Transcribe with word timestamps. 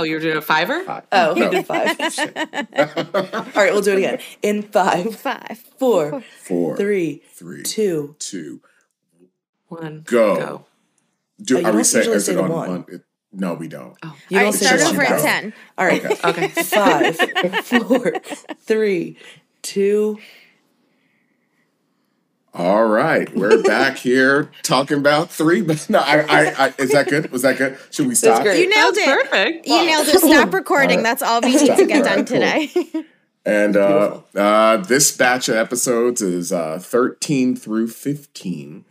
Oh, 0.00 0.02
you're 0.02 0.18
doing 0.20 0.38
a 0.38 0.40
fiver? 0.42 0.82
Five. 0.84 1.04
Oh, 1.12 1.34
he 1.34 1.40
No. 1.42 1.50
did 1.50 1.66
five. 1.66 1.88
All 1.98 3.62
right, 3.62 3.70
we'll 3.72 3.82
do 3.82 3.92
it 3.92 3.98
again. 3.98 4.18
In 4.42 4.62
five, 4.62 5.14
Five. 5.14 5.62
four, 5.78 6.22
Four, 6.42 6.74
three, 6.78 7.22
three, 7.34 7.62
two. 7.64 8.16
two. 8.18 8.62
One. 9.68 10.02
Go. 10.06 10.36
Go. 10.36 10.66
Do 11.42 11.56
Oh, 11.56 11.60
you 11.60 11.66
are 11.66 11.70
we 11.70 11.76
don't 11.76 11.84
saying 11.84 12.00
usually 12.04 12.16
is 12.16 12.24
say 12.24 12.32
it 12.32 12.38
on 12.38 12.48
one. 12.50 12.68
one? 12.70 12.84
It- 12.88 13.02
no, 13.32 13.54
we 13.54 13.68
don't. 13.68 13.94
Oh. 14.02 14.16
You 14.30 14.38
All 14.38 14.44
don't 14.44 14.52
say 14.54 14.66
start 14.66 14.80
the 14.80 14.86
over 14.88 15.02
at 15.02 15.20
10. 15.20 15.52
All 15.78 15.86
right. 15.86 16.02
Okay. 16.04 16.18
Okay. 16.30 16.48
Five, 16.48 17.16
four, 17.66 18.14
three, 18.62 19.18
two. 19.62 20.18
All 22.52 22.84
right, 22.86 23.32
we're 23.36 23.62
back 23.64 23.96
here 23.98 24.50
talking 24.62 24.98
about 24.98 25.30
three. 25.30 25.62
But 25.62 25.88
No, 25.88 26.00
I, 26.00 26.20
I, 26.22 26.66
I, 26.66 26.74
is 26.78 26.90
that 26.90 27.08
good? 27.08 27.30
Was 27.30 27.42
that 27.42 27.58
good? 27.58 27.78
Should 27.90 28.08
we 28.08 28.14
stop? 28.14 28.44
You 28.44 28.68
nailed 28.68 28.94
That's 28.96 28.98
it. 28.98 29.30
perfect. 29.30 29.66
You 29.68 29.86
nailed 29.86 30.08
it. 30.08 30.18
Stop 30.20 30.52
recording. 30.52 31.02
That's 31.02 31.22
all 31.22 31.40
we 31.40 31.54
need 31.54 31.76
to 31.76 31.86
get 31.86 32.04
done 32.04 32.20
Alright, 32.20 32.72
cool. 32.74 32.84
today. 32.84 33.04
And 33.46 33.74
uh, 33.76 34.20
uh, 34.34 34.76
this 34.78 35.16
batch 35.16 35.48
of 35.48 35.56
episodes 35.56 36.20
is 36.20 36.52
uh, 36.52 36.78
13 36.78 37.56
through 37.56 37.88
15. 37.88 38.84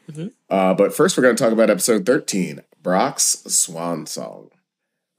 Uh, 0.49 0.73
but 0.73 0.94
first, 0.94 1.16
we're 1.17 1.23
going 1.23 1.35
to 1.35 1.44
talk 1.44 1.53
about 1.53 1.69
episode 1.69 2.05
13 2.05 2.61
Brock's 2.81 3.44
Swan 3.53 4.05
Song. 4.07 4.49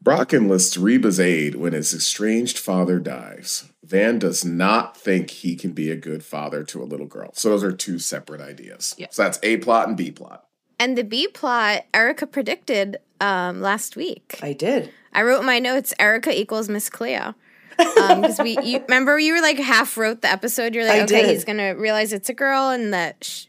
Brock 0.02 0.32
enlists 0.32 0.76
Reba's 0.76 1.20
aid 1.20 1.56
when 1.56 1.72
his 1.72 1.92
estranged 1.92 2.58
father 2.58 2.98
dies. 2.98 3.70
Van 3.84 4.18
does 4.18 4.44
not 4.44 4.96
think 4.96 5.30
he 5.30 5.56
can 5.56 5.72
be 5.72 5.90
a 5.90 5.96
good 5.96 6.24
father 6.24 6.64
to 6.64 6.82
a 6.82 6.84
little 6.84 7.06
girl. 7.06 7.30
So, 7.34 7.50
those 7.50 7.64
are 7.64 7.72
two 7.72 7.98
separate 7.98 8.40
ideas. 8.40 8.94
Yeah. 8.96 9.08
So, 9.10 9.24
that's 9.24 9.38
A 9.42 9.58
plot 9.58 9.88
and 9.88 9.96
B 9.96 10.10
plot. 10.10 10.44
and 10.78 10.96
the 10.96 11.04
B 11.04 11.28
plot, 11.28 11.84
Erica 11.92 12.26
predicted 12.26 12.98
um, 13.20 13.60
last 13.60 13.96
week. 13.96 14.38
I 14.42 14.52
did. 14.54 14.90
I 15.12 15.22
wrote 15.22 15.44
my 15.44 15.58
notes 15.58 15.92
Erica 15.98 16.38
equals 16.38 16.68
Miss 16.68 16.88
Cleo. 16.88 17.34
Because 17.78 18.38
we 18.38 18.58
you, 18.62 18.80
remember 18.80 19.18
you 19.18 19.32
were 19.34 19.40
like 19.40 19.56
half 19.58 19.96
wrote 19.96 20.20
the 20.20 20.30
episode. 20.30 20.74
You're 20.74 20.84
like, 20.84 21.00
I 21.00 21.04
okay, 21.04 21.22
did. 21.22 21.30
he's 21.30 21.44
gonna 21.46 21.74
realize 21.74 22.12
it's 22.12 22.28
a 22.28 22.34
girl 22.34 22.68
and 22.68 22.92
that 22.92 23.24
sh- 23.24 23.46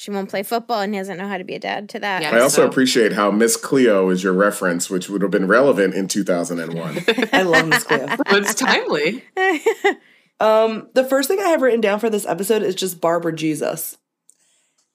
she 0.00 0.10
won't 0.10 0.30
play 0.30 0.42
football 0.42 0.80
and 0.80 0.94
he 0.94 0.98
doesn't 0.98 1.18
know 1.18 1.28
how 1.28 1.36
to 1.36 1.44
be 1.44 1.54
a 1.54 1.58
dad 1.58 1.90
to 1.90 1.98
that. 2.00 2.22
Yeah. 2.22 2.34
I 2.34 2.40
also 2.40 2.62
So- 2.62 2.66
appreciate 2.68 3.12
how 3.12 3.30
Miss 3.30 3.54
Cleo 3.58 4.08
is 4.08 4.22
your 4.24 4.32
reference, 4.32 4.88
which 4.88 5.10
would 5.10 5.20
have 5.20 5.30
been 5.30 5.46
relevant 5.46 5.92
in 5.92 6.08
2001. 6.08 7.04
I 7.34 7.42
love 7.42 7.68
Miss 7.68 7.84
Cleo. 7.84 8.06
It's 8.28 8.54
timely. 8.54 9.24
Um, 10.42 10.88
the 10.94 11.04
first 11.04 11.28
thing 11.28 11.38
I 11.38 11.48
have 11.50 11.60
written 11.60 11.82
down 11.82 12.00
for 12.00 12.08
this 12.08 12.24
episode 12.24 12.62
is 12.62 12.74
just 12.74 12.98
Barbra 12.98 13.30
Jesus. 13.36 13.98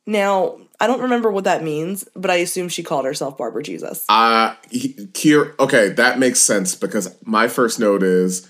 Now, 0.07 0.57
I 0.79 0.87
don't 0.87 1.01
remember 1.03 1.29
what 1.29 1.43
that 1.43 1.61
means, 1.63 2.07
but 2.15 2.31
I 2.31 2.37
assume 2.37 2.67
she 2.67 2.81
called 2.81 3.05
herself 3.05 3.37
Barbra 3.37 3.61
Jesus. 3.61 4.05
Uh 4.09 4.55
he, 4.71 4.93
Kier, 5.13 5.53
okay, 5.59 5.89
that 5.89 6.17
makes 6.17 6.39
sense 6.39 6.73
because 6.73 7.15
my 7.23 7.47
first 7.47 7.79
note 7.79 8.01
is 8.01 8.49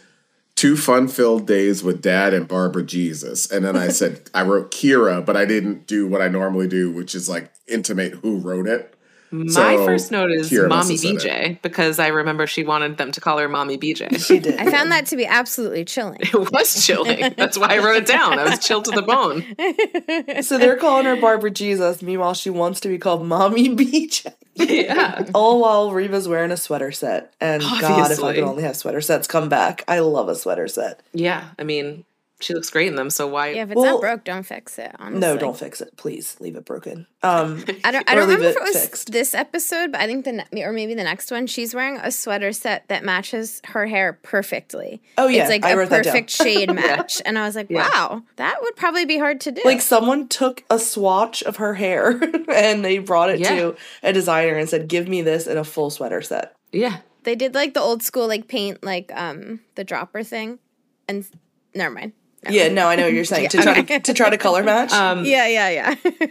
two 0.56 0.78
fun-filled 0.78 1.46
days 1.46 1.84
with 1.84 2.02
dad 2.02 2.34
and 2.34 2.48
Barbra 2.48 2.84
Jesus. 2.84 3.50
And 3.52 3.66
then 3.66 3.76
I 3.76 3.90
said 3.90 4.30
I 4.34 4.44
wrote 4.44 4.72
Kyra, 4.72 5.26
but 5.26 5.36
I 5.36 5.46
didn't 5.46 5.88
do 5.88 6.08
what 6.08 6.22
I 6.22 6.28
normally 6.28 6.68
do, 6.68 6.92
which 6.92 7.14
is 7.16 7.30
like 7.30 7.52
intimate 7.68 8.14
who 8.16 8.38
wrote 8.38 8.68
it. 8.68 8.92
My 9.32 9.76
So, 9.76 9.86
first 9.86 10.12
note 10.12 10.32
is 10.32 10.50
Kyra 10.50 10.70
Mommy 10.70 10.96
BJ 10.96 11.62
because 11.62 12.00
I 12.00 12.08
remember 12.08 12.48
she 12.48 12.64
wanted 12.64 12.98
them 12.98 13.12
to 13.12 13.20
call 13.20 13.38
her 13.40 13.50
Mommy 13.50 13.78
BJ. 13.78 14.18
She 14.26 14.40
did. 14.40 14.56
I 14.60 14.72
found 14.72 14.92
that 14.92 15.08
to 15.08 15.18
be 15.18 15.26
absolutely 15.26 15.84
chilling. 15.84 16.20
It 16.22 16.52
was 16.52 16.86
chilling. 16.86 17.34
That's 17.36 17.58
why 17.58 17.76
I 17.76 17.80
wrote 17.80 17.98
it 17.98 18.06
down. 18.06 18.40
I 18.40 18.50
was 18.50 18.60
chilled 18.60 18.86
to 18.86 18.92
the 18.92 19.02
bone. 19.02 19.44
So 20.44 20.58
they're 20.58 20.78
calling 20.78 21.06
her 21.06 21.16
Barbra 21.20 21.52
Jesus. 21.52 22.02
Meanwhile, 22.02 22.36
she 22.36 22.50
wants 22.50 22.80
to 22.82 22.88
be 22.88 22.98
called 22.98 23.26
Mommy 23.26 23.76
BJ. 23.76 24.34
Yeah. 24.56 25.26
All 25.34 25.62
while 25.62 25.92
Reba's 25.92 26.28
wearing 26.28 26.52
a 26.52 26.58
sweater 26.58 26.92
set. 26.92 27.34
And 27.40 27.62
God, 27.62 28.12
if 28.12 28.24
I 28.24 28.36
could 28.36 28.44
only 28.44 28.64
have 28.64 28.76
sweater 28.76 29.02
sets 29.02 29.28
come 29.28 29.50
back. 29.50 29.84
I 29.88 30.00
love 30.00 30.30
a 30.30 30.36
sweater 30.36 30.68
set. 30.68 31.02
Yeah. 31.14 31.50
I 31.60 31.64
mean, 31.64 32.06
she 32.42 32.54
looks 32.54 32.70
great 32.70 32.88
in 32.88 32.96
them. 32.96 33.10
So 33.10 33.28
why? 33.28 33.50
Yeah, 33.52 33.64
if 33.64 33.72
it's 33.72 33.76
Well- 33.80 33.94
not 33.94 34.02
broke, 34.02 34.24
don't 34.26 34.44
fix 34.44 34.78
it. 34.78 34.92
Honestly. 35.00 35.20
No, 35.20 35.38
don't 35.38 35.58
fix 35.58 35.80
it. 35.82 35.96
Please 35.96 36.36
leave 36.40 36.56
it 36.56 36.66
broken. 36.66 37.08
Um, 37.24 37.64
I 37.84 37.92
don't. 37.92 38.10
I 38.10 38.14
don't 38.16 38.28
leave 38.30 38.38
remember 38.40 38.50
if 38.50 38.56
it 38.58 38.60
it 38.60 38.64
was 38.74 38.82
fixed. 38.84 39.12
this 39.12 39.34
episode, 39.34 39.92
but 39.92 40.02
I 40.02 40.06
think 40.08 40.26
the 40.26 40.46
ne- 40.52 40.64
or 40.64 40.72
maybe 40.74 40.94
the 40.94 41.04
next 41.04 41.32
one. 41.32 41.48
She's 41.48 41.74
wearing 41.74 41.98
a 41.98 42.12
sweater 42.12 42.52
set 42.52 42.88
that 42.90 43.04
matches 43.04 43.62
her 43.66 43.86
hair 43.88 44.20
perfectly. 44.22 45.02
Oh, 45.18 45.28
yeah, 45.28 45.42
it's 45.44 45.50
like 45.50 45.64
I 45.64 45.72
a 45.72 45.78
wrote 45.78 45.90
perfect 45.90 46.30
shade 46.30 46.72
match, 46.74 47.22
and 47.26 47.40
I 47.40 47.46
was 47.46 47.56
like, 47.56 47.70
Yeah. 47.70 47.88
wow, 47.90 48.24
that 48.36 48.58
would 48.62 48.76
probably 48.76 49.06
be 49.06 49.18
hard 49.18 49.40
to 49.42 49.52
do. 49.52 49.62
like 49.66 49.82
someone 49.82 50.28
took 50.28 50.64
a 50.70 50.78
swatch 50.78 51.42
of 51.44 51.56
her 51.58 51.74
hair 51.76 52.20
and 52.54 52.84
they 52.86 53.00
brought 53.00 53.30
it 53.30 53.40
Yeah. 53.40 53.56
to 53.56 53.76
a 54.04 54.14
designer 54.14 54.56
and 54.56 54.70
said, 54.70 54.88
"Give 54.88 55.08
me 55.08 55.22
this 55.22 55.48
in 55.48 55.58
a 55.58 55.64
full 55.64 55.90
sweater 55.90 56.22
set." 56.22 56.54
Yeah. 56.72 56.98
they 57.24 57.36
did 57.36 57.56
like 57.56 57.74
the 57.74 57.82
old 57.82 58.04
school 58.04 58.28
like 58.28 58.48
paint 58.48 58.84
like 58.84 59.12
um 59.16 59.62
the 59.76 59.84
dropper 59.84 60.22
thing, 60.22 60.60
and 61.08 61.26
never 61.74 61.94
mind. 61.96 62.12
Never 62.46 62.56
Yeah, 62.56 62.70
no, 62.70 62.88
I 62.88 62.96
know 62.96 63.04
what 63.04 63.14
you're 63.14 63.26
saying 63.26 63.50
to 63.56 63.58
try 63.62 63.82
to 63.82 64.00
to 64.00 64.14
try 64.14 64.30
to 64.30 64.38
color 64.38 64.64
match. 64.64 64.92
Um, 64.94 65.26
Yeah, 65.26 65.48
yeah, 65.48 65.70
yeah. 65.70 65.96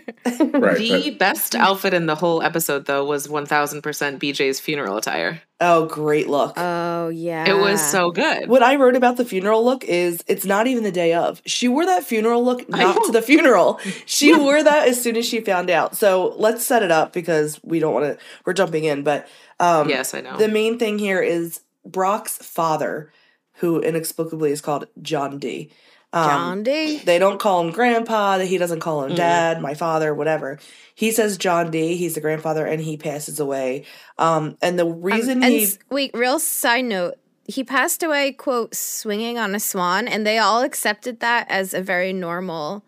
Right. 0.55 0.79
The 0.79 1.11
but- 1.11 1.19
best 1.19 1.55
outfit 1.55 1.93
in 1.95 2.07
the 2.07 2.15
whole 2.15 2.43
episode, 2.43 2.87
though, 2.87 3.05
was 3.05 3.27
1000% 3.29 3.83
BJ's 3.83 4.59
funeral 4.61 4.97
attire. 4.97 5.43
oh, 5.61 5.87
great 5.87 6.29
look. 6.29 6.55
oh 6.57 7.09
yeah, 7.09 7.49
It 7.49 7.57
was 7.59 7.81
so 7.81 8.11
good. 8.11 8.49
what 8.49 8.63
I 8.63 8.77
wrote 8.77 8.97
about 8.97 9.17
the 9.17 9.25
funeral 9.25 9.65
look 9.65 9.85
is 9.85 10.23
it's 10.27 10.45
not 10.45 10.67
even 10.67 10.83
the 10.83 10.91
day 10.93 11.13
of. 11.15 11.43
She 11.47 11.69
wore 11.69 11.85
that 11.87 12.05
funeral 12.05 12.43
look 12.45 12.69
not 12.69 13.05
to 13.05 13.13
the 13.13 13.23
funeral. 13.23 13.81
She 14.07 14.35
wore 14.35 14.63
that 14.63 14.89
as 14.89 15.03
soon 15.03 15.17
as 15.17 15.27
she 15.27 15.41
found 15.41 15.71
out. 15.71 15.97
So 15.97 16.35
let's 16.39 16.65
set 16.65 16.83
it 16.83 16.91
up 16.91 17.13
because 17.13 17.61
we 17.63 17.79
don't 17.79 17.93
want 17.95 18.07
to. 18.07 18.25
We're 18.45 18.53
jumping 18.55 18.85
in, 18.85 19.03
but 19.03 19.29
um, 19.61 19.89
yes, 19.89 20.15
I 20.15 20.21
know. 20.21 20.37
the 20.37 20.49
main 20.49 20.79
thing 20.79 20.99
here 20.99 21.21
is 21.23 21.61
Brock's 21.85 22.39
father, 22.39 23.13
who 23.55 23.81
inexplicably 23.81 24.51
is 24.51 24.61
called 24.61 24.87
John 25.03 25.39
D. 25.39 25.71
Um, 26.15 26.29
John 26.31 26.63
D. 26.63 26.99
They 26.99 27.19
don't 27.19 27.39
call 27.41 27.61
him 27.67 27.73
grandpa. 27.73 28.39
He 28.39 28.57
doesn't 28.57 28.81
call 28.81 29.01
Mm-hmm. 29.03 29.11
him 29.11 29.17
dad, 29.17 29.61
my 29.61 29.75
father, 29.75 30.15
whatever. 30.15 30.59
He 30.95 31.11
says 31.11 31.37
John 31.37 31.71
D. 31.71 31.97
He's 31.97 32.15
the 32.15 32.21
grandfather, 32.21 32.65
and 32.65 32.81
he 32.81 32.97
passes 32.97 33.41
away. 33.41 33.85
Um, 34.19 34.57
and 34.63 34.79
the 34.79 34.87
reason 34.87 35.43
and 35.43 35.53
he 35.53 35.65
s- 35.65 35.79
wait, 35.91 36.13
real 36.15 36.39
side 36.39 36.85
note. 36.85 37.15
He 37.47 37.63
passed 37.65 38.03
away, 38.03 38.33
quote, 38.33 38.75
swinging 38.75 39.37
on 39.39 39.55
a 39.55 39.61
swan, 39.61 40.09
and 40.09 40.27
they 40.27 40.39
all 40.39 40.63
accepted 40.63 41.21
that 41.21 41.47
as 41.51 41.75
a 41.75 41.83
very 41.83 42.13
normal 42.13 42.85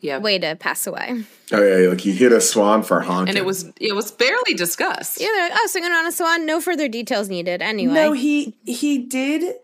yeah. 0.00 0.18
way 0.18 0.36
to 0.38 0.56
pass 0.56 0.84
away. 0.86 1.22
oh 1.52 1.62
yeah, 1.62 1.88
like 1.90 2.00
he 2.00 2.10
hit 2.12 2.32
a 2.32 2.40
swan 2.40 2.82
for 2.82 3.00
honking. 3.02 3.28
And 3.28 3.38
it 3.38 3.44
was 3.44 3.70
it 3.80 3.94
was 3.94 4.10
barely 4.10 4.54
discussed. 4.54 5.20
Yeah, 5.20 5.28
they're 5.28 5.50
like, 5.50 5.58
oh, 5.62 5.66
swinging 5.68 5.92
on 5.92 6.06
a 6.06 6.12
swan, 6.12 6.44
no 6.46 6.60
further 6.60 6.88
details 6.88 7.28
needed. 7.28 7.62
Anyway, 7.62 7.92
no, 7.94 8.12
he 8.12 8.56
he 8.64 8.98
did 8.98 9.54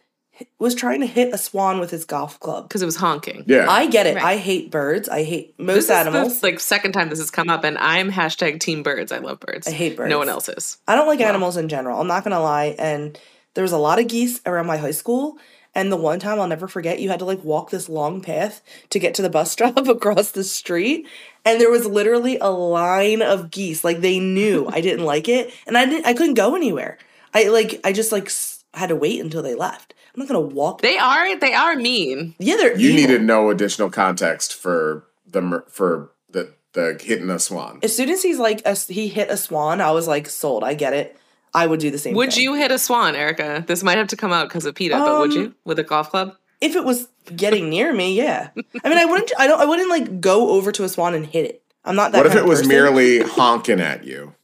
was 0.59 0.75
trying 0.75 1.01
to 1.01 1.07
hit 1.07 1.33
a 1.33 1.39
swan 1.39 1.81
with 1.81 1.91
his 1.91 2.05
golf 2.05 2.39
club. 2.41 2.69
Because 2.69 2.83
it 2.83 2.87
was 2.87 2.97
honking. 2.97 3.45
yeah. 3.47 3.67
I 3.69 3.87
get 3.87 4.07
it. 4.07 4.17
Right. 4.17 4.25
I 4.25 4.37
hate 4.37 4.71
birds. 4.71 5.09
I 5.09 5.23
hate 5.25 5.57
This 5.59 5.67
most 5.67 5.85
is 5.85 5.91
animals. 5.91 6.41
the 6.41 6.47
like 6.49 6.61
second 6.61 6.93
time 6.93 7.09
this 7.09 7.19
has 7.19 7.31
come 7.31 7.49
up, 7.51 7.65
and 7.65 7.79
I'm 7.79 8.11
hashtag 8.11 8.61
team 8.61 8.83
birds. 8.83 9.13
I 9.13 9.19
love 9.19 9.41
birds. 9.41 9.67
I 9.69 9.73
hate 9.73 9.97
birds. 9.97 10.11
No 10.11 10.19
one 10.19 10.29
else 10.29 10.49
is. 10.49 10.79
I 10.87 10.95
don't 10.95 11.07
like 11.07 11.21
animals 11.21 11.57
in 11.57 11.69
general. 11.69 12.01
I'm 12.01 12.07
not 12.07 12.25
gonna 12.25 12.41
lie. 12.41 12.75
And 12.79 13.19
there 13.55 13.63
was 13.63 13.73
a 13.73 13.79
lot 13.79 13.99
of 13.99 14.09
geese 14.09 14.41
around 14.47 14.67
my 14.67 14.77
high 14.77 14.91
school. 14.91 15.39
And 15.75 15.93
the 15.93 15.97
one 15.97 16.19
time 16.19 16.41
I'll 16.41 16.49
never 16.49 16.69
forget, 16.69 17.01
you 17.01 17.11
had 17.11 17.19
to 17.19 17.27
like 17.27 17.45
walk 17.45 17.69
this 17.69 17.87
long 17.91 18.23
path 18.23 18.63
to 18.91 18.99
get 18.99 19.13
to 19.17 19.23
the 19.23 19.29
bus 19.29 19.51
stop 19.57 19.77
across 19.87 20.31
the 20.31 20.43
street. 20.45 21.07
And 21.45 21.61
there 21.61 21.71
was 21.71 21.85
literally 21.87 22.39
a 22.39 22.49
line 22.51 23.21
of 23.23 23.51
geese. 23.51 23.85
Like 23.85 24.01
they 24.01 24.19
knew 24.19 24.67
I 24.69 24.81
didn't 24.81 25.05
like 25.05 25.29
it, 25.29 25.53
and 25.67 25.77
I 25.77 25.85
didn't. 25.87 26.07
I 26.07 26.15
couldn't 26.15 26.35
go 26.35 26.55
anywhere. 26.55 26.99
I 27.35 27.45
like. 27.49 27.81
I 27.85 27.93
just 27.93 28.11
like 28.13 28.31
had 28.75 28.89
to 28.89 28.97
wait 28.97 29.21
until 29.21 29.43
they 29.43 29.55
left. 29.55 29.93
I'm 30.17 30.21
not 30.21 30.29
gonna 30.29 30.41
walk. 30.41 30.81
They 30.81 30.97
are 30.99 31.37
they 31.39 31.53
are 31.53 31.77
mean. 31.77 32.35
yeah, 32.39 32.57
they're 32.57 32.77
you 32.77 32.89
evil. 32.91 33.01
needed 33.01 33.23
no 33.23 33.51
additional 33.51 33.91
context 33.91 34.55
for 34.55 35.05
the 35.27 35.63
for 35.69 36.11
the 36.31 36.55
the 36.73 36.99
hitting 37.03 37.29
a 37.31 37.39
swan. 37.39 37.81
As 37.83 37.95
soon 37.95 38.09
as 38.09 38.23
he's 38.23 38.39
like 38.39 38.63
a, 38.65 38.75
he 38.75 39.09
hit 39.09 39.31
a 39.31 39.37
swan, 39.37 39.81
I 39.81 39.91
was 39.91 40.09
like 40.09 40.29
sold. 40.29 40.65
I 40.65 40.75
get 40.75 40.93
it. 40.95 41.17
I 41.55 41.67
would 41.67 41.81
do 41.81 41.91
the 41.91 41.99
same. 41.99 42.15
Would 42.15 42.33
thing. 42.33 42.43
you 42.43 42.55
hit 42.55 42.71
a 42.71 42.79
swan, 42.79 43.15
Erica? 43.15 43.65
This 43.67 43.83
might 43.83 43.99
have 43.99 44.09
to 44.09 44.17
come 44.17 44.33
out 44.33 44.49
because 44.49 44.67
of 44.67 44.75
PETA, 44.75 44.95
but 44.97 45.19
would 45.21 45.31
Um, 45.33 45.37
you 45.39 45.55
with 45.65 45.79
a 45.79 45.83
golf 45.85 46.11
club? 46.11 46.35
if 46.61 46.75
it 46.77 46.85
was 46.85 47.09
getting 47.35 47.69
near 47.69 47.93
me? 47.93 48.15
Yeah. 48.15 48.49
I 48.85 48.89
mean, 48.89 48.99
I 48.99 49.05
wouldn't. 49.05 49.33
I 49.39 49.47
don't. 49.47 49.61
I 49.61 49.65
wouldn't 49.67 49.91
like 49.91 50.21
go 50.21 50.51
over 50.51 50.73
to 50.73 50.85
a 50.85 50.89
swan 50.89 51.15
and 51.15 51.27
hit 51.27 51.45
it. 51.45 51.63
I'm 51.85 51.95
not 51.97 52.13
that. 52.13 52.19
What 52.19 52.27
if 52.27 52.35
it 52.35 52.43
of 52.43 52.47
was 52.49 52.61
person. 52.61 52.69
merely 52.69 53.21
honking 53.21 53.81
at 53.81 54.05
you? 54.05 54.35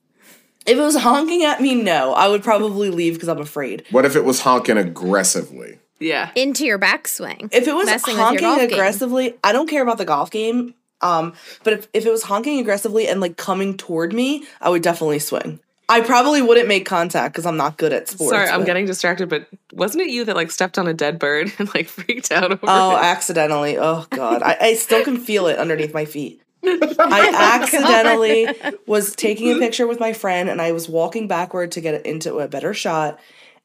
If 0.67 0.79
it 0.79 0.81
was 0.81 0.97
honking 0.97 1.45
at 1.45 1.61
me, 1.61 1.75
no, 1.75 2.13
I 2.15 2.29
would 2.29 2.43
probably 2.43 2.91
leave 2.91 3.15
because 3.15 3.29
I'm 3.29 3.41
afraid. 3.41 3.85
What 3.91 4.05
if 4.05 4.15
it 4.17 4.25
was 4.25 4.41
honking 4.41 4.77
aggressively? 4.79 5.79
Yeah. 6.01 6.31
into 6.35 6.65
your 6.67 6.79
backswing. 6.81 7.49
If 7.53 7.69
it 7.69 7.75
was 7.75 7.87
Messing 7.87 8.15
with 8.15 8.17
your 8.19 8.25
honking 8.27 8.41
golf 8.43 8.59
game. 8.61 8.71
aggressively, 8.73 9.35
I 9.45 9.53
don't 9.53 9.69
care 9.69 9.83
about 9.83 9.99
the 9.99 10.05
golf 10.05 10.31
game. 10.33 10.75
Um, 11.01 11.35
but 11.65 11.73
if, 11.75 11.89
if 11.93 12.07
it 12.07 12.11
was 12.11 12.25
honking 12.25 12.59
aggressively 12.61 13.07
and 13.09 13.21
like 13.21 13.37
coming 13.37 13.77
toward 13.77 14.13
me, 14.13 14.45
I 14.61 14.69
would 14.69 14.83
definitely 14.83 15.19
swing. 15.21 15.61
I 15.89 16.01
probably 16.01 16.41
wouldn't 16.43 16.69
make 16.69 16.87
contact 16.87 17.35
because 17.35 17.45
I'm 17.47 17.57
not 17.57 17.77
good 17.77 17.93
at 17.93 18.09
sports. 18.09 18.33
Sorry, 18.33 18.49
I'm 18.49 18.61
but- 18.61 18.67
getting 18.67 18.87
distracted, 18.87 19.29
but 19.29 19.47
wasn't 19.73 20.03
it 20.03 20.11
you 20.11 20.25
that 20.25 20.35
like 20.37 20.51
stepped 20.51 20.79
on 20.79 20.89
a 20.89 20.95
dead 20.95 21.19
bird 21.19 21.53
and 21.59 21.73
like 21.75 21.87
freaked 21.89 22.33
out 22.33 22.51
over 22.53 22.61
Oh, 22.65 22.97
it? 22.97 23.01
accidentally. 23.03 23.79
Oh 23.79 24.07
God, 24.11 24.43
I, 24.43 24.57
I 24.61 24.75
still 24.75 25.05
can 25.05 25.19
feel 25.19 25.47
it 25.49 25.59
underneath 25.59 25.93
my 25.95 26.05
feet. 26.05 26.41
I 26.65 27.59
accidentally 27.63 28.49
was 28.87 29.15
taking 29.17 29.53
a 29.53 29.59
picture 29.59 29.87
with 29.87 30.01
my 30.01 30.13
friend 30.13 30.49
and 30.49 30.61
I 30.61 30.73
was 30.73 30.89
walking 30.89 31.29
backward 31.29 31.73
to 31.73 31.81
get 31.81 32.07
into 32.07 32.39
a 32.39 32.49
better 32.49 32.75
shot 32.75 33.19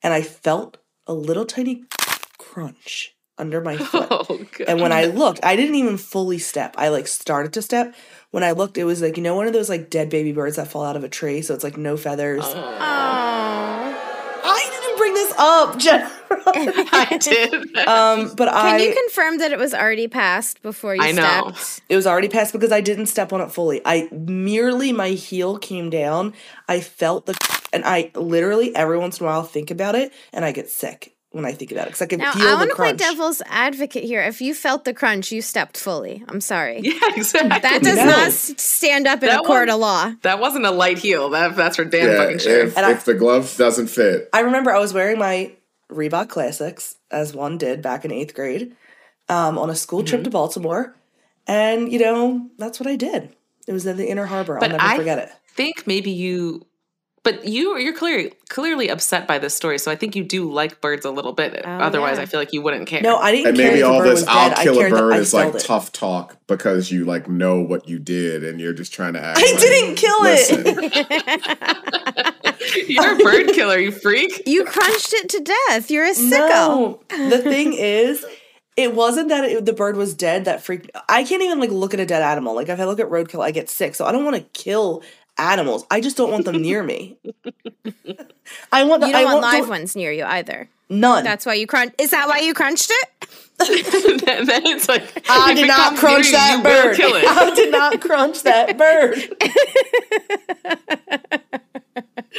and 0.04 0.14
I 0.14 0.22
felt 0.22 0.78
a 1.06 1.14
little 1.14 1.46
tiny 1.46 1.84
crunch 2.38 3.16
under 3.38 3.62
my 3.62 3.78
foot. 3.78 4.08
Oh, 4.10 4.46
And 4.68 4.82
when 4.82 4.92
I 4.92 5.06
looked, 5.06 5.40
I 5.44 5.56
didn't 5.56 5.76
even 5.76 5.98
fully 5.98 6.40
step. 6.40 6.76
I 6.78 6.90
like 6.90 7.08
started 7.08 7.54
to 7.54 7.62
step. 7.62 7.96
When 8.32 8.44
I 8.44 8.52
looked, 8.52 8.78
it 8.78 8.84
was 8.84 9.02
like, 9.02 9.16
you 9.16 9.24
know, 9.24 9.36
one 9.36 9.48
of 9.48 9.54
those 9.54 9.70
like 9.70 9.90
dead 9.90 10.10
baby 10.10 10.32
birds 10.32 10.58
that 10.58 10.68
fall 10.68 10.84
out 10.84 10.96
of 10.96 11.04
a 11.04 11.10
tree. 11.10 11.42
So 11.42 11.54
it's 11.54 11.64
like 11.64 11.78
no 11.78 11.98
feathers. 11.98 12.44
Oh. 12.46 12.78
I 12.80 14.17
didn't 14.98 15.00
bring 15.00 15.14
this 15.14 15.34
up, 15.38 15.78
Jennifer. 15.78 16.42
I 16.48 17.18
did. 17.22 17.54
um, 17.88 18.34
but 18.36 18.50
Can 18.50 18.56
I 18.56 18.78
you 18.78 18.94
confirm 18.94 19.38
that 19.40 19.52
it 19.52 19.58
was 19.60 19.74
already 19.74 20.08
passed 20.08 20.62
before 20.62 20.96
you 20.96 21.02
I 21.02 21.12
know. 21.12 21.52
stepped? 21.54 21.82
it 21.90 21.96
was 21.96 22.08
already 22.08 22.30
past 22.30 22.54
because 22.54 22.72
I 22.72 22.82
didn't 22.82 23.08
step 23.08 23.32
on 23.34 23.42
it 23.42 23.52
fully. 23.52 23.82
I 23.86 24.10
merely 24.12 24.92
my 24.92 25.10
heel 25.10 25.58
came 25.58 25.90
down. 25.90 26.34
I 26.68 26.80
felt 26.82 27.26
the 27.26 27.38
and 27.74 27.84
I 27.86 28.12
literally 28.16 28.76
every 28.76 28.98
once 28.98 29.20
in 29.20 29.26
a 29.26 29.30
while 29.30 29.44
think 29.44 29.72
about 29.72 29.96
it 29.96 30.14
and 30.32 30.46
I 30.46 30.52
get 30.52 30.70
sick 30.70 31.14
when 31.32 31.46
I 31.46 31.52
think 31.52 31.72
about 31.72 31.84
it 31.84 31.90
because 31.90 32.02
I 32.02 32.06
can 32.08 32.20
Now 32.20 32.32
feel 32.32 32.48
I 32.48 32.54
want 32.56 32.70
to 32.70 32.76
play 32.76 32.94
devil's 32.94 33.42
advocate 33.48 34.04
here. 34.04 34.22
If 34.22 34.42
you 34.42 34.54
felt 34.54 34.86
the 34.86 34.94
crunch, 34.94 35.32
you 35.32 35.42
stepped 35.42 35.78
fully. 35.78 36.24
I'm 36.28 36.42
sorry. 36.42 36.80
yeah, 36.84 36.94
exactly. 37.16 37.50
That 37.60 37.82
does 37.84 37.98
No. 37.98 38.06
not 38.06 38.32
stand 38.32 39.08
up 39.08 39.22
in 39.24 39.30
That 39.30 39.42
a 39.42 39.44
court 39.44 39.68
one- 39.68 39.76
of 39.76 39.80
law. 39.80 40.14
That 40.24 40.40
wasn't 40.40 40.66
a 40.66 40.72
light 40.72 40.98
heel. 41.00 41.30
That 41.30 41.56
that's 41.56 41.76
for 41.76 41.86
damn 41.86 42.10
Yeah, 42.12 42.18
fucking 42.18 42.40
sure. 42.40 42.60
if, 42.66 42.78
And 42.78 42.86
I- 42.86 42.92
if 42.92 43.06
the 43.06 43.14
glove 43.14 43.56
doesn't 43.58 43.88
fit, 43.88 44.30
I 44.34 44.40
remember 44.42 44.72
I 44.74 44.80
was 44.80 44.94
wearing 44.94 45.20
my 45.20 45.52
Reebok 45.92 46.30
Classics 46.30 46.96
as 47.12 47.34
one 47.34 47.58
did 47.58 47.82
back 47.82 48.04
in 48.06 48.12
eighth 48.12 48.34
grade 48.34 48.76
um, 49.30 49.58
on 49.58 49.70
a 49.70 49.76
school 49.76 50.04
trip 50.04 50.20
Mm-hmm. 50.20 50.26
to 50.26 50.30
Baltimore, 50.32 50.96
and 51.48 51.92
you 51.92 52.00
know 52.00 52.50
that's 52.58 52.80
what 52.80 52.88
I 52.88 52.96
did. 52.96 53.36
It 53.68 53.74
was 53.74 53.86
in 53.86 53.98
the 53.98 54.08
Inner 54.10 54.26
Harbor. 54.26 54.58
But 54.60 54.72
I'll 54.72 54.78
never 54.78 54.90
I 54.90 54.98
forget 54.98 55.18
it. 55.20 55.30
I 55.30 55.54
think 55.56 55.88
maybe 55.88 56.12
you, 56.12 56.66
but 57.28 57.46
you 57.46 57.78
you're 57.78 57.94
clearly 57.94 58.32
clearly 58.48 58.88
upset 58.88 59.28
by 59.28 59.38
this 59.38 59.54
story. 59.54 59.78
So 59.80 59.92
I 59.92 59.98
think 59.98 60.16
you 60.16 60.24
do 60.24 60.50
like 60.50 60.80
birds 60.80 61.06
a 61.06 61.12
little 61.12 61.34
bit. 61.34 61.62
Oh, 61.66 61.70
Otherwise, 61.70 62.16
yeah. 62.16 62.24
I 62.24 62.26
feel 62.26 62.40
like 62.40 62.54
you 62.54 62.62
wouldn't 62.62 62.88
care. 62.88 63.02
No, 63.02 63.18
I 63.18 63.34
didn't 63.34 63.48
and 63.48 63.58
care 63.58 63.68
maybe 63.68 63.82
if 63.82 63.86
all 63.86 64.02
this 64.02 64.26
"I'll 64.26 64.50
dead. 64.50 64.60
I 64.60 64.64
kill 64.64 64.80
a 64.80 64.90
bird" 64.90 65.18
is 65.18 65.34
like 65.34 65.54
it. 65.54 65.60
tough 65.60 65.92
talk 65.92 66.38
because 66.48 66.90
you 66.90 67.04
like 67.04 67.28
know 67.28 67.60
what 67.60 67.90
you 67.90 68.00
did 68.00 68.46
and 68.46 68.62
you're 68.62 68.72
just 68.72 68.94
trying 68.94 69.12
to 69.14 69.22
act. 69.22 69.40
I 69.40 69.52
like, 69.52 69.60
didn't 69.60 69.96
kill 69.96 70.16
it. 70.22 70.54
You're 72.88 73.14
a 73.14 73.18
bird 73.18 73.54
killer, 73.54 73.78
you 73.78 73.92
freak. 73.92 74.44
You 74.46 74.64
crunched 74.66 75.14
it 75.14 75.30
to 75.30 75.40
death. 75.68 75.92
You're 75.92 76.06
a 76.06 76.14
sicko. 76.14 77.00
No, 77.12 77.30
the 77.30 77.40
thing 77.40 77.74
is, 77.74 78.26
it 78.76 78.96
wasn't 78.96 79.30
that 79.30 79.44
it, 79.46 79.66
the 79.66 79.74
bird 79.74 79.96
was 79.96 80.14
dead 80.14 80.46
that 80.46 80.64
freaked. 80.64 80.90
I 81.10 81.24
can't 81.24 81.42
even 81.44 81.60
like 81.60 81.72
look 81.72 81.94
at 81.94 82.00
a 82.00 82.06
dead 82.06 82.22
animal. 82.22 82.56
Like 82.56 82.70
if 82.70 82.80
I 82.80 82.86
look 82.86 83.00
at 83.00 83.08
roadkill, 83.10 83.44
I 83.44 83.52
get 83.52 83.70
sick. 83.70 83.96
So 83.96 84.06
I 84.06 84.12
don't 84.12 84.24
want 84.24 84.38
to 84.38 84.44
kill 84.60 85.04
animals. 85.38 85.86
I 85.92 86.02
just 86.02 86.18
don't 86.18 86.32
want 86.32 86.46
them 86.46 86.60
near 86.62 86.82
me. 86.84 87.18
I 88.72 88.84
want. 88.84 89.06
You 89.06 89.12
don't 89.12 89.26
want 89.26 89.42
live 89.42 89.60
don't- 89.62 89.70
ones 89.70 89.96
near 89.96 90.12
you 90.12 90.26
either. 90.26 90.68
None. 90.90 91.24
That's 91.24 91.46
why 91.46 91.54
you 91.56 91.68
crunch. 91.68 91.94
Is 91.98 92.12
that 92.12 92.28
why 92.30 92.40
you 92.40 92.54
crunched 92.54 92.92
it? 92.92 93.10
and 94.30 94.48
then 94.48 94.66
it's 94.68 94.88
like 94.88 95.26
I 95.30 95.54
did 95.54 95.68
not 95.68 95.98
crunch 95.98 96.28
you, 96.28 96.32
that 96.34 96.58
you 96.58 96.64
bird. 96.64 96.98
I 97.02 97.54
did 97.56 97.72
not 97.72 98.00
crunch 98.00 98.44
that 98.44 98.78
bird. 98.78 99.18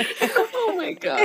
Oh 0.01 0.75
my 0.77 0.93
god. 0.93 1.21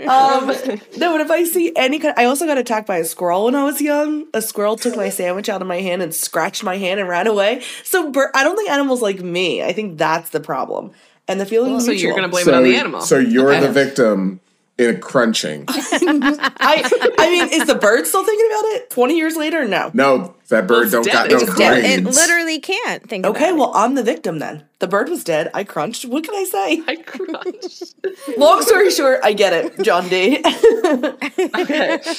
Um, 0.00 0.46
no, 0.96 1.12
but 1.12 1.20
if 1.20 1.30
I 1.30 1.44
see 1.44 1.72
any 1.76 1.98
kind, 1.98 2.14
I 2.16 2.24
also 2.24 2.46
got 2.46 2.58
attacked 2.58 2.86
by 2.86 2.98
a 2.98 3.04
squirrel 3.04 3.44
when 3.46 3.54
I 3.54 3.64
was 3.64 3.80
young. 3.80 4.26
A 4.34 4.42
squirrel 4.42 4.76
took 4.76 4.96
my 4.96 5.08
sandwich 5.08 5.48
out 5.48 5.60
of 5.62 5.68
my 5.68 5.80
hand 5.80 6.02
and 6.02 6.14
scratched 6.14 6.62
my 6.64 6.76
hand 6.76 7.00
and 7.00 7.08
ran 7.08 7.26
away. 7.26 7.62
So 7.84 8.10
bir- 8.10 8.30
I 8.34 8.44
don't 8.44 8.56
think 8.56 8.70
animals 8.70 9.02
like 9.02 9.20
me. 9.20 9.62
I 9.62 9.72
think 9.72 9.98
that's 9.98 10.30
the 10.30 10.40
problem. 10.40 10.92
And 11.28 11.40
the 11.40 11.46
feeling. 11.46 11.78
So 11.80 11.92
you're 11.92 12.14
gonna 12.14 12.28
blame 12.28 12.44
so, 12.44 12.52
it 12.52 12.56
on 12.56 12.64
the 12.64 12.76
animal. 12.76 13.00
so 13.00 13.18
you're 13.18 13.52
Okay. 13.52 13.60
the 13.66 13.72
victim 13.72 14.40
in 14.78 14.96
a 14.96 14.98
crunching. 14.98 15.64
I. 15.68 17.14
I 17.18 17.28
mean, 17.30 17.48
is 17.52 17.66
the 17.66 17.74
bird 17.74 18.06
still 18.06 18.24
thinking 18.24 18.46
about 18.50 18.64
it? 18.76 18.90
Twenty 18.90 19.16
years 19.16 19.36
later? 19.36 19.66
No. 19.66 19.90
No, 19.94 20.34
that 20.48 20.66
bird 20.66 20.84
it's 20.84 20.92
don't 20.92 21.04
dead. 21.04 21.12
got 21.12 21.30
no 21.30 21.36
It's 21.38 21.54
dead. 21.56 21.84
It 21.84 22.04
literally 22.04 22.58
can't 22.60 23.08
think. 23.08 23.26
Okay, 23.26 23.50
about 23.50 23.54
it. 23.54 23.58
well, 23.58 23.72
I'm 23.74 23.94
the 23.94 24.02
victim 24.02 24.38
then. 24.38 24.64
The 24.78 24.88
bird 24.88 25.08
was 25.08 25.24
dead. 25.24 25.50
I 25.54 25.64
crunched. 25.64 26.04
What 26.06 26.24
can 26.24 26.34
I 26.34 26.44
say? 26.44 26.82
I 26.88 26.96
crushed. 26.96 27.94
Long 28.38 28.62
story 28.62 28.90
short, 28.90 29.20
I 29.22 29.32
get 29.32 29.52
it, 29.52 29.82
John 29.82 30.08
D. 30.08 30.42
Okay. 30.44 32.00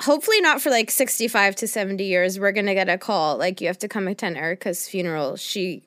hopefully 0.00 0.40
not 0.40 0.60
for 0.60 0.70
like 0.70 0.90
65 0.90 1.54
to 1.54 1.68
70 1.68 2.02
years 2.04 2.38
we're 2.38 2.50
gonna 2.50 2.74
get 2.74 2.88
a 2.88 2.98
call 2.98 3.38
like 3.38 3.60
you 3.60 3.68
have 3.68 3.78
to 3.78 3.86
come 3.86 4.08
attend 4.08 4.36
erica's 4.36 4.88
funeral 4.88 5.36
she 5.36 5.84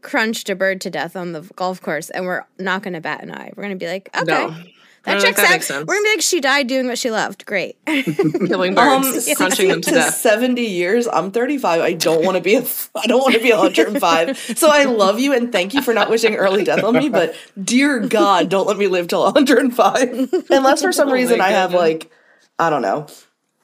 crunched 0.00 0.48
a 0.48 0.54
bird 0.54 0.80
to 0.80 0.88
death 0.88 1.14
on 1.14 1.32
the 1.32 1.42
golf 1.54 1.80
course 1.82 2.08
and 2.08 2.24
we're 2.24 2.44
not 2.58 2.82
gonna 2.82 3.00
bat 3.00 3.22
an 3.22 3.30
eye 3.30 3.52
we're 3.54 3.62
gonna 3.62 3.76
be 3.76 3.86
like 3.86 4.08
okay 4.16 4.24
No. 4.24 4.56
I 5.06 5.14
that 5.14 5.22
checks 5.22 5.68
that 5.68 5.76
out 5.76 5.86
we're 5.86 5.94
gonna 5.94 6.02
be 6.04 6.10
like 6.10 6.20
she 6.22 6.40
died 6.40 6.66
doing 6.66 6.86
what 6.86 6.98
she 6.98 7.10
loved 7.10 7.46
great 7.46 7.76
Killing 7.86 8.76
Um, 8.76 9.02
birds, 9.02 9.32
crunching 9.36 9.68
them 9.68 9.80
to 9.82 9.90
60 9.90 9.90
death. 9.92 10.14
70 10.20 10.62
years. 10.62 11.06
I'm 11.06 11.30
35. 11.30 11.80
I 11.80 11.92
don't 11.92 12.24
want 12.24 12.36
to 12.36 12.42
be 12.42 12.54
a 12.56 12.62
I 12.96 13.06
don't 13.06 13.20
want 13.20 13.34
to 13.34 13.40
be 13.40 13.50
105. 13.52 14.36
So 14.56 14.68
I 14.70 14.84
love 14.84 15.18
you 15.20 15.32
and 15.32 15.52
thank 15.52 15.74
you 15.74 15.82
for 15.82 15.94
not 15.94 16.10
wishing 16.10 16.34
early 16.34 16.64
death 16.64 16.82
on 16.84 16.94
me, 16.94 17.08
but 17.08 17.34
dear 17.62 18.00
God, 18.00 18.48
don't 18.48 18.66
let 18.66 18.76
me 18.78 18.86
live 18.88 19.08
till 19.08 19.22
105. 19.22 20.46
Unless 20.50 20.82
for 20.82 20.92
some 20.92 21.08
Oh 21.08 21.12
reason 21.12 21.40
I 21.40 21.50
have 21.50 21.72
like 21.72 22.10
I 22.58 22.70
don't 22.70 22.82
know, 22.82 23.06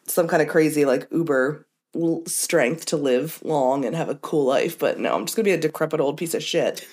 some 0.06 0.28
kind 0.28 0.42
of 0.42 0.48
crazy 0.48 0.84
like 0.84 1.08
uber 1.10 1.66
l- 1.68 1.71
strength 2.26 2.86
to 2.86 2.96
live 2.96 3.40
long 3.44 3.84
and 3.84 3.94
have 3.94 4.08
a 4.08 4.14
cool 4.16 4.44
life, 4.44 4.78
but 4.78 4.98
no, 4.98 5.14
I'm 5.14 5.26
just 5.26 5.36
going 5.36 5.44
to 5.44 5.48
be 5.50 5.54
a 5.54 5.58
decrepit 5.60 6.00
old 6.00 6.16
piece 6.16 6.34
of 6.34 6.42
shit. 6.42 6.86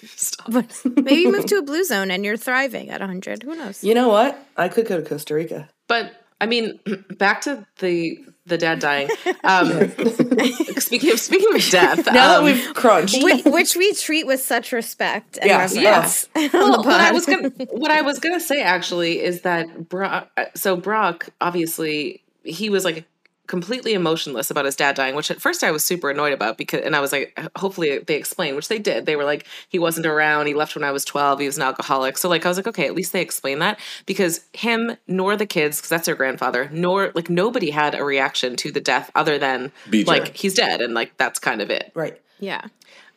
but 0.50 0.66
maybe 0.86 1.22
you 1.22 1.31
move 1.31 1.46
to 1.46 1.56
a 1.57 1.62
blue 1.62 1.84
zone 1.84 2.12
and 2.12 2.25
you're 2.25 2.38
thriving 2.38 2.90
at 2.90 3.00
100 3.00 3.44
who 3.44 3.56
knows 3.56 3.83
You 3.83 3.94
know 3.94 4.09
what? 4.09 4.45
I 4.57 4.68
could 4.68 4.88
go 4.88 5.00
to 5.02 5.07
Costa 5.07 5.33
Rica. 5.33 5.69
But 5.88 6.12
I 6.42 6.45
mean, 6.45 6.80
back 7.18 7.42
to 7.42 7.66
the 7.80 8.19
the 8.45 8.57
dad 8.57 8.80
dying. 8.80 9.09
Um, 9.44 9.90
speaking 10.80 11.12
of 11.12 11.19
speaking 11.19 11.54
of 11.56 11.62
death, 11.69 12.06
Now 12.12 12.40
um, 12.40 12.45
that 12.45 12.54
we've 12.54 12.74
crunched. 12.74 13.24
which, 13.24 13.45
which 13.45 13.76
we 13.76 13.94
treat 13.94 14.26
with 14.26 14.42
such 14.42 14.71
respect 14.71 15.38
and 15.38 15.47
Yes, 15.50 15.76
reverence 15.76 16.28
on 16.56 16.59
well, 16.71 16.83
what 16.83 17.00
I 17.00 17.12
was 17.12 17.26
gonna 17.26 17.50
what 17.71 17.92
I 17.92 18.02
was 18.02 18.19
gonna 18.19 18.40
say 18.40 18.62
actually 18.62 19.21
is 19.21 19.42
that 19.42 19.88
Brock. 19.90 20.30
So 20.56 20.76
Brock, 20.76 21.30
obviously, 21.42 22.24
he 22.44 22.69
was 22.69 22.83
like 22.85 23.06
completely 23.50 23.94
emotionless 23.94 24.52
about 24.52 24.66
his 24.66 24.76
dad 24.76 24.96
dying, 24.96 25.16
which 25.16 25.32
at 25.32 25.42
first 25.42 25.64
I 25.64 25.72
was 25.72 25.84
super 25.84 26.10
annoyed 26.10 26.34
about 26.34 26.58
because, 26.58 26.82
and 26.82 26.96
I 26.96 27.02
was 27.02 27.12
like, 27.12 27.38
hopefully 27.58 27.98
they 27.98 28.16
explain, 28.16 28.56
which 28.56 28.68
they 28.68 28.78
did. 28.80 29.06
They 29.06 29.16
were 29.16 29.26
like, 29.26 29.46
he 29.68 29.80
wasn't 29.80 30.06
around. 30.06 30.46
He 30.46 30.54
left 30.54 30.76
when 30.76 30.84
I 30.84 30.92
was 30.92 31.04
twelve. 31.04 31.40
He 31.40 31.48
was 31.48 31.58
an 31.58 31.64
alcoholic. 31.64 32.18
So 32.18 32.30
like, 32.30 32.46
I 32.46 32.48
was 32.48 32.58
like, 32.58 32.68
okay, 32.68 32.86
at 32.86 32.94
least 32.94 33.12
they 33.12 33.22
explain 33.22 33.60
that 33.60 33.80
because 34.06 34.46
him 34.54 34.96
nor 35.08 35.36
the 35.36 35.48
kids, 35.48 35.78
because 35.78 35.90
that's 35.90 36.06
their 36.06 36.16
grandfather, 36.16 36.70
nor 36.72 37.12
like 37.16 37.30
nobody 37.30 37.72
had 37.72 37.96
a 37.96 38.04
reaction 38.04 38.56
to 38.58 38.72
the 38.72 38.82
death 38.82 39.10
other 39.16 39.38
than 39.38 39.72
BJ. 39.90 40.08
like 40.08 40.38
he's 40.38 40.54
dead, 40.54 40.80
and 40.80 40.94
like 40.94 41.18
that's 41.18 41.40
kind 41.40 41.62
of 41.62 41.72
it 41.72 41.92
right. 41.96 42.22
yeah 42.40 42.62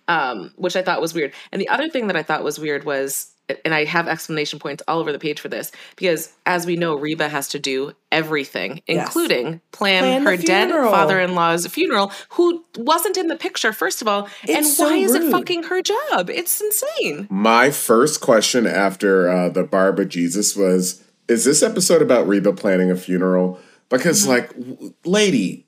um, 0.09 0.53
which 0.57 0.77
I 0.77 0.83
thought 0.83 1.01
was 1.01 1.15
weird. 1.15 1.33
And 1.53 1.61
the 1.61 1.69
other 1.69 1.89
thing 1.89 2.09
that 2.09 2.17
I 2.17 2.23
thought 2.23 2.43
was 2.43 2.59
weird 2.59 2.85
was, 2.85 3.33
and 3.65 3.75
I 3.75 3.85
have 3.85 4.09
explanation 4.09 4.59
points 4.59 4.83
all 4.89 4.99
over 4.99 5.13
the 5.13 5.19
page 5.19 5.41
for 5.41 5.49
this, 5.49 5.73
because 5.97 6.33
as 6.47 6.67
we 6.67 6.77
know, 6.77 6.95
Reba 6.95 7.29
has 7.29 7.49
to 7.49 7.59
do 7.59 7.93
everything, 8.11 8.81
Yes. 8.87 9.07
including 9.07 9.61
plan, 9.73 10.03
Plan 10.03 10.23
her 10.25 10.37
dead 10.37 10.71
father-in-law's 10.71 11.67
funeral, 11.67 12.13
who 12.31 12.65
wasn't 12.77 13.17
in 13.17 13.29
the 13.29 13.37
picture, 13.37 13.73
first 13.73 14.03
of 14.03 14.09
all. 14.09 14.29
and 14.49 14.67
so 14.67 14.85
why 14.85 14.97
is 14.97 15.15
it 15.15 15.31
fucking 15.31 15.65
her 15.65 15.83
job? 15.83 16.31
It's 16.31 16.61
insane. 16.61 17.27
My 17.31 17.71
first 17.71 18.21
question 18.21 18.67
after 18.67 19.29
uh, 19.31 19.49
the 19.49 19.65
Barbra 19.65 20.05
Jesus 20.07 20.57
was 20.57 21.03
Is 21.29 21.45
this 21.45 21.63
episode 21.63 22.03
about 22.03 22.27
Reba 22.29 22.53
planning 22.53 22.91
a 22.91 22.97
funeral? 22.97 23.59
Because, 23.89 24.27
like, 24.27 24.49
w- 24.59 24.95
lady, 25.05 25.67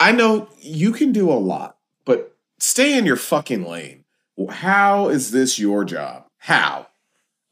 I 0.00 0.12
know 0.12 0.48
you 0.60 0.92
can 0.92 1.12
do 1.12 1.30
a 1.30 1.34
lot, 1.34 1.76
but 2.04 2.34
stay 2.58 2.96
in 2.98 3.06
your 3.06 3.16
fucking 3.16 3.64
lane. 3.64 4.04
How 4.50 5.08
is 5.08 5.30
this 5.30 5.58
your 5.58 5.84
job? 5.84 6.24
How? 6.38 6.88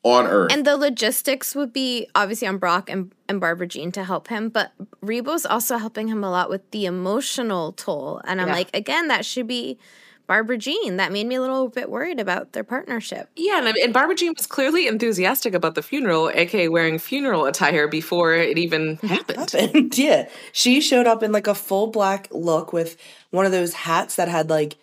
On 0.05 0.27
earth. 0.27 0.53
And 0.53 0.67
the 0.67 0.77
logistics 0.77 1.55
would 1.55 1.73
be 1.73 2.09
obviously 2.15 2.49
on 2.49 2.59
Brock 2.59 2.91
and, 2.91 3.13
and 3.29 3.41
Barbra 3.41 3.69
Jean 3.69 3.93
to 3.93 4.03
help 4.03 4.27
him, 4.29 4.49
but 4.49 4.73
Reba's 5.01 5.47
also 5.47 5.77
helping 5.79 6.09
him 6.09 6.25
a 6.25 6.31
lot 6.31 6.51
with 6.51 6.69
the 6.73 6.87
emotional 6.87 7.73
toll. 7.73 8.21
And 8.25 8.41
I'm 8.41 8.49
Yeah. 8.49 8.55
like, 8.55 8.71
again, 8.75 9.07
that 9.09 9.25
should 9.25 9.47
be 9.47 9.79
Barbra 10.27 10.59
Jean. 10.59 10.97
That 10.97 11.13
made 11.13 11.27
me 11.29 11.37
a 11.37 11.41
little 11.41 11.69
bit 11.69 11.89
worried 11.89 12.19
about 12.19 12.53
their 12.53 12.65
partnership. 12.65 13.29
Yeah, 13.37 13.59
and, 13.65 13.77
and 13.77 13.93
Barbra 13.93 14.17
Jean 14.17 14.35
was 14.37 14.47
clearly 14.47 14.89
enthusiastic 14.89 15.55
about 15.55 15.77
the 15.77 15.83
funeral, 15.83 16.31
aka 16.35 16.69
wearing 16.69 16.99
funeral 16.99 17.45
attire 17.45 17.87
before 17.87 18.35
it 18.35 18.59
even 18.59 18.97
happened. 19.03 19.51
happened. 19.53 19.99
yeah. 19.99 20.29
She 20.53 20.81
showed 20.81 21.07
up 21.07 21.23
in 21.23 21.31
like 21.31 21.47
a 21.47 21.55
full 21.55 21.89
black 21.89 22.27
look 22.33 22.73
with 22.73 22.97
one 23.31 23.47
of 23.47 23.53
those 23.53 23.73
hats 23.75 24.17
that 24.17 24.27
had 24.29 24.51
like 24.51 24.77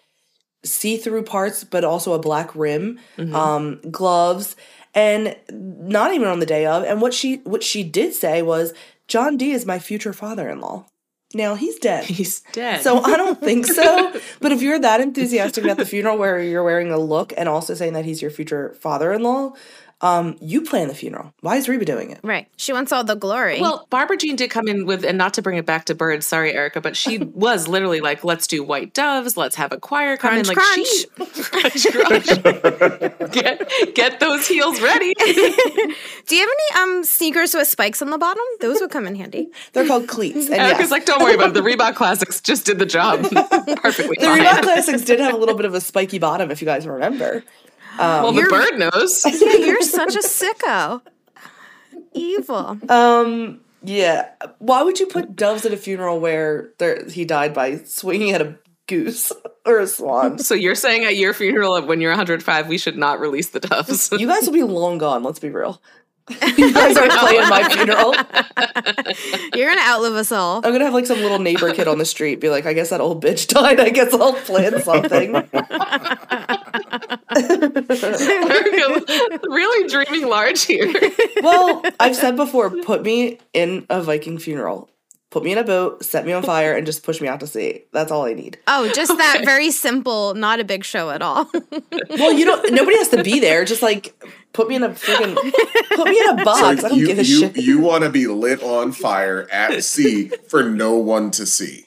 see-through 0.63 1.23
parts 1.23 1.63
but 1.63 1.85
also 1.85 2.11
a 2.13 2.19
black 2.19 2.53
rim, 2.53 2.99
um 3.33 3.79
gloves 3.89 4.57
and 4.93 5.36
not 5.51 6.13
even 6.13 6.27
on 6.27 6.39
the 6.39 6.46
day 6.46 6.65
of 6.65 6.84
and 6.84 7.01
what 7.01 7.13
she 7.13 7.38
what 7.38 7.63
she 7.63 7.84
did 7.84 8.13
say 8.13 8.41
was 8.41 8.74
John 9.08 9.38
D 9.38 9.51
is 9.51 9.65
my 9.65 9.79
future 9.79 10.13
father-in-law. 10.13 10.86
Now 11.34 11.55
he's 11.55 11.77
dead. 11.77 12.05
He's 12.19 12.41
dead. 12.53 12.81
So 12.81 13.03
I 13.03 13.15
don't 13.15 13.39
think 13.39 13.67
so. 13.67 14.19
But 14.41 14.51
if 14.51 14.62
you're 14.63 14.79
that 14.79 15.00
enthusiastic 15.00 15.63
about 15.63 15.77
the 15.77 15.86
funeral 15.86 16.17
where 16.17 16.39
you're 16.41 16.63
wearing 16.63 16.91
a 16.91 16.98
look 16.98 17.34
and 17.38 17.48
also 17.48 17.75
saying 17.75 17.93
that 17.93 18.05
he's 18.05 18.22
your 18.22 18.31
future 18.31 18.75
father-in-law, 18.79 19.53
um, 20.01 20.38
you 20.39 20.62
plan 20.62 20.88
the 20.88 20.94
funeral. 20.94 21.34
Why 21.41 21.58
is 21.58 21.68
Reba 21.68 21.84
doing 21.84 22.12
it? 22.12 22.20
Right. 22.24 22.48
She 22.56 22.72
wants 22.72 22.91
all 22.94 23.03
the 23.03 23.15
glory. 23.15 23.60
Well, 23.60 23.86
Barbra 23.89 24.15
Jean 24.18 24.38
did 24.38 24.50
come 24.50 24.68
in 24.68 24.86
with, 24.86 25.03
and 25.03 25.18
not 25.18 25.34
to 25.34 25.41
bring 25.41 25.58
it 25.58 25.65
back 25.65 25.86
to 25.86 25.96
birds, 25.96 26.25
sorry, 26.25 26.53
Erica, 26.53 26.79
but 26.79 26.96
she 26.96 27.18
was 27.36 27.68
literally 27.68 28.00
like, 28.00 28.24
"Let's 28.24 28.48
do 28.48 28.63
white 28.63 28.94
doves. 28.94 29.36
Let's 29.36 29.56
have 29.56 29.72
a 29.74 29.77
choir 29.77 30.15
come 30.15 30.38
in." 30.38 30.46
Crunch, 30.46 31.06
Like 31.18 31.74
she, 31.74 31.91
crunch, 31.91 32.27
crunch. 32.27 33.32
get 33.34 33.70
get 33.96 34.20
those 34.20 34.48
heels 34.48 34.82
ready. 34.82 35.13
Do 35.20 36.36
you 36.36 36.41
have 36.41 36.50
any 36.50 36.82
um 36.82 37.03
sneakers 37.03 37.53
with 37.53 37.68
spikes 37.68 38.01
on 38.01 38.10
the 38.10 38.18
bottom? 38.18 38.44
Those 38.62 38.79
would 38.79 38.91
come 38.91 39.06
in 39.06 39.15
handy. 39.15 39.50
They're 39.74 39.86
called 39.88 40.08
cleats. 40.08 40.46
And 40.48 40.56
Erica's 40.56 40.79
yes, 40.84 40.91
like, 40.91 41.06
"Don't 41.06 41.22
worry 41.22 41.36
about 41.36 41.50
it. 41.50 41.53
The 41.56 41.62
Reebok 41.62 41.96
Classics 41.96 42.39
just 42.41 42.65
did 42.65 42.79
the 42.79 42.86
job 42.86 43.22
perfectly 43.24 44.15
the 44.20 44.25
fine." 44.25 44.39
Reebok 44.41 44.63
Classics 44.63 45.03
did 45.03 45.20
have 45.20 45.34
a 45.34 45.38
little 45.38 45.56
bit 45.56 45.65
of 45.65 45.74
a 45.74 45.82
spiky 45.82 46.20
bottom, 46.20 46.51
if 46.51 46.62
you 46.62 46.65
guys 46.65 46.88
remember. 46.88 47.44
Well, 48.00 48.32
the 48.32 48.44
bird 48.44 48.79
knows. 48.79 49.25
Yeah, 49.41 49.65
you're 49.65 49.82
such 49.82 50.15
a 50.15 50.20
sicko. 50.20 51.01
Evil. 52.13 52.77
Um, 52.89 53.62
yeah. 53.84 54.29
Why 54.60 54.84
would 54.84 55.00
you 55.00 55.08
put 55.08 55.36
doves 55.36 55.65
at 55.65 55.74
a 55.74 55.77
funeral 55.77 56.20
where 56.20 56.72
he 57.10 57.25
died 57.25 57.53
by 57.53 57.77
swinging 57.77 58.32
at 58.32 58.41
a 58.41 58.58
goose 58.88 59.32
or 59.65 59.79
a 59.79 59.88
swan? 59.88 60.39
So 60.39 60.56
you're 60.56 60.75
saying 60.75 61.06
at 61.06 61.15
your 61.15 61.34
funeral 61.34 61.82
when 61.86 62.01
you're 62.01 62.12
105, 62.12 62.68
we 62.68 62.77
should 62.77 62.98
not 62.98 63.20
release 63.20 63.50
the 63.50 63.60
doves? 63.60 64.12
You 64.12 64.27
guys 64.27 64.46
will 64.46 64.53
be 64.53 64.63
long 64.63 64.98
gone. 64.98 65.24
Let's 65.24 65.39
be 65.39 65.50
real. 65.50 65.82
you 66.57 66.74
guys 66.74 66.95
aren't 66.98 67.12
playing 67.13 67.50
my 67.50 67.67
funeral. 67.69 68.13
You're 69.55 69.69
gonna 69.69 69.81
outlive 69.81 70.13
us 70.13 70.31
all. 70.31 70.57
I'm 70.57 70.71
gonna 70.71 70.86
have 70.86 70.93
like 70.93 71.05
some 71.05 71.19
little 71.19 71.39
neighbor 71.39 71.74
kid 71.74 71.88
on 71.88 71.98
the 71.98 72.05
street 72.05 72.39
be 72.39 72.50
like, 72.50 72.65
I 72.65 72.74
guess 72.74 72.89
that 72.89 73.01
old 73.01 73.24
bitch 73.24 73.48
died. 73.53 73.79
I 73.79 73.89
guess 73.89 74.13
I'll 74.13 74.33
plan 74.33 74.81
something. 74.81 75.33
really 79.50 79.89
dreaming 79.89 80.29
large 80.29 80.63
here. 80.65 80.91
well, 81.41 81.83
I've 82.00 82.15
said 82.15 82.36
before, 82.36 82.69
put 82.69 83.03
me 83.03 83.39
in 83.53 83.86
a 83.89 84.01
Viking 84.01 84.38
funeral. 84.38 84.89
Put 85.31 85.43
me 85.43 85.51
in 85.51 85.59
a 85.59 85.63
boat, 85.63 86.03
set 86.03 86.25
me 86.25 86.33
on 86.33 86.41
fire, 86.41 86.75
and 86.75 86.88
just 86.88 87.03
push 87.03 87.21
me 87.21 87.27
out 87.27 87.39
to 87.41 87.48
sea. 87.48 87.83
That's 87.93 88.12
all 88.12 88.25
I 88.25 88.33
need. 88.33 88.57
Oh, 88.65 88.91
just 88.91 89.15
that 89.15 89.41
very 89.45 89.69
simple, 89.69 90.33
not 90.33 90.59
a 90.59 90.63
big 90.63 90.83
show 90.83 91.12
at 91.12 91.21
all. 91.21 91.48
Well, 92.09 92.33
you 92.33 92.45
don't. 92.45 92.74
Nobody 92.74 92.98
has 92.98 93.09
to 93.09 93.24
be 93.24 93.39
there. 93.39 93.63
Just 93.63 93.83
like 93.83 94.19
put 94.53 94.68
me 94.68 94.75
in 94.75 94.84
a 94.84 94.89
freaking. 94.89 95.36
Put 95.96 96.08
me 96.10 96.20
in 96.20 96.39
a 96.39 96.44
box. 96.46 96.84
I 96.84 96.89
don't 96.89 96.98
you 96.98 97.08
give 97.08 97.20
a 97.20 97.24
you, 97.24 97.39
shit. 97.39 97.58
you 97.58 97.79
want 97.79 98.03
to 98.03 98.10
be 98.10 98.27
lit 98.27 98.62
on 98.63 98.91
fire 98.91 99.48
at 99.51 99.84
sea 99.84 100.29
for 100.48 100.63
no 100.63 100.96
one 100.96 101.32
to 101.32 101.46
see. 101.46 101.86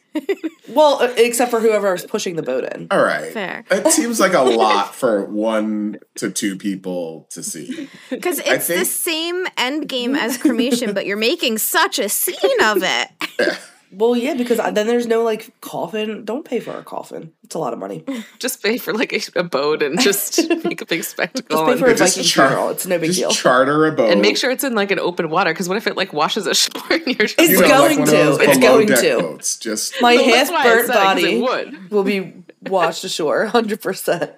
Well, 0.68 1.00
except 1.16 1.50
for 1.50 1.60
whoever 1.60 1.94
is 1.94 2.04
pushing 2.04 2.36
the 2.36 2.42
boat 2.42 2.64
in. 2.64 2.86
All 2.90 3.02
right. 3.02 3.32
Fair. 3.32 3.64
It 3.70 3.90
seems 3.92 4.20
like 4.20 4.34
a 4.34 4.40
lot 4.42 4.94
for 4.94 5.24
one 5.24 5.98
to 6.16 6.30
two 6.30 6.56
people 6.56 7.26
to 7.30 7.42
see. 7.42 7.88
Because 8.10 8.38
it's 8.40 8.68
the 8.68 8.84
same 8.84 9.46
end 9.56 9.88
game 9.88 10.14
as 10.14 10.36
cremation, 10.36 10.92
but 10.92 11.06
you're 11.06 11.16
making 11.16 11.58
such 11.58 11.98
a 11.98 12.08
scene 12.08 12.60
of 12.62 12.82
it. 12.82 13.58
Well, 13.94 14.16
yeah, 14.16 14.34
because 14.34 14.58
then 14.58 14.86
there's 14.86 15.06
no 15.06 15.22
like 15.22 15.52
coffin. 15.60 16.24
Don't 16.24 16.44
pay 16.44 16.60
for 16.60 16.72
a 16.72 16.82
coffin. 16.82 17.32
It's 17.44 17.54
a 17.54 17.58
lot 17.58 17.72
of 17.72 17.78
money. 17.78 18.04
Just 18.06 18.26
Just 18.38 18.62
pay 18.62 18.78
for 18.78 18.92
like 18.94 19.12
a, 19.12 19.20
a 19.40 19.42
boat 19.42 19.82
and 19.82 20.00
just 20.00 20.40
make 20.64 20.80
a 20.80 20.86
big 20.86 21.04
spectacle 21.04 21.58
just 21.58 21.64
pay 21.66 21.72
and, 21.72 21.80
for 21.80 21.86
a 21.86 21.94
Just 21.94 22.16
Viking 22.16 22.28
char- 22.28 22.48
funeral. 22.48 22.70
It's 22.70 22.86
no 22.86 22.98
big 22.98 23.08
Just 23.08 23.18
deal. 23.20 23.30
charter 23.30 23.86
a 23.86 23.92
boat 23.92 24.10
and 24.10 24.20
make 24.22 24.36
sure 24.36 24.50
it's 24.50 24.64
in 24.64 24.74
like 24.74 24.90
an 24.90 24.98
open 24.98 25.28
water. 25.30 25.52
Because 25.52 25.68
what 25.68 25.76
if 25.76 25.86
it 25.86 25.96
like 25.96 26.12
washes 26.12 26.46
ashore 26.46 26.82
and 26.90 27.06
you're 27.06 27.26
just 27.26 27.38
It's 27.38 27.50
You 27.52 27.60
know, 27.60 27.68
going 27.68 27.98
like 28.00 28.08
to. 28.10 28.36
It's 28.40 28.58
going 28.58 28.86
deck 28.86 29.00
to. 29.00 29.18
Boats. 29.20 29.58
Just 29.58 29.94
My 30.00 30.14
Well, 30.16 30.24
half 30.24 30.34
that's 30.34 30.50
why 30.50 30.60
I 30.60 30.64
burnt 30.64 30.86
said, 30.86 30.94
'cause 30.94 31.04
body 31.04 31.40
would. 31.40 31.90
will 31.90 32.04
be 32.04 32.34
washed 32.68 33.04
ashore, 33.04 33.46
hundred 33.46 33.80
percent. 33.82 34.32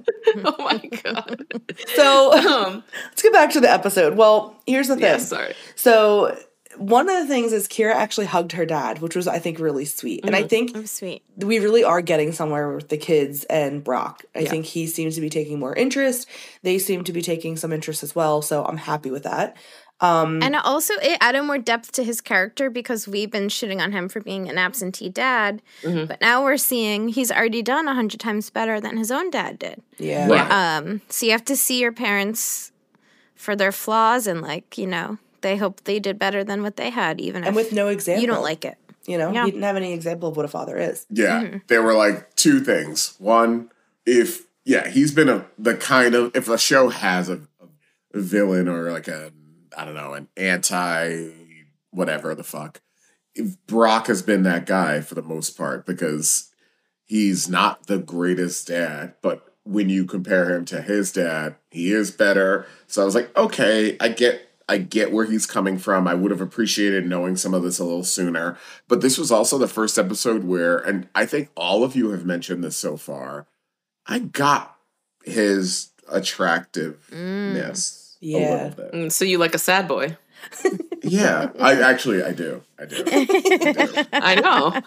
Oh 0.44 0.54
my 0.58 0.78
god. 1.02 1.44
So 1.94 2.32
Um, 2.32 2.84
let's 3.11 3.23
get 3.23 3.32
back 3.32 3.52
to 3.52 3.61
the 3.61 3.70
episode. 3.70 4.16
Well, 4.16 4.56
here's 4.66 4.88
the 4.88 4.94
thing. 4.94 5.04
yeah, 5.04 5.16
sorry. 5.18 5.54
So 5.76 6.37
one 6.76 7.09
of 7.09 7.16
the 7.21 7.26
things 7.26 7.52
is 7.52 7.69
Kyra 7.69 7.95
actually 7.95 8.26
hugged 8.26 8.52
her 8.52 8.66
dad, 8.66 9.00
which 9.00 9.14
was 9.16 9.26
I 9.28 9.38
think 9.38 9.59
really 9.59 9.85
sweet, 9.85 10.25
and 10.25 10.35
I 10.37 10.43
think 10.43 10.73
Oh, 10.75 10.85
sweet. 10.85 11.23
we 11.37 11.59
really 11.59 11.85
are 11.85 12.00
getting 12.00 12.33
somewhere 12.33 12.75
with 12.75 12.88
the 12.88 12.97
kids 12.99 13.45
and 13.45 13.83
Brock. 13.85 14.25
I 14.35 14.40
Yeah. 14.40 14.50
think 14.50 14.66
he 14.66 14.87
seems 14.87 15.14
to 15.14 15.21
be 15.21 15.31
taking 15.31 15.59
more 15.59 15.75
interest. 15.75 16.26
They 16.62 16.78
seem 16.78 17.04
to 17.04 17.12
be 17.12 17.23
taking 17.23 17.57
some 17.57 17.73
interest 17.73 18.02
as 18.02 18.14
well, 18.14 18.43
so 18.43 18.64
I'm 18.64 18.76
happy 18.78 19.11
with 19.11 19.23
that. 19.25 19.57
Um, 20.00 20.43
And 20.43 20.57
also, 20.57 20.93
it 20.95 21.16
added 21.21 21.45
more 21.45 21.57
depth 21.57 21.93
to 21.93 22.02
his 22.04 22.21
character 22.21 22.69
because 22.69 23.07
we've 23.07 23.31
been 23.31 23.47
shitting 23.47 23.81
on 23.81 23.93
him 23.93 24.09
for 24.09 24.21
being 24.21 24.49
an 24.49 24.59
absentee 24.59 25.09
dad. 25.09 25.62
Mm-hmm. 25.83 26.07
But 26.07 26.21
now 26.21 26.43
we're 26.43 26.57
seeing 26.57 27.09
he's 27.09 27.31
already 27.31 27.62
done 27.62 27.87
a 27.87 27.95
hundred 27.95 28.19
times 28.21 28.50
better 28.50 28.81
than 28.81 28.97
his 28.97 29.11
own 29.12 29.31
dad 29.31 29.59
did. 29.61 29.81
yeah. 29.99 30.28
Right. 30.28 30.50
Um, 30.50 31.00
so 31.09 31.26
you 31.26 31.33
have 31.33 31.45
to 31.45 31.57
see 31.57 31.81
your 31.81 31.93
parents 31.93 32.73
for 33.37 33.54
their 33.54 33.73
flaws 33.73 34.26
and, 34.26 34.40
like, 34.43 34.76
you 34.76 34.87
know, 34.88 35.19
they 35.44 35.56
hope 35.56 35.84
they 35.84 36.00
did 36.00 36.18
better 36.18 36.42
than 36.42 36.62
what 36.64 36.76
they 36.76 36.90
had, 36.90 37.20
even 37.20 37.44
And 37.44 37.50
if 37.50 37.54
with 37.54 37.72
no 37.72 37.86
example. 37.86 38.20
you 38.22 38.26
don't 38.26 38.42
like 38.42 38.64
it. 38.64 38.76
You 39.06 39.18
know, 39.18 39.30
Yeah. 39.32 39.44
he 39.44 39.52
didn't 39.52 39.62
have 39.62 39.76
any 39.76 39.92
example 39.92 40.28
of 40.30 40.36
what 40.36 40.44
a 40.44 40.48
father 40.48 40.76
is. 40.76 41.06
Yeah, 41.10 41.42
Mm-hmm. 41.42 41.56
there 41.68 41.82
were 41.82 41.94
like 41.94 42.34
two 42.34 42.58
things. 42.60 43.14
One, 43.18 43.70
if 44.04 44.46
yeah, 44.64 44.88
he's 44.88 45.12
been 45.12 45.28
a 45.28 45.46
the 45.58 45.76
kind 45.76 46.14
of 46.14 46.34
if 46.34 46.48
a 46.48 46.58
show 46.58 46.88
has 46.88 47.28
a, 47.28 47.40
a 48.12 48.18
villain 48.20 48.66
or 48.68 48.90
like 48.90 49.06
a 49.08 49.30
I 49.76 49.84
don't 49.84 49.94
know 49.94 50.14
an 50.14 50.28
anti 50.36 51.28
whatever 51.90 52.34
the 52.34 52.42
fuck, 52.44 52.80
if 53.34 53.56
Brock 53.66 54.06
has 54.08 54.22
been 54.22 54.42
that 54.44 54.66
guy 54.66 55.00
for 55.00 55.14
the 55.14 55.22
most 55.22 55.56
part 55.56 55.84
because 55.86 56.50
he's 57.04 57.48
not 57.48 57.86
the 57.86 57.98
greatest 57.98 58.66
dad, 58.68 59.14
but 59.22 59.42
when 59.64 59.88
you 59.88 60.04
compare 60.04 60.54
him 60.54 60.64
to 60.66 60.80
his 60.82 61.12
dad, 61.12 61.56
he 61.70 61.92
is 61.92 62.10
better. 62.10 62.66
So 62.86 63.02
I 63.02 63.04
was 63.04 63.14
like, 63.14 63.34
okay, 63.36 63.96
I 64.00 64.08
get 64.08 64.43
I 64.68 64.78
get 64.78 65.12
where 65.12 65.26
he's 65.26 65.47
coming 65.47 65.78
from. 65.78 66.09
I 66.09 66.14
would 66.14 66.30
have 66.30 66.40
appreciated 66.40 67.06
knowing 67.06 67.37
some 67.37 67.52
of 67.54 67.62
this 67.62 67.78
a 67.78 67.85
little 67.85 68.04
sooner. 68.04 68.56
But 68.88 69.00
this 69.02 69.18
was 69.18 69.30
also 69.30 69.59
the 69.59 69.68
first 69.68 69.99
episode 69.99 70.44
where, 70.44 70.78
and 70.78 71.09
I 71.14 71.26
think 71.26 71.50
all 71.56 71.85
of 71.85 71.94
you 71.94 72.11
have 72.11 72.25
mentioned 72.25 72.64
this 72.64 72.76
so 72.76 72.97
far, 72.97 73.47
I 74.06 74.18
got 74.21 74.76
his 75.25 75.90
attractiveness 76.11 78.16
a 78.23 78.26
Yeah. 78.26 78.38
little 78.38 78.71
bit. 78.71 78.92
Mm, 78.92 79.12
So 79.12 79.25
you 79.25 79.38
like 79.38 79.54
a 79.54 79.59
sad 79.59 79.87
boy? 79.88 80.16
Yeah, 81.06 81.50
I 81.61 81.83
actually 81.83 82.23
I 82.23 82.33
do. 82.33 82.62
I 82.78 82.87
do. 82.87 83.04
I 83.06 83.25
do. 83.26 84.04
I 84.14 84.35
know. 84.37 84.80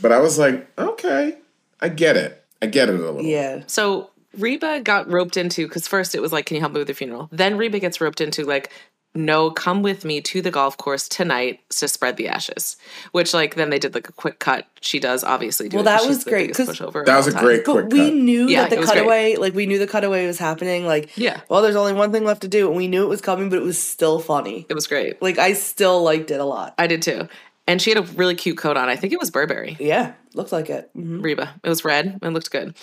But 0.00 0.12
I 0.12 0.18
was 0.18 0.38
like, 0.38 0.66
okay, 0.78 1.36
I 1.78 1.90
get 1.90 2.16
it. 2.16 2.42
I 2.62 2.66
get 2.66 2.88
it 2.88 2.94
a 2.94 2.98
little. 2.98 3.20
Yeah. 3.20 3.64
So 3.66 4.08
Reba 4.38 4.80
got 4.80 5.10
roped 5.10 5.36
into 5.36 5.68
because 5.68 5.86
first 5.86 6.14
it 6.14 6.22
was 6.22 6.32
like, 6.32 6.46
"Can 6.46 6.54
you 6.54 6.62
help 6.62 6.72
me 6.72 6.78
with 6.78 6.88
the 6.88 6.94
funeral?" 6.94 7.28
Then 7.30 7.58
Reba 7.58 7.80
gets 7.80 8.00
roped 8.00 8.22
into 8.22 8.44
like, 8.44 8.70
"No, 9.14 9.50
come 9.50 9.82
with 9.82 10.04
me 10.04 10.20
to 10.22 10.40
the 10.42 10.50
golf 10.50 10.76
course 10.76 11.08
tonight 11.08 11.60
to 11.70 11.88
spread 11.88 12.16
the 12.16 12.28
ashes." 12.28 12.76
Which 13.12 13.34
like 13.34 13.54
then 13.56 13.70
they 13.70 13.78
did 13.78 13.94
like 13.94 14.08
a 14.08 14.12
quick 14.12 14.38
cut. 14.38 14.66
She 14.80 14.98
does 15.00 15.24
obviously 15.24 15.68
do. 15.68 15.76
Well, 15.78 15.86
it 15.86 15.90
'cause 15.90 16.02
that 16.02 16.08
was 16.08 16.24
the 16.24 16.30
great, 16.30 16.46
biggest 16.56 16.68
'cause 16.68 16.78
pushover 16.78 17.04
That 17.04 17.16
was 17.16 17.26
a 17.26 17.32
time. 17.32 17.44
great 17.44 17.64
But 17.64 17.72
quick 17.72 17.86
we 17.92 17.98
cut. 18.06 18.14
knew 18.14 18.48
Yeah, 18.48 18.62
that 18.62 18.70
the 18.70 18.76
it 18.76 18.80
was 18.80 18.90
great. 18.90 18.98
cutaway, 19.00 19.36
like 19.36 19.54
we 19.54 19.66
knew 19.66 19.78
the 19.78 19.86
cutaway 19.86 20.26
was 20.26 20.38
happening. 20.38 20.86
Like, 20.86 21.10
Yeah. 21.16 21.40
well, 21.48 21.62
there's 21.62 21.76
only 21.76 21.92
one 21.94 22.12
thing 22.12 22.24
left 22.24 22.42
to 22.42 22.48
do, 22.48 22.68
and 22.68 22.76
we 22.76 22.86
knew 22.88 23.02
it 23.02 23.08
was 23.08 23.20
coming, 23.20 23.48
but 23.50 23.56
it 23.58 23.62
was 23.64 23.78
still 23.78 24.18
funny. 24.20 24.66
It 24.68 24.74
was 24.74 24.86
great. 24.86 25.20
Like, 25.22 25.38
I 25.38 25.52
still 25.54 26.02
liked 26.02 26.30
it 26.30 26.40
a 26.40 26.44
lot. 26.44 26.74
I 26.78 26.86
did 26.86 27.02
too. 27.02 27.28
And 27.66 27.82
she 27.82 27.90
had 27.90 27.98
a 27.98 28.02
really 28.14 28.34
cute 28.34 28.56
coat 28.56 28.76
on. 28.78 28.88
I 28.88 28.96
think 28.96 29.12
it 29.12 29.18
was 29.20 29.30
Burberry. 29.30 29.76
Yeah, 29.78 30.12
looked 30.34 30.52
like 30.52 30.70
it. 30.70 30.90
Mhm. 30.96 31.22
Reba. 31.22 31.54
It 31.62 31.68
was 31.68 31.84
red. 31.84 32.18
It 32.22 32.28
looked 32.28 32.50
good. 32.50 32.74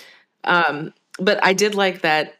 Um, 0.44 0.94
but 1.18 1.40
I 1.44 1.54
did 1.54 1.74
like 1.76 2.02
that. 2.02 2.36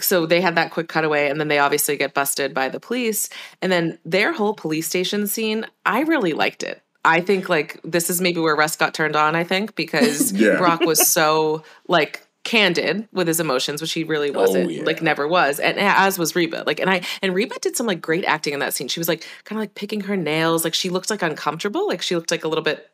So 0.00 0.26
they 0.26 0.40
had 0.40 0.56
that 0.56 0.70
quick 0.70 0.88
cutaway, 0.88 1.28
and 1.28 1.40
then 1.40 1.48
they 1.48 1.58
obviously 1.58 1.96
get 1.96 2.14
busted 2.14 2.54
by 2.54 2.68
the 2.68 2.80
police. 2.80 3.28
And 3.62 3.70
then 3.72 3.98
their 4.04 4.32
whole 4.32 4.54
police 4.54 4.86
station 4.86 5.26
scene, 5.26 5.66
I 5.84 6.00
really 6.00 6.32
liked 6.32 6.62
it. 6.62 6.82
I 7.04 7.20
think 7.20 7.48
like 7.48 7.80
this 7.84 8.10
is 8.10 8.20
maybe 8.20 8.40
where 8.40 8.56
Russ 8.56 8.76
got 8.76 8.94
turned 8.94 9.16
on. 9.16 9.34
I 9.34 9.44
think 9.44 9.74
because 9.74 10.32
Yeah. 10.38 10.56
Brock 10.58 10.80
was 10.80 11.08
so 11.08 11.62
like 11.86 12.26
candid 12.44 13.08
with 13.12 13.28
his 13.28 13.40
emotions, 13.40 13.80
which 13.80 13.92
he 13.92 14.04
really 14.04 14.30
oh, 14.34 14.40
wasn't. 14.40 14.70
yeah. 14.70 14.82
Like 14.82 15.02
never 15.02 15.26
was, 15.26 15.60
and 15.60 15.78
as 15.78 16.18
was 16.18 16.34
Reba. 16.34 16.64
Like 16.66 16.80
and 16.80 16.90
I 16.90 17.02
and 17.22 17.34
Reba 17.34 17.58
did 17.60 17.76
some 17.76 17.86
like 17.86 18.00
great 18.00 18.24
acting 18.24 18.52
in 18.52 18.60
that 18.60 18.74
scene. 18.74 18.88
She 18.88 19.00
was 19.00 19.08
like 19.08 19.26
kind 19.44 19.58
of 19.58 19.62
like 19.62 19.74
picking 19.74 20.00
her 20.02 20.16
nails. 20.16 20.64
Like 20.64 20.74
she 20.74 20.90
looked 20.90 21.10
like 21.10 21.22
uncomfortable. 21.22 21.86
Like 21.86 22.02
she 22.02 22.14
looked 22.14 22.30
like 22.30 22.44
a 22.44 22.48
little 22.48 22.64
bit 22.64 22.90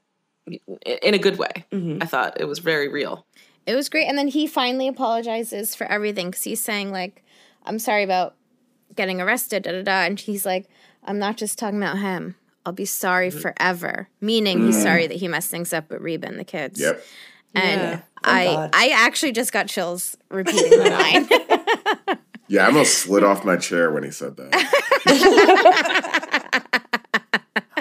in 0.85 1.15
a 1.15 1.19
good 1.19 1.39
way. 1.39 1.65
Mm-hmm. 1.73 2.03
I 2.03 2.07
thought 2.07 2.41
it 2.41 2.47
was 2.47 2.59
very 2.59 2.89
real. 2.89 3.27
It 3.67 3.75
was 3.75 3.89
great. 3.89 4.07
And 4.07 4.19
then 4.19 4.29
he 4.29 4.47
finally 4.47 4.89
apologizes 4.89 5.75
for 5.75 5.87
everything 5.87 6.29
because 6.29 6.45
he's 6.45 6.61
saying, 6.61 6.91
like, 6.93 7.25
I'm 7.65 7.79
sorry 7.79 8.03
about 8.03 8.35
getting 8.95 9.21
arrested, 9.21 9.63
da 9.63 9.73
da 9.73 9.83
da. 9.83 10.03
And 10.03 10.19
he's 10.19 10.45
like, 10.45 10.69
I'm 11.05 11.19
not 11.19 11.37
just 11.37 11.59
talking 11.59 11.83
about 11.83 11.99
him. 11.99 12.37
I'll 12.67 12.73
be 12.73 12.85
sorry 12.85 13.31
mm-hmm. 13.31 13.41
forever. 13.41 14.09
Meaning 14.21 14.67
he's 14.67 14.77
mm-hmm. 14.77 14.85
sorry 14.85 15.07
that 15.07 15.17
he 15.17 15.29
messed 15.29 15.51
things 15.51 15.73
up 15.73 15.91
with 15.91 16.01
Reba 16.01 16.27
and 16.27 16.39
the 16.39 16.45
kids. 16.45 16.81
Yep. 16.81 17.05
And 17.55 17.81
Yeah, 17.81 18.01
I 18.23 18.45
God. 18.47 18.71
I 18.75 18.93
actually 18.95 19.33
just 19.33 19.53
got 19.53 19.69
chills 19.69 20.17
repeating 20.31 20.71
the 20.71 20.91
line. 20.91 22.19
Yeah, 22.47 22.65
I 22.65 22.67
almost 22.67 22.99
slid 22.99 23.25
off 23.25 23.45
my 23.45 23.57
chair 23.57 23.91
when 23.91 24.03
he 24.03 24.11
said 24.11 24.37
that. 24.37 24.53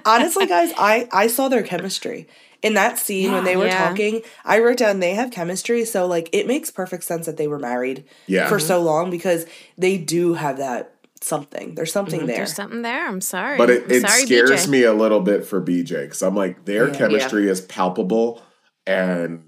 honestly, 0.05 0.45
guys, 0.45 0.71
I 0.77 1.07
I 1.11 1.27
saw 1.27 1.49
their 1.49 1.63
chemistry 1.63 2.27
in 2.61 2.75
that 2.75 2.97
scene 2.97 3.31
when 3.31 3.43
they 3.43 3.57
were 3.57 3.65
Yeah. 3.65 3.89
talking. 3.89 4.21
I 4.45 4.59
wrote 4.59 4.77
down 4.77 4.99
they 4.99 5.13
have 5.15 5.31
chemistry, 5.31 5.85
so 5.85 6.07
like 6.07 6.29
it 6.31 6.47
makes 6.47 6.71
perfect 6.71 7.03
sense 7.03 7.25
that 7.25 7.37
they 7.37 7.47
were 7.47 7.59
married 7.59 8.05
Yeah. 8.25 8.47
for 8.47 8.57
so 8.59 8.77
mm-hmm. 8.77 8.85
long 8.85 9.09
because 9.11 9.45
they 9.77 9.97
do 9.97 10.33
have 10.35 10.57
that 10.57 10.93
something. 11.21 11.75
There's 11.75 11.91
something 11.91 12.19
mm-hmm. 12.19 12.27
there. 12.27 12.37
There's 12.37 12.55
something 12.55 12.81
there. 12.81 13.07
I'm 13.07 13.21
sorry. 13.21 13.57
But 13.57 13.69
it, 13.69 13.91
it 13.91 14.01
sorry, 14.01 14.25
scares 14.25 14.51
BJ. 14.51 14.69
me 14.69 14.83
a 14.83 14.93
little 14.93 15.19
bit 15.19 15.45
for 15.45 15.61
BJ 15.61 16.03
because 16.03 16.21
I'm 16.21 16.35
like 16.35 16.65
their 16.65 16.87
Yeah. 16.87 16.95
chemistry 16.95 17.49
is 17.49 17.61
palpable, 17.61 18.41
and 18.87 19.43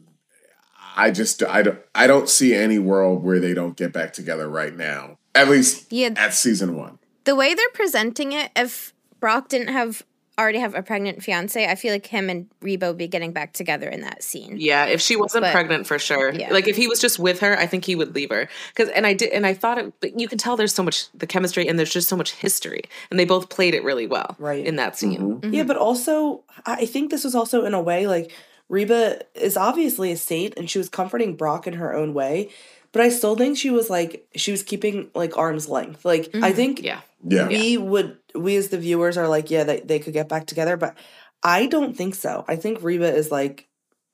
I 0.95 1.11
just 1.11 1.43
I 1.43 1.61
don't 1.61 1.79
I 1.93 2.07
don't 2.07 2.29
see 2.29 2.53
any 2.53 2.79
world 2.79 3.23
where 3.23 3.39
they 3.39 3.53
don't 3.53 3.77
get 3.77 3.93
back 3.93 4.13
together 4.13 4.49
right 4.49 4.75
now. 4.75 5.17
At 5.33 5.49
least 5.49 5.91
Yeah. 5.91 6.11
at 6.17 6.33
season 6.33 6.75
one. 6.75 6.99
The 7.25 7.35
way 7.35 7.53
they're 7.53 7.65
presenting 7.73 8.33
it, 8.33 8.51
if 8.55 8.93
Brock 9.19 9.49
didn't 9.49 9.69
have 9.69 10.03
already 10.37 10.59
have 10.59 10.75
a 10.75 10.83
pregnant 10.83 11.23
fiance, 11.23 11.65
I 11.65 11.75
feel 11.75 11.93
like 11.93 12.05
him 12.07 12.29
and 12.29 12.47
Reba 12.61 12.87
would 12.87 12.97
be 12.97 13.07
getting 13.07 13.31
back 13.31 13.53
together 13.53 13.87
in 13.87 14.01
that 14.01 14.21
scene. 14.23 14.57
Yeah, 14.59 14.85
if 14.85 14.99
she 15.01 15.15
wasn't 15.15 15.43
But- 15.43 15.51
pregnant 15.53 15.87
for 15.87 15.97
sure. 15.97 16.33
Yeah. 16.33 16.51
Like 16.51 16.67
if 16.67 16.75
he 16.75 16.87
was 16.87 16.99
just 16.99 17.19
with 17.19 17.39
her, 17.39 17.57
I 17.57 17.65
think 17.67 17.85
he 17.85 17.95
would 17.95 18.13
leave 18.15 18.29
her. 18.31 18.49
Cuz 18.75 18.89
and 18.89 19.07
I 19.07 19.13
did 19.13 19.29
and 19.31 19.45
I 19.45 19.53
thought 19.53 19.77
it 19.77 19.93
but 20.01 20.19
you 20.19 20.27
can 20.27 20.37
tell 20.37 20.57
there's 20.57 20.73
so 20.73 20.83
much 20.83 21.07
the 21.13 21.27
chemistry 21.27 21.67
and 21.67 21.79
there's 21.79 21.93
just 21.93 22.09
so 22.09 22.17
much 22.17 22.33
history 22.33 22.81
and 23.09 23.19
they 23.19 23.25
both 23.25 23.49
played 23.49 23.73
it 23.73 23.83
really 23.83 24.07
well 24.07 24.35
Right. 24.39 24.65
in 24.65 24.75
that 24.75 24.97
scene. 24.97 25.19
Mm-hmm. 25.41 25.53
Yeah, 25.53 25.61
mm-hmm. 25.61 25.67
but 25.67 25.77
also 25.77 26.43
I 26.65 26.85
think 26.85 27.11
this 27.11 27.23
was 27.23 27.35
also 27.35 27.63
in 27.65 27.73
a 27.73 27.81
way 27.81 28.07
like 28.07 28.31
Reba 28.67 29.21
is 29.35 29.55
obviously 29.57 30.11
a 30.11 30.17
saint 30.17 30.55
and 30.57 30.69
she 30.69 30.77
was 30.79 30.89
comforting 30.89 31.35
Brock 31.35 31.67
in 31.67 31.73
her 31.73 31.93
own 31.93 32.13
way, 32.13 32.49
but 32.95 33.01
I 33.03 33.09
still 33.09 33.35
think 33.35 33.57
she 33.57 33.71
was 33.71 33.89
like 33.89 34.25
she 34.37 34.51
was 34.51 34.63
keeping 34.63 35.09
like 35.13 35.37
arm's 35.37 35.67
length. 35.67 36.05
Like 36.05 36.29
I 36.33 36.53
think 36.53 36.81
Yeah. 36.81 37.01
Yeah. 37.27 37.47
we 37.49 37.77
would 37.77 38.17
we 38.33 38.55
as 38.55 38.69
the 38.69 38.77
viewers 38.77 39.17
are 39.17 39.27
like, 39.27 39.51
yeah, 39.51 39.65
they, 39.65 39.81
they 39.81 39.99
could 39.99 40.13
get 40.13 40.29
back 40.29 40.45
together, 40.47 40.77
but 40.77 40.95
I 41.43 41.65
don't 41.67 41.93
think 41.97 42.15
so. 42.15 42.45
I 42.47 42.55
think 42.55 42.81
Reba 42.81 43.13
is 43.13 43.31
like 43.31 43.67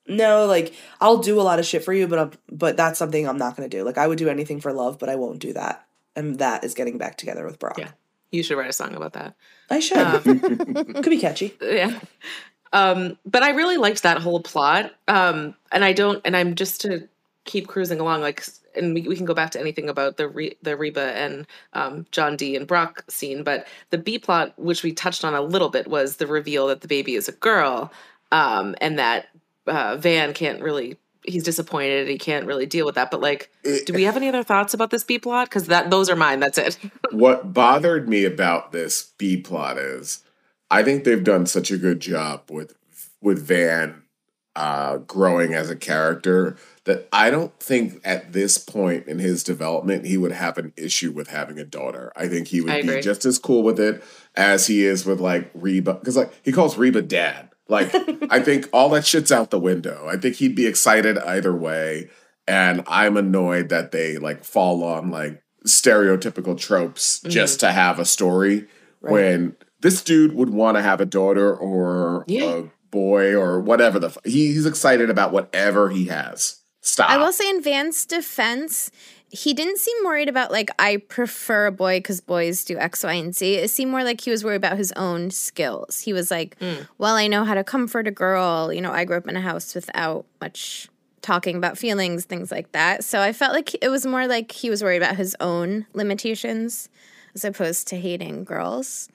no, 0.08 0.46
like 0.46 0.74
I'll 1.00 1.18
do 1.18 1.40
a 1.40 1.46
lot 1.46 1.60
of 1.60 1.64
shit 1.64 1.84
for 1.84 1.92
you, 1.92 2.08
but 2.08 2.18
I'm, 2.18 2.32
but 2.50 2.76
that's 2.76 2.98
something 2.98 3.28
I'm 3.28 3.38
not 3.38 3.56
going 3.56 3.70
to 3.70 3.76
do. 3.76 3.84
Like 3.84 3.98
I 3.98 4.08
would 4.08 4.18
do 4.18 4.28
anything 4.28 4.60
for 4.60 4.72
love, 4.72 4.98
but 4.98 5.08
I 5.08 5.14
won't 5.14 5.38
do 5.38 5.52
that. 5.52 5.86
And 6.16 6.40
that 6.40 6.64
is 6.64 6.74
getting 6.74 6.98
back 6.98 7.16
together 7.16 7.46
with 7.46 7.60
Brock. 7.60 7.78
Yeah. 7.78 7.92
You 8.32 8.42
should 8.42 8.58
write 8.58 8.68
a 8.70 8.72
song 8.72 8.96
about 8.96 9.12
that. 9.12 9.36
I 9.70 9.78
should. 9.78 10.24
Could 11.04 11.04
be 11.10 11.18
catchy. 11.18 11.54
yeah 11.62 12.00
um 12.74 13.18
but 13.26 13.42
i 13.42 13.50
really 13.50 13.76
liked 13.76 14.02
that 14.02 14.16
whole 14.18 14.40
plot 14.40 14.92
um 15.06 15.54
and 15.70 15.84
i 15.84 15.92
don't 15.92 16.22
and 16.24 16.34
i'm 16.34 16.54
just 16.54 16.80
to 16.80 17.06
keep 17.44 17.66
cruising 17.66 18.00
along 18.00 18.20
like 18.20 18.44
and 18.74 18.94
we, 18.94 19.02
we 19.02 19.16
can 19.16 19.26
go 19.26 19.34
back 19.34 19.50
to 19.50 19.60
anything 19.60 19.88
about 19.88 20.16
the 20.16 20.28
Re, 20.28 20.56
the 20.62 20.76
reba 20.76 21.12
and 21.16 21.46
um 21.72 22.06
john 22.12 22.36
d 22.36 22.56
and 22.56 22.66
brock 22.66 23.04
scene 23.08 23.42
but 23.42 23.66
the 23.90 23.98
b 23.98 24.18
plot 24.18 24.52
which 24.56 24.82
we 24.82 24.92
touched 24.92 25.24
on 25.24 25.34
a 25.34 25.42
little 25.42 25.68
bit 25.68 25.88
was 25.88 26.16
the 26.16 26.26
reveal 26.26 26.68
that 26.68 26.80
the 26.80 26.88
baby 26.88 27.14
is 27.14 27.28
a 27.28 27.32
girl 27.32 27.92
um 28.30 28.74
and 28.80 28.98
that 28.98 29.28
uh 29.66 29.96
van 29.96 30.32
can't 30.34 30.62
really 30.62 30.96
he's 31.24 31.44
disappointed 31.44 32.08
he 32.08 32.18
can't 32.18 32.46
really 32.46 32.66
deal 32.66 32.86
with 32.86 32.94
that 32.94 33.10
but 33.10 33.20
like 33.20 33.50
do 33.86 33.92
we 33.92 34.04
have 34.04 34.16
any 34.16 34.28
other 34.28 34.42
thoughts 34.42 34.74
about 34.74 34.90
this 34.90 35.04
b 35.04 35.18
plot? 35.18 35.48
Because 35.48 35.66
that 35.66 35.90
those 35.90 36.10
are 36.10 36.16
mine 36.16 36.40
that's 36.40 36.58
it. 36.58 36.78
What 37.12 37.52
bothered 37.52 38.08
me 38.08 38.24
about 38.24 38.72
this 38.72 39.12
B 39.18 39.36
plot 39.36 39.76
is 39.76 40.24
I 40.70 40.82
think 40.82 41.04
they've 41.04 41.22
done 41.22 41.44
such 41.44 41.70
a 41.70 41.76
good 41.76 42.00
job 42.00 42.50
with 42.50 42.74
with 43.20 43.46
Van 43.46 44.02
uh, 44.56 44.96
growing 44.98 45.54
as 45.54 45.70
a 45.70 45.76
character 45.76 46.56
that 46.84 47.08
I 47.12 47.30
don't 47.30 47.56
think 47.60 48.00
at 48.04 48.32
this 48.32 48.58
point 48.58 49.06
in 49.06 49.18
his 49.20 49.44
development 49.44 50.04
he 50.06 50.16
would 50.18 50.32
have 50.32 50.58
an 50.58 50.72
issue 50.76 51.12
with 51.12 51.28
having 51.28 51.58
a 51.58 51.64
daughter. 51.64 52.12
I 52.16 52.26
think 52.28 52.48
he 52.48 52.60
would 52.60 52.86
be 52.86 53.00
just 53.00 53.24
as 53.24 53.38
cool 53.38 53.62
with 53.62 53.78
it 53.78 54.02
as 54.34 54.66
he 54.66 54.84
is 54.84 55.06
with 55.06 55.20
like 55.20 55.50
Reba 55.54 55.94
because 55.94 56.16
like 56.16 56.32
he 56.44 56.50
calls 56.52 56.76
Reba 56.76 57.02
dad. 57.02 57.50
Like 57.68 57.94
I 58.30 58.40
think 58.40 58.68
all 58.72 58.88
that 58.90 59.06
shit's 59.06 59.30
out 59.30 59.50
the 59.50 59.60
window. 59.60 60.06
I 60.08 60.16
think 60.16 60.36
he'd 60.36 60.56
be 60.56 60.66
excited 60.66 61.18
either 61.18 61.54
way, 61.54 62.10
and 62.48 62.82
I'm 62.88 63.16
annoyed 63.16 63.68
that 63.68 63.92
they 63.92 64.18
like 64.18 64.42
fall 64.44 64.82
on 64.82 65.10
like 65.10 65.40
stereotypical 65.64 66.58
tropes 66.58 67.20
Mm-hmm. 67.20 67.30
just 67.30 67.60
to 67.60 67.70
have 67.72 67.98
a 68.00 68.04
story 68.04 68.66
when 69.00 69.56
this 69.80 70.02
dude 70.02 70.34
would 70.34 70.50
want 70.50 70.76
to 70.76 70.82
have 70.82 71.00
a 71.00 71.06
daughter 71.06 71.54
or 71.54 72.24
Yeah. 72.28 72.44
a 72.56 72.64
boy 72.90 73.32
or 73.34 73.60
whatever 73.60 73.98
the 73.98 74.08
f- 74.08 74.18
he, 74.24 74.48
he's 74.52 74.66
excited 74.66 75.10
about 75.10 75.32
whatever 75.32 75.88
he 75.90 76.06
has. 76.06 76.60
Stop. 76.82 77.08
I 77.08 77.16
will 77.16 77.32
say, 77.32 77.48
in 77.48 77.62
Van's 77.62 78.04
defense, 78.04 78.90
he 79.30 79.54
didn't 79.54 79.78
seem 79.78 79.96
worried 80.04 80.28
about 80.28 80.50
like 80.50 80.68
I 80.78 80.98
prefer 80.98 81.66
a 81.66 81.72
boy 81.72 81.98
because 81.98 82.20
boys 82.20 82.64
do 82.64 82.76
X, 82.76 83.02
Y, 83.02 83.12
and 83.12 83.34
Z. 83.34 83.54
It 83.54 83.70
seemed 83.70 83.90
more 83.90 84.04
like 84.04 84.20
he 84.20 84.30
was 84.30 84.44
worried 84.44 84.56
about 84.56 84.76
his 84.76 84.92
own 84.92 85.30
skills. 85.30 86.00
He 86.00 86.12
was 86.12 86.30
like, 86.30 86.58
hmm. 86.58 86.82
"Well, 86.98 87.14
I 87.14 87.28
know 87.28 87.44
how 87.44 87.54
to 87.54 87.64
comfort 87.64 88.06
a 88.08 88.10
girl. 88.10 88.72
You 88.72 88.82
know, 88.82 88.92
I 88.92 89.04
grew 89.04 89.16
up 89.16 89.28
in 89.28 89.36
a 89.36 89.40
house 89.40 89.74
without 89.74 90.26
much 90.40 90.88
talking 91.22 91.56
about 91.56 91.78
feelings, 91.78 92.24
things 92.24 92.50
like 92.50 92.72
that." 92.72 93.04
So 93.04 93.20
I 93.20 93.32
felt 93.32 93.54
like 93.54 93.74
it 93.82 93.88
was 93.88 94.04
more 94.04 94.26
like 94.26 94.52
he 94.52 94.68
was 94.68 94.82
worried 94.82 95.02
about 95.02 95.16
his 95.16 95.36
own 95.40 95.86
limitations 95.94 96.88
as 97.34 97.44
opposed 97.44 97.88
to 97.88 97.96
hating 97.96 98.44
girls. 98.44 99.08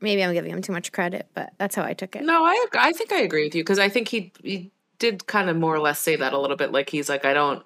Maybe 0.00 0.24
I'm 0.24 0.32
giving 0.32 0.50
him 0.50 0.62
too 0.62 0.72
much 0.72 0.92
credit, 0.92 1.26
but 1.34 1.52
that's 1.58 1.74
how 1.74 1.84
I 1.84 1.94
took 1.94 2.16
it. 2.16 2.22
No, 2.22 2.44
I 2.44 2.66
I 2.74 2.92
think 2.92 3.12
I 3.12 3.20
agree 3.20 3.44
with 3.44 3.54
you 3.56 3.62
because 3.62 3.78
I 3.78 3.88
think 3.88 4.08
he 4.08 4.32
he 4.42 4.70
did 5.02 5.26
kind 5.26 5.50
of 5.50 5.56
more 5.56 5.74
or 5.74 5.80
less 5.80 5.98
say 5.98 6.16
that 6.16 6.32
a 6.32 6.38
little 6.38 6.56
bit. 6.56 6.72
Like 6.72 6.88
he's 6.88 7.08
like, 7.08 7.24
I 7.24 7.34
don't. 7.34 7.62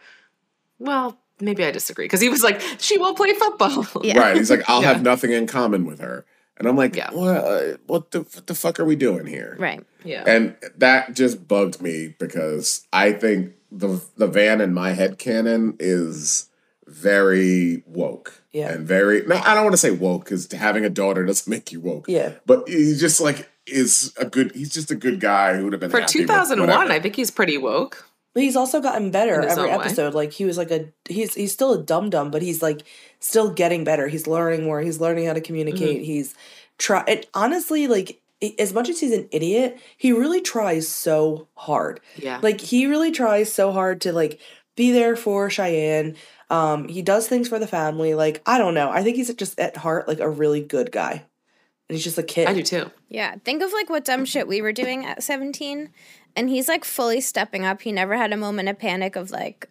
Well, 0.79 1.19
maybe 1.41 1.65
I 1.65 1.71
disagree 1.71 2.05
because 2.07 2.21
he 2.21 2.29
was 2.29 2.43
like, 2.43 2.61
she 2.79 2.99
won't 2.99 3.17
play 3.17 3.33
football. 3.35 3.87
Yeah. 4.03 4.19
Right. 4.19 4.37
He's 4.37 4.51
like, 4.51 4.69
I'll 4.69 4.83
Yeah. 4.83 4.95
have 4.95 5.03
nothing 5.03 5.33
in 5.33 5.47
common 5.47 5.85
with 5.87 6.01
her. 6.01 6.25
And 6.59 6.67
I'm 6.67 6.77
like, 6.77 6.97
Yeah. 6.97 7.11
well, 7.13 7.47
uh, 7.47 7.77
what 7.87 8.11
the 8.11 8.21
what 8.21 8.47
the 8.47 8.55
fuck 8.55 8.81
are 8.81 8.85
we 8.85 8.97
doing 8.97 9.27
here? 9.27 9.57
Right. 9.59 9.85
yeah. 10.05 10.25
And 10.27 10.57
that 10.79 11.15
just 11.15 11.47
bugged 11.47 11.81
me 11.83 12.15
because 12.19 12.87
I 12.93 13.13
think 13.13 13.53
the 13.71 14.01
the 14.17 14.27
van 14.27 14.61
in 14.61 14.73
my 14.73 14.93
head 14.93 15.19
canon 15.19 15.77
is 15.79 16.49
very 16.87 17.83
woke. 17.87 18.43
Yeah. 18.53 18.71
And 18.73 18.87
very 18.87 19.23
no, 19.27 19.37
I 19.37 19.55
don't 19.55 19.65
want 19.65 19.75
to 19.75 19.79
say 19.79 19.91
woke 19.91 20.25
because 20.25 20.51
having 20.53 20.85
a 20.85 20.91
daughter 20.91 21.25
doesn't 21.27 21.51
make 21.51 21.73
you 21.73 21.81
woke. 21.81 22.07
Yeah. 22.09 22.33
But 22.47 22.69
he's 22.69 22.99
just 23.01 23.21
like 23.21 23.51
is 23.67 24.13
a 24.17 24.25
good 24.25 24.53
he's 24.55 24.73
just 24.73 24.91
a 24.91 24.95
good 24.95 25.21
guy 25.21 25.57
who 25.57 25.65
would 25.65 25.73
have 25.73 25.81
been 25.81 25.91
For 25.91 26.03
2001. 26.03 26.91
I 26.91 27.01
think 27.01 27.17
he's 27.17 27.31
pretty 27.31 27.59
woke. 27.59 28.09
But 28.35 28.43
he's 28.43 28.57
also 28.57 28.83
gotten 28.83 29.11
better 29.11 29.41
every 29.41 29.63
own 29.63 29.79
way. 29.79 29.85
episode. 29.87 30.13
Like 30.13 30.31
he 30.31 30.45
was 30.45 30.59
like 30.59 30.71
a 30.71 30.93
he's 31.09 31.33
he's 31.33 31.55
still 31.55 31.73
a 31.73 31.83
dum 31.83 32.11
dum, 32.11 32.31
but 32.31 32.43
he's 32.43 32.61
like 32.61 32.83
still 33.19 33.51
getting 33.51 33.83
better. 33.83 34.09
He's 34.09 34.27
learning 34.27 34.65
more. 34.65 34.83
He's 34.83 35.01
learning 35.01 35.27
how 35.27 35.33
to 35.33 35.41
communicate. 35.41 35.97
Mm-hmm. 35.97 36.05
He's 36.05 36.35
try. 36.77 37.03
And 37.09 37.27
honestly, 37.33 37.89
like 37.89 38.21
as 38.59 38.75
much 38.75 38.89
as 38.89 39.01
he's 39.01 39.13
an 39.13 39.29
idiot, 39.33 39.81
he 39.97 40.13
really 40.13 40.41
tries 40.43 40.87
so 40.87 41.49
hard. 41.55 42.01
Yeah. 42.17 42.39
Like 42.43 42.61
he 42.61 42.87
really 42.87 43.11
tries 43.11 43.53
so 43.53 43.73
hard 43.73 44.03
to 44.03 44.13
like 44.13 44.39
be 44.77 44.93
there 44.93 45.17
for 45.17 45.49
Cheyenne. 45.49 46.17
Um, 46.51 46.89
he 46.89 47.03
does 47.03 47.27
things 47.29 47.49
for 47.49 47.59
the 47.59 47.67
family. 47.67 48.15
Like 48.15 48.43
I 48.47 48.59
don't 48.59 48.75
know. 48.75 48.91
I 48.91 49.03
think 49.03 49.17
he's 49.17 49.33
just 49.35 49.59
at 49.59 49.79
heart 49.79 50.07
like 50.09 50.21
a 50.21 50.29
really 50.29 50.61
good 50.61 50.93
guy, 50.93 51.25
and 51.89 51.97
he's 51.97 52.05
just 52.05 52.19
a 52.19 52.23
kid. 52.23 52.49
I 52.49 52.55
do 52.55 52.63
too. 52.63 52.91
Yeah, 53.09 53.37
think 53.45 53.63
of 53.63 53.73
like 53.73 53.89
what 53.89 54.05
dumb 54.05 54.25
shit 54.25 54.49
we 54.49 54.61
were 54.61 54.73
doing 54.73 55.05
at 55.05 55.23
17 55.23 55.91
and 56.35 56.51
he's 56.51 56.69
like 56.69 56.85
fully 56.85 57.21
stepping 57.21 57.65
up. 57.65 57.83
He 57.83 57.93
never 57.93 58.17
had 58.17 58.33
a 58.33 58.37
moment 58.37 58.69
of 58.69 58.79
panic 58.79 59.17
of 59.17 59.31
like 59.31 59.69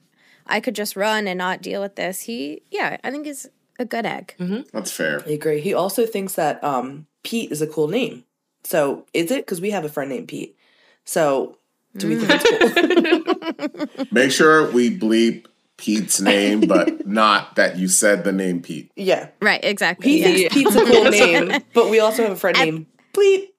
I 0.47 0.59
could 0.59 0.75
just 0.75 0.95
run 0.95 1.27
and 1.27 1.37
not 1.37 1.61
deal 1.61 1.81
with 1.81 1.95
this. 1.95 2.21
He 2.21 2.63
yeah, 2.71 2.97
I 3.03 3.11
think 3.11 3.25
he's 3.25 3.47
a 3.79 3.85
good 3.85 4.05
egg. 4.05 4.35
That's 4.73 4.91
fair. 4.91 5.21
I 5.25 5.31
agree. 5.31 5.61
He 5.61 5.73
also 5.73 6.05
thinks 6.05 6.33
that 6.35 6.63
um, 6.63 7.07
Pete 7.23 7.51
is 7.51 7.61
a 7.61 7.67
cool 7.67 7.87
name. 7.87 8.23
So 8.63 9.05
is 9.13 9.31
it? 9.31 9.45
Because 9.45 9.61
we 9.61 9.71
have 9.71 9.85
a 9.85 9.89
friend 9.89 10.09
named 10.09 10.27
Pete. 10.27 10.57
So 11.03 11.57
do 11.97 12.09
we 12.09 12.15
think 12.17 12.41
it's 12.43 13.87
cool? 13.87 14.05
Make 14.11 14.31
sure 14.31 14.71
we 14.71 14.97
bleep 14.97 15.45
Pete's 15.77 16.21
name, 16.21 16.61
but 16.61 17.05
not 17.07 17.55
that 17.55 17.77
you 17.77 17.87
said 17.87 18.23
the 18.23 18.31
name 18.31 18.61
Pete. 18.61 18.91
Yeah. 18.95 19.29
Right, 19.41 19.59
exactly. 19.63 20.11
He 20.11 20.19
yeah. 20.19 20.49
thinks 20.49 20.53
Pete's 20.53 20.75
a 20.75 20.85
cool 20.85 21.03
name, 21.11 21.61
but 21.73 21.89
we 21.89 21.99
also 21.99 22.23
have 22.23 22.31
a 22.31 22.35
friend 22.35 22.57
named 22.57 22.85
Bleep. 23.13 23.49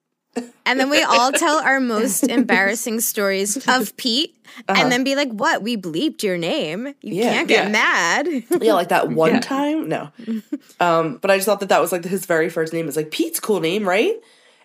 And 0.67 0.79
then 0.79 0.91
we 0.91 1.01
all 1.01 1.31
tell 1.31 1.57
our 1.57 1.79
most 1.79 2.21
embarrassing 2.29 2.99
stories 3.01 3.57
of 3.67 3.97
Pete 3.97 4.35
and 4.67 4.91
then 4.91 5.03
be 5.03 5.15
like, 5.15 5.29
"What? 5.31 5.63
We 5.63 5.77
bleeped 5.77 6.21
your 6.21 6.37
name. 6.37 6.87
You 7.01 7.15
Yeah. 7.23 7.31
can't 7.33 7.47
get 7.47 7.65
Yeah. 7.65 7.71
mad." 7.71 8.27
Yeah, 8.61 8.73
like 8.73 8.89
that 8.89 9.09
one 9.09 9.35
Yeah. 9.35 9.39
time. 9.39 9.89
No. 9.89 10.09
Um, 10.79 11.17
but 11.23 11.31
I 11.31 11.37
just 11.37 11.47
thought 11.47 11.59
that 11.61 11.69
that 11.69 11.81
was 11.81 11.91
like 11.91 12.05
his 12.05 12.27
very 12.27 12.49
first 12.49 12.71
name. 12.71 12.87
It's 12.87 12.95
like 12.97 13.09
Pete's 13.09 13.39
cool 13.39 13.59
name, 13.61 13.87
right? 13.89 14.13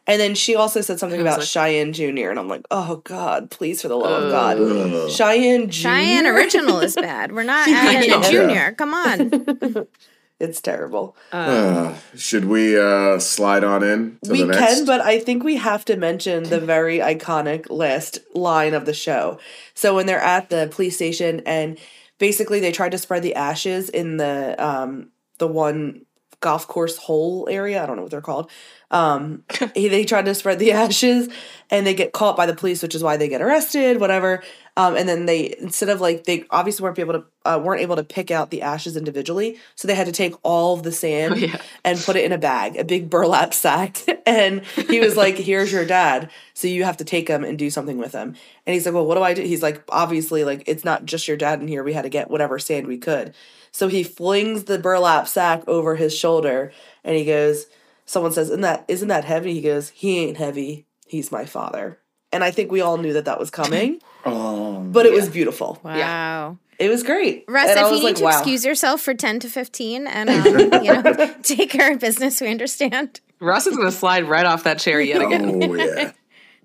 And 0.07 0.21
then 0.21 0.35
she 0.35 0.57
also 0.57 0.81
said 0.81 0.99
something 0.99 1.21
about 1.21 1.39
like- 1.39 1.47
Cheyenne 1.49 1.93
Jr. 1.93 2.31
And 2.31 2.39
I'm 2.39 2.49
like, 2.49 2.67
oh 2.71 2.97
God, 3.05 3.51
please 3.51 3.81
for 3.83 3.89
the 3.89 3.97
love 3.97 4.25
of 4.25 4.31
God. 4.33 5.11
Cheyenne 5.13 5.71
Jr. 5.71 5.73
Cheyenne 5.89 6.27
original 6.27 6.81
is 6.81 6.95
bad. 6.97 7.33
We're 7.33 7.45
not 7.45 7.69
adding 7.71 8.11
Yeah. 8.11 8.31
junior. 8.31 8.73
Come 8.73 8.95
on. 8.95 9.87
It's 10.41 10.61
terrible. 10.61 11.17
Uh, 11.31 11.95
should 12.17 12.47
we 12.47 12.77
uh, 12.77 13.21
slide 13.21 13.63
on 13.63 13.85
in 13.85 14.19
to 14.25 14.33
we 14.33 14.39
the 14.41 14.47
next? 14.47 14.59
can, 14.79 14.87
but 14.87 15.01
I 15.01 15.21
think 15.21 15.45
we 15.45 15.55
have 15.55 15.85
to 15.85 15.97
mention 15.97 16.43
the 16.43 16.59
very 16.59 16.99
iconic 16.99 17.71
last 17.71 18.19
line 18.35 18.75
of 18.75 18.85
the 18.85 18.93
show. 18.93 19.39
So 19.75 19.95
when 19.95 20.07
they're 20.07 20.19
at 20.19 20.51
the 20.51 20.69
police 20.73 20.97
station 20.97 21.43
and 21.47 21.79
basically 22.19 22.59
they 22.59 22.73
tried 22.73 22.91
to 22.91 22.99
spread 22.99 23.23
the 23.23 23.37
ashes 23.37 23.89
in 23.89 24.17
the 24.17 24.57
um 24.59 25.11
the 25.39 25.47
one 25.47 26.07
golf 26.41 26.67
course 26.67 26.97
hole 26.97 27.47
area. 27.49 27.81
I 27.81 27.87
don't 27.87 27.95
know 27.95 28.03
what 28.03 28.11
they're 28.11 28.21
called. 28.21 28.51
Um, 28.93 29.43
he, 29.75 29.89
they 29.89 30.05
tried 30.05 30.27
to 30.27 30.35
spread 30.35 30.59
the 30.59 30.73
ashes, 30.73 31.29
and 31.71 31.87
they 31.87 31.95
get 31.95 32.13
caught 32.13 32.37
by 32.37 32.47
the 32.47 32.55
police, 32.55 32.83
which 32.83 32.95
is 32.95 33.03
why 33.03 33.17
they 33.17 33.29
get 33.29 33.43
arrested. 33.43 33.99
Whatever. 33.99 34.43
Um, 34.75 34.97
and 34.97 35.07
then 35.07 35.27
they 35.27 35.55
instead 35.59 35.91
of 35.91 36.01
like 36.01 36.25
they 36.25 36.45
obviously 36.51 36.85
weren't 36.85 36.99
able 36.99 37.13
to 37.15 37.25
uh, 37.45 37.61
weren't 37.63 37.83
able 37.83 37.97
to 37.97 38.05
pick 38.05 38.31
out 38.31 38.51
the 38.51 38.63
ashes 38.63 38.97
individually, 38.97 39.59
so 39.75 39.87
they 39.87 39.95
had 39.95 40.07
to 40.07 40.13
take 40.13 40.35
all 40.43 40.75
of 40.75 40.83
the 40.83 40.93
sand 40.93 41.35
Oh, 41.35 41.37
yeah. 41.39 41.61
and 41.85 41.99
put 41.99 42.17
it 42.17 42.25
in 42.25 42.33
a 42.33 42.39
bag, 42.39 42.77
a 42.77 42.85
big 42.85 43.11
burlap 43.11 43.53
sack. 43.53 43.99
and 44.27 44.63
he 44.89 45.01
was 45.01 45.15
like, 45.17 45.37
"Here's 45.37 45.73
your 45.73 45.85
dad, 45.85 46.31
so 46.55 46.69
you 46.69 46.85
have 46.85 46.97
to 46.99 47.05
take 47.05 47.29
him 47.29 47.45
and 47.45 47.59
do 47.59 47.69
something 47.71 47.99
with 47.99 48.13
him." 48.13 48.35
And 48.67 48.75
he's 48.75 48.87
like, 48.87 48.95
"Well, 48.95 49.05
what 49.07 49.17
do 49.17 49.23
I 49.23 49.35
do?" 49.35 49.43
He's 49.43 49.63
like, 49.63 49.83
"Obviously, 49.91 50.45
like 50.45 50.63
it's 50.67 50.85
not 50.85 51.05
just 51.05 51.29
your 51.29 51.37
dad 51.37 51.61
in 51.61 51.69
here. 51.69 51.83
We 51.85 51.93
had 51.93 52.03
to 52.03 52.09
get 52.09 52.31
whatever 52.31 52.59
sand 52.59 52.87
we 52.87 52.97
could." 52.99 53.35
So 53.73 53.89
he 53.89 54.03
flings 54.03 54.65
the 54.65 54.79
burlap 54.79 55.29
sack 55.29 55.65
over 55.67 55.97
his 55.97 56.17
shoulder, 56.17 56.73
and 57.05 57.17
he 57.17 57.25
goes. 57.25 57.67
Someone 58.07 58.33
says, 58.33 58.49
"Isn't 58.51 58.61
that 58.63 58.85
isn't 58.89 59.09
that 59.09 59.25
heavy?" 59.25 59.55
He 59.55 59.61
goes, 59.63 59.91
"He 59.91 60.19
ain't 60.19 60.37
heavy. 60.37 60.87
He's 61.07 61.31
my 61.33 61.45
father." 61.45 61.99
And 62.33 62.43
I 62.43 62.51
think 62.51 62.73
we 62.73 62.81
all 62.81 62.97
knew 62.97 63.13
that 63.13 63.27
that 63.27 63.39
was 63.39 63.51
coming, 63.51 64.01
Oh, 64.25 64.81
but 64.91 65.05
it 65.05 65.13
was 65.13 65.29
beautiful. 65.29 65.79
Wow. 65.83 66.57
It 66.79 66.89
was 66.89 67.03
great. 67.03 67.45
Russ, 67.47 67.69
And 67.69 67.79
if 67.79 67.87
you 67.93 67.99
need 67.99 68.03
like, 68.05 68.17
to 68.17 68.23
wow. 68.25 68.31
excuse 68.31 68.65
yourself 68.65 69.03
for 69.03 69.13
10 69.13 69.41
to 69.41 69.49
15 69.51 70.07
and 70.07 70.31
um, 70.73 70.83
you 70.83 70.93
know, 70.95 71.35
take 71.43 71.69
care 71.71 71.93
of 71.93 72.01
business, 72.01 72.41
we 72.41 72.49
understand. 72.51 73.21
Russ 73.39 73.67
is 73.67 73.77
going 73.77 73.89
to 73.89 73.97
slide 73.97 74.25
right 74.25 74.47
off 74.47 74.65
that 74.65 74.79
chair 74.79 75.01
yet 75.01 75.21
again. 75.21 75.63
oh 75.63 75.75
yeah. 75.75 76.13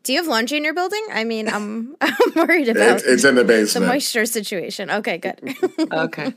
Do 0.04 0.13
you 0.13 0.19
have 0.19 0.28
laundry 0.28 0.58
in 0.58 0.63
your 0.63 0.73
building? 0.73 1.06
I 1.12 1.26
mean, 1.26 1.50
I'm, 1.50 1.97
I'm 2.02 2.15
worried 2.36 2.69
about 2.69 3.00
It's, 3.00 3.04
it's 3.04 3.23
in 3.26 3.36
the 3.36 3.43
basement. 3.43 3.45
the 3.45 3.63
basement. 3.82 3.86
moisture 3.88 4.26
situation. 4.26 4.89
Okay, 4.89 5.17
good. 5.17 5.56
okay. 5.91 6.34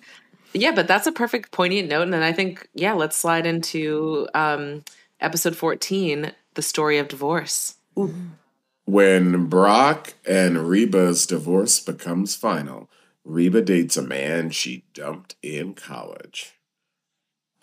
Yeah, 0.52 0.72
but 0.72 0.88
that's 0.88 1.06
a 1.06 1.12
perfect 1.12 1.52
poignant 1.52 1.88
note. 1.88 2.02
And 2.02 2.12
then 2.12 2.22
I 2.22 2.32
think, 2.32 2.68
yeah, 2.74 2.92
let's 2.92 3.16
slide 3.16 3.46
into 3.46 4.28
um, 4.34 4.84
episode 5.20 5.56
14 5.56 6.32
the 6.54 6.62
story 6.62 6.98
of 6.98 7.08
divorce. 7.08 7.76
When 8.84 9.46
Brock 9.46 10.14
and 10.26 10.68
Reba's 10.68 11.26
divorce 11.26 11.78
becomes 11.78 12.34
final, 12.34 12.90
Reba 13.24 13.62
dates 13.62 13.96
a 13.96 14.02
man 14.02 14.50
she 14.50 14.84
dumped 14.94 15.36
in 15.42 15.74
college. 15.74 16.54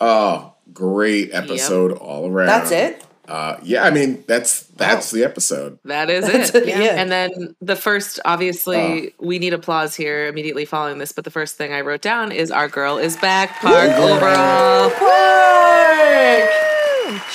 Oh, 0.00 0.54
great 0.72 1.30
episode 1.32 1.92
all 1.92 2.30
around. 2.30 2.46
That's 2.46 2.70
it. 2.70 3.04
Uh, 3.28 3.60
yeah, 3.62 3.84
I 3.84 3.90
mean 3.90 4.24
that's 4.26 4.62
that's 4.68 5.10
the 5.10 5.22
episode. 5.22 5.78
That 5.84 6.08
is 6.08 6.26
it. 6.26 6.54
it, 6.54 6.66
yeah. 6.68 7.00
And 7.00 7.12
then 7.12 7.54
the 7.60 7.76
first, 7.76 8.18
obviously, 8.24 9.14
we 9.20 9.38
need 9.38 9.52
applause 9.52 9.94
here 9.94 10.26
immediately 10.26 10.64
following 10.64 10.96
this. 10.96 11.12
But 11.12 11.24
the 11.24 11.30
first 11.30 11.56
thing 11.56 11.74
I 11.74 11.82
wrote 11.82 12.00
down 12.00 12.32
is 12.32 12.50
our 12.50 12.68
girl 12.68 12.96
is 12.96 13.16
back, 13.18 13.60
Park 13.60 13.90
Overall. 13.90 14.90
Park! 14.90 15.27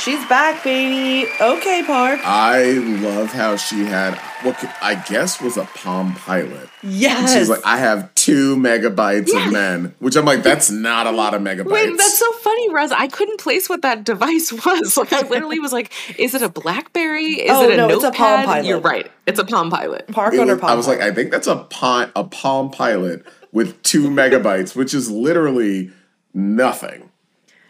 She's 0.04 0.26
back, 0.28 0.62
baby. 0.66 1.30
Okay, 1.40 1.82
Park. 1.86 2.20
I 2.26 2.74
love 2.74 3.32
how 3.32 3.56
she 3.56 3.86
had 3.86 4.16
what 4.44 4.58
could, 4.58 4.70
I 4.82 4.96
guess 4.96 5.42
was 5.42 5.56
a 5.56 5.64
Palm 5.64 6.14
Pilot. 6.16 6.68
Yes. 6.82 7.34
She's 7.34 7.48
like, 7.48 7.62
I 7.64 7.78
have 7.78 8.14
two 8.16 8.58
megabytes 8.58 9.30
of 9.34 9.54
men, 9.54 9.96
which 10.00 10.18
I'm 10.18 10.26
like, 10.26 10.44
that's 10.44 10.70
not 10.70 11.08
a 11.08 11.12
lot 11.12 11.34
of 11.34 11.42
megabytes. 11.42 11.72
Wait, 11.72 11.98
that's 11.98 12.18
so 12.20 12.30
funny, 12.34 12.74
Roz. 12.74 12.92
I 12.92 13.08
couldn't 13.08 13.40
place 13.40 13.70
what 13.70 13.82
that 13.84 14.04
device 14.04 14.52
was. 14.66 14.98
Like, 14.98 15.14
I 15.14 15.22
literally 15.22 15.60
was 15.60 15.72
like, 15.72 15.94
"Is 16.20 16.34
it 16.36 16.42
a 16.42 16.50
BlackBerry? 16.50 17.36
Is 17.36 17.52
Oh, 17.52 17.64
it 17.70 17.74
a 17.74 17.78
no, 17.78 17.88
notepad?" 17.88 18.10
it's 18.10 18.16
a 18.16 18.18
Palm 18.18 18.46
Pilot. 18.46 18.66
You're 18.66 18.80
right. 18.82 19.12
It's 19.26 19.40
a 19.40 19.46
Palm 19.46 19.70
Pilot. 19.70 20.08
Park 20.10 20.34
It 20.34 20.42
on 20.42 20.48
her 20.50 20.56
was- 20.56 20.62
palm. 20.62 20.72
I 20.72 20.76
was 20.76 20.88
like, 20.88 21.00
I 21.00 21.12
think 21.14 21.32
that's 21.32 21.48
a 21.48 21.56
Palm 21.64 22.12
a 22.16 22.26
Palm 22.26 22.72
Pilot 22.72 23.26
with 23.54 23.82
two 23.84 24.10
megabytes, 24.10 24.76
which 24.76 24.94
is 24.94 25.10
literally 25.10 25.92
nothing. 26.34 27.10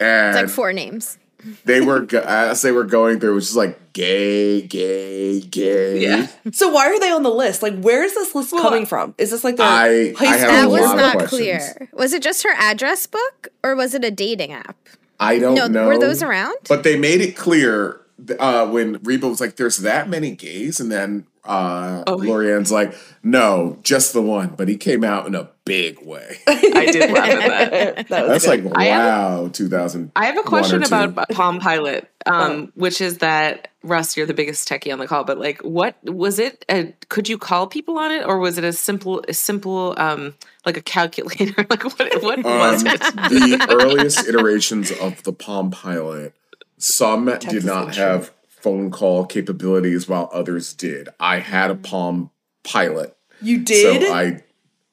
And 0.00 0.36
It's 0.36 0.46
like 0.46 0.48
four 0.52 0.72
names. 0.72 1.16
They 1.64 1.80
were 1.80 2.06
as 2.24 2.62
they 2.62 2.72
were 2.72 2.84
going 2.84 3.20
through, 3.20 3.32
it 3.32 3.34
was 3.34 3.44
just 3.46 3.56
like 3.56 3.92
gay, 3.92 4.62
gay, 4.62 5.40
gay. 5.40 6.00
Yeah. 6.00 6.26
so 6.52 6.68
why 6.70 6.86
are 6.88 6.98
they 7.00 7.10
on 7.10 7.22
the 7.22 7.30
list? 7.30 7.62
Like, 7.62 7.78
where 7.80 8.02
is 8.04 8.14
this 8.14 8.34
list 8.34 8.50
coming 8.50 8.86
from? 8.86 9.14
Is 9.18 9.30
this 9.30 9.44
like 9.44 9.56
their 9.56 9.66
I- 9.66 10.12
high 10.16 10.26
I 10.26 10.36
have 10.36 10.40
school? 10.40 10.50
a 10.50 10.52
That 10.52 10.68
was 10.70 10.80
lot 10.82 10.92
of 10.92 11.20
not 11.20 11.24
clear. 11.28 11.88
Was 11.92 12.12
it 12.12 12.22
just 12.22 12.42
her 12.42 12.52
address 12.56 13.06
book 13.06 13.48
or 13.62 13.74
was 13.76 13.94
it 13.94 14.04
a 14.04 14.10
dating 14.10 14.52
app? 14.52 14.76
I 15.20 15.38
don't 15.38 15.54
No, 15.54 15.66
know. 15.68 15.86
were 15.86 15.98
those 15.98 16.22
around? 16.22 16.56
But 16.68 16.82
they 16.82 16.98
made 16.98 17.20
it 17.20 17.36
clear 17.36 18.00
uh, 18.38 18.66
when 18.66 19.00
Reba 19.02 19.28
was 19.28 19.40
like, 19.40 19.56
"There's 19.56 19.78
that 19.78 20.08
many 20.08 20.32
gays," 20.32 20.80
and 20.80 20.90
then 20.90 21.26
uh, 21.44 22.02
Oh. 22.06 22.14
Lori 22.16 22.52
Ann's 22.52 22.72
like, 22.72 22.94
"No, 23.22 23.78
just 23.82 24.12
the 24.12 24.22
one." 24.22 24.54
But 24.56 24.68
he 24.68 24.76
came 24.76 25.04
out 25.04 25.26
in 25.26 25.34
a 25.34 25.48
big 25.64 26.04
way. 26.04 26.38
I 26.46 26.86
did 26.90 27.10
laugh 27.10 27.28
at 27.28 27.48
that. 27.48 28.08
that 28.08 28.22
was 28.28 28.42
That's 28.44 28.46
good. 28.46 28.64
like 28.66 28.78
I 28.78 28.84
have 28.84 29.40
wow, 29.42 29.48
2000. 29.52 30.12
I 30.16 30.26
have 30.26 30.38
a 30.38 30.42
question 30.42 30.82
about 30.82 31.28
Palm 31.30 31.58
Pilot, 31.60 32.08
Oh. 32.26 32.32
um, 32.32 32.72
which 32.74 33.00
is 33.00 33.18
that 33.18 33.68
Russ, 33.82 34.16
you're 34.16 34.26
the 34.26 34.32
biggest 34.34 34.66
techie 34.68 34.92
on 34.92 34.98
the 34.98 35.06
call, 35.06 35.24
but 35.24 35.38
like, 35.38 35.60
what 35.60 35.96
was 36.04 36.38
it? 36.38 36.64
A, 36.70 36.94
could 37.10 37.28
you 37.28 37.36
call 37.38 37.66
people 37.66 37.98
on 37.98 38.10
it, 38.12 38.24
or 38.26 38.38
was 38.38 38.56
it 38.56 38.64
a 38.64 38.72
simple, 38.72 39.22
a 39.28 39.34
simple, 39.34 39.94
um, 39.98 40.34
like 40.64 40.76
a 40.78 40.82
calculator? 40.82 41.66
like, 41.70 41.84
what, 41.84 41.98
what 42.22 42.42
was 42.44 42.82
Um, 42.82 42.92
it? 42.94 43.00
the 43.00 43.66
earliest 43.70 44.26
iterations 44.26 44.90
of 44.92 45.22
the 45.24 45.32
Palm 45.34 45.70
Pilot, 45.70 46.32
some 46.78 47.26
did 47.26 47.64
not 47.64 47.88
Insurance. 47.88 47.96
have 47.96 48.30
phone 48.64 48.90
call 48.90 49.26
capabilities, 49.26 50.08
while 50.08 50.28
others 50.32 50.72
did. 50.72 51.08
I 51.20 51.38
had 51.38 51.70
a 51.70 51.74
Palm 51.74 52.30
Pilot, 52.64 53.14
you 53.42 53.58
did. 53.58 54.02
so 54.02 54.12
I 54.12 54.40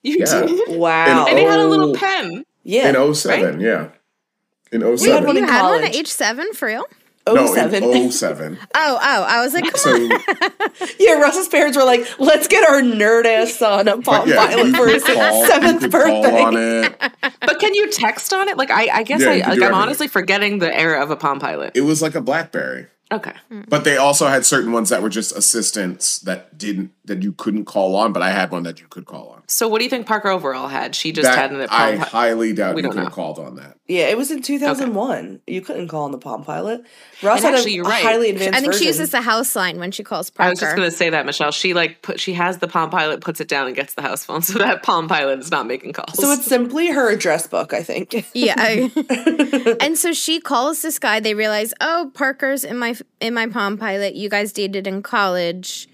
You 0.04 0.18
Yeah. 0.20 0.42
did, 0.46 0.78
wow. 0.78 1.26
and 1.28 1.40
it 1.40 1.48
had 1.48 1.60
a 1.60 1.68
little 1.68 1.92
Oh. 1.92 2.00
pen. 2.00 2.46
yeah. 2.64 2.90
in 2.90 2.96
07, 3.16 3.60
yeah, 3.62 3.88
in 4.72 4.82
07. 4.98 5.14
had 5.16 5.26
one 5.26 5.36
You 5.38 5.44
in 5.44 5.48
had 5.50 5.62
one 5.64 5.74
at 5.76 5.82
college. 5.84 5.96
age 5.96 6.08
seven 6.08 6.54
for 6.54 6.68
real? 6.68 6.86
Oh 7.28 7.36
no, 7.36 7.46
07. 7.46 7.84
in 7.84 8.12
07. 8.12 8.58
Oh, 8.74 8.98
oh, 9.00 9.24
I 9.24 9.44
was 9.44 9.54
like, 9.54 9.66
come 9.66 9.76
So, 9.76 9.96
yeah, 11.00 11.14
Russ's 11.22 11.48
parents 11.48 11.78
were 11.78 11.84
like, 11.84 12.04
"Let's 12.20 12.48
get 12.48 12.68
our 12.68 12.82
nerd 12.82 13.26
ass 13.26 13.54
son 13.54 13.88
a 13.88 14.02
Palm 14.02 14.28
yeah, 14.28 14.44
Pilot 14.48 14.76
for 14.76 14.88
his 14.88 15.04
could 15.04 15.16
call- 15.18 15.40
you 15.42 15.48
seventh 15.48 15.92
call 15.92 16.02
on 16.26 16.54
birthday." 16.56 16.88
it. 16.88 17.34
But 17.42 17.60
can 17.60 17.74
you 17.76 17.90
text 17.92 18.34
on 18.34 18.50
it? 18.50 18.58
Like, 18.58 18.72
I, 18.72 18.88
I 19.00 19.04
guess 19.04 19.22
Yeah, 19.22 19.28
I, 19.30 19.34
like, 19.36 19.44
I'm 19.46 19.52
everything. 19.54 19.74
honestly 19.74 20.08
forgetting 20.08 20.58
the 20.60 20.76
era 20.76 21.02
of 21.02 21.12
a 21.12 21.16
Palm 21.16 21.40
Pilot. 21.40 21.72
It 21.76 21.82
was 21.82 22.02
like 22.02 22.16
a 22.16 22.22
BlackBerry. 22.22 22.88
Okay. 23.12 23.34
Hmm. 23.50 23.62
But 23.68 23.84
they 23.84 23.98
also 23.98 24.28
had 24.28 24.46
certain 24.46 24.72
ones 24.72 24.90
that 24.90 25.02
were 25.02 25.10
just 25.10 25.36
assistants 25.36 26.20
that 26.20 26.58
didn't 26.58 26.92
that 27.06 27.22
you 27.24 27.34
couldn't 27.34 27.66
call 27.66 27.96
on. 27.96 28.14
But 28.14 28.24
I 28.24 28.32
had 28.32 28.52
one 28.52 28.64
that 28.64 28.80
you 28.80 28.88
could 28.88 29.06
call 29.06 29.30
on. 29.30 29.41
So, 29.52 29.68
what 29.68 29.80
do 29.80 29.84
you 29.84 29.90
think 29.90 30.08
Park 30.08 30.26
Overall 30.26 30.68
had? 30.70 30.96
She 30.96 31.12
just 31.12 31.26
That 31.26 31.38
had 31.38 31.52
an 31.52 31.62
I 31.62 31.68
Palm 31.68 31.78
Pilot. 31.98 32.08
highly 32.08 32.54
doubt 32.54 32.76
We 32.76 32.80
you 32.80 32.84
don't 32.84 32.92
could 32.94 33.00
have 33.00 33.10
know. 33.10 33.14
called 33.16 33.38
on 33.40 33.56
that. 33.58 33.76
Yeah, 33.88 34.06
it 34.08 34.18
was 34.18 34.32
in 34.32 34.42
2001. 34.42 35.42
You 35.46 35.62
couldn't 35.62 35.90
call 35.90 36.04
on 36.06 36.12
the 36.12 36.18
Palm 36.18 36.46
Pilot. 36.46 36.86
Russ 37.22 37.38
And 37.40 37.46
had 37.48 37.56
actually, 37.56 37.74
a 37.74 37.76
you're 37.76 37.84
right. 37.84 38.02
highly 38.02 38.30
advanced 38.30 38.58
I 38.58 38.62
think 38.62 38.74
she 38.76 38.86
uses 38.86 39.12
the 39.12 39.20
house 39.22 39.54
line 39.54 39.78
when 39.80 39.92
she 39.92 40.04
calls 40.04 40.30
Parker. 40.30 40.48
I 40.48 40.50
was 40.52 40.60
just 40.62 40.76
going 40.78 40.90
to 40.90 40.96
say 40.96 41.10
that, 41.10 41.26
Michelle. 41.26 41.52
She 41.52 41.74
like 41.74 42.02
put 42.02 42.18
she 42.20 42.32
has 42.34 42.60
the 42.60 42.70
Palm 42.70 42.90
Pilot, 42.90 43.20
puts 43.20 43.42
it 43.42 43.50
down, 43.50 43.68
and 43.68 43.76
gets 43.76 43.94
the 43.96 44.02
house 44.02 44.24
phone. 44.24 44.42
So 44.52 44.58
that 44.60 44.84
Palm 44.84 45.10
Pilot 45.10 45.40
is 45.40 45.52
not 45.52 45.68
making 45.68 45.94
calls. 45.94 46.18
so 46.18 46.32
it's 46.32 46.46
simply 46.46 46.88
her 46.88 47.10
address 47.12 47.48
book, 47.48 47.74
I 47.74 47.84
think. 47.84 48.26
Yeah. 48.34 48.56
I- 48.58 49.76
and 49.82 49.98
so 49.98 50.14
she 50.14 50.40
calls 50.40 50.82
this 50.82 50.98
guy. 50.98 51.20
They 51.20 51.34
realize, 51.34 51.74
oh, 51.82 52.10
Parker's 52.14 52.64
in 52.64 52.78
my 52.78 52.96
in 53.20 53.34
my 53.34 53.48
Palm 53.48 53.78
Pilot. 53.78 54.16
You 54.16 54.30
guys 54.30 54.54
dated 54.54 54.88
in 54.88 55.04
college, 55.04 55.90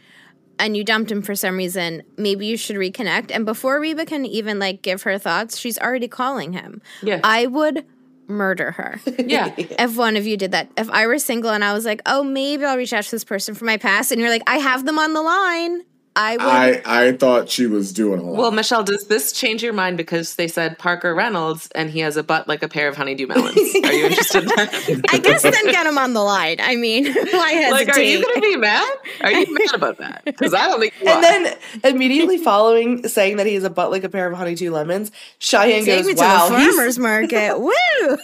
and 0.59 0.75
you 0.75 0.83
dumped 0.83 1.11
him 1.11 1.21
for 1.21 1.35
some 1.35 1.57
reason. 1.57 2.03
Maybe 2.17 2.45
you 2.45 2.57
should 2.57 2.75
reconnect. 2.75 3.31
And 3.33 3.45
before 3.45 3.79
Reba 3.79 4.05
can 4.05 4.25
even 4.25 4.59
like 4.59 4.81
give 4.81 5.03
her 5.03 5.17
thoughts, 5.17 5.57
she's 5.57 5.77
already 5.77 6.07
calling 6.07 6.53
him. 6.53 6.81
Yeah. 7.01 7.19
I 7.23 7.47
would 7.47 7.85
murder 8.27 8.71
her 8.71 8.99
yeah. 9.17 9.53
if 9.57 9.95
one 9.95 10.17
of 10.17 10.27
you 10.27 10.37
did 10.37 10.51
that. 10.51 10.69
If 10.77 10.89
I 10.89 11.07
were 11.07 11.19
single 11.19 11.51
and 11.51 11.63
I 11.63 11.73
was 11.73 11.85
like, 11.85 12.01
oh, 12.05 12.23
maybe 12.23 12.65
I'll 12.65 12.77
reach 12.77 12.93
out 12.93 13.03
to 13.03 13.11
this 13.11 13.23
person 13.23 13.55
from 13.55 13.67
my 13.67 13.77
past, 13.77 14.11
and 14.11 14.19
you're 14.19 14.29
like, 14.29 14.43
I 14.47 14.57
have 14.57 14.85
them 14.85 14.99
on 14.99 15.13
the 15.13 15.21
line. 15.21 15.83
I 16.19 16.31
would. 16.31 16.41
I 16.85 17.07
I 17.09 17.11
thought 17.13 17.47
she 17.47 17.67
was 17.67 17.93
doing 17.93 18.19
a 18.19 18.23
lot. 18.23 18.37
Well, 18.39 18.51
Michelle, 18.51 18.83
does 18.83 19.05
this 19.05 19.31
change 19.31 19.61
your 19.61 19.71
mind 19.73 19.97
because 19.97 20.33
they 20.35 20.47
said 20.47 20.79
Parker 20.79 21.13
Reynolds 21.13 21.69
and 21.75 21.91
he 21.91 21.99
has 21.99 22.17
a 22.17 22.23
butt 22.23 22.47
like 22.47 22.63
a 22.63 22.67
pair 22.67 22.87
of 22.87 22.97
honeydew 22.97 23.27
melons? 23.27 23.55
Are 23.55 23.93
you 23.93 24.05
interested 24.07 24.43
in? 24.43 24.49
I 25.09 25.19
guess 25.19 25.43
then 25.43 25.53
get 25.67 25.85
him 25.85 25.99
on 25.99 26.13
the 26.13 26.23
line. 26.23 26.57
I 26.59 26.75
mean, 26.75 27.05
why 27.13 27.51
hesitate? 27.51 27.71
like, 27.71 27.89
are 27.95 28.01
you 28.01 28.21
going 28.23 28.35
to 28.35 28.41
be 28.41 28.55
mad? 28.55 28.97
Are 29.21 29.31
you 29.31 29.45
mad 29.53 29.75
about 29.75 29.99
that? 29.99 30.23
Because 30.25 30.55
I 30.55 30.65
don't 30.65 30.79
think 30.79 30.93
you 30.99 31.07
And 31.07 31.23
then 31.23 31.57
immediately 31.83 32.39
following 32.39 33.07
saying 33.07 33.37
that 33.37 33.45
he 33.45 33.53
has 33.53 33.63
a 33.63 33.69
butt 33.69 33.91
like 33.91 34.03
a 34.03 34.09
pair 34.09 34.27
of 34.31 34.35
honeydew 34.35 34.71
lemons, 34.71 35.11
Cheyenne 35.37 35.85
Take 35.85 35.99
goes, 35.99 36.05
me 36.07 36.13
to 36.15 36.19
"Wow." 36.19 36.49
the 36.49 36.57
he's- 36.57 36.75
farmer's 36.75 36.97
market. 36.99 37.59
Woo! 37.59 38.17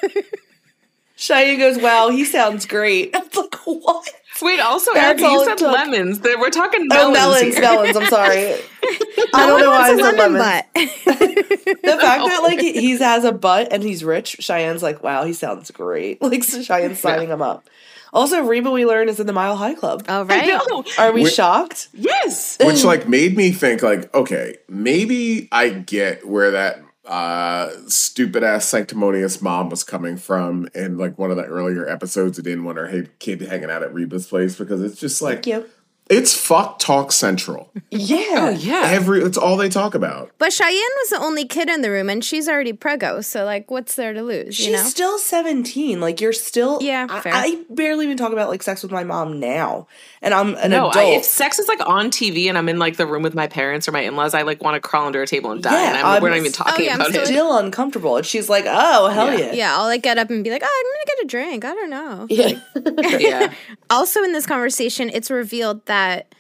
Cheyenne 1.16 1.60
goes, 1.60 1.78
"Wow, 1.78 2.10
he 2.10 2.26
sounds 2.26 2.66
great." 2.66 3.16
I 3.16 3.20
was 3.20 3.36
like, 3.36 3.56
"What?" 3.66 4.10
Wait, 4.44 4.60
also, 4.60 4.94
That's 4.94 5.22
Erica, 5.22 5.26
all 5.26 5.40
you 5.40 5.46
said 5.46 5.58
took. 5.58 5.72
lemons. 5.74 6.20
We're 6.22 6.50
talking 6.50 6.88
Oh, 6.92 7.12
melons. 7.12 7.14
melons, 7.18 7.54
here. 7.56 7.62
melons. 7.62 7.96
I'm 7.98 8.06
sorry. 8.08 8.54
I 9.34 9.46
don't 9.48 9.60
know 9.62 9.70
why 9.70 9.90
I 9.90 9.94
What's 9.96 10.02
a 10.02 10.06
said 10.06 10.18
lemon 10.18 10.40
lemons. 10.40 10.64
butt? 11.06 11.50
The 11.84 11.98
fact 12.00 12.26
that 12.26 12.40
like 12.44 12.60
he 12.60 12.98
has 12.98 13.24
a 13.24 13.32
butt 13.32 13.72
and 13.72 13.84
he's 13.84 14.04
rich, 14.04 14.38
Cheyenne's 14.40 14.82
like, 14.84 15.04
wow, 15.04 15.24
he 15.26 15.34
sounds 15.34 15.70
great. 15.72 16.22
Like 16.22 16.44
so 16.44 16.62
Cheyenne's 16.62 17.00
signing 17.00 17.30
him 17.30 17.42
up. 17.42 17.68
Also, 18.14 18.42
Reba 18.44 18.70
we 18.72 18.86
learn 18.86 19.10
is 19.10 19.20
in 19.20 19.26
the 19.28 19.34
Mile 19.34 19.56
High 19.56 19.74
Club. 19.74 20.06
All 20.08 20.22
I 20.22 20.24
right. 20.24 20.48
know. 20.48 20.84
Are 21.00 21.12
we 21.12 21.24
Wait- 21.24 21.34
shocked? 21.34 21.90
Yes. 21.94 22.58
which 22.64 22.84
like 22.84 23.08
made 23.08 23.36
me 23.36 23.52
think 23.52 23.82
like, 23.82 24.14
okay, 24.14 24.58
maybe 24.70 25.50
I 25.52 25.70
get 25.70 26.26
where 26.28 26.52
that 26.52 26.80
uh 27.06 27.70
stupid 27.88 28.44
ass 28.44 28.66
sanctimonious 28.66 29.42
mom 29.42 29.70
was 29.70 29.84
coming 29.84 30.16
from 30.16 30.68
in 30.74 30.98
like 30.98 31.18
one 31.18 31.32
of 31.32 31.38
the 31.38 31.44
earlier 31.44 31.88
episodes 31.88 32.38
who 32.38 32.44
didn't 32.44 32.64
want 32.64 32.78
her 32.78 33.04
kid 33.20 33.42
hanging 33.42 33.70
out 33.70 33.84
at 33.84 33.94
Reba's 33.94 34.28
place 34.28 34.56
because 34.58 34.82
it's 34.82 35.00
just 35.00 35.22
like 35.22 35.44
Thank 35.44 35.48
you. 35.48 35.66
it's 36.10 36.34
fuck 36.34 36.80
talk 36.80 37.12
central. 37.12 37.72
Yeah. 37.96 38.26
Oh 38.32 38.50
yeah. 38.50 38.84
Every 38.88 39.22
it's 39.22 39.38
all 39.38 39.56
they 39.56 39.70
talk 39.70 39.94
about. 39.94 40.32
But 40.40 40.52
Cheyenne 40.52 40.74
was 40.74 41.10
the 41.12 41.20
only 41.20 41.46
kid 41.46 41.70
in 41.70 41.82
the 41.82 41.92
room, 41.92 42.10
and 42.10 42.26
she's 42.26 42.50
already 42.50 42.74
prego. 42.74 43.22
So 43.22 43.46
like, 43.46 43.70
what's 43.70 43.94
there 43.96 44.14
to 44.14 44.24
lose? 44.24 44.56
She's 44.56 44.66
you 44.68 44.72
know. 44.74 44.82
still 44.84 45.20
17. 45.20 46.02
Like, 46.02 46.20
you're 46.20 46.34
still. 46.34 46.80
Yeah, 46.82 47.06
I. 47.08 47.22
I 47.26 47.64
barely 47.70 48.06
even 48.06 48.18
talk 48.18 48.34
about 48.34 48.50
like 48.50 48.64
sex 48.64 48.82
with 48.82 48.92
my 48.92 49.04
mom 49.04 49.40
now. 49.40 49.88
And 50.24 50.34
I'm 50.34 50.56
an 50.56 50.72
no, 50.72 50.90
adult. 50.90 50.96
I, 50.96 51.10
if 51.18 51.26
sex 51.26 51.60
is 51.60 51.68
like 51.68 51.86
on 51.86 52.10
TV 52.10 52.48
and 52.48 52.58
I'm 52.58 52.70
in 52.70 52.80
like 52.80 52.96
the 52.96 53.06
room 53.06 53.24
with 53.24 53.36
my 53.36 53.46
parents 53.48 53.88
or 53.90 53.92
my 53.92 54.00
in-laws, 54.00 54.34
I 54.34 54.44
like 54.44 54.64
want 54.64 54.76
to 54.76 54.80
crawl 54.80 55.06
under 55.06 55.22
a 55.22 55.28
table 55.28 55.52
and 55.52 55.62
die. 55.62 55.72
Yeah, 55.74 55.90
and 55.90 55.98
I'm, 55.98 56.06
I'm 56.06 56.22
we're 56.24 56.30
not 56.30 56.38
even 56.38 56.54
talking 56.54 56.74
Oh, 56.78 56.82
yeah, 56.82 56.96
I'm 56.98 57.10
still- 57.12 57.24
it. 57.24 57.28
still 57.28 57.58
uncomfortable. 57.58 58.16
And 58.16 58.26
she's 58.26 58.48
like, 58.48 58.64
oh, 58.66 59.10
hell 59.10 59.32
Yeah. 59.38 59.48
yeah. 59.48 59.52
yeah, 59.54 59.78
I'll 59.78 59.84
like 59.84 60.02
get 60.02 60.18
up 60.18 60.30
and 60.30 60.42
be 60.44 60.50
like, 60.50 60.64
oh, 60.66 60.84
I'm 60.86 60.86
gonna 60.86 61.06
get 61.18 61.26
a 61.26 61.28
drink. 61.28 61.66
I 61.66 61.74
don't 61.76 61.90
know. 61.90 62.28
Yeah. 62.30 63.20
yeah. 63.20 63.54
Also, 63.90 64.24
in 64.24 64.32
this 64.32 64.46
conversation, 64.46 65.10
it's 65.10 65.30
revealed 65.30 65.86
that 65.88 66.34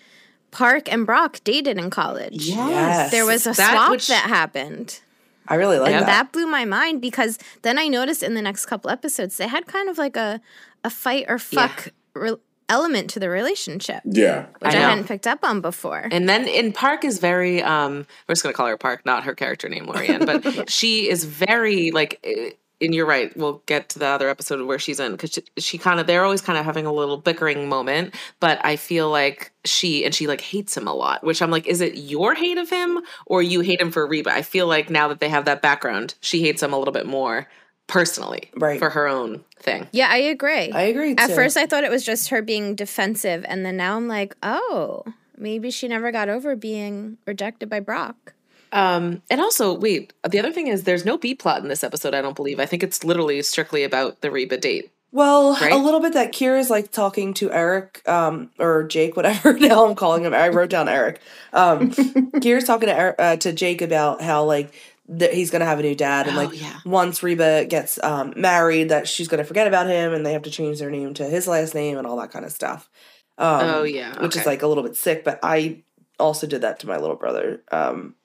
Park 0.51 0.89
and 0.89 1.05
Brock 1.05 1.41
dated 1.43 1.77
in 1.77 1.89
college. 1.89 2.45
Yes. 2.47 3.11
There 3.11 3.25
was 3.25 3.45
a 3.45 3.51
That 3.51 3.71
swap 3.73 3.91
which- 3.91 4.07
that 4.07 4.27
happened. 4.29 5.01
I 5.45 5.55
really 5.55 5.77
like 5.77 5.91
And 5.91 6.03
that. 6.03 6.05
that 6.05 6.31
blew 6.31 6.47
my 6.47 6.63
mind 6.63 7.01
because 7.01 7.37
then 7.63 7.77
I 7.77 7.89
noticed 7.89 8.23
in 8.23 8.33
the 8.33 8.41
next 8.41 8.65
couple 8.65 8.89
episodes 8.89 9.35
they 9.35 9.47
had 9.49 9.65
kind 9.67 9.89
of 9.89 9.97
like 9.97 10.15
a 10.15 10.39
a 10.85 10.89
fight 10.89 11.25
or 11.27 11.37
fuck 11.37 11.89
re- 12.13 12.37
element 12.69 13.09
to 13.11 13.19
the 13.19 13.29
relationship, 13.29 14.01
Yeah. 14.05 14.45
which 14.59 14.73
I 14.73 14.77
I, 14.77 14.81
hadn't 14.81 15.07
picked 15.07 15.27
up 15.27 15.43
on 15.43 15.61
before. 15.61 16.07
And 16.11 16.27
then 16.27 16.47
in 16.47 16.71
Park 16.73 17.03
is 17.03 17.19
very 17.19 17.61
um 17.63 18.05
we're 18.27 18.33
just 18.33 18.43
gonna 18.43 18.53
call 18.53 18.67
her 18.67 18.77
Park, 18.77 19.05
not 19.05 19.23
her 19.23 19.35
character 19.35 19.69
name, 19.69 19.85
Lori 19.85 20.07
Ann, 20.09 20.25
but 20.25 20.69
she 20.69 21.09
is 21.09 21.25
very 21.25 21.91
like 21.91 22.19
eh, 22.23 22.51
and 22.81 22.93
you're 22.93 23.05
right. 23.05 23.35
We'll 23.37 23.61
get 23.65 23.89
to 23.89 23.99
the 23.99 24.07
other 24.07 24.29
episode 24.29 24.65
where 24.67 24.79
she's 24.79 24.99
in 24.99 25.13
because 25.13 25.31
she, 25.31 25.43
she 25.57 25.77
kind 25.77 25.99
of 26.01 26.07
they're 26.07 26.23
always 26.25 26.41
kind 26.41 26.59
of 26.59 26.65
having 26.65 26.85
a 26.85 26.91
little 26.91 27.17
bickering 27.17 27.69
moment. 27.69 28.13
But 28.41 28.59
I 28.65 28.75
feel 28.75 29.09
like 29.09 29.51
she 29.63 30.03
and 30.03 30.13
she 30.13 30.27
like 30.27 30.41
hates 30.41 30.75
him 30.75 30.87
a 30.87 30.93
lot, 30.93 31.23
which 31.23 31.41
I'm 31.41 31.51
like, 31.51 31.65
is 31.67 31.79
it 31.81 31.95
your 31.95 32.35
hate 32.35 32.57
of 32.57 32.69
him 32.69 32.99
or 33.25 33.41
you 33.41 33.61
hate 33.61 33.79
him 33.79 33.91
for 33.91 34.05
Reba? 34.05 34.33
I 34.33 34.41
feel 34.41 34.67
like 34.67 34.89
now 34.89 35.07
that 35.07 35.19
they 35.21 35.29
have 35.29 35.45
that 35.45 35.61
background, 35.61 36.15
she 36.19 36.41
hates 36.41 36.61
him 36.61 36.73
a 36.73 36.77
little 36.77 36.91
bit 36.91 37.05
more 37.05 37.47
personally, 37.87 38.49
Right. 38.55 38.79
for 38.79 38.89
her 38.89 39.07
own 39.07 39.43
thing. 39.59 39.87
yeah, 39.91 40.07
I 40.09 40.17
agree. 40.17 40.71
I 40.71 40.83
agree. 40.83 41.15
At 41.17 41.31
first, 41.31 41.57
I 41.57 41.65
thought 41.65 41.83
it 41.83 41.91
was 41.91 42.05
just 42.05 42.29
her 42.29 42.41
being 42.41 42.75
defensive, 42.75 43.45
and 43.47 43.65
then 43.65 43.77
now 43.77 43.95
I'm 43.95 44.07
like, 44.07 44.35
oh, 44.43 45.03
maybe 45.37 45.71
she 45.71 45.87
never 45.87 46.11
got 46.11 46.29
over 46.29 46.55
being 46.55 47.17
rejected 47.25 47.69
by 47.69 47.79
Brock. 47.79 48.33
Um, 48.71 49.21
and 49.29 49.39
also, 49.39 49.73
wait, 49.73 50.13
the 50.27 50.39
other 50.39 50.51
thing 50.51 50.67
is 50.67 50.83
there's 50.83 51.05
no 51.05 51.17
B 51.17 51.35
plot 51.35 51.61
in 51.61 51.67
this 51.67 51.83
episode, 51.83 52.15
I 52.15 52.21
don't 52.23 52.35
believe. 52.35 52.59
I 52.59 52.65
think 52.65 52.81
it's 52.81 53.03
literally 53.03 53.41
strictly 53.43 53.83
about 53.83 54.21
the 54.21 54.31
Reba 54.31 54.57
date. 54.57 54.91
Well, 55.11 55.53
Right? 55.61 55.71
a 55.71 55.77
little 55.77 55.99
bit 55.99 56.13
that 56.13 56.31
Kyra's 56.33 56.71
like 56.71 56.91
talking 56.91 57.35
to 57.35 57.51
Eric, 57.51 58.01
um, 58.09 58.49
or 58.57 58.83
Jake, 58.85 59.15
whatever. 59.15 59.53
Now 59.53 59.85
I'm 59.85 59.93
calling 59.93 60.23
him. 60.23 60.33
I 60.33 60.47
wrote 60.47 60.71
down 60.71 60.89
Eric. 60.89 61.19
Um, 61.53 61.91
Kyra's 62.41 62.63
talking 62.63 62.87
to 62.89 62.97
Eric, 62.97 63.15
uh, 63.19 63.35
to 63.37 63.53
Jake 63.53 63.83
about 63.83 64.21
how 64.23 64.43
like 64.43 64.73
that 65.07 65.33
he's 65.33 65.51
gonna 65.51 65.65
have 65.65 65.79
a 65.79 65.83
new 65.83 65.95
dad, 65.95 66.27
and 66.27 66.37
Oh, 66.37 66.43
like 66.43 66.59
yeah. 66.61 66.79
once 66.85 67.21
Reba 67.21 67.65
gets 67.65 68.01
um, 68.03 68.33
married, 68.37 68.89
that 68.89 69.07
she's 69.07 69.27
gonna 69.27 69.43
forget 69.43 69.67
about 69.67 69.87
him, 69.87 70.13
and 70.13 70.25
they 70.25 70.33
have 70.33 70.43
to 70.43 70.51
change 70.51 70.79
their 70.79 70.89
name 70.89 71.13
to 71.15 71.25
his 71.25 71.47
last 71.47 71.75
name 71.75 71.97
and 71.97 72.07
all 72.07 72.17
that 72.17 72.31
kind 72.31 72.45
of 72.45 72.51
stuff. 72.51 72.89
Um, 73.37 73.61
Oh, 73.61 73.83
yeah, 73.83 74.21
which 74.21 74.35
is 74.35 74.45
like 74.45 74.61
a 74.61 74.67
little 74.67 74.83
bit 74.83 74.95
sick. 74.95 75.23
But 75.23 75.39
I 75.43 75.83
also 76.19 76.47
did 76.47 76.61
that 76.61 76.79
to 76.79 76.87
my 76.87 76.97
little 76.97 77.15
brother. 77.15 77.61
Um, 77.71 78.15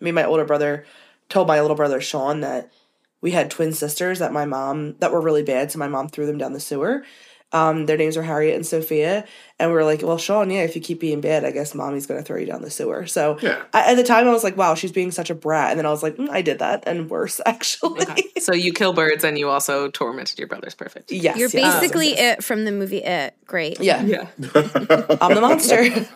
me, 0.00 0.10
and 0.10 0.14
my 0.14 0.24
older 0.24 0.44
brother 0.44 0.84
told 1.28 1.48
my 1.48 1.60
little 1.60 1.76
brother 1.76 2.00
Sean 2.00 2.40
that 2.40 2.70
we 3.20 3.32
had 3.32 3.50
twin 3.50 3.72
sisters 3.72 4.20
that 4.20 4.32
my 4.32 4.44
mom 4.44 4.96
that 5.00 5.10
were 5.12 5.20
really 5.20 5.42
bad, 5.42 5.72
so 5.72 5.78
my 5.78 5.88
mom 5.88 6.08
threw 6.08 6.26
them 6.26 6.38
down 6.38 6.52
the 6.52 6.60
sewer. 6.60 7.04
Um, 7.52 7.86
their 7.86 7.96
names 7.96 8.16
were 8.16 8.22
Harriet 8.22 8.54
and 8.56 8.66
Sophia, 8.66 9.24
and 9.58 9.70
we 9.70 9.74
were 9.74 9.84
like, 9.84 10.02
"Well, 10.02 10.18
Sean, 10.18 10.50
yeah, 10.50 10.62
if 10.64 10.74
you 10.76 10.82
keep 10.82 11.00
being 11.00 11.22
bad, 11.22 11.44
I 11.46 11.50
guess 11.50 11.74
mommy's 11.74 12.06
gonna 12.06 12.22
throw 12.22 12.36
you 12.36 12.44
down 12.46 12.60
the 12.60 12.70
sewer." 12.70 13.06
So 13.06 13.38
Yeah. 13.40 13.62
I, 13.72 13.92
at 13.92 13.94
the 13.96 14.02
time, 14.04 14.28
I 14.28 14.32
was 14.32 14.44
like, 14.44 14.56
"Wow, 14.58 14.74
she's 14.74 14.92
being 14.92 15.10
such 15.10 15.30
a 15.30 15.34
brat," 15.34 15.70
and 15.70 15.78
then 15.78 15.86
I 15.86 15.90
was 15.90 16.02
like, 16.02 16.16
mm, 16.16 16.28
"I 16.28 16.42
did 16.42 16.58
that, 16.58 16.84
and 16.86 17.08
worse, 17.08 17.40
actually." 17.46 18.02
Okay. 18.02 18.22
so 18.38 18.52
you 18.52 18.72
kill 18.74 18.92
birds 18.92 19.24
and 19.24 19.38
you 19.38 19.48
also 19.48 19.88
tormented 19.88 20.38
your 20.38 20.48
brothers. 20.48 20.74
Perfect. 20.74 21.10
yes, 21.10 21.38
You're 21.38 21.48
yes, 21.48 21.54
yes, 21.54 21.80
basically 21.80 22.10
yes. 22.10 22.38
it 22.38 22.44
from 22.44 22.64
the 22.66 22.72
movie 22.72 23.02
It. 23.02 23.34
Great. 23.46 23.80
Yeah, 23.80 24.02
Yeah. 24.02 24.26
I'm 25.20 25.34
the 25.34 25.40
monster. 25.40 26.06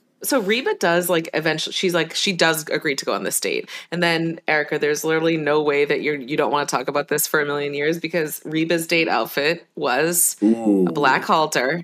So 0.22 0.40
Reba 0.40 0.74
does 0.80 1.08
like 1.08 1.28
eventually 1.34 1.72
she's 1.72 1.94
like 1.94 2.14
she 2.14 2.32
does 2.32 2.66
agree 2.68 2.96
to 2.96 3.04
go 3.04 3.12
on 3.12 3.22
this 3.22 3.38
date. 3.38 3.68
And 3.92 4.02
then 4.02 4.40
Erica, 4.48 4.78
there's 4.78 5.04
literally 5.04 5.36
no 5.36 5.62
way 5.62 5.84
that 5.84 6.02
you're 6.02 6.16
you 6.16 6.36
don't 6.36 6.50
want 6.50 6.68
to 6.68 6.74
talk 6.76 6.88
about 6.88 7.08
this 7.08 7.26
for 7.26 7.40
a 7.40 7.46
million 7.46 7.72
years 7.74 7.98
because 8.00 8.42
Reba's 8.44 8.86
date 8.86 9.08
outfit 9.08 9.66
was 9.76 10.36
Ooh. 10.42 10.86
a 10.88 10.92
black 10.92 11.22
halter. 11.24 11.82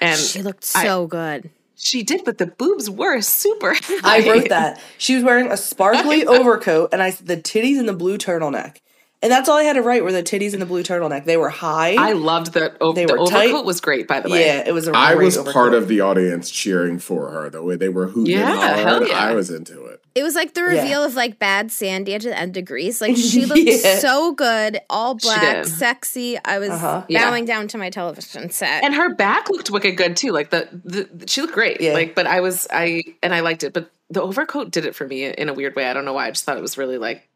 And 0.00 0.18
She 0.18 0.42
looked 0.42 0.70
I- 0.74 0.84
so 0.84 1.06
good. 1.06 1.48
she 1.76 2.02
did, 2.02 2.24
but 2.24 2.38
the 2.38 2.46
boobs 2.46 2.90
were 2.90 3.20
super 3.20 3.74
high. 3.74 4.24
I 4.24 4.28
wrote 4.28 4.48
that. 4.48 4.80
She 4.98 5.14
was 5.14 5.22
wearing 5.22 5.52
a 5.52 5.56
sparkly 5.56 6.26
overcoat, 6.26 6.88
and 6.92 7.02
I 7.02 7.10
said 7.10 7.26
the 7.28 7.36
titties 7.36 7.78
and 7.78 7.88
the 7.88 7.92
blue 7.92 8.18
turtleneck. 8.18 8.78
And 9.26 9.32
that's 9.32 9.48
all 9.48 9.56
I 9.58 9.64
had 9.64 9.72
to 9.72 9.82
write 9.82 10.04
were 10.04 10.12
the 10.12 10.22
titties 10.22 10.52
and 10.52 10.62
the 10.62 10.66
blue 10.66 10.84
turtleneck. 10.84 11.24
They 11.24 11.36
were 11.36 11.48
high. 11.48 11.96
I 11.98 12.12
loved 12.12 12.52
that. 12.52 12.76
O- 12.80 12.92
They 12.92 13.06
the 13.06 13.14
were 13.14 13.18
overcoat 13.18 13.50
tight. 13.52 13.64
was 13.64 13.80
great, 13.80 14.06
by 14.06 14.20
the 14.20 14.28
way. 14.30 14.46
yeah, 14.46 14.62
it 14.64 14.72
was 14.72 14.86
a 14.86 14.96
I 14.96 15.14
great 15.16 15.24
was 15.24 15.36
overcoat. 15.36 15.52
part 15.52 15.74
of 15.74 15.88
the 15.88 16.00
audience 16.00 16.48
cheering 16.48 17.00
for 17.00 17.28
her. 17.32 17.50
The 17.50 17.60
way 17.60 17.74
they 17.74 17.88
were 17.88 18.06
hooting 18.06 18.34
Yeah, 18.34 18.50
and 18.52 18.78
hell 18.80 18.88
hollering, 18.90 19.08
yeah. 19.10 19.18
I 19.18 19.32
was 19.34 19.50
into 19.50 19.84
it. 19.86 20.00
It 20.14 20.22
was 20.22 20.36
like 20.36 20.54
the 20.54 20.60
Yeah. 20.60 20.80
reveal 20.82 21.02
of 21.02 21.16
like 21.16 21.40
bad 21.40 21.72
Sandy 21.72 22.14
at 22.14 22.22
the 22.22 22.38
end 22.38 22.56
of 22.56 22.64
Grease. 22.66 23.00
Like 23.00 23.16
she 23.16 23.44
looked 23.46 23.58
Yeah. 23.60 23.98
so 23.98 24.30
good, 24.32 24.78
all 24.88 25.18
She 25.18 25.26
black, 25.26 25.64
did. 25.64 25.66
sexy. 25.72 26.38
I 26.44 26.60
was 26.60 26.70
Uh-huh. 26.70 27.02
Yeah. 27.08 27.28
bowing 27.28 27.46
down 27.46 27.66
to 27.68 27.78
my 27.78 27.90
television 27.90 28.50
set. 28.50 28.84
And 28.84 28.94
her 28.94 29.12
back 29.14 29.50
looked 29.50 29.70
wicked 29.72 29.96
good 29.96 30.16
too. 30.16 30.30
Like 30.30 30.50
the, 30.50 30.68
the 30.84 31.08
she 31.26 31.40
looked 31.40 31.52
great. 31.54 31.80
Yeah. 31.80 31.94
Like, 31.94 32.14
but 32.14 32.28
I 32.28 32.40
was 32.40 32.66
I 32.70 33.02
and 33.24 33.34
I 33.34 33.40
liked 33.40 33.64
it. 33.64 33.72
But 33.72 33.90
the 34.08 34.22
overcoat 34.22 34.70
did 34.70 34.86
it 34.86 34.94
for 34.94 35.04
me 35.06 35.24
in 35.24 35.48
a 35.48 35.52
weird 35.54 35.74
way. 35.74 35.86
I 35.90 35.92
don't 35.92 36.04
know 36.04 36.12
why. 36.12 36.28
I 36.28 36.30
just 36.30 36.44
thought 36.44 36.56
it 36.56 36.62
was 36.62 36.78
really 36.78 36.96
like 36.96 37.28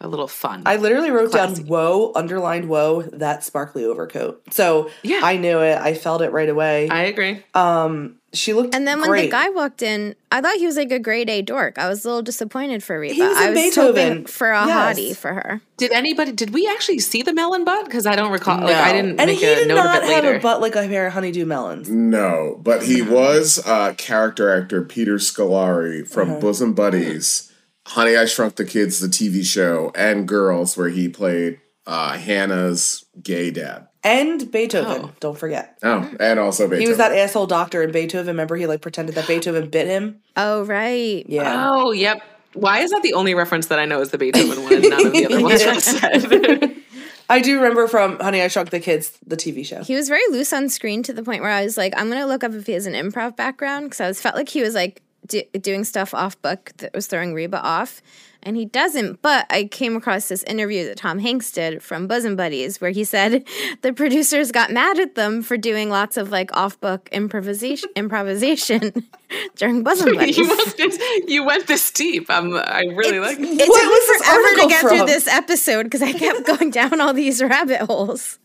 a 0.00 0.08
little 0.08 0.28
fun. 0.28 0.62
I 0.66 0.76
literally 0.76 1.10
wrote 1.10 1.30
Classy. 1.30 1.56
down 1.62 1.66
"whoa," 1.66 2.12
underlined 2.14 2.68
"whoa," 2.68 3.02
that 3.12 3.44
sparkly 3.44 3.84
overcoat. 3.84 4.42
So 4.52 4.90
Yeah. 5.02 5.20
I 5.22 5.36
knew 5.36 5.58
it. 5.60 5.78
I 5.78 5.94
felt 5.94 6.22
it 6.22 6.30
right 6.32 6.48
away. 6.48 6.88
I 6.88 7.02
agree. 7.04 7.42
um, 7.54 8.16
she 8.32 8.52
looked 8.52 8.76
and 8.76 8.86
then 8.86 9.00
when 9.00 9.08
great. 9.10 9.22
the 9.26 9.30
guy 9.32 9.48
walked 9.48 9.82
in, 9.82 10.14
I 10.30 10.40
thought 10.40 10.54
he 10.54 10.64
was 10.64 10.76
like 10.76 10.92
a 10.92 11.00
grade 11.00 11.28
A 11.28 11.42
dork. 11.42 11.78
I 11.78 11.88
was 11.88 12.04
a 12.04 12.08
little 12.08 12.22
disappointed 12.22 12.80
for 12.80 12.98
Reba. 13.00 13.14
He 13.14 13.20
was 13.22 13.36
I 13.36 13.50
was 13.50 13.58
Beethoven. 13.60 14.08
hoping 14.12 14.26
for 14.26 14.52
a 14.52 14.66
Yes. 14.66 14.98
hottie 14.98 15.16
for 15.16 15.32
her. 15.34 15.60
Did 15.78 15.90
anybody? 15.90 16.30
Did 16.30 16.54
we 16.54 16.68
actually 16.68 17.00
see 17.00 17.22
the 17.22 17.32
melon 17.34 17.64
butt? 17.64 17.86
Because 17.86 18.06
I 18.06 18.14
don't 18.14 18.30
recall. 18.30 18.60
Like 18.60 18.76
I 18.76 18.92
didn't 18.92 19.18
and 19.20 19.28
make 19.28 19.40
he 19.40 19.46
a 19.46 19.54
did 19.56 19.68
note 19.68 19.74
not 19.76 19.96
of 19.98 20.04
it 20.04 20.12
have 20.14 20.22
later. 20.24 20.36
a 20.36 20.40
butt 20.40 20.60
like 20.60 20.76
a 20.76 20.86
pair 20.86 21.08
of 21.08 21.12
honeydew 21.12 21.44
melons. 21.44 21.90
No, 21.90 22.60
but 22.62 22.84
he 22.84 23.02
was 23.02 23.60
uh, 23.66 23.94
character 23.94 24.48
actor 24.56 24.82
Peter 24.84 25.16
Scolari 25.16 26.06
from 26.06 26.30
Uh-huh. 26.30 26.40
Bosom 26.40 26.72
Buddies, 26.72 27.49
Honey 27.90 28.16
I 28.16 28.24
Shrunk 28.26 28.56
the 28.56 28.64
Kids, 28.64 29.00
the 29.00 29.08
TV 29.08 29.44
show, 29.44 29.92
and 29.94 30.26
Girls, 30.28 30.76
where 30.76 30.88
he 30.88 31.08
played 31.08 31.60
uh, 31.86 32.16
Hannah's 32.18 33.04
gay 33.22 33.50
dad. 33.50 33.88
And 34.02 34.50
Beethoven, 34.50 35.02
Oh. 35.06 35.10
don't 35.20 35.36
forget. 35.38 35.76
Oh, 35.82 36.10
and 36.20 36.38
also 36.38 36.64
Beethoven. 36.64 36.80
He 36.82 36.88
was 36.88 36.98
that 36.98 37.12
asshole 37.12 37.46
doctor 37.46 37.82
in 37.82 37.92
Beethoven. 37.92 38.28
Remember, 38.28 38.56
he 38.56 38.66
like 38.66 38.80
pretended 38.80 39.14
that 39.16 39.26
Beethoven 39.26 39.68
bit 39.68 39.86
him. 39.88 40.20
Oh 40.36 40.64
right. 40.64 41.24
Yeah. 41.28 41.68
Oh, 41.70 41.92
yep. 41.92 42.22
Why 42.54 42.78
is 42.80 42.90
that 42.90 43.02
the 43.02 43.12
only 43.14 43.34
reference 43.34 43.66
that 43.66 43.78
I 43.78 43.84
know 43.84 44.00
is 44.00 44.10
the 44.10 44.18
Beethoven 44.18 44.62
one 44.64 44.72
and 44.74 44.88
none 44.88 45.06
of 45.06 45.12
the 45.12 45.26
other 45.26 45.42
ones 45.42 45.60
Yeah. 45.62 45.78
said? 45.78 46.76
I 47.28 47.40
do 47.40 47.56
remember 47.60 47.86
from 47.86 48.18
Honey 48.18 48.40
I 48.42 48.48
Shrunk 48.48 48.70
the 48.70 48.80
Kids, 48.80 49.12
the 49.24 49.36
TV 49.36 49.64
show. 49.64 49.84
He 49.84 49.94
was 49.94 50.08
very 50.08 50.22
loose 50.30 50.52
on 50.52 50.68
screen 50.68 51.02
to 51.04 51.12
the 51.12 51.22
point 51.22 51.42
where 51.42 51.50
I 51.50 51.62
was 51.64 51.76
like, 51.76 51.92
I'm 51.96 52.08
gonna 52.08 52.26
look 52.26 52.42
up 52.42 52.52
if 52.52 52.66
he 52.66 52.72
has 52.72 52.86
an 52.86 52.94
improv 52.94 53.36
background 53.36 53.86
because 53.86 54.00
I 54.00 54.06
was 54.08 54.20
felt 54.20 54.34
like 54.34 54.48
he 54.48 54.62
was 54.62 54.74
like 54.74 55.02
do, 55.30 55.42
doing 55.60 55.84
stuff 55.84 56.12
off 56.12 56.40
book 56.42 56.72
that 56.78 56.92
was 56.94 57.06
throwing 57.06 57.32
Reba 57.32 57.60
off, 57.64 58.02
and 58.42 58.56
he 58.56 58.64
doesn't. 58.66 59.22
But 59.22 59.46
I 59.50 59.64
came 59.64 59.96
across 59.96 60.28
this 60.28 60.42
interview 60.42 60.84
that 60.86 60.98
Tom 60.98 61.18
Hanks 61.18 61.50
did 61.52 61.82
from 61.82 62.06
Bosom 62.06 62.36
Buddies 62.36 62.80
where 62.80 62.90
he 62.90 63.04
said 63.04 63.44
the 63.82 63.92
producers 63.92 64.52
got 64.52 64.70
mad 64.70 64.98
at 64.98 65.14
them 65.14 65.42
for 65.42 65.56
doing 65.56 65.88
lots 65.88 66.16
of 66.16 66.30
like 66.30 66.54
off 66.56 66.78
book 66.80 67.08
improvisation 67.12 67.88
improvisation 67.96 69.08
during 69.56 69.82
Bosom 69.82 70.14
Buddies. 70.14 70.36
you, 70.38 70.48
went 70.48 70.76
this, 70.76 70.98
you 71.26 71.44
went 71.44 71.66
this 71.66 71.90
deep. 71.90 72.26
I'm, 72.28 72.54
I 72.54 72.82
really 72.94 73.20
like. 73.20 73.38
It 73.38 73.46
What 73.46 73.58
took 73.58 73.68
was 73.68 74.08
me 74.08 74.14
this 74.14 74.22
forever 74.26 74.60
to 74.62 74.68
get 74.68 74.80
from? 74.82 74.90
through 74.90 75.06
this 75.06 75.26
episode 75.28 75.84
because 75.84 76.02
I 76.02 76.12
kept 76.12 76.46
going 76.46 76.70
down 76.70 77.00
all 77.00 77.14
these 77.14 77.42
rabbit 77.42 77.80
holes. 77.82 78.38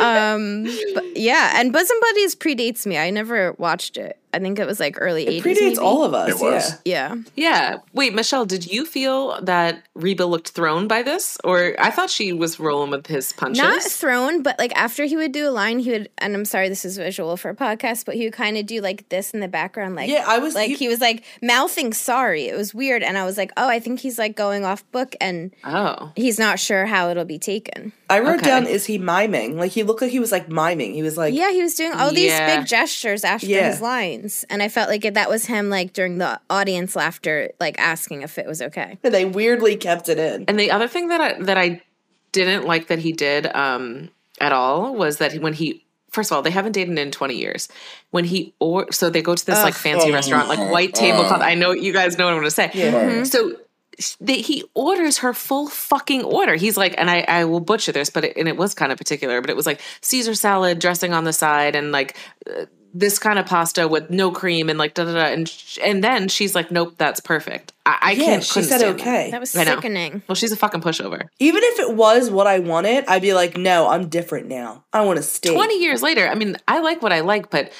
Um, 0.00 0.64
but 0.94 1.16
yeah, 1.16 1.52
and 1.54 1.72
Bosom 1.72 1.96
Buddies 2.00 2.34
predates 2.34 2.84
me. 2.86 2.98
I 2.98 3.10
never 3.10 3.52
watched 3.52 3.96
it. 3.96 4.17
I 4.34 4.38
think 4.38 4.58
it 4.58 4.66
was 4.66 4.78
like 4.78 4.96
early 5.00 5.26
It 5.26 5.42
80s. 5.42 5.46
predates 5.46 5.60
maybe. 5.60 5.78
all 5.78 6.04
of 6.04 6.14
us. 6.14 6.28
It 6.30 6.38
was. 6.42 6.72
Yeah. 6.84 7.14
Yeah. 7.14 7.14
Yeah. 7.36 7.76
Wait, 7.92 8.14
Michelle, 8.14 8.44
did 8.46 8.66
you 8.70 8.84
feel 8.84 9.40
that 9.42 9.82
Reba 9.94 10.24
looked 10.24 10.50
thrown 10.50 10.86
by 10.86 11.02
this? 11.02 11.38
Or 11.44 11.74
I 11.78 11.90
thought 11.90 12.10
she 12.10 12.32
was 12.32 12.60
rolling 12.60 12.90
with 12.90 13.06
his 13.06 13.32
punches. 13.32 13.62
Not 13.62 13.82
thrown, 13.82 14.42
but 14.42 14.58
like 14.58 14.72
after 14.76 15.04
he 15.06 15.16
would 15.16 15.32
do 15.32 15.48
a 15.48 15.50
line, 15.50 15.78
he 15.78 15.90
would, 15.90 16.08
and 16.18 16.34
I'm 16.34 16.44
sorry, 16.44 16.68
this 16.68 16.84
is 16.84 16.96
visual 16.98 17.36
for 17.36 17.48
a 17.50 17.54
podcast, 17.56 18.04
but 18.04 18.14
he 18.16 18.24
would 18.24 18.34
kind 18.34 18.56
of 18.58 18.66
do 18.66 18.80
like 18.80 19.08
this 19.08 19.30
in 19.30 19.40
the 19.40 19.48
background, 19.48 19.94
like 19.96 20.10
Yeah, 20.10 20.24
I 20.26 20.38
was- 20.38 20.54
like 20.54 20.70
you- 20.70 20.76
he 20.76 20.88
was 20.88 21.00
like 21.00 21.24
mouthing 21.42 21.92
sorry. 21.92 22.48
It 22.48 22.56
was 22.56 22.74
weird, 22.74 23.02
and 23.02 23.16
I 23.16 23.24
was 23.24 23.36
like, 23.38 23.50
oh, 23.56 23.68
I 23.68 23.80
think 23.80 24.00
he's 24.00 24.18
like 24.18 24.36
going 24.36 24.64
off 24.64 24.84
book, 24.92 25.14
and 25.20 25.54
oh. 25.64 26.12
he's 26.16 26.38
not 26.38 26.58
sure 26.58 26.86
how 26.86 27.08
it'll 27.10 27.24
be 27.24 27.38
taken. 27.38 27.92
I 28.10 28.20
wrote 28.20 28.36
Okay. 28.40 28.46
down, 28.46 28.66
is 28.66 28.86
he 28.86 28.98
miming? 28.98 29.58
Like 29.58 29.72
he 29.72 29.82
looked 29.82 30.00
like 30.02 30.10
he 30.10 30.20
was 30.20 30.32
like 30.32 30.48
miming. 30.48 30.94
He 30.94 31.02
was 31.02 31.16
like, 31.16 31.34
Yeah, 31.34 31.50
he 31.50 31.62
was 31.62 31.74
doing 31.74 31.92
all 31.92 32.10
these 32.10 32.30
Yeah. 32.30 32.58
big 32.58 32.66
gestures 32.66 33.22
after 33.24 33.46
Yeah. 33.46 33.70
his 33.70 33.80
lines, 34.18 34.44
and 34.50 34.62
I 34.62 34.68
felt 34.68 34.88
like 34.88 35.02
that 35.14 35.28
was 35.28 35.46
him 35.46 35.70
like 35.70 35.92
during 35.92 36.18
the 36.18 36.40
audience 36.50 36.96
laughter, 36.96 37.52
like 37.60 37.78
asking 37.78 38.22
if 38.22 38.38
it 38.38 38.46
was 38.46 38.62
okay. 38.62 38.98
they 39.02 39.24
weirdly 39.24 39.76
kept 39.76 40.08
it 40.08 40.18
in. 40.18 40.44
And 40.48 40.58
the 40.58 40.70
other 40.70 40.88
thing 40.88 41.08
that 41.08 41.20
I, 41.20 41.42
that 41.42 41.58
I 41.58 41.82
didn't 42.32 42.66
like 42.66 42.88
that 42.88 42.98
he 42.98 43.12
did 43.12 43.46
um, 43.54 44.10
at 44.40 44.52
all 44.52 44.94
was 44.94 45.18
that 45.18 45.34
when 45.40 45.52
he 45.52 45.84
first 46.10 46.30
of 46.30 46.36
all 46.36 46.42
they 46.42 46.50
haven't 46.50 46.72
dated 46.72 46.98
in 46.98 47.10
20 47.10 47.34
years. 47.34 47.68
When 48.10 48.24
he 48.24 48.54
or 48.58 48.90
so 48.92 49.10
they 49.10 49.22
go 49.22 49.34
to 49.34 49.46
this 49.46 49.62
like 49.62 49.74
fancy 49.74 50.08
Ugh. 50.08 50.14
restaurant 50.14 50.48
like 50.48 50.70
white 50.70 50.94
tablecloth. 50.94 51.42
I 51.42 51.54
know 51.54 51.72
you 51.72 51.92
guys 51.92 52.16
know 52.18 52.24
what 52.24 52.32
i'm 52.32 52.38
going 52.38 52.46
to 52.46 52.50
say. 52.50 52.70
Yeah. 52.74 53.24
so 53.24 53.56
sh- 53.98 54.14
they, 54.20 54.40
he 54.40 54.64
orders 54.74 55.18
her 55.18 55.34
full 55.34 55.68
fucking 55.68 56.24
order. 56.24 56.54
He's 56.54 56.76
like 56.76 56.94
and 56.96 57.10
i 57.10 57.20
i 57.28 57.44
will 57.44 57.60
butcher 57.60 57.92
this 57.92 58.10
but 58.10 58.24
it, 58.24 58.36
and 58.36 58.48
it 58.48 58.56
was 58.56 58.74
kind 58.74 58.92
of 58.92 58.98
particular 58.98 59.40
but 59.40 59.50
it 59.50 59.56
was 59.56 59.66
like 59.66 59.80
caesar 60.00 60.34
salad 60.34 60.78
dressing 60.78 61.12
on 61.12 61.24
the 61.24 61.32
side 61.32 61.74
and 61.76 61.92
like 61.92 62.16
uh, 62.48 62.64
this 62.94 63.18
kind 63.18 63.38
of 63.38 63.44
pasta 63.46 63.86
with 63.86 64.08
no 64.10 64.30
cream 64.30 64.68
and 64.70 64.78
like 64.78 64.94
da 64.94 65.04
da 65.04 65.12
da 65.12 65.24
and 65.26 65.48
sh- 65.48 65.78
and 65.84 66.02
then 66.02 66.26
she's 66.28 66.54
like 66.54 66.70
nope 66.70 66.94
that's 66.96 67.20
perfect 67.20 67.72
i, 67.84 67.98
I 68.00 68.12
Yeah, 68.12 68.24
can't 68.24 68.44
she 68.44 68.52
couldn't 68.54 68.68
said 68.70 68.78
stand 68.80 68.98
that. 68.98 69.02
okay. 69.02 69.30
That 69.30 69.40
was 69.40 69.54
I 69.56 69.64
know. 69.64 69.74
sickening. 69.74 70.22
well 70.26 70.34
she's 70.36 70.52
a 70.52 70.56
fucking 70.56 70.80
pushover 70.80 71.28
Even 71.38 71.60
if 71.64 71.78
it 71.80 71.94
was 71.94 72.30
what 72.30 72.46
I 72.46 72.58
wanted, 72.60 73.04
I'd 73.06 73.22
be 73.22 73.34
like, 73.34 73.56
no, 73.56 73.88
I'm 73.88 74.08
different 74.08 74.48
now. 74.48 74.84
I 74.92 75.02
want 75.04 75.18
to 75.18 75.22
stay. 75.22 75.52
20 75.54 75.80
years 75.82 76.02
later, 76.02 76.26
I 76.28 76.34
mean, 76.34 76.56
I 76.66 76.80
like 76.80 77.02
what 77.02 77.12
I 77.12 77.20
like, 77.20 77.50
but 77.50 77.72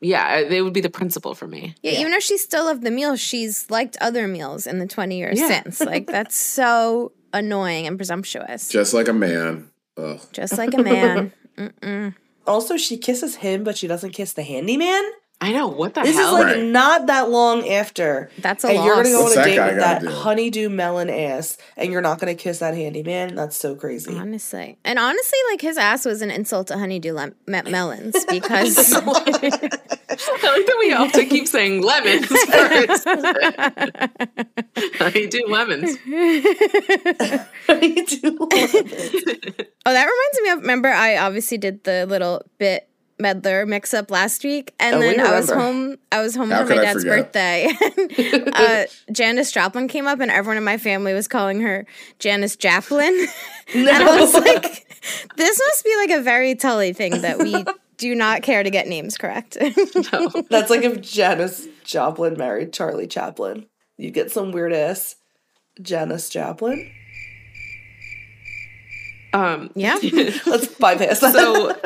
yeah, 0.00 0.44
they 0.48 0.60
would 0.62 0.72
be 0.72 0.80
the 0.80 0.90
principal 0.90 1.34
for 1.34 1.46
me. 1.46 1.74
Yeah, 1.82 1.92
even 2.00 2.12
though 2.12 2.18
she 2.20 2.36
still 2.38 2.64
loved 2.64 2.82
the 2.82 2.90
meal, 2.90 3.16
she's 3.16 3.70
liked 3.70 3.96
other 4.00 4.26
meals 4.28 4.66
in 4.66 4.78
the 4.78 4.86
20 4.86 5.16
years 5.18 5.38
Yeah. 5.38 5.48
since. 5.62 5.80
Like, 5.80 6.06
that's 6.06 6.36
so 6.60 7.12
annoying 7.32 7.86
and 7.86 7.96
presumptuous. 7.98 8.68
Just 8.68 8.92
like 8.94 9.08
a 9.08 9.12
man. 9.14 9.70
Ugh. 9.96 10.20
Just 10.32 10.58
like 10.58 10.74
a 10.74 10.82
man. 10.82 11.32
Also, 12.46 12.76
she 12.76 12.98
kisses 12.98 13.36
him, 13.36 13.64
but 13.64 13.78
she 13.78 13.86
doesn't 13.86 14.12
kiss 14.12 14.32
the 14.32 14.42
handyman. 14.42 15.02
I 15.44 15.52
know 15.52 15.68
what 15.68 15.92
the 15.94 16.00
This 16.02 16.16
hell. 16.16 16.28
is 16.36 16.44
like 16.44 16.54
Right. 16.56 16.64
not 16.64 17.06
that 17.08 17.28
long 17.30 17.68
after. 17.68 18.30
That's 18.38 18.64
a 18.64 18.68
and 18.68 18.82
you're 18.84 18.94
gonna 18.96 19.10
go 19.10 19.20
loss. 19.24 19.36
on 19.36 19.42
a 19.42 19.44
date 19.46 19.60
with 19.60 19.76
that 19.76 20.00
do? 20.00 20.08
honeydew 20.08 20.68
melon 20.70 21.10
ass, 21.10 21.58
and 21.76 21.92
you're 21.92 22.00
not 22.00 22.18
gonna 22.18 22.34
kiss 22.34 22.60
that 22.60 22.74
handyman. 22.74 23.34
That's 23.34 23.56
so 23.56 23.74
crazy. 23.74 24.16
Honestly. 24.16 24.78
And 24.84 24.98
honestly, 24.98 25.38
like, 25.50 25.60
his 25.60 25.76
ass 25.76 26.04
was 26.06 26.22
an 26.22 26.30
insult 26.30 26.68
to 26.68 26.78
honeydew 26.78 27.12
lem- 27.12 27.34
melons 27.46 28.24
because 28.30 28.92
I 28.94 28.98
like 29.04 29.50
that 29.50 30.76
we 30.78 30.90
have 30.90 31.12
to 31.12 31.26
keep 31.26 31.46
saying 31.46 31.82
lemons 31.82 32.26
first. 32.26 33.06
I 35.00 35.26
do 35.30 35.44
lemons. 35.48 35.96
honeydew 37.66 38.32
melon. 38.32 38.48
Oh, 39.86 39.92
that 39.92 40.06
reminds 40.06 40.40
me 40.42 40.48
of 40.50 40.58
remember 40.60 40.88
I 40.88 41.18
obviously 41.18 41.58
did 41.58 41.84
the 41.84 42.06
little 42.06 42.42
bit 42.58 42.88
meddler 43.18 43.64
mix 43.64 43.94
up 43.94 44.10
last 44.10 44.42
week 44.42 44.74
and 44.80 44.96
Oh, 44.96 44.98
we 44.98 45.16
then 45.16 45.20
I 45.24 45.38
was 45.38 45.50
home 45.50 45.96
I 46.10 46.20
was 46.20 46.34
home 46.34 46.50
How 46.50 46.66
for 46.66 46.74
my 46.74 46.82
dad's 46.82 47.04
birthday. 47.04 47.72
and, 48.32 48.54
uh 48.54 48.84
Janice 49.12 49.52
Joplin 49.52 49.86
came 49.88 50.06
up 50.06 50.20
and 50.20 50.30
everyone 50.30 50.56
in 50.56 50.64
my 50.64 50.78
family 50.78 51.14
was 51.14 51.28
calling 51.28 51.60
her 51.60 51.86
Janice 52.18 52.56
Joplin. 52.56 53.26
and 53.74 53.88
I 53.88 54.20
was 54.20 54.34
like 54.34 54.86
this 55.36 55.60
must 55.66 55.84
be 55.84 55.96
like 55.96 56.10
a 56.10 56.20
very 56.22 56.54
Tully 56.54 56.92
thing 56.92 57.20
that 57.22 57.38
we 57.38 57.64
do 57.96 58.14
not 58.14 58.42
care 58.42 58.62
to 58.64 58.70
get 58.70 58.88
names 58.88 59.16
correct. 59.16 59.56
No, 59.60 60.28
that's 60.50 60.70
like 60.70 60.82
if 60.82 61.00
Janis 61.00 61.68
Joplin 61.84 62.36
married 62.36 62.72
Charlie 62.72 63.06
Chaplin. 63.06 63.66
You 63.96 64.10
get 64.10 64.32
some 64.32 64.50
weird 64.50 64.72
ass 64.72 65.14
Janis 65.80 66.28
Joplin. 66.28 66.90
Um, 69.32 69.70
yeah. 69.74 69.98
Let's 70.46 70.66
bypass 70.66 71.20
that. 71.20 71.32
so 71.34 71.76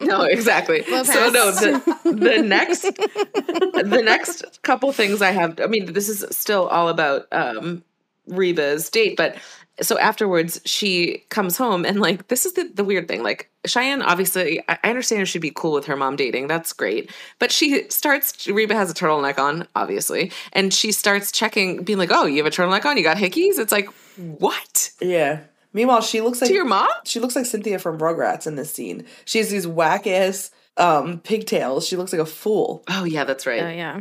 no, 0.00 0.22
exactly. 0.30 0.84
We'll 0.88 1.04
so 1.04 1.30
no, 1.30 1.50
the, 1.50 1.98
the 2.04 2.42
next 2.42 2.82
the 2.82 4.02
next 4.04 4.62
couple 4.62 4.92
things 4.92 5.22
I 5.22 5.30
have. 5.30 5.60
I 5.60 5.66
mean, 5.66 5.92
this 5.92 6.08
is 6.08 6.24
still 6.36 6.68
all 6.68 6.88
about 6.88 7.26
um, 7.32 7.82
Reba's 8.26 8.88
date, 8.90 9.16
but 9.16 9.36
so 9.80 9.98
afterwards 9.98 10.60
she 10.66 11.24
comes 11.30 11.56
home 11.56 11.84
and 11.84 11.98
like 11.98 12.28
this 12.28 12.44
is 12.44 12.52
the, 12.52 12.64
the 12.74 12.84
weird 12.84 13.08
thing. 13.08 13.22
Like 13.22 13.50
Cheyenne, 13.66 14.02
obviously, 14.02 14.60
I 14.68 14.78
I 14.84 14.90
understand 14.90 15.28
she'd 15.28 15.38
be 15.38 15.52
cool 15.54 15.72
with 15.72 15.86
her 15.86 15.96
mom 15.96 16.16
dating. 16.16 16.46
That's 16.46 16.72
great, 16.72 17.10
but 17.38 17.50
she 17.50 17.88
starts. 17.88 18.46
Reba 18.46 18.74
has 18.74 18.90
a 18.90 18.94
turtleneck 18.94 19.38
on, 19.38 19.66
obviously, 19.74 20.32
and 20.52 20.72
she 20.72 20.92
starts 20.92 21.32
checking, 21.32 21.82
being 21.82 21.98
like, 21.98 22.10
"Oh, 22.12 22.26
you 22.26 22.42
have 22.42 22.52
a 22.52 22.54
turtleneck 22.54 22.84
on? 22.84 22.96
You 22.96 23.02
got 23.02 23.16
hickeys?" 23.16 23.58
It's 23.58 23.72
like, 23.72 23.88
what 24.16 24.90
yeah. 25.00 25.40
Meanwhile, 25.72 26.02
she 26.02 26.20
looks 26.20 26.40
like 26.40 26.48
to 26.48 26.54
your 26.54 26.64
mom? 26.64 26.88
she 27.04 27.20
looks 27.20 27.34
like 27.36 27.46
Cynthia 27.46 27.78
from 27.78 27.98
Rugrats 27.98 28.46
in 28.46 28.56
this 28.56 28.72
scene. 28.72 29.04
She 29.24 29.38
has 29.38 29.50
these 29.50 29.66
whack 29.66 30.06
ass 30.06 30.50
um, 30.76 31.20
pigtails. 31.20 31.86
She 31.86 31.96
looks 31.96 32.12
like 32.12 32.20
a 32.22 32.26
fool. 32.26 32.82
Oh 32.88 33.04
yeah, 33.04 33.24
that's 33.24 33.46
right. 33.46 33.62
Oh 33.62 33.70
yeah. 33.70 34.00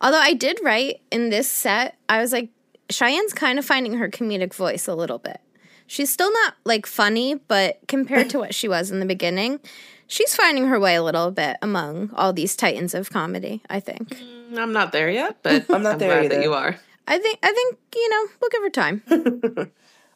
Although 0.00 0.20
I 0.20 0.34
did 0.34 0.58
write 0.62 1.00
in 1.10 1.30
this 1.30 1.48
set, 1.48 1.96
I 2.08 2.20
was 2.20 2.32
like, 2.32 2.50
Cheyenne's 2.90 3.32
kind 3.32 3.58
of 3.58 3.64
finding 3.64 3.94
her 3.94 4.08
comedic 4.08 4.54
voice 4.54 4.88
a 4.88 4.94
little 4.94 5.18
bit. 5.18 5.40
She's 5.86 6.10
still 6.10 6.32
not 6.32 6.54
like 6.64 6.86
funny, 6.86 7.36
but 7.36 7.80
compared 7.88 8.30
to 8.30 8.38
what 8.38 8.54
she 8.54 8.68
was 8.68 8.90
in 8.90 9.00
the 9.00 9.06
beginning, 9.06 9.60
she's 10.06 10.34
finding 10.34 10.66
her 10.66 10.78
way 10.78 10.94
a 10.96 11.02
little 11.02 11.30
bit 11.30 11.56
among 11.62 12.10
all 12.14 12.32
these 12.32 12.56
titans 12.56 12.94
of 12.94 13.10
comedy. 13.10 13.62
I 13.70 13.80
think. 13.80 14.16
I'm 14.56 14.72
not 14.72 14.92
there 14.92 15.10
yet, 15.10 15.38
but 15.42 15.66
I'm 15.70 15.82
not 15.82 15.98
there 15.98 16.10
glad 16.10 16.24
either. 16.26 16.34
that 16.36 16.42
you 16.42 16.52
are. 16.54 16.76
I 17.06 17.18
think. 17.18 17.38
I 17.42 17.52
think 17.52 17.78
you 17.94 18.08
know. 18.10 18.26
We'll 18.40 18.50
give 18.50 18.62
her 18.62 18.70
time. 18.70 19.70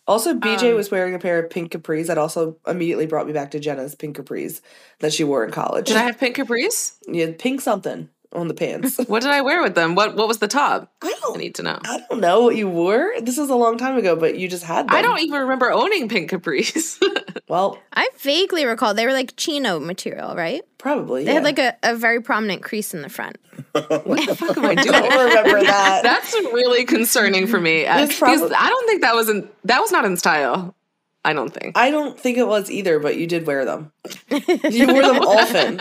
Also, 0.06 0.34
BJ 0.34 0.70
Um, 0.70 0.76
was 0.76 0.90
wearing 0.90 1.14
a 1.14 1.18
pair 1.18 1.38
of 1.38 1.48
pink 1.48 1.72
capris 1.72 2.08
that 2.08 2.18
also 2.18 2.56
immediately 2.66 3.06
brought 3.06 3.26
me 3.26 3.32
back 3.32 3.52
to 3.52 3.60
Jenna's 3.60 3.94
pink 3.94 4.16
capris 4.16 4.60
that 4.98 5.12
she 5.12 5.22
wore 5.22 5.44
in 5.44 5.52
college. 5.52 5.86
Did 5.86 5.96
I 5.96 6.02
have 6.02 6.18
pink 6.18 6.36
capris? 6.36 6.94
Had 7.14 7.38
pink 7.38 7.60
something 7.60 8.08
on 8.34 8.48
the 8.48 8.54
pants. 8.54 8.98
What 9.12 9.22
did 9.22 9.30
I 9.30 9.42
wear 9.42 9.62
with 9.62 9.74
them? 9.74 9.94
What 9.94 10.16
What 10.16 10.28
was 10.28 10.38
the 10.38 10.48
top? 10.48 10.90
I 11.02 11.08
I 11.08 11.14
don't, 11.20 11.38
need 11.38 11.54
to 11.56 11.62
know. 11.62 11.78
I 11.84 12.00
don't 12.08 12.20
know 12.20 12.42
what 12.42 12.56
you 12.56 12.68
wore. 12.68 13.12
This 13.20 13.38
is 13.38 13.50
a 13.50 13.54
long 13.54 13.78
time 13.78 13.96
ago, 13.96 14.16
but 14.16 14.38
you 14.38 14.48
just 14.48 14.64
had 14.64 14.88
them. 14.88 14.96
I 14.96 15.02
don't 15.02 15.20
even 15.20 15.40
remember 15.40 15.70
owning 15.70 16.08
pink 16.08 16.30
capris. 16.30 17.00
Well, 17.48 17.78
I 17.92 18.08
vaguely 18.20 18.64
recall 18.64 18.94
they 18.94 19.04
were 19.04 19.12
like 19.12 19.34
chino 19.36 19.78
material, 19.78 20.34
right? 20.34 20.62
probably. 20.82 21.24
They 21.24 21.30
yeah. 21.30 21.34
had 21.34 21.44
like 21.44 21.58
a, 21.58 21.76
a 21.82 21.94
very 21.94 22.20
prominent 22.20 22.62
crease 22.62 22.92
in 22.92 23.02
the 23.02 23.08
front. 23.08 23.36
what 23.72 24.26
the 24.26 24.34
fuck 24.34 24.56
am 24.56 24.64
I 24.64 24.74
doing? 24.74 24.94
I 24.94 25.00
don't 25.08 25.28
remember 25.28 25.62
that. 25.62 26.02
That's 26.02 26.32
really 26.32 26.84
concerning 26.84 27.46
for 27.46 27.60
me 27.60 27.84
probably- 27.84 28.54
I 28.54 28.68
don't 28.68 28.86
think 28.86 29.02
that 29.02 29.14
was 29.14 29.28
in 29.28 29.48
that 29.64 29.80
was 29.80 29.92
not 29.92 30.04
in 30.04 30.16
style. 30.16 30.74
I 31.24 31.32
don't 31.34 31.50
think. 31.54 31.76
I 31.78 31.90
don't 31.90 32.18
think 32.18 32.36
it 32.38 32.46
was 32.48 32.70
either, 32.70 32.98
but 32.98 33.16
you 33.16 33.26
did 33.26 33.46
wear 33.46 33.64
them. 33.64 33.92
You 34.70 34.86
wore 34.88 35.02
them 35.02 35.18
often. 35.20 35.80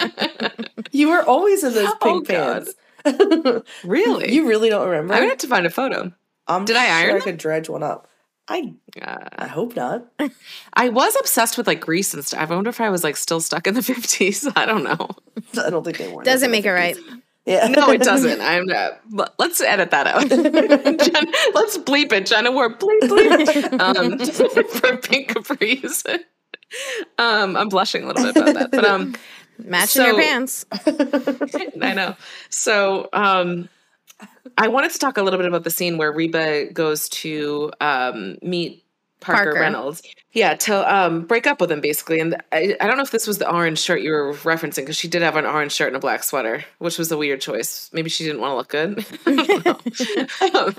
You 0.92 1.10
were 1.10 1.24
always 1.24 1.64
in 1.64 1.74
those 1.74 1.94
pink 2.02 2.30
Oh, 2.30 2.64
pants. 3.04 3.64
Really? 3.84 4.34
You 4.34 4.48
really 4.48 4.70
don't 4.70 4.88
remember? 4.88 5.14
I 5.16 5.20
would 5.22 5.30
have 5.30 5.38
to 5.40 5.48
find 5.48 5.66
a 5.66 5.70
photo. 5.72 6.12
I'm 6.48 6.66
did 6.66 6.76
I 6.76 6.86
sure 6.86 6.94
iron 6.96 7.10
I 7.10 7.14
them? 7.14 7.22
could 7.24 7.38
dredge 7.38 7.70
one 7.70 7.84
up. 7.84 8.08
I 8.48 8.74
Uh, 9.02 9.18
I 9.38 9.48
hope 9.48 9.76
not. 9.76 10.06
I 10.74 10.90
was 10.90 11.16
obsessed 11.20 11.58
with 11.58 11.68
like 11.68 11.80
Grease 11.80 12.14
and 12.14 12.24
stuff. 12.26 12.52
I 12.52 12.54
wonder 12.56 12.70
if 12.70 12.82
I 12.82 12.90
was 12.90 13.04
like 13.04 13.16
still 13.16 13.40
stuck 13.40 13.66
in 13.68 13.74
the 13.74 13.82
fifties. 13.84 14.48
I 14.56 14.66
don't 14.66 14.84
know. 14.84 15.10
I 15.64 15.70
don't 15.70 15.84
think 15.84 15.98
they 15.98 16.08
wore. 16.12 16.24
Doesn't 16.24 16.52
make 16.52 16.66
it 16.66 16.72
right. 16.72 16.98
Yeah. 17.46 17.68
No, 17.68 17.90
it 17.92 18.02
doesn't. 18.04 18.42
I'm. 18.42 18.70
Uh, 18.70 19.26
let's 19.40 19.62
edit 19.62 19.92
that 19.92 20.08
out. 20.08 20.30
Jen, 20.30 21.26
let's 21.54 21.78
bleep 21.78 22.12
it. 22.12 22.26
Jenna 22.26 22.52
wore 22.52 22.70
bleep 22.76 23.00
bleep 23.02 23.80
um, 23.80 24.20
for 24.66 24.98
pink 24.98 25.34
capris. 25.34 26.06
um, 27.18 27.58
I'm 27.58 27.70
blushing 27.70 28.04
a 28.04 28.08
little 28.08 28.24
bit 28.24 28.38
about 28.38 28.54
that, 28.54 28.72
but 28.72 28.86
um, 28.86 29.16
Matching 29.58 30.06
your 30.06 30.16
pants. 30.16 30.66
I 31.82 31.94
know. 31.94 32.16
So 32.50 33.10
um, 33.14 33.70
I 34.58 34.68
wanted 34.68 34.92
to 34.92 35.00
talk 35.00 35.18
a 35.18 35.24
little 35.24 35.38
bit 35.38 35.48
about 35.48 35.64
the 35.64 35.70
scene 35.70 35.98
where 35.98 36.12
Reba 36.12 36.72
goes 36.72 37.10
to 37.10 37.72
um, 37.80 38.38
meet 38.42 38.84
Parker, 39.22 39.44
Parker. 39.52 39.60
Reynolds. 39.62 40.02
Yeah, 40.34 40.56
to 40.56 40.96
um, 40.96 41.24
break 41.24 41.46
up 41.46 41.60
with 41.60 41.70
him 41.72 41.82
basically. 41.82 42.20
And 42.22 42.36
I, 42.52 42.76
I 42.80 42.88
don't 42.88 42.96
know 42.98 43.04
if 43.04 43.12
this 43.12 43.28
was 43.28 43.38
the 43.38 43.50
orange 43.52 43.80
shirt 43.80 44.02
you 44.02 44.12
were 44.12 44.34
referencing 44.34 44.78
because 44.78 44.96
she 44.98 45.08
did 45.10 45.22
have 45.22 45.36
an 45.36 45.46
orange 45.46 45.74
shirt 45.74 45.88
and 45.88 45.96
a 45.98 46.00
black 46.00 46.24
sweater, 46.24 46.64
which 46.80 46.98
was 46.98 47.12
a 47.12 47.18
weird 47.18 47.42
choice. 47.42 47.90
Maybe 47.94 48.10
she 48.10 48.24
didn't 48.24 48.40
want 48.42 48.52
to 48.52 48.56
look 48.56 48.70
good. 48.70 49.06
I 49.26 50.50
don't 50.50 50.56
know. 50.56 50.60
um, 50.60 50.76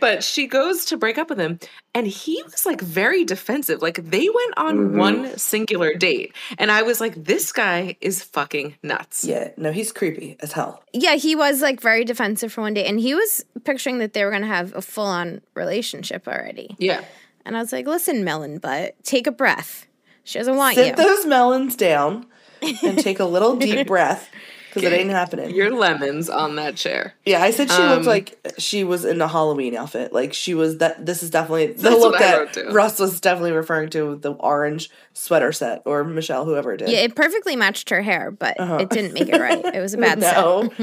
but 0.00 0.22
she 0.24 0.46
goes 0.46 0.84
to 0.86 0.96
break 0.96 1.18
up 1.18 1.28
with 1.30 1.38
him, 1.38 1.58
and 1.94 2.06
he 2.06 2.42
was 2.44 2.64
like 2.66 2.80
very 2.80 3.24
defensive. 3.24 3.82
Like 3.82 3.96
they 4.10 4.28
went 4.28 4.54
on 4.56 4.76
Mhm. 4.78 4.96
one 4.96 5.38
singular 5.38 5.94
date, 5.94 6.34
and 6.58 6.72
I 6.72 6.82
was 6.82 7.00
like, 7.00 7.14
this 7.22 7.52
guy 7.52 7.96
is 8.00 8.22
fucking 8.22 8.76
nuts. 8.82 9.24
Yeah, 9.24 9.50
no, 9.56 9.72
he's 9.72 9.92
creepy 9.92 10.36
as 10.40 10.52
hell. 10.52 10.82
Yeah, 10.92 11.16
he 11.16 11.36
was 11.36 11.60
like 11.60 11.80
very 11.80 12.04
defensive 12.04 12.52
for 12.52 12.62
one 12.62 12.74
day, 12.74 12.86
and 12.86 12.98
he 12.98 13.14
was 13.14 13.44
picturing 13.64 13.98
that 13.98 14.14
they 14.14 14.24
were 14.24 14.30
gonna 14.30 14.46
have 14.46 14.74
a 14.74 14.80
full 14.82 15.04
on 15.06 15.42
relationship 15.54 16.26
already. 16.26 16.74
Yeah. 16.78 17.04
And 17.46 17.56
I 17.56 17.60
was 17.60 17.72
like, 17.72 17.86
"Listen, 17.86 18.24
melon 18.24 18.58
butt, 18.58 18.94
take 19.04 19.26
a 19.26 19.32
breath. 19.32 19.86
She 20.24 20.38
doesn't 20.38 20.56
want 20.56 20.74
Sit 20.74 20.82
you." 20.84 20.88
Sit 20.90 20.96
those 20.96 21.24
melons 21.26 21.76
down 21.76 22.26
and 22.60 22.98
take 23.02 23.20
a 23.20 23.24
little 23.24 23.56
deep 23.56 23.86
breath 23.86 24.28
because 24.68 24.82
it 24.82 24.92
ain't 24.92 25.08
happening. 25.10 25.54
Your 25.54 25.70
lemons 25.74 26.28
on 26.28 26.56
that 26.56 26.76
chair. 26.76 27.14
Yeah, 27.24 27.40
I 27.42 27.50
said 27.52 27.70
she 27.70 27.80
Um, 27.80 27.90
looked 27.94 28.06
like 28.06 28.38
she 28.58 28.82
was 28.84 29.04
in 29.06 29.20
a 29.22 29.28
Halloween 29.28 29.74
outfit. 29.76 30.12
Like 30.12 30.34
she 30.34 30.54
was 30.54 30.78
that. 30.78 31.06
This 31.06 31.22
is 31.22 31.30
definitely 31.30 31.68
the 31.74 31.90
look 31.92 32.12
what 32.12 32.22
I 32.22 32.36
wrote 32.38 32.52
that. 32.54 32.72
Russ 32.72 32.98
was 32.98 33.20
definitely 33.20 33.52
referring 33.52 33.90
to 33.90 34.16
the 34.16 34.32
orange 34.32 34.90
sweater 35.14 35.52
set, 35.52 35.82
or 35.86 36.02
Michelle, 36.04 36.44
whoever 36.44 36.72
it 36.72 36.78
did. 36.78 36.88
yeah, 36.88 36.98
it 36.98 37.14
perfectly 37.14 37.54
matched 37.56 37.88
her 37.90 38.02
hair, 38.02 38.30
but 38.32 38.58
Uh-huh. 38.60 38.78
it 38.80 38.90
didn't 38.90 39.14
make 39.14 39.28
it 39.28 39.40
right. 39.40 39.64
It 39.64 39.80
was 39.80 39.94
a 39.94 39.98
bad 39.98 40.20
set. 40.20 40.36
no, 40.36 40.70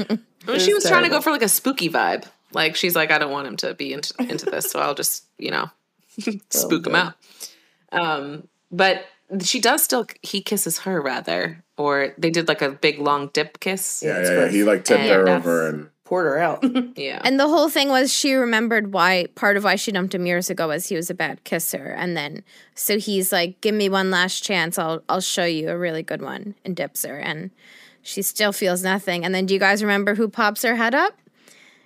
Well, 0.46 0.56
It 0.56 0.60
she 0.62 0.72
was 0.74 0.82
was 0.84 0.90
trying 0.90 1.04
to 1.04 1.10
go 1.10 1.20
for 1.20 1.30
like 1.30 1.42
a 1.42 1.48
spooky 1.48 1.88
vibe. 1.90 2.24
Like 2.52 2.74
she's 2.76 2.96
like, 2.96 3.10
I 3.10 3.18
don't 3.18 3.30
want 3.32 3.46
him 3.48 3.56
to 3.58 3.74
be 3.74 3.92
into, 3.92 4.14
into 4.18 4.46
this, 4.46 4.70
so 4.70 4.78
I'll 4.80 4.94
just, 4.94 5.24
you 5.38 5.50
know, 5.50 5.70
spook 6.50 6.86
him 6.86 6.94
out. 6.94 7.14
Um, 7.92 8.48
but 8.70 9.06
she 9.42 9.60
does 9.60 9.82
still. 9.82 10.06
He 10.22 10.40
kisses 10.40 10.80
her 10.80 11.00
rather, 11.00 11.64
or 11.76 12.14
they 12.18 12.30
did 12.30 12.48
like 12.48 12.62
a 12.62 12.70
big 12.70 12.98
long 12.98 13.30
dip 13.32 13.60
kiss. 13.60 14.02
Yeah, 14.04 14.20
Yeah, 14.20 14.22
yeah, 14.22 14.40
yeah. 14.40 14.48
He 14.48 14.64
like 14.64 14.84
tipped 14.84 15.00
And 15.00 15.10
her 15.10 15.28
over 15.28 15.68
and 15.68 15.88
poured 16.04 16.26
her 16.26 16.38
out. 16.38 16.64
Yeah, 16.96 17.20
And 17.24 17.40
the 17.40 17.48
whole 17.48 17.68
thing 17.68 17.88
was 17.88 18.12
she 18.12 18.34
remembered 18.34 18.92
why 18.92 19.26
part 19.34 19.56
of 19.56 19.64
why 19.64 19.76
she 19.76 19.92
dumped 19.92 20.14
him 20.14 20.26
years 20.26 20.50
ago 20.50 20.68
was 20.68 20.88
he 20.88 20.96
was 20.96 21.10
a 21.10 21.14
bad 21.14 21.44
kisser. 21.44 21.94
And 21.96 22.16
then 22.16 22.44
so 22.74 22.98
he's 22.98 23.32
like, 23.32 23.60
Give 23.60 23.74
me 23.74 23.88
one 23.88 24.10
last 24.10 24.40
chance, 24.44 24.78
I'll 24.78 25.02
I'll 25.08 25.20
show 25.20 25.44
you 25.44 25.70
a 25.70 25.78
really 25.78 26.02
good 26.02 26.22
one 26.22 26.54
and 26.64 26.76
dips 26.76 27.04
her 27.04 27.18
and 27.18 27.50
she 28.02 28.20
still 28.20 28.52
feels 28.52 28.84
nothing. 28.84 29.24
And 29.24 29.34
then 29.34 29.46
do 29.46 29.54
you 29.54 29.60
guys 29.60 29.82
remember 29.82 30.14
who 30.14 30.28
pops 30.28 30.62
her 30.62 30.76
head 30.76 30.94
up? 30.94 31.16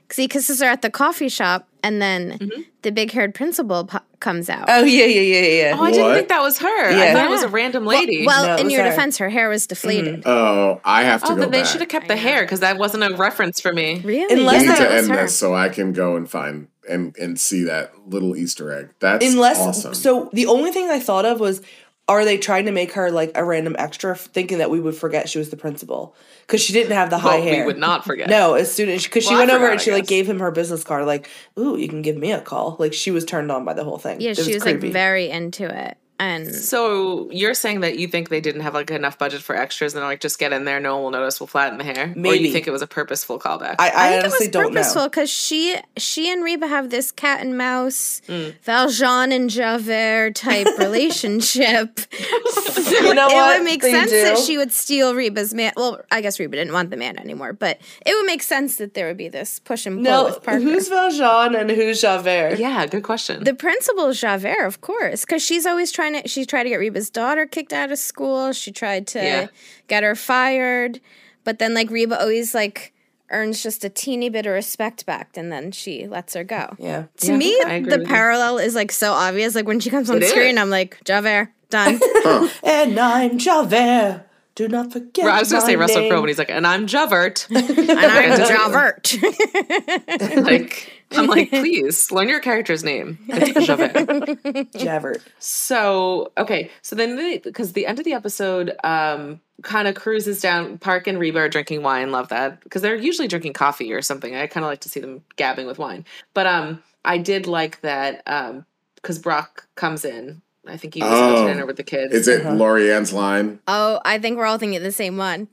Because 0.03 0.17
he 0.17 0.27
kisses 0.27 0.61
her 0.61 0.67
at 0.67 0.83
the 0.83 0.91
coffee 0.91 1.29
shop 1.29 1.68
and 1.83 2.01
then 2.03 2.39
mm-hmm. 2.39 2.63
the 2.83 2.93
big 2.93 3.11
haired 3.13 3.35
principal 3.35 3.85
po- 3.85 4.01
comes 4.21 4.51
out. 4.51 4.67
oh 4.69 4.85
yeah, 4.85 5.05
yeah, 5.05 5.21
yeah, 5.21 5.63
yeah. 5.63 5.77
Oh, 5.79 5.85
I 5.85 5.93
didn't 5.93 6.15
think 6.15 6.29
that 6.29 6.43
was 6.43 6.59
her. 6.59 6.89
I 6.89 6.91
Yeah. 6.91 7.13
thought 7.15 7.27
it 7.27 7.31
was 7.31 7.43
a 7.43 7.49
random 7.49 7.87
lady. 7.87 8.27
Well, 8.27 8.57
No, 8.57 8.63
in 8.63 8.71
your 8.71 8.83
her. 8.83 8.91
defense, 8.91 9.19
her 9.19 9.29
hair 9.29 9.49
was 9.49 9.65
mm-hmm. 9.65 9.69
deflated. 9.69 10.23
oh, 10.27 10.81
I 10.85 11.03
have 11.05 11.23
to 11.23 11.33
oh, 11.33 11.35
go 11.35 11.41
then 11.43 11.51
they 11.51 11.65
should 11.65 11.81
have 11.81 11.89
kept 11.89 12.07
I 12.07 12.09
the 12.09 12.15
know. 12.17 12.21
hair 12.23 12.43
because 12.43 12.61
that 12.61 12.79
wasn't 12.79 13.05
a 13.05 13.17
reference 13.17 13.61
for 13.61 13.73
me. 13.73 14.01
Really? 14.05 14.33
Unless 14.35 14.63
We 14.63 14.69
need 14.69 14.69
that 14.69 14.79
to 14.79 14.95
end 14.95 15.09
her. 15.09 15.17
this 15.17 15.37
so 15.37 15.55
I 15.55 15.69
can 15.69 15.93
go 15.93 16.17
and 16.17 16.29
find 16.29 16.69
and 16.89 17.17
and 17.19 17.39
see 17.39 17.65
that 17.65 17.93
little 18.09 18.37
Easter 18.37 18.73
egg. 18.73 18.91
That's 19.01 19.25
Unless 19.25 19.59
awesome. 19.59 19.95
so, 19.95 20.31
the 20.33 20.47
only 20.47 20.73
thing 20.73 20.89
I 20.89 20.99
thought 20.99 21.27
of 21.27 21.39
was, 21.39 21.61
are 22.09 22.25
they 22.25 22.39
trying 22.39 22.65
to 22.65 22.73
make 22.73 22.93
her 22.93 23.11
like 23.11 23.33
a 23.35 23.45
random 23.45 23.77
extra, 23.79 24.17
thinking 24.17 24.59
that 24.59 24.71
we 24.71 24.81
would 24.81 24.97
forget 24.97 25.29
she 25.29 25.39
was 25.39 25.51
the 25.51 25.57
principal 25.59 26.17
because 26.47 26.63
she 26.63 26.73
didn't 26.73 26.93
have 26.93 27.11
the 27.11 27.19
high 27.19 27.35
Well, 27.35 27.43
hair. 27.43 27.61
we 27.61 27.67
would 27.67 27.79
not 27.79 28.07
forget. 28.07 28.31
No, 28.31 28.55
as 28.55 28.73
soon 28.73 28.89
as 28.89 29.05
because 29.05 29.25
she 29.25 29.31
Well, 29.35 29.43
I 29.43 29.47
went 29.47 29.51
over 29.53 29.69
and 29.71 29.81
she 29.81 29.93
like 29.93 30.07
gave 30.07 30.27
him 30.29 30.39
her 30.41 30.51
business 30.51 30.83
card, 30.85 31.05
like, 31.05 31.29
"Ooh, 31.59 31.77
you 31.77 31.87
can 31.89 32.01
give 32.01 32.17
me 32.17 32.33
a 32.33 32.41
call." 32.41 32.77
Like 32.79 32.95
she 32.95 33.11
was 33.11 33.27
turned 33.27 33.53
on 33.53 33.67
by 33.67 33.75
the 33.75 33.85
whole 33.85 33.99
thing. 33.99 34.23
Yeah, 34.23 34.31
It 34.31 34.39
she 34.39 34.55
was 34.55 34.63
creepy. 34.63 34.87
like 34.87 34.93
very 34.95 35.29
into 35.29 35.65
it. 35.67 35.98
And 36.21 36.53
So 36.55 37.31
you're 37.31 37.55
saying 37.55 37.81
that 37.81 37.99
you 37.99 38.09
think 38.09 38.29
they 38.29 38.41
didn't 38.41 38.63
have 38.63 38.75
like 38.75 38.91
enough 38.91 39.19
budget 39.19 39.41
for 39.41 39.55
extras 39.55 39.95
and 39.95 40.03
like 40.05 40.21
just 40.21 40.39
get 40.39 40.53
in 40.53 40.65
there, 40.65 40.81
no 40.81 40.95
one 40.97 41.05
will 41.05 41.11
notice, 41.13 41.39
we'll 41.41 41.47
flatten 41.47 41.79
the 41.79 41.85
hair, 41.85 42.07
or 42.11 42.15
Maybe. 42.17 42.47
you 42.49 42.53
think 42.53 42.67
it 42.67 42.73
was 42.73 42.83
a 42.83 42.87
purposeful 42.89 43.39
callback? 43.39 43.77
I, 43.79 43.89
I, 43.89 44.07
I 44.07 44.11
think 44.11 44.25
honestly 44.25 44.47
it 44.47 44.49
was 44.49 44.49
don't 44.65 44.73
purposeful 44.75 45.03
know. 45.03 45.09
because 45.09 45.31
she 45.31 45.77
she 45.97 46.31
and 46.33 46.43
Reba 46.43 46.67
have 46.67 46.91
this 46.91 47.13
cat 47.13 47.41
and 47.41 47.57
mouse 47.57 48.21
Mm. 48.29 48.55
Valjean 48.63 49.33
and 49.33 49.49
Javert 49.49 50.35
type 50.35 50.67
relationship. 50.79 52.01
You 52.13 53.15
know 53.15 53.29
it 53.29 53.35
what? 53.35 53.59
would 53.59 53.65
make 53.65 53.83
They 53.83 53.93
sense 53.93 54.11
that 54.11 54.39
she 54.39 54.57
would 54.59 54.73
steal 54.73 55.15
Reba's 55.15 55.55
man. 55.55 55.73
Well, 55.77 56.01
I 56.11 56.21
guess 56.21 56.39
Reba 56.41 56.57
didn't 56.57 56.73
want 56.73 56.91
the 56.91 56.97
man 56.97 57.19
anymore, 57.19 57.53
but 57.53 57.79
it 58.05 58.15
would 58.15 58.27
make 58.27 58.43
sense 58.43 58.77
that 58.77 58.95
there 58.95 59.07
would 59.07 59.17
be 59.17 59.29
this 59.29 59.59
push 59.61 59.87
and 59.87 59.97
pull 59.97 60.03
No, 60.05 60.25
with 60.25 60.43
Parker. 60.43 60.61
who's 60.61 60.89
Valjean 60.89 61.55
and 61.55 61.71
who's 61.71 62.01
Javert? 62.01 62.59
yeah, 62.59 62.87
good 62.87 63.03
question. 63.03 63.45
the 63.45 63.55
principal 63.55 64.13
Javert, 64.13 64.65
of 64.67 64.81
course, 64.81 65.25
because 65.25 65.43
she's 65.43 65.67
always 65.67 65.93
trying 65.93 66.08
to. 66.15 66.29
She 66.29 66.45
tried 66.45 66.65
to 66.65 66.69
get 66.71 66.77
Reba's 66.79 67.11
daughter 67.11 67.47
kicked 67.47 67.73
out 67.73 67.91
of 67.93 67.99
school. 67.99 68.53
She 68.53 68.71
tried 68.73 69.07
to 69.09 69.19
Yeah. 69.23 69.47
get 69.89 70.03
her 70.03 70.15
fired, 70.15 71.01
but 71.45 71.59
then 71.59 71.75
like 71.75 71.91
Reba 71.91 72.21
always 72.21 72.55
like 72.55 72.93
earns 73.31 73.63
just 73.63 73.85
a 73.85 73.91
teeny 73.91 74.29
bit 74.31 74.47
of 74.47 74.53
respect 74.53 75.05
back, 75.05 75.37
and 75.37 75.53
then 75.53 75.71
she 75.71 76.07
lets 76.07 76.35
her 76.35 76.45
go. 76.45 76.75
Yeah. 76.79 77.05
To 77.19 77.27
Yeah, 77.33 77.37
me, 77.37 77.59
the 77.83 77.91
with 77.99 78.01
you. 78.01 78.07
parallel 78.07 78.59
is 78.59 78.75
like 78.75 78.91
so 78.93 79.13
obvious. 79.13 79.55
Like 79.55 79.67
when 79.67 79.81
she 79.81 79.91
comes 79.91 80.09
on 80.11 80.17
It 80.23 80.29
screen, 80.29 80.57
is. 80.57 80.61
I'm 80.61 80.71
like 80.71 80.99
Javert 81.05 81.51
done. 81.71 82.01
And 82.63 82.99
I'm 82.99 83.37
Javert. 83.39 84.25
Do 84.59 84.67
not 84.67 84.93
forget. 84.93 85.25
I 85.25 85.39
was 85.39 85.53
gonna 85.53 85.63
my 85.63 85.67
say 85.69 85.77
Russell 85.77 86.01
name. 86.01 86.11
Crowe, 86.11 86.19
and 86.19 86.27
he's 86.27 86.37
like, 86.37 86.51
and 86.51 86.67
I'm 86.67 86.89
Javert. 86.89 87.47
and 87.55 87.89
I'm 87.89 88.39
Javert. 88.49 89.17
like, 90.43 91.01
I'm 91.13 91.29
like, 91.29 91.51
please 91.51 92.11
learn 92.11 92.29
your 92.29 92.41
character's 92.41 92.83
name. 92.83 93.21
It's 93.29 93.67
Javert. 93.69 94.73
Javert. 94.77 95.23
So 95.39 96.33
okay, 96.37 96.73
so 96.83 96.97
then 96.97 97.41
because 97.45 97.75
the 97.75 97.87
end 97.87 98.01
of 98.01 98.05
the 98.05 98.15
episode 98.15 98.75
um 98.83 99.41
kind 99.63 99.87
of 99.87 99.95
cruises 99.95 100.41
down. 100.41 100.79
Park 100.79 101.07
and 101.07 101.21
Reba 101.21 101.39
are 101.39 101.49
drinking 101.49 101.85
wine. 101.85 102.11
Love 102.11 102.31
that 102.31 102.61
because 102.65 102.83
they're 102.83 102.97
usually 102.97 103.29
drinking 103.29 103.53
coffee 103.53 103.93
or 103.93 104.03
something. 104.03 104.35
I 104.35 104.49
kind 104.49 104.65
of 104.65 104.71
like 104.71 104.81
to 104.81 104.89
see 104.89 104.99
them 104.99 105.23
gabbing 105.37 105.69
with 105.69 105.79
wine. 105.79 106.05
But 106.35 106.49
um, 106.49 106.83
I 107.05 107.19
did 107.19 107.47
like 107.47 107.81
that 107.83 108.25
um 108.27 108.67
because 108.97 109.21
Brock 109.21 109.69
comes 109.77 110.05
in. 110.05 110.43
I 110.71 110.77
think 110.77 110.95
he 110.95 111.03
was 111.03 111.11
Oh. 111.13 111.43
to 111.47 111.53
dinner 111.53 111.67
with 111.67 111.77
the 111.77 111.83
kids. 111.83 112.13
Is 112.15 112.29
it 112.29 112.45
Lori 112.47 112.93
Ann's 112.93 113.13
line? 113.13 113.59
oh, 113.69 114.01
I 114.05 114.19
think 114.19 114.37
we're 114.39 114.47
all 114.47 114.59
thinking 114.59 114.83
the 114.83 114.93
same 114.93 115.17
one. 115.17 115.49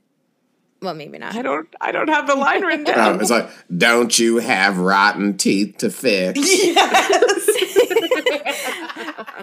Well, 0.82 0.92
maybe 0.94 1.16
not. 1.18 1.34
I 1.34 1.40
don't. 1.42 1.66
I 1.80 1.90
don't 1.90 2.08
have 2.08 2.26
the 2.26 2.34
line 2.34 2.62
written 2.62 2.84
down. 2.84 3.14
Um, 3.14 3.20
it's 3.20 3.30
like, 3.30 3.48
don't 3.76 4.16
you 4.18 4.36
have 4.38 4.78
rotten 4.78 5.36
teeth 5.38 5.78
to 5.78 5.90
fix? 5.90 6.38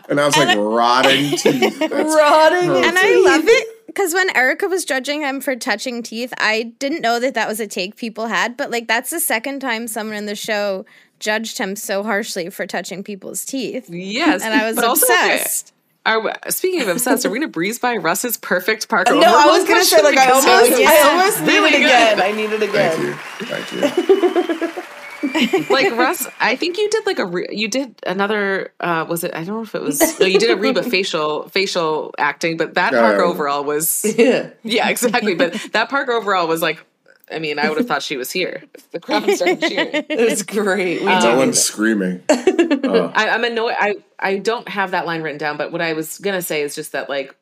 And 0.10 0.20
I 0.20 0.26
was 0.26 0.36
like, 0.36 0.58
rotting 0.58 1.38
teeth. 1.38 1.80
That's 1.80 1.92
Rotting. 1.92 2.70
Oh, 2.70 2.84
And 2.84 2.98
I 3.00 3.22
love 3.26 3.44
it 3.48 3.86
because 3.88 4.14
when 4.14 4.36
Erica 4.36 4.68
was 4.68 4.84
judging 4.86 5.22
him 5.22 5.40
for 5.40 5.56
touching 5.56 6.04
teeth, 6.04 6.34
I 6.38 6.74
didn't 6.78 7.02
know 7.02 7.20
that 7.20 7.34
that 7.36 7.48
was 7.48 7.60
a 7.60 7.68
take 7.68 7.96
people 7.96 8.28
had, 8.28 8.58
but 8.58 8.70
like 8.70 8.88
that's 8.88 9.10
the 9.12 9.20
second 9.22 9.62
time 9.62 9.88
someone 9.88 10.18
in 10.18 10.26
the 10.26 10.36
show 10.36 10.86
judged 11.24 11.58
him 11.58 11.76
so 11.76 12.04
harshly 12.04 12.50
for 12.50 12.68
touching 12.68 13.04
people's 13.04 13.46
teeth. 13.46 13.90
yes, 13.90 14.42
And 14.44 14.54
I 14.54 14.66
was 14.68 14.76
but 14.76 14.86
also, 14.86 15.06
okay, 15.12 15.36
obsessed. 15.36 15.74
Are, 16.06 16.22
speaking 16.50 16.82
of 16.82 16.90
obsessed, 16.90 17.26
are 17.26 17.30
we 17.30 17.40
gonna 17.40 17.48
breeze 17.50 17.80
by 17.80 17.96
Russ's 17.96 18.36
perfect 18.36 18.90
Parker? 18.90 19.14
No, 19.16 19.22
I 19.22 19.46
was 19.46 19.66
gonna 19.66 19.86
say 19.86 20.02
like 20.02 20.18
I 20.18 20.32
almost, 20.32 20.46
Because 20.70 20.80
I 20.80 20.82
Yeah. 20.82 21.10
almost 21.10 21.40
need 21.42 21.48
really 21.48 21.70
it 21.70 21.80
good. 21.80 21.86
again. 21.86 22.22
I 22.22 22.32
need 22.34 22.52
it 22.52 22.62
again. 22.62 23.18
Thank 23.40 23.72
you. 23.72 23.82
Thank 23.82 24.74
you. 24.74 24.84
like 25.70 25.92
Russ, 25.94 26.28
I 26.42 26.58
think 26.58 26.78
you 26.78 26.90
did 26.90 27.06
like 27.06 27.20
a 27.20 27.26
re- 27.26 27.48
you 27.52 27.70
did 27.70 27.96
another 28.06 28.74
uh 28.82 29.06
was 29.08 29.24
it 29.24 29.34
I 29.34 29.46
don't 29.46 29.56
know 29.56 29.62
if 29.62 29.74
it 29.74 29.82
was 29.82 30.20
no 30.20 30.26
you 30.26 30.38
did 30.38 30.52
a 30.52 30.58
Reba 30.58 30.84
facial 30.96 31.48
facial 31.48 32.14
acting 32.18 32.58
but 32.58 32.74
that 32.74 32.92
Yeah, 32.92 33.00
Parker 33.00 33.24
yeah. 33.24 33.30
overall 33.30 33.64
was 33.64 34.04
Yeah. 34.18 34.50
yeah 34.64 34.90
exactly 34.90 35.34
but 35.36 35.54
that 35.72 35.88
Parker 35.90 36.12
overall 36.12 36.48
was 36.48 36.62
like 36.62 36.84
I 37.34 37.40
mean 37.40 37.60
I 37.60 37.68
would 37.70 37.78
have 37.78 37.88
thought 37.88 38.04
she 38.04 38.18
was 38.18 38.32
here 38.32 38.64
if 38.74 38.90
the 38.92 39.00
crowd 39.00 39.30
started 39.32 39.62
cheering 39.62 39.90
It 40.10 40.30
was 40.30 40.44
great. 40.44 41.02
We 41.02 41.08
Um, 41.08 41.22
did 41.22 41.28
No 41.28 41.34
it. 41.34 41.38
one's 41.38 41.60
screaming. 41.62 42.24
Oh. 42.30 43.12
I, 43.16 43.30
I'm 43.30 43.44
annoyed 43.44 43.76
I 43.80 43.96
I 44.20 44.38
don't 44.38 44.68
have 44.70 44.92
that 44.92 45.06
line 45.06 45.22
written 45.22 45.38
down 45.40 45.58
but 45.58 45.72
what 45.72 45.82
I 45.82 45.94
was 45.94 46.18
gonna 46.20 46.42
say 46.42 46.62
is 46.62 46.76
just 46.76 46.92
that 46.94 47.10
like 47.10 47.36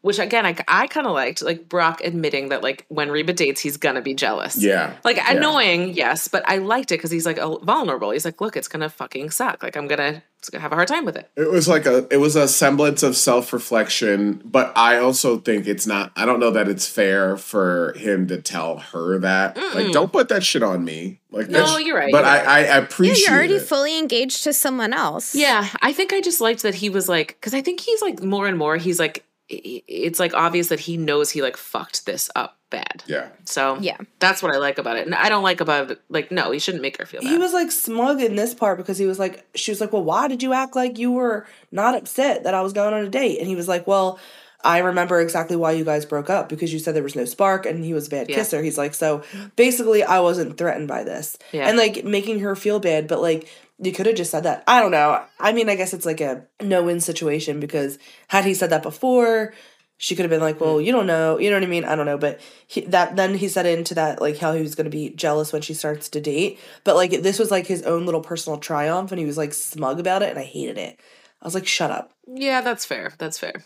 which 0.00 0.18
again 0.18 0.46
I, 0.46 0.56
I 0.68 0.86
kind 0.86 1.06
of 1.06 1.12
liked 1.12 1.42
like 1.42 1.68
Brock 1.68 2.00
admitting 2.04 2.50
that 2.50 2.62
like 2.62 2.84
when 2.88 3.10
Reba 3.10 3.32
dates 3.32 3.60
he's 3.60 3.76
gonna 3.76 4.00
be 4.02 4.14
jealous 4.14 4.56
Yeah. 4.56 4.94
Like 5.04 5.16
Yeah. 5.16 5.32
annoying, 5.32 5.94
yes, 5.94 6.28
but 6.28 6.42
I 6.48 6.58
liked 6.58 6.92
it 6.92 6.96
because 6.98 7.10
he's 7.10 7.26
like 7.26 7.38
oh, 7.38 7.58
vulnerable. 7.62 8.10
He's 8.10 8.24
like, 8.24 8.40
look, 8.40 8.56
it's 8.56 8.68
gonna 8.68 8.88
fucking 8.88 9.30
suck. 9.30 9.62
Like 9.62 9.76
I'm 9.76 9.88
gonna, 9.88 10.22
it's 10.38 10.50
gonna 10.50 10.62
have 10.62 10.72
a 10.72 10.76
hard 10.76 10.88
time 10.88 11.04
with 11.04 11.16
it. 11.16 11.28
It 11.36 11.50
was 11.50 11.66
like 11.68 11.84
a 11.86 12.06
it 12.12 12.18
was 12.18 12.36
a 12.36 12.46
semblance 12.46 13.02
of 13.02 13.16
self-reflection, 13.16 14.42
but 14.44 14.72
I 14.76 14.98
also 14.98 15.38
think 15.38 15.66
it's 15.66 15.86
not 15.86 16.12
I 16.16 16.24
don't 16.26 16.40
know 16.40 16.50
that 16.52 16.68
it's 16.68 16.86
fair 16.86 17.36
for 17.36 17.92
him 17.96 18.26
to 18.28 18.40
tell 18.40 18.78
her 18.78 19.18
that. 19.18 19.56
Like 19.56 19.86
mm. 19.86 19.92
don't 19.92 20.12
put 20.12 20.28
that 20.28 20.44
shit 20.44 20.62
on 20.62 20.84
me. 20.84 21.20
Like 21.30 21.48
No, 21.48 21.58
that's- 21.60 21.84
you're 21.84 21.96
right, 21.96 22.12
But 22.12 22.24
you're 22.24 22.26
I, 22.26 22.38
right. 22.38 22.46
I 22.46 22.60
Yeah, 22.62 22.78
appreciate 22.78 23.18
you're 23.26 23.36
already 23.36 23.54
it. 23.54 23.62
fully 23.62 23.98
engaged 23.98 24.44
to 24.44 24.52
someone 24.52 24.92
else. 24.92 25.34
Yeah, 25.34 25.68
I 25.82 25.92
think 25.92 26.12
I 26.12 26.20
just 26.20 26.40
liked 26.40 26.62
that 26.62 26.76
he 26.76 26.88
was 26.88 27.08
like, 27.08 27.28
because 27.28 27.52
I 27.54 27.60
think 27.60 27.80
he's 27.80 28.00
like 28.00 28.22
more 28.22 28.46
and 28.46 28.56
more. 28.56 28.76
He's 28.78 28.98
like, 28.98 29.18
i- 29.18 29.20
i- 29.20 29.27
it's 29.48 30.20
like 30.20 30.34
obvious 30.34 30.68
that 30.68 30.80
he 30.80 30.96
knows 30.96 31.30
he 31.30 31.42
like 31.42 31.56
fucked 31.56 32.04
this 32.06 32.28
up 32.36 32.56
bad. 32.70 33.02
Yeah. 33.06 33.28
So 33.44 33.78
Yeah. 33.80 33.96
that's 34.18 34.42
what 34.42 34.54
I 34.54 34.58
like 34.58 34.76
about 34.76 34.96
it. 34.98 35.06
And 35.06 35.14
I 35.14 35.30
don't 35.30 35.42
like 35.42 35.62
about 35.62 35.90
it. 35.90 36.00
Like, 36.10 36.30
no, 36.30 36.50
he 36.50 36.58
shouldn't 36.58 36.82
make 36.82 36.98
her 36.98 37.06
feel 37.06 37.22
bad. 37.22 37.30
He 37.30 37.38
was 37.38 37.54
like 37.54 37.70
smug 37.70 38.20
in 38.20 38.36
this 38.36 38.52
part 38.54 38.76
because 38.76 38.98
he 38.98 39.06
was 39.06 39.18
like, 39.18 39.46
she 39.54 39.70
was 39.70 39.80
like, 39.80 39.92
well, 39.92 40.04
why 40.04 40.28
did 40.28 40.42
you 40.42 40.52
act 40.52 40.76
like 40.76 40.98
you 40.98 41.10
were 41.12 41.46
not 41.72 41.94
upset 41.94 42.44
that 42.44 42.52
I 42.54 42.60
was 42.60 42.74
going 42.74 42.92
on 42.92 43.04
a 43.04 43.08
date? 43.08 43.38
And 43.38 43.48
he 43.48 43.56
was 43.56 43.68
like, 43.68 43.86
well, 43.86 44.18
I 44.62 44.78
remember 44.78 45.18
exactly 45.20 45.56
why 45.56 45.70
you 45.72 45.84
guys 45.84 46.04
broke 46.04 46.28
up 46.28 46.48
because 46.50 46.70
you 46.72 46.78
said 46.78 46.94
there 46.94 47.02
was 47.02 47.16
no 47.16 47.24
spark 47.24 47.64
and 47.64 47.82
he 47.84 47.94
was 47.94 48.08
a 48.08 48.10
bad 48.10 48.28
Yeah. 48.28 48.34
kisser. 48.36 48.60
He's 48.62 48.76
like, 48.76 48.92
so 48.92 49.22
basically, 49.56 50.02
I 50.02 50.20
wasn't 50.20 50.58
threatened 50.58 50.88
by 50.88 51.04
this. 51.04 51.38
Yeah. 51.52 51.68
And 51.68 51.78
like 51.78 52.04
making 52.04 52.40
her 52.40 52.54
feel 52.54 52.80
bad, 52.80 53.08
but 53.08 53.22
like, 53.22 53.48
you 53.78 53.92
could 53.92 54.06
have 54.06 54.16
just 54.16 54.30
said 54.30 54.42
that. 54.42 54.64
I 54.66 54.80
don't 54.80 54.90
know. 54.90 55.24
I 55.38 55.52
mean, 55.52 55.68
I 55.68 55.76
guess 55.76 55.94
it's 55.94 56.06
like 56.06 56.20
a 56.20 56.46
no 56.60 56.82
win 56.82 57.00
situation 57.00 57.60
because 57.60 57.98
had 58.28 58.44
he 58.44 58.54
said 58.54 58.70
that 58.70 58.82
before, 58.82 59.54
she 59.98 60.14
could 60.14 60.24
have 60.24 60.30
been 60.30 60.40
like, 60.40 60.60
"Well, 60.60 60.76
mm. 60.76 60.84
you 60.84 60.92
don't 60.92 61.06
know," 61.06 61.38
you 61.38 61.50
know 61.50 61.56
what 61.56 61.64
I 61.64 61.66
mean? 61.66 61.84
I 61.84 61.96
don't 61.96 62.06
know, 62.06 62.18
but 62.18 62.40
he, 62.66 62.82
that 62.82 63.16
then 63.16 63.34
he 63.34 63.48
said 63.48 63.66
into 63.66 63.94
that 63.94 64.20
like 64.20 64.38
how 64.38 64.52
he 64.52 64.62
was 64.62 64.74
going 64.74 64.84
to 64.84 64.90
be 64.90 65.10
jealous 65.10 65.52
when 65.52 65.62
she 65.62 65.74
starts 65.74 66.08
to 66.10 66.20
date, 66.20 66.58
but 66.84 66.96
like 66.96 67.10
this 67.22 67.38
was 67.38 67.50
like 67.50 67.66
his 67.66 67.82
own 67.82 68.06
little 68.06 68.20
personal 68.20 68.58
triumph, 68.58 69.12
and 69.12 69.18
he 69.18 69.26
was 69.26 69.36
like 69.36 69.52
smug 69.52 70.00
about 70.00 70.22
it, 70.22 70.30
and 70.30 70.38
I 70.38 70.44
hated 70.44 70.78
it. 70.78 70.98
I 71.42 71.46
was 71.46 71.54
like, 71.54 71.66
"Shut 71.66 71.90
up." 71.90 72.12
Yeah, 72.26 72.60
that's 72.60 72.84
fair. 72.84 73.12
That's 73.18 73.38
fair. 73.38 73.64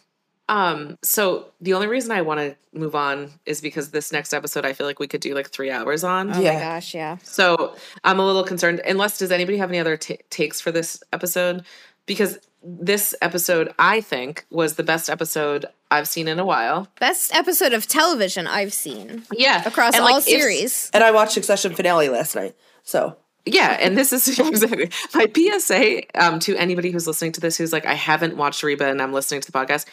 Um, 0.53 0.98
so 1.03 1.46
the 1.62 1.72
only 1.72 1.86
reason 1.86 2.11
I 2.12 2.20
want 2.22 2.40
to 2.40 2.57
move 2.78 2.94
on 2.94 3.30
is 3.46 3.61
because 3.62 3.90
this 3.90 4.12
next 4.12 4.34
episode 4.34 4.66
I 4.66 4.74
feel 4.74 4.86
like 4.86 5.00
we 5.00 5.07
could 5.07 5.22
do 5.22 5.34
like 5.34 5.48
three 5.50 5.70
hours 5.70 6.05
on. 6.05 6.34
Oh 6.34 6.38
Yeah. 6.40 6.53
my 6.55 6.61
gosh, 6.61 6.94
yeah. 6.94 7.16
So 7.22 7.74
I'm 8.05 8.18
a 8.18 8.26
little 8.26 8.44
concerned. 8.44 8.80
Unless 8.86 9.18
does 9.18 9.30
anybody 9.32 9.57
have 9.59 9.70
any 9.70 9.78
other 9.78 9.96
ta 9.96 10.14
takes 10.28 10.61
for 10.61 10.70
this 10.70 11.03
episode? 11.12 11.64
Because 12.05 12.38
this 12.62 13.14
episode, 13.22 13.72
I 13.78 14.00
think, 14.03 14.44
was 14.50 14.74
the 14.74 14.82
best 14.82 15.09
episode 15.09 15.64
I've 15.90 16.07
seen 16.07 16.28
in 16.28 16.38
a 16.38 16.44
while. 16.44 16.88
Best 17.00 17.34
episode 17.34 17.72
of 17.72 17.86
television 17.86 18.46
I've 18.46 18.72
seen 18.74 19.22
Yeah, 19.32 19.66
across 19.66 19.94
And, 19.94 20.05
all 20.05 20.14
like, 20.16 20.24
series. 20.24 20.90
And 20.92 21.03
I 21.03 21.12
watched 21.12 21.32
Succession 21.32 21.74
finale 21.74 22.09
last 22.09 22.36
night, 22.36 22.55
so 22.82 23.16
Yeah, 23.46 23.76
and 23.80 23.96
this 23.98 24.12
is 24.12 24.38
exactly 24.38 24.90
my 25.14 25.26
PSA 25.34 26.03
um, 26.22 26.38
to 26.40 26.57
anybody 26.57 26.90
who's 26.92 27.07
listening 27.07 27.32
to 27.32 27.40
this 27.40 27.57
who's 27.57 27.72
like, 27.72 27.86
I 27.86 27.94
haven't 27.94 28.36
watched 28.36 28.62
Reba 28.62 28.86
and 28.86 29.00
I'm 29.03 29.12
listening 29.12 29.40
to 29.40 29.50
the 29.50 29.57
podcast. 29.59 29.86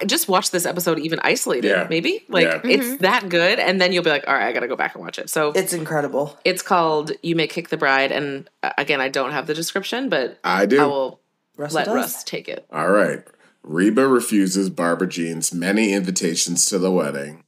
I 0.00 0.04
just 0.04 0.28
watch 0.28 0.50
this 0.50 0.66
episode 0.66 0.98
even 0.98 1.18
isolated, 1.22 1.68
Yeah. 1.68 1.86
maybe. 1.88 2.24
Like 2.28 2.46
Yeah. 2.46 2.60
it's 2.64 3.00
that 3.00 3.28
good, 3.30 3.58
and 3.58 3.80
then 3.80 3.92
you'll 3.92 4.02
be 4.04 4.10
like, 4.10 4.24
all 4.28 4.34
right, 4.34 4.46
I 4.46 4.52
gotta 4.52 4.68
go 4.68 4.76
back 4.76 4.94
and 4.94 5.02
watch 5.02 5.18
it. 5.18 5.30
So 5.30 5.52
it's 5.52 5.72
incredible. 5.72 6.38
it's 6.44 6.60
called 6.62 7.12
You 7.22 7.34
May 7.34 7.46
Kick 7.46 7.68
the 7.70 7.76
Bride, 7.78 8.12
and 8.12 8.48
uh, 8.62 8.72
again, 8.76 9.00
I 9.00 9.08
don't 9.08 9.32
have 9.32 9.46
the 9.46 9.54
description, 9.54 10.08
but 10.10 10.38
I 10.44 10.66
do. 10.66 10.82
I 10.82 10.86
will 10.86 11.20
Russell 11.56 11.76
let 11.76 11.84
does? 11.86 11.94
Russ 11.94 12.24
take 12.24 12.48
it. 12.48 12.66
All 12.70 12.90
right. 12.90 13.22
Reba 13.62 14.06
refuses 14.06 14.70
Barbra 14.70 15.06
Jean's 15.08 15.52
many 15.54 15.92
invitations 15.92 16.66
to 16.66 16.78
the 16.78 16.90
wedding. 16.90 17.44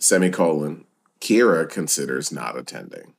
Semicolon. 0.00 0.84
Kyra 1.20 1.68
considers 1.68 2.32
not 2.32 2.56
attending. 2.56 3.14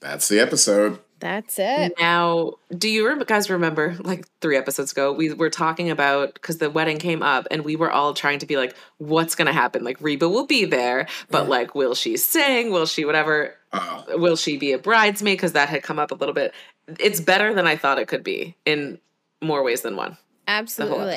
That's 0.00 0.28
the 0.28 0.40
episode. 0.40 0.98
That's 1.24 1.58
it. 1.58 1.94
Now, 1.98 2.56
do 2.76 2.86
you 2.86 3.24
guys 3.24 3.48
remember 3.48 3.96
like 4.00 4.26
three 4.42 4.58
episodes 4.58 4.92
ago, 4.92 5.10
we 5.10 5.32
were 5.32 5.48
talking 5.48 5.88
about 5.88 6.34
because 6.34 6.58
the 6.58 6.68
wedding 6.68 6.98
came 6.98 7.22
up 7.22 7.48
and 7.50 7.64
we 7.64 7.76
were 7.76 7.90
all 7.90 8.12
trying 8.12 8.40
to 8.40 8.46
be 8.46 8.58
like, 8.58 8.76
what's 8.98 9.34
going 9.34 9.46
to 9.46 9.52
happen? 9.54 9.84
Like, 9.84 9.98
Reba 10.02 10.28
will 10.28 10.44
be 10.44 10.66
there, 10.66 11.08
but 11.30 11.48
like, 11.48 11.74
will 11.74 11.94
she 11.94 12.18
sing? 12.18 12.72
Will 12.72 12.84
she 12.84 13.06
whatever? 13.06 13.54
Oh, 13.72 14.04
Will 14.18 14.36
she 14.36 14.58
be 14.58 14.72
a 14.72 14.78
bridesmaid? 14.78 15.38
Because 15.38 15.52
that 15.52 15.70
had 15.70 15.82
come 15.82 15.98
up 15.98 16.10
a 16.10 16.14
little 16.14 16.34
bit. 16.34 16.52
It's 17.00 17.20
better 17.20 17.54
than 17.54 17.66
I 17.66 17.76
thought 17.76 17.98
it 17.98 18.06
could 18.06 18.22
be 18.22 18.54
in 18.66 18.98
more 19.40 19.64
ways 19.64 19.80
than 19.80 19.96
one. 19.96 20.18
Absolutely. 20.46 21.16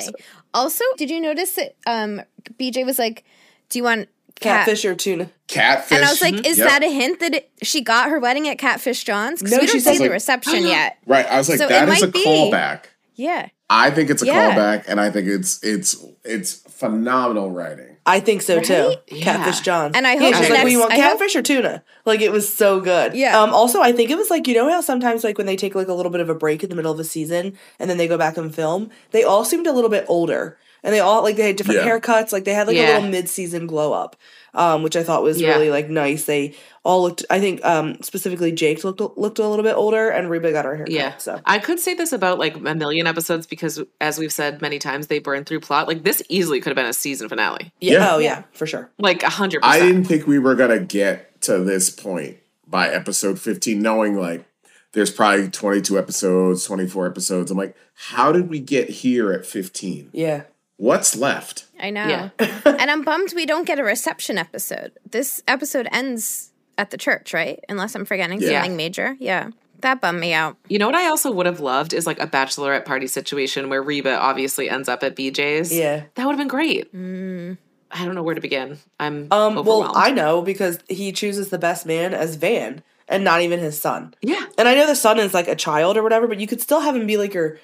Also, 0.54 0.84
did 0.96 1.10
you 1.10 1.20
notice 1.20 1.52
that 1.56 1.76
um 1.86 2.22
BJ 2.58 2.86
was 2.86 2.98
like, 2.98 3.24
"Do 3.68 3.78
you 3.78 3.82
want 3.82 4.08
cat?" 4.40 4.66
Catfish 4.66 4.84
or 4.84 4.94
tuna? 4.94 5.30
catfish. 5.48 5.96
And 5.96 6.04
I 6.04 6.10
was 6.10 6.20
like, 6.20 6.46
"Is 6.46 6.58
Yep. 6.58 6.68
that 6.68 6.82
a 6.84 6.90
hint 6.90 7.20
that 7.20 7.34
it, 7.34 7.50
she 7.62 7.80
got 7.80 8.10
her 8.10 8.18
wedding 8.18 8.48
at 8.48 8.58
Catfish 8.58 9.04
John's?" 9.04 9.40
Because 9.40 9.52
No, 9.52 9.58
we 9.60 9.66
don't 9.66 9.80
says, 9.80 9.96
see 9.98 10.04
the 10.04 10.10
reception 10.10 10.64
yet. 10.66 10.98
right? 11.06 11.26
I 11.26 11.38
was 11.38 11.48
like, 11.48 11.58
So 11.58 11.64
it 11.66 11.68
that 11.70 11.88
is 11.88 12.02
a 12.02 12.06
might 12.06 12.12
be. 12.12 12.24
callback. 12.24 12.80
Yeah. 13.14 13.48
I 13.70 13.90
think 13.90 14.08
it's 14.10 14.22
a 14.22 14.26
Yeah. 14.26 14.54
callback, 14.54 14.84
and 14.88 15.00
I 15.00 15.10
think 15.10 15.26
it's 15.28 15.58
it's 15.62 15.96
it's 16.24 16.54
phenomenal 16.70 17.50
writing. 17.50 17.96
I 18.06 18.20
think 18.20 18.40
so 18.40 18.60
too. 18.60 18.94
Yeah. 19.10 19.22
Catfish 19.24 19.60
John. 19.60 19.90
And 19.94 20.06
I 20.06 20.14
Yeah, 20.14 20.20
hope 20.20 20.34
she's 20.36 20.48
the 20.48 20.54
like, 20.54 20.62
"Well, 20.64 20.72
you 20.72 20.78
want 20.80 20.92
I 20.92 20.96
hope- 20.96 21.18
catfish 21.18 21.36
or 21.36 21.42
tuna?" 21.42 21.82
Like 22.06 22.22
it 22.22 22.32
was 22.32 22.52
so 22.52 22.80
good. 22.80 23.14
Yeah. 23.14 23.38
Um. 23.38 23.52
Also, 23.52 23.80
I 23.82 23.92
think 23.92 24.10
it 24.10 24.16
was 24.16 24.30
like 24.30 24.46
you 24.48 24.54
know 24.54 24.70
how 24.70 24.80
sometimes 24.80 25.24
like 25.24 25.36
when 25.36 25.46
they 25.46 25.56
take 25.56 25.74
like 25.74 25.88
a 25.88 25.92
little 25.92 26.10
bit 26.12 26.22
of 26.22 26.30
a 26.30 26.34
break 26.34 26.62
in 26.62 26.70
the 26.70 26.76
middle 26.76 26.92
of 26.92 26.98
a 26.98 27.04
season 27.04 27.58
and 27.78 27.90
then 27.90 27.98
they 27.98 28.08
go 28.08 28.16
back 28.16 28.36
and 28.38 28.54
film, 28.54 28.88
they 29.10 29.24
all 29.24 29.44
seemed 29.44 29.66
a 29.66 29.72
little 29.72 29.90
bit 29.90 30.06
older, 30.08 30.56
and 30.82 30.94
they 30.94 31.00
all 31.00 31.22
like 31.22 31.36
they 31.36 31.46
had 31.48 31.56
different 31.56 31.80
Yeah. 31.84 31.88
haircuts. 31.98 32.32
Like 32.32 32.44
they 32.44 32.54
had 32.54 32.66
like 32.66 32.76
a 32.76 32.86
little 32.94 33.08
mid-season 33.10 33.66
glow 33.66 33.92
up, 33.92 34.16
um, 34.54 34.82
which 34.82 34.96
I 34.96 35.02
thought 35.02 35.22
was 35.22 35.40
Yeah. 35.40 35.50
really 35.50 35.70
like 35.70 35.88
nice. 35.88 36.24
They 36.24 36.54
all 36.84 37.02
looked. 37.02 37.24
I 37.30 37.40
think 37.40 37.64
um 37.64 37.96
specifically 38.02 38.52
Jake 38.52 38.84
looked 38.84 39.00
looked 39.18 39.38
a 39.38 39.46
little 39.46 39.62
bit 39.64 39.74
older, 39.74 40.08
and 40.08 40.30
Reba 40.30 40.52
got 40.52 40.64
her 40.64 40.76
hair 40.76 40.86
Yeah. 40.88 41.16
So 41.18 41.40
I 41.44 41.58
could 41.58 41.80
say 41.80 41.94
this 41.94 42.12
about 42.12 42.38
like 42.38 42.56
a 42.56 42.74
million 42.74 43.06
episodes 43.06 43.46
because, 43.46 43.82
as 44.00 44.18
we've 44.18 44.32
said 44.32 44.62
many 44.62 44.78
times, 44.78 45.08
they 45.08 45.18
burn 45.18 45.44
through 45.44 45.60
plot. 45.60 45.88
Like 45.88 46.04
this 46.04 46.22
easily 46.28 46.60
could 46.60 46.70
have 46.70 46.76
been 46.76 46.86
a 46.86 46.92
season 46.92 47.28
finale. 47.28 47.72
yeah. 47.80 47.92
Yeah. 47.94 48.14
Oh 48.14 48.18
yeah, 48.18 48.42
for 48.52 48.66
sure. 48.66 48.90
Like 48.98 49.22
a 49.22 49.30
hundred 49.30 49.60
I 49.64 49.80
didn't 49.80 50.04
think 50.04 50.26
we 50.26 50.38
were 50.38 50.54
gonna 50.54 50.80
get 50.80 51.40
to 51.42 51.58
this 51.58 51.90
point 51.90 52.36
by 52.66 52.88
episode 52.88 53.38
fifteen, 53.40 53.80
knowing 53.80 54.16
like 54.16 54.44
there's 54.92 55.10
probably 55.10 55.48
twenty 55.50 55.82
two 55.82 55.98
episodes, 55.98 56.64
twenty 56.64 56.86
four 56.86 57.06
episodes. 57.06 57.50
I'm 57.50 57.58
like, 57.58 57.76
how 57.94 58.32
did 58.32 58.48
we 58.48 58.58
get 58.60 58.88
here 58.88 59.32
at 59.32 59.44
fifteen? 59.44 60.08
Yeah. 60.12 60.44
What's 60.78 61.14
left? 61.16 61.66
I 61.78 61.90
know. 61.90 62.06
Yeah. 62.06 62.30
and 62.64 62.90
I'm 62.90 63.02
bummed 63.02 63.34
we 63.34 63.44
don't 63.46 63.66
get 63.66 63.78
a 63.78 63.84
reception 63.84 64.38
episode. 64.38 64.92
This 65.10 65.42
episode 65.46 65.86
ends 65.92 66.50
at 66.78 66.90
the 66.90 66.96
church, 66.96 67.34
right? 67.34 67.58
Unless 67.68 67.94
I'm 67.94 68.04
forgetting 68.04 68.40
Yeah. 68.40 68.60
something 68.62 68.76
major. 68.76 69.16
Yeah. 69.18 69.50
That 69.80 70.00
bummed 70.00 70.18
me 70.20 70.32
out. 70.32 70.56
You 70.68 70.78
know 70.78 70.86
what 70.86 70.94
I 70.94 71.06
also 71.08 71.30
would 71.30 71.46
have 71.46 71.60
loved 71.60 71.92
is 71.92 72.06
like 72.06 72.20
a 72.20 72.26
bachelorette 72.26 72.84
party 72.84 73.06
situation 73.06 73.68
where 73.68 73.82
Reba 73.82 74.16
obviously 74.18 74.68
ends 74.70 74.88
up 74.88 75.02
at 75.04 75.14
BJ's. 75.16 75.72
Yeah. 75.76 76.04
That 76.14 76.26
would 76.26 76.32
have 76.32 76.38
been 76.38 76.48
great. 76.48 76.88
I 76.94 78.04
don't 78.04 78.14
know 78.14 78.22
where 78.22 78.34
to 78.34 78.40
begin. 78.40 78.78
I'm 79.00 79.28
Um. 79.30 79.54
Well. 79.64 79.92
I 79.96 80.10
know 80.10 80.42
because 80.42 80.78
he 80.88 81.10
chooses 81.12 81.48
the 81.50 81.58
best 81.58 81.86
man 81.86 82.12
as 82.12 82.34
Van, 82.36 82.82
and 83.08 83.24
not 83.24 83.40
even 83.40 83.60
his 83.60 83.80
son. 83.80 84.14
yeah. 84.20 84.44
And 84.58 84.68
I 84.68 84.74
know 84.74 84.86
the 84.86 84.94
son 84.94 85.18
is 85.18 85.32
like 85.32 85.48
a 85.48 85.56
child 85.56 85.96
or 85.96 86.02
whatever, 86.02 86.26
but 86.28 86.38
you 86.40 86.46
could 86.46 86.60
still 86.60 86.80
have 86.80 86.94
him 86.94 87.06
be 87.06 87.16
like 87.16 87.32
your 87.32 87.58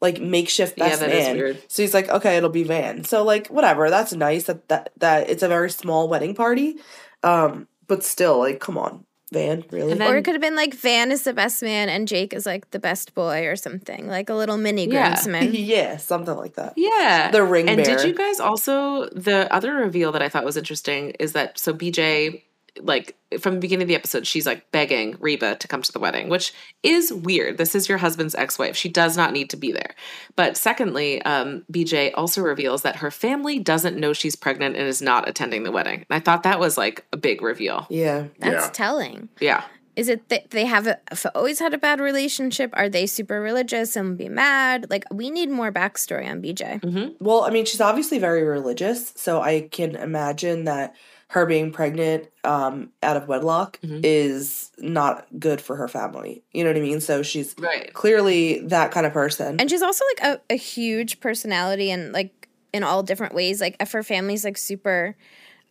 like 0.00 0.20
makeshift 0.20 0.74
Yeah, 0.76 0.88
best 0.88 1.00
that 1.00 1.10
is 1.10 1.26
man. 1.26 1.36
weird. 1.36 1.62
So 1.68 1.82
he's 1.82 1.94
like, 1.94 2.08
okay, 2.08 2.36
it'll 2.36 2.50
be 2.50 2.64
Van. 2.64 3.04
So 3.04 3.24
like 3.24 3.48
whatever, 3.48 3.88
that's 3.90 4.12
nice 4.12 4.44
that 4.44 4.68
that 4.68 4.90
that 4.98 5.30
it's 5.30 5.42
a 5.42 5.48
very 5.48 5.70
small 5.70 6.08
wedding 6.08 6.34
party. 6.34 6.76
Um, 7.22 7.66
but 7.86 8.02
still, 8.04 8.38
like, 8.38 8.60
come 8.60 8.76
on, 8.78 9.04
Van, 9.32 9.64
really? 9.70 9.92
And 9.92 10.00
then- 10.00 10.12
or 10.12 10.16
it 10.18 10.24
could 10.24 10.34
have 10.34 10.40
been 10.42 10.54
like 10.56 10.74
Van 10.74 11.10
is 11.10 11.22
the 11.24 11.32
best 11.32 11.62
man 11.62 11.88
and 11.88 12.06
Jake 12.06 12.32
is 12.34 12.46
like 12.46 12.70
the 12.72 12.78
best 12.78 13.14
boy 13.14 13.46
or 13.46 13.56
something. 13.56 14.06
Like 14.06 14.28
a 14.28 14.34
little 14.34 14.56
mini 14.58 14.86
Yeah. 14.88 15.08
groomsman. 15.14 15.54
yeah, 15.54 15.96
something 15.96 16.36
like 16.36 16.54
that. 16.54 16.74
Yeah. 16.76 17.30
The 17.32 17.42
ring 17.42 17.68
And 17.68 17.82
bearer. 17.82 17.96
did 17.98 18.06
you 18.06 18.14
guys 18.14 18.38
also 18.40 19.08
the 19.10 19.52
other 19.52 19.72
reveal 19.74 20.12
that 20.12 20.22
I 20.22 20.28
thought 20.28 20.44
was 20.44 20.56
interesting 20.56 21.10
is 21.18 21.32
that 21.32 21.58
so 21.58 21.72
BJ 21.72 22.42
like 22.82 23.16
from 23.40 23.54
the 23.54 23.60
beginning 23.60 23.82
of 23.82 23.88
the 23.88 23.94
episode 23.94 24.26
she's 24.26 24.46
like 24.46 24.70
begging 24.70 25.16
Reba 25.20 25.56
to 25.56 25.68
come 25.68 25.82
to 25.82 25.92
the 25.92 25.98
wedding, 25.98 26.28
which 26.28 26.52
is 26.82 27.12
weird. 27.12 27.58
This 27.58 27.74
is 27.74 27.88
your 27.88 27.98
husband's 27.98 28.34
ex-wife. 28.34 28.76
She 28.76 28.88
does 28.88 29.16
not 29.16 29.32
need 29.32 29.50
to 29.50 29.56
be 29.56 29.72
there. 29.72 29.94
But 30.36 30.56
secondly, 30.56 31.22
um 31.22 31.64
BJ 31.72 32.12
also 32.14 32.40
reveals 32.42 32.82
that 32.82 32.96
her 32.96 33.10
family 33.10 33.58
doesn't 33.58 33.96
know 33.98 34.12
she's 34.12 34.36
pregnant 34.36 34.76
and 34.76 34.86
is 34.86 35.02
not 35.02 35.28
attending 35.28 35.62
the 35.64 35.72
wedding. 35.72 36.04
And 36.08 36.16
I 36.16 36.20
thought 36.20 36.42
that 36.44 36.60
was 36.60 36.78
like 36.78 37.04
a 37.12 37.16
big 37.16 37.42
reveal. 37.42 37.86
Yeah. 37.90 38.26
That's 38.38 38.66
Yeah. 38.66 38.70
telling. 38.72 39.28
Yeah. 39.40 39.64
Is 39.96 40.10
it 40.10 40.28
that 40.28 40.50
they 40.50 40.66
have 40.66 40.86
a, 40.86 40.98
have 41.10 41.26
always 41.34 41.58
had 41.58 41.72
a 41.72 41.78
bad 41.78 42.00
relationship? 42.00 42.68
Are 42.74 42.90
they 42.90 43.06
super 43.06 43.40
religious 43.40 43.96
and 43.96 44.18
be 44.18 44.28
mad? 44.28 44.86
Like 44.90 45.04
we 45.10 45.30
need 45.30 45.48
more 45.48 45.72
backstory 45.72 46.30
on 46.30 46.42
BJ. 46.42 47.14
Well, 47.18 47.44
I 47.44 47.50
mean, 47.50 47.64
she's 47.64 47.80
obviously 47.80 48.18
very 48.18 48.42
religious, 48.42 49.14
so 49.16 49.40
I 49.40 49.68
can 49.72 49.96
imagine 49.96 50.64
that 50.64 50.94
her 51.28 51.44
being 51.46 51.72
pregnant 51.72 52.28
um, 52.44 52.90
out 53.02 53.16
of 53.16 53.26
wedlock 53.28 53.80
Mm-hmm. 53.82 54.00
is 54.04 54.70
not 54.78 55.26
good 55.38 55.60
for 55.60 55.76
her 55.76 55.88
family. 55.88 56.42
You 56.52 56.62
know 56.64 56.70
what 56.70 56.76
I 56.76 56.80
mean? 56.80 57.00
So 57.00 57.22
she's 57.22 57.54
Right. 57.58 57.92
clearly 57.92 58.60
that 58.60 58.92
kind 58.92 59.06
of 59.06 59.12
person. 59.12 59.58
And 59.60 59.68
she's 59.68 59.82
also 59.82 60.04
like 60.16 60.38
a, 60.50 60.54
a 60.54 60.56
huge 60.56 61.18
personality 61.20 61.90
and 61.90 62.12
like 62.12 62.48
in 62.72 62.84
all 62.84 63.02
different 63.02 63.34
ways. 63.34 63.60
Like 63.60 63.76
if 63.80 63.90
her 63.92 64.02
family's 64.02 64.44
like 64.44 64.56
super 64.56 65.16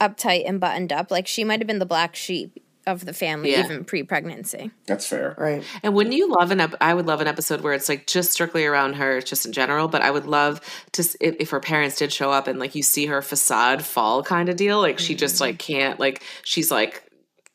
uptight 0.01 0.43
and 0.45 0.59
buttoned 0.59 0.91
up, 0.91 1.09
like 1.11 1.25
she 1.27 1.43
might 1.43 1.59
have 1.61 1.67
been 1.67 1.79
the 1.79 1.85
black 1.85 2.15
sheep 2.15 2.61
of 2.87 3.03
the 3.05 3.13
family 3.13 3.51
Yeah. 3.51 3.65
even 3.65 3.83
pre-pregnancy. 3.85 4.71
That's 4.85 5.07
fair. 5.07 5.35
right. 5.37 5.63
And 5.83 5.93
wouldn't 5.93 6.15
you 6.15 6.29
love 6.29 6.51
an? 6.51 6.59
Ep- 6.61 6.75
I 6.81 6.93
would 6.93 7.05
love 7.07 7.21
an 7.21 7.27
episode 7.27 7.61
where 7.61 7.73
it's 7.73 7.89
like 7.89 8.07
just 8.07 8.31
strictly 8.31 8.65
around 8.65 8.93
her, 8.95 9.21
just 9.21 9.45
in 9.45 9.51
general. 9.53 9.87
But 9.87 10.01
I 10.01 10.11
would 10.11 10.25
love 10.25 10.61
to 10.93 11.01
s- 11.01 11.15
if, 11.19 11.35
if 11.39 11.49
her 11.49 11.59
parents 11.59 11.97
did 11.97 12.13
show 12.13 12.31
up 12.31 12.47
and 12.47 12.59
like 12.59 12.75
you 12.75 12.83
see 12.83 13.07
her 13.07 13.21
facade 13.21 13.83
fall, 13.83 14.21
kind 14.23 14.49
of 14.49 14.55
deal. 14.55 14.79
Like 14.79 14.99
she 14.99 15.15
just 15.15 15.41
like 15.41 15.55
mm-hmm. 15.57 15.73
can't 15.73 15.99
like 15.99 16.21
she's 16.43 16.69
like, 16.71 17.03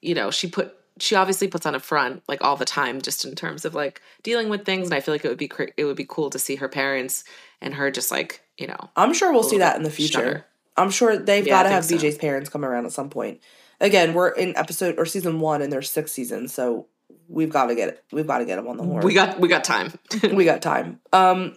you 0.02 0.14
know, 0.14 0.30
she 0.30 0.48
put 0.48 0.74
she 0.98 1.14
obviously 1.14 1.48
puts 1.48 1.64
on 1.64 1.74
a 1.74 1.80
front 1.80 2.22
like 2.28 2.42
all 2.44 2.56
the 2.56 2.64
time, 2.64 3.00
just 3.00 3.24
in 3.24 3.34
terms 3.34 3.64
of 3.64 3.74
like 3.74 4.02
dealing 4.22 4.48
with 4.48 4.64
things. 4.66 4.88
And 4.88 4.94
I 4.94 5.00
feel 5.00 5.14
like 5.14 5.24
it 5.24 5.28
would 5.28 5.38
be 5.38 5.48
cr- 5.48 5.72
it 5.76 5.84
would 5.84 5.96
be 5.96 6.06
cool 6.08 6.30
to 6.30 6.38
see 6.38 6.56
her 6.56 6.68
parents 6.68 7.24
and 7.60 7.74
her 7.74 7.90
just 7.90 8.10
like 8.10 8.42
you 8.58 8.66
know 8.66 8.90
I'm 8.96 9.14
sure 9.14 9.32
we'll 9.32 9.42
see 9.42 9.58
that 9.58 9.76
in 9.76 9.82
the 9.82 9.90
future. 9.90 10.12
shudder. 10.18 10.46
I'm 10.76 10.90
sure 10.90 11.16
they've 11.18 11.46
Yeah, 11.46 11.54
got 11.58 11.62
to 11.64 11.68
have 11.70 11.84
think 11.84 12.00
so. 12.00 12.06
BJ's 12.06 12.16
parents 12.18 12.48
come 12.48 12.64
around 12.64 12.86
at 12.86 12.92
some 12.92 13.10
point. 13.10 13.40
Again, 13.80 14.14
we're 14.14 14.28
in 14.28 14.56
episode 14.56 14.98
or 14.98 15.06
season 15.06 15.40
one, 15.40 15.62
and 15.62 15.72
there's 15.72 15.90
six 15.90 16.12
seasons, 16.12 16.52
so 16.52 16.86
we've 17.28 17.50
got 17.50 17.66
to 17.66 17.74
get 17.74 17.88
it. 17.88 18.04
We've 18.12 18.26
got 18.26 18.38
to 18.38 18.44
get 18.44 18.56
them 18.56 18.68
on 18.68 18.76
the 18.76 18.84
horn. 18.84 19.04
We 19.04 19.14
got 19.14 19.40
we 19.40 19.48
got 19.48 19.64
time. 19.64 19.92
we 20.32 20.44
got 20.44 20.62
time. 20.62 21.00
Um, 21.12 21.56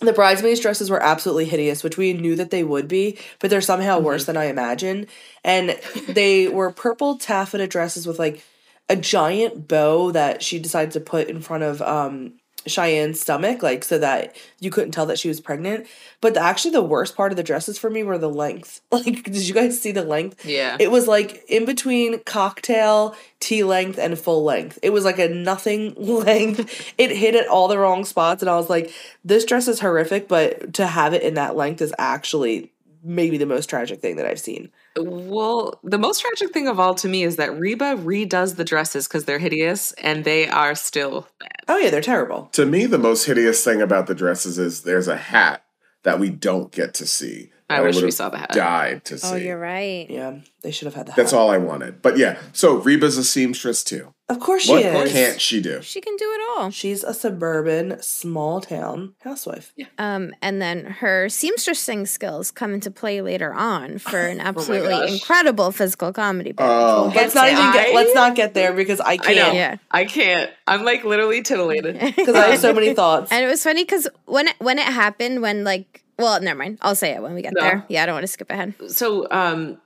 the 0.00 0.12
bridesmaids' 0.12 0.60
dresses 0.60 0.90
were 0.90 1.02
absolutely 1.02 1.46
hideous, 1.46 1.82
which 1.82 1.96
we 1.96 2.12
knew 2.12 2.36
that 2.36 2.50
they 2.50 2.62
would 2.62 2.86
be, 2.86 3.18
but 3.38 3.48
they're 3.48 3.62
somehow 3.62 3.98
worse 3.98 4.26
than 4.26 4.36
I 4.36 4.44
imagined. 4.44 5.06
And 5.42 5.78
they 6.06 6.48
were 6.48 6.70
purple 6.70 7.16
taffeta 7.16 7.66
dresses 7.66 8.06
with 8.06 8.18
like 8.18 8.44
a 8.90 8.96
giant 8.96 9.68
bow 9.68 10.12
that 10.12 10.42
she 10.42 10.58
decided 10.58 10.92
to 10.92 11.00
put 11.00 11.28
in 11.28 11.40
front 11.40 11.62
of 11.62 11.80
um 11.82 12.34
Cheyenne's 12.66 13.20
stomach, 13.20 13.62
like 13.62 13.84
so 13.84 13.98
that 13.98 14.36
you 14.60 14.70
couldn't 14.70 14.92
tell 14.92 15.06
that 15.06 15.18
she 15.18 15.28
was 15.28 15.40
pregnant. 15.40 15.86
But 16.20 16.34
the, 16.34 16.40
actually, 16.40 16.72
the 16.72 16.82
worst 16.82 17.16
part 17.16 17.32
of 17.32 17.36
the 17.36 17.42
dresses 17.42 17.78
for 17.78 17.90
me 17.90 18.02
were 18.02 18.18
the 18.18 18.30
length. 18.30 18.80
Like, 18.96 19.24
did 19.24 19.46
you 19.46 19.52
guys 19.52 19.80
see 19.80 19.92
the 19.92 20.02
length? 20.02 20.46
Yeah. 20.46 20.78
It 20.80 20.90
was 20.90 21.06
like 21.06 21.44
in 21.48 21.66
between 21.66 22.20
cocktail, 22.24 23.14
T 23.40 23.62
length, 23.62 23.98
and 23.98 24.18
full 24.18 24.42
length. 24.42 24.78
It 24.82 24.90
was 24.90 25.04
like 25.04 25.18
a 25.18 25.28
nothing 25.28 25.94
length. 25.98 26.94
It 26.96 27.10
hit 27.10 27.34
at 27.34 27.46
all 27.46 27.68
the 27.68 27.78
wrong 27.78 28.06
spots, 28.06 28.42
and 28.42 28.48
I 28.50 28.56
was 28.56 28.70
like, 28.70 28.92
this 29.22 29.44
dress 29.44 29.68
is 29.68 29.80
horrific, 29.80 30.28
but 30.28 30.72
to 30.74 30.86
have 30.86 31.12
it 31.12 31.22
in 31.22 31.34
that 31.34 31.56
length 31.56 31.82
is 31.82 31.92
actually 31.98 32.72
maybe 33.04 33.36
the 33.36 33.46
most 33.46 33.68
tragic 33.68 34.00
thing 34.00 34.16
that 34.16 34.26
I've 34.26 34.40
seen. 34.40 34.70
Well, 34.98 35.78
the 35.82 35.98
most 35.98 36.20
tragic 36.20 36.52
thing 36.52 36.68
of 36.68 36.80
all 36.80 36.94
to 36.96 37.08
me 37.08 37.22
is 37.22 37.36
that 37.36 37.58
Reba 37.58 37.96
redoes 37.96 38.56
the 38.56 38.64
dresses 38.64 39.06
because 39.06 39.24
they're 39.24 39.38
hideous 39.38 39.92
and 39.94 40.24
they 40.24 40.48
are 40.48 40.74
still 40.74 41.28
bad. 41.38 41.50
Oh 41.68 41.76
yeah, 41.76 41.90
they're 41.90 42.00
terrible. 42.00 42.48
To 42.52 42.66
me, 42.66 42.86
the 42.86 42.98
most 42.98 43.24
hideous 43.24 43.62
thing 43.64 43.82
about 43.82 44.06
the 44.06 44.14
dresses 44.14 44.58
is 44.58 44.82
there's 44.82 45.08
a 45.08 45.16
hat 45.16 45.64
that 46.04 46.18
we 46.18 46.30
don't 46.30 46.72
get 46.72 46.94
to 46.94 47.06
see. 47.06 47.50
I 47.68 47.76
that 47.78 47.84
wish 47.84 47.96
we 47.96 48.02
would've 48.02 48.14
saw 48.14 48.28
the 48.28 48.38
hat. 48.38 48.52
Died 48.52 49.04
to 49.06 49.18
see. 49.18 49.26
Oh, 49.28 49.36
you're 49.36 49.58
right. 49.58 50.08
Yeah, 50.08 50.38
they 50.62 50.70
should 50.70 50.86
have 50.86 50.94
had 50.94 51.06
that. 51.08 51.16
That's 51.16 51.32
all 51.32 51.50
I 51.50 51.58
wanted. 51.58 52.00
But 52.00 52.16
yeah, 52.16 52.38
so 52.52 52.76
Reba's 52.76 53.18
a 53.18 53.24
seamstress 53.24 53.82
too. 53.82 54.12
Of 54.28 54.40
course 54.40 54.62
she 54.64 54.72
What 54.72 54.82
is. 54.84 54.94
What 54.94 55.08
can't 55.08 55.40
she 55.40 55.60
do? 55.60 55.80
She 55.82 56.00
can 56.00 56.16
do 56.16 56.24
it 56.24 56.40
all. 56.58 56.70
She's 56.70 57.04
a 57.04 57.14
suburban, 57.14 58.00
small 58.02 58.60
town 58.60 59.14
housewife. 59.20 59.72
Yeah. 59.76 59.86
Um, 59.98 60.32
and 60.42 60.60
then 60.60 60.84
her 60.84 61.26
seamstressing 61.26 62.08
skills 62.08 62.50
come 62.50 62.74
into 62.74 62.90
play 62.90 63.20
later 63.20 63.52
on 63.54 63.98
for 63.98 64.18
an 64.18 64.40
absolutely 64.50 64.90
gosh. 64.90 65.12
incredible 65.12 65.70
physical 65.72 66.12
comedy. 66.12 66.52
bit, 66.52 66.64
Oh. 66.66 67.04
we'll 67.06 67.14
Let's 67.14 67.34
not 67.36 67.46
to. 67.46 67.52
even 67.52 67.72
get. 67.72 67.94
Let's 67.94 68.14
not 68.14 68.34
get 68.34 68.54
there 68.54 68.72
because 68.76 69.00
I 69.00 69.12
I 69.12 69.16
know. 69.16 69.22
can't. 69.34 69.54
Yeah. 69.54 69.76
I 69.90 70.04
can't. 70.04 70.50
I'm 70.66 70.84
like 70.84 71.04
literally 71.04 71.42
titillated. 71.42 71.96
Because 72.16 72.34
I 72.34 72.48
have 72.50 72.60
so 72.60 72.72
many 72.72 72.94
thoughts. 72.94 73.30
And 73.30 73.44
it 73.44 73.48
was 73.48 73.62
funny 73.62 73.84
because 73.84 74.08
when 74.24 74.48
it, 74.48 74.56
when 74.58 74.78
it 74.78 74.86
happened, 74.86 75.40
when 75.42 75.62
like, 75.64 76.02
well, 76.18 76.40
never 76.40 76.58
mind. 76.58 76.78
I'll 76.82 76.94
say 76.94 77.10
it 77.12 77.22
when 77.22 77.34
we 77.34 77.42
get 77.42 77.52
No. 77.54 77.60
there. 77.62 77.84
Yeah, 77.88 78.02
I 78.02 78.06
don't 78.06 78.14
want 78.14 78.24
to 78.24 78.32
skip 78.32 78.50
ahead. 78.50 78.74
so 78.88 79.26
um 79.30 79.80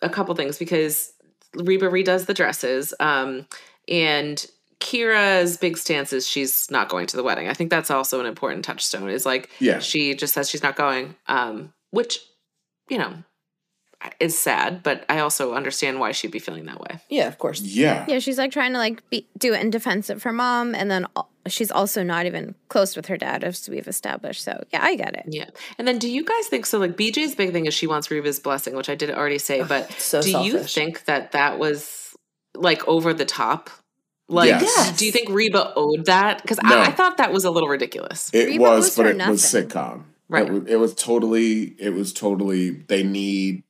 a 0.00 0.08
couple 0.08 0.34
things 0.34 0.58
because 0.58 1.12
Reba 1.54 1.86
redoes 1.88 2.26
the 2.26 2.34
dresses 2.34 2.94
um 3.00 3.46
and 3.88 4.44
Kyra's 4.80 5.56
big 5.58 5.76
stance 5.78 6.12
is 6.12 6.26
she's 6.28 6.68
not 6.70 6.88
going 6.88 7.06
to 7.06 7.16
the 7.16 7.22
wedding. 7.22 7.48
I 7.48 7.54
think 7.54 7.70
that's 7.70 7.90
also 7.90 8.18
an 8.20 8.26
important 8.26 8.64
touchstone 8.64 9.08
is 9.10 9.24
like 9.24 9.48
Yeah. 9.60 9.78
she 9.78 10.14
just 10.14 10.34
says 10.34 10.50
she's 10.50 10.62
not 10.62 10.76
going 10.76 11.14
um 11.28 11.72
which 11.90 12.18
you 12.88 12.98
know 12.98 13.14
is 14.18 14.36
sad, 14.36 14.82
but 14.82 15.04
I 15.08 15.20
also 15.20 15.54
understand 15.54 16.00
why 16.00 16.10
she'd 16.10 16.32
be 16.32 16.40
feeling 16.40 16.64
that 16.66 16.80
way. 16.80 16.98
yeah, 17.08 17.28
of 17.28 17.38
course. 17.38 17.60
Yeah. 17.60 18.04
Yeah, 18.08 18.18
she's 18.18 18.36
like 18.36 18.50
trying 18.50 18.72
to 18.72 18.78
like 18.78 19.08
be, 19.10 19.28
do 19.38 19.54
it 19.54 19.60
in 19.60 19.70
defense 19.70 20.10
of 20.10 20.24
her 20.24 20.32
mom, 20.32 20.74
and 20.74 20.90
then 20.90 21.06
al- 21.16 21.28
she's 21.46 21.70
also 21.70 22.02
not 22.02 22.26
even 22.26 22.54
close 22.68 22.96
with 22.96 23.06
her 23.06 23.16
dad, 23.16 23.44
as 23.44 23.68
we've 23.68 23.88
established. 23.88 24.42
So 24.42 24.62
yeah, 24.72 24.80
I 24.82 24.96
get 24.96 25.14
it. 25.14 25.24
Yeah. 25.28 25.50
And 25.78 25.86
then 25.88 25.98
do 25.98 26.08
you 26.08 26.24
guys 26.24 26.46
think 26.48 26.66
so 26.66 26.78
like 26.78 26.96
BJ's 26.96 27.34
big 27.34 27.52
thing 27.52 27.66
is 27.66 27.74
she 27.74 27.86
wants 27.86 28.10
Reba's 28.10 28.40
blessing, 28.40 28.74
which 28.76 28.88
I 28.88 28.94
did 28.94 29.10
already 29.10 29.38
say, 29.38 29.62
but 29.62 29.90
so 29.92 30.22
do 30.22 30.40
you 30.42 30.58
think 30.62 31.04
that 31.06 31.32
that 31.32 31.58
was 31.58 32.14
like 32.54 32.86
over 32.86 33.12
the 33.12 33.24
top? 33.24 33.70
Like 34.28 34.48
Yes. 34.48 34.96
do 34.96 35.04
you 35.04 35.12
think 35.12 35.28
Reba 35.30 35.72
owed 35.74 36.06
that? 36.06 36.46
Cuz 36.46 36.58
No. 36.62 36.78
I, 36.78 36.86
I 36.86 36.90
thought 36.92 37.16
that 37.18 37.32
was 37.32 37.44
a 37.44 37.50
little 37.50 37.68
ridiculous. 37.68 38.30
It 38.32 38.46
Reba 38.46 38.62
was, 38.62 38.86
owes 38.86 38.96
but 38.96 39.06
her 39.06 39.12
it 39.12 39.28
was 39.28 39.42
sitcom. 39.42 40.04
Right. 40.28 40.46
It 40.46 40.52
was, 40.52 40.62
it 40.66 40.76
was 40.76 40.94
totally. 40.94 41.74
It 41.78 41.90
was 41.90 42.12
totally. 42.12 42.70
They 42.70 43.02
need 43.02 43.64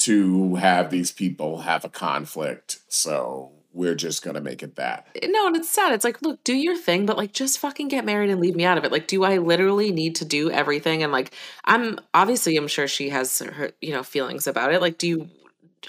to 0.00 0.54
have 0.54 0.90
these 0.90 1.10
people 1.12 1.58
have 1.62 1.84
a 1.84 1.88
conflict, 1.88 2.78
so 2.88 3.52
we're 3.72 3.94
just 3.94 4.22
gonna 4.22 4.40
make 4.40 4.62
it 4.62 4.76
that. 4.76 5.06
No, 5.24 5.46
and 5.46 5.56
it's 5.56 5.70
sad. 5.70 5.92
It's 5.92 6.04
like, 6.04 6.22
look, 6.22 6.42
do 6.44 6.54
your 6.54 6.76
thing, 6.76 7.06
but 7.06 7.16
like 7.16 7.32
just 7.32 7.58
fucking 7.58 7.88
get 7.88 8.04
married 8.04 8.30
and 8.30 8.40
leave 8.40 8.56
me 8.56 8.64
out 8.64 8.78
of 8.78 8.84
it. 8.84 8.92
Like, 8.92 9.06
do 9.06 9.24
I 9.24 9.38
literally 9.38 9.92
need 9.92 10.16
to 10.16 10.24
do 10.24 10.50
everything? 10.50 11.02
And 11.02 11.12
like, 11.12 11.32
I'm 11.64 11.98
obviously 12.14 12.56
I'm 12.56 12.68
sure 12.68 12.88
she 12.88 13.10
has 13.10 13.38
her, 13.38 13.70
you 13.80 13.92
know, 13.92 14.02
feelings 14.02 14.46
about 14.46 14.72
it. 14.72 14.80
Like, 14.80 14.98
do 14.98 15.08
you 15.08 15.30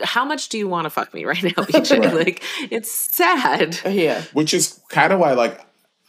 how 0.03 0.23
much 0.23 0.49
do 0.49 0.57
you 0.57 0.67
want 0.67 0.85
to 0.85 0.89
fuck 0.89 1.13
me 1.13 1.25
right 1.25 1.43
now, 1.43 1.49
BJ? 1.63 1.99
Right. 1.99 2.13
Like, 2.13 2.43
it's 2.71 2.91
sad. 2.91 3.79
Uh, 3.85 3.89
yeah. 3.89 4.23
Which 4.33 4.53
is 4.53 4.79
kind 4.89 5.11
of 5.11 5.19
why, 5.19 5.33
like, 5.33 5.59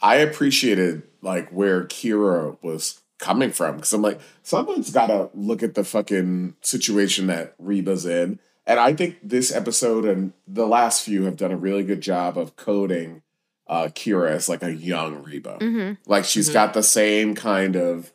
I 0.01 0.15
appreciated 0.17 1.03
like 1.21 1.49
where 1.49 1.85
Kyra 1.85 2.57
was 2.61 3.01
coming 3.19 3.51
from 3.51 3.77
because 3.77 3.93
I'm 3.93 4.01
like, 4.01 4.19
someone's 4.43 4.91
got 4.91 5.07
to 5.07 5.29
look 5.33 5.63
at 5.63 5.75
the 5.75 5.83
fucking 5.83 6.55
situation 6.61 7.27
that 7.27 7.55
Reba's 7.57 8.05
in, 8.05 8.39
and 8.65 8.79
I 8.79 8.93
think 8.93 9.17
this 9.23 9.51
episode 9.53 10.05
and 10.05 10.33
the 10.47 10.65
last 10.67 11.03
few 11.03 11.23
have 11.25 11.37
done 11.37 11.51
a 11.51 11.57
really 11.57 11.83
good 11.83 12.01
job 12.01 12.37
of 12.37 12.55
coding 12.55 13.21
uh, 13.67 13.87
Kyra 13.93 14.29
as 14.31 14.49
like 14.49 14.61
a 14.63 14.73
young 14.73 15.23
Reba. 15.23 15.57
Mm-hmm. 15.59 15.93
Like 16.11 16.25
she's 16.25 16.49
Mhm. 16.49 16.53
got 16.53 16.73
the 16.73 16.83
same 16.83 17.33
kind 17.35 17.75
of 17.75 18.11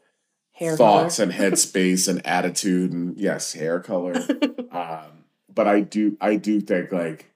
Hair 0.53 0.77
thoughts 0.77 1.17
color. 1.17 1.31
and 1.31 1.39
headspace 1.39 2.07
and 2.09 2.25
attitude 2.27 2.93
and 2.93 3.17
yes, 3.17 3.53
hair 3.55 3.81
color. 3.81 4.15
um, 4.73 5.25
but 5.53 5.67
I 5.69 5.81
do 5.81 6.17
I 6.21 6.37
do 6.37 6.61
think 6.61 6.93
like 6.93 7.31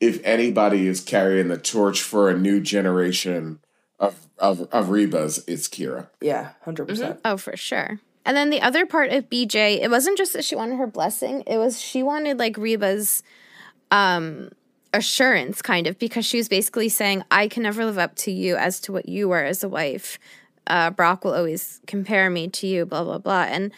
if 0.00 0.20
anybody 0.24 0.86
is 0.86 1.00
carrying 1.00 1.48
the 1.48 1.58
torch 1.58 2.02
for 2.02 2.30
a 2.30 2.36
new 2.38 2.60
generation 2.60 3.58
of 3.98 4.28
of, 4.38 4.60
of 4.72 4.86
Rebas, 4.86 5.42
it's 5.48 5.68
Kyra. 5.68 6.08
Yeah, 6.20 6.52
100%. 6.64 6.86
percent 6.86 7.20
Oh, 7.24 7.36
for 7.36 7.56
sure. 7.56 8.00
And 8.28 8.36
then 8.36 8.50
the 8.50 8.60
other 8.60 8.84
part 8.84 9.10
of 9.10 9.30
BJ, 9.30 9.80
it 9.80 9.90
wasn't 9.90 10.18
just 10.18 10.34
that 10.34 10.44
she 10.44 10.54
wanted 10.54 10.76
her 10.76 10.86
blessing; 10.86 11.42
it 11.46 11.56
was 11.56 11.80
she 11.80 12.02
wanted 12.02 12.38
like 12.38 12.58
Reba's 12.58 13.22
um 13.90 14.50
assurance, 14.92 15.62
kind 15.62 15.86
of, 15.86 15.98
because 15.98 16.26
she 16.26 16.36
was 16.36 16.46
basically 16.46 16.90
saying, 16.90 17.24
"I 17.30 17.48
can 17.48 17.62
never 17.62 17.86
live 17.86 17.96
up 17.96 18.16
to 18.16 18.30
you 18.30 18.56
as 18.56 18.80
to 18.80 18.92
what 18.92 19.08
you 19.08 19.30
were 19.30 19.42
as 19.42 19.64
a 19.64 19.68
wife. 19.68 20.18
Uh, 20.66 20.90
Brock 20.90 21.24
will 21.24 21.32
always 21.32 21.80
compare 21.86 22.28
me 22.28 22.48
to 22.48 22.66
you." 22.66 22.84
Blah 22.84 23.04
blah 23.04 23.16
blah. 23.16 23.46
And 23.48 23.72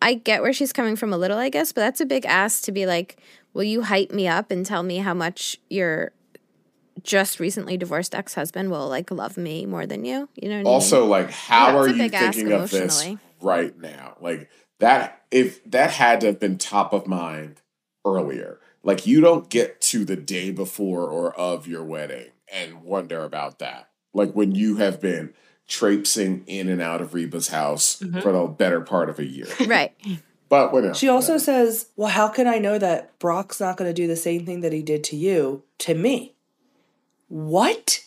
I 0.00 0.14
get 0.14 0.40
where 0.40 0.54
she's 0.54 0.72
coming 0.72 0.96
from 0.96 1.12
a 1.12 1.18
little, 1.18 1.36
I 1.36 1.50
guess, 1.50 1.70
but 1.72 1.82
that's 1.82 2.00
a 2.00 2.06
big 2.06 2.24
ask 2.24 2.64
to 2.64 2.72
be 2.72 2.86
like, 2.86 3.18
"Will 3.52 3.64
you 3.64 3.82
hype 3.82 4.10
me 4.10 4.26
up 4.26 4.50
and 4.50 4.64
tell 4.64 4.82
me 4.82 4.98
how 4.98 5.12
much 5.12 5.58
your 5.68 6.12
just 7.02 7.40
recently 7.40 7.76
divorced 7.76 8.14
ex 8.14 8.34
husband 8.34 8.70
will 8.70 8.88
like 8.88 9.10
love 9.10 9.36
me 9.36 9.66
more 9.66 9.86
than 9.86 10.04
you?" 10.04 10.28
You 10.34 10.48
know. 10.48 10.58
What 10.58 10.66
Also, 10.66 11.06
like, 11.06 11.30
how 11.30 11.68
Yeah, 11.68 11.76
are 11.76 11.88
you 11.88 12.08
thinking 12.08 12.52
of 12.52 12.70
this 12.70 13.06
right 13.40 13.78
now? 13.78 14.16
Like 14.20 14.48
that 14.80 15.22
if 15.30 15.62
that 15.70 15.90
had 15.92 16.20
to 16.20 16.26
have 16.28 16.40
been 16.40 16.58
top 16.58 16.92
of 16.92 17.06
mind 17.06 17.60
earlier. 18.04 18.58
Like 18.84 19.06
you 19.06 19.20
don't 19.20 19.48
get 19.48 19.80
to 19.82 20.04
the 20.04 20.16
day 20.16 20.50
before 20.50 21.08
or 21.08 21.32
of 21.38 21.68
your 21.68 21.84
wedding 21.84 22.30
and 22.52 22.82
wonder 22.82 23.22
about 23.22 23.60
that. 23.60 23.88
Like 24.12 24.32
when 24.32 24.56
you 24.56 24.76
have 24.78 25.00
been 25.00 25.34
traipsing 25.68 26.42
in 26.46 26.68
and 26.68 26.82
out 26.82 27.00
of 27.00 27.14
Reba's 27.14 27.48
house 27.48 27.98
Mhm. 28.02 28.22
for 28.22 28.32
the 28.32 28.46
better 28.46 28.80
part 28.80 29.08
of 29.08 29.18
a 29.20 29.24
year. 29.24 29.46
right. 29.66 29.92
But 30.48 30.72
whatever. 30.72 30.94
She 30.94 31.08
also 31.08 31.38
says, 31.38 31.86
Well, 31.96 32.10
how 32.10 32.28
can 32.28 32.46
I 32.46 32.58
know 32.58 32.76
that 32.78 33.18
Brock's 33.20 33.60
not 33.60 33.76
going 33.76 33.88
to 33.88 33.94
do 33.94 34.06
the 34.08 34.16
same 34.16 34.44
thing 34.44 34.60
that 34.60 34.72
he 34.72 34.82
did 34.82 35.04
to 35.04 35.16
you 35.16 35.62
to 35.78 35.94
me? 35.94 36.31
What? 37.32 38.04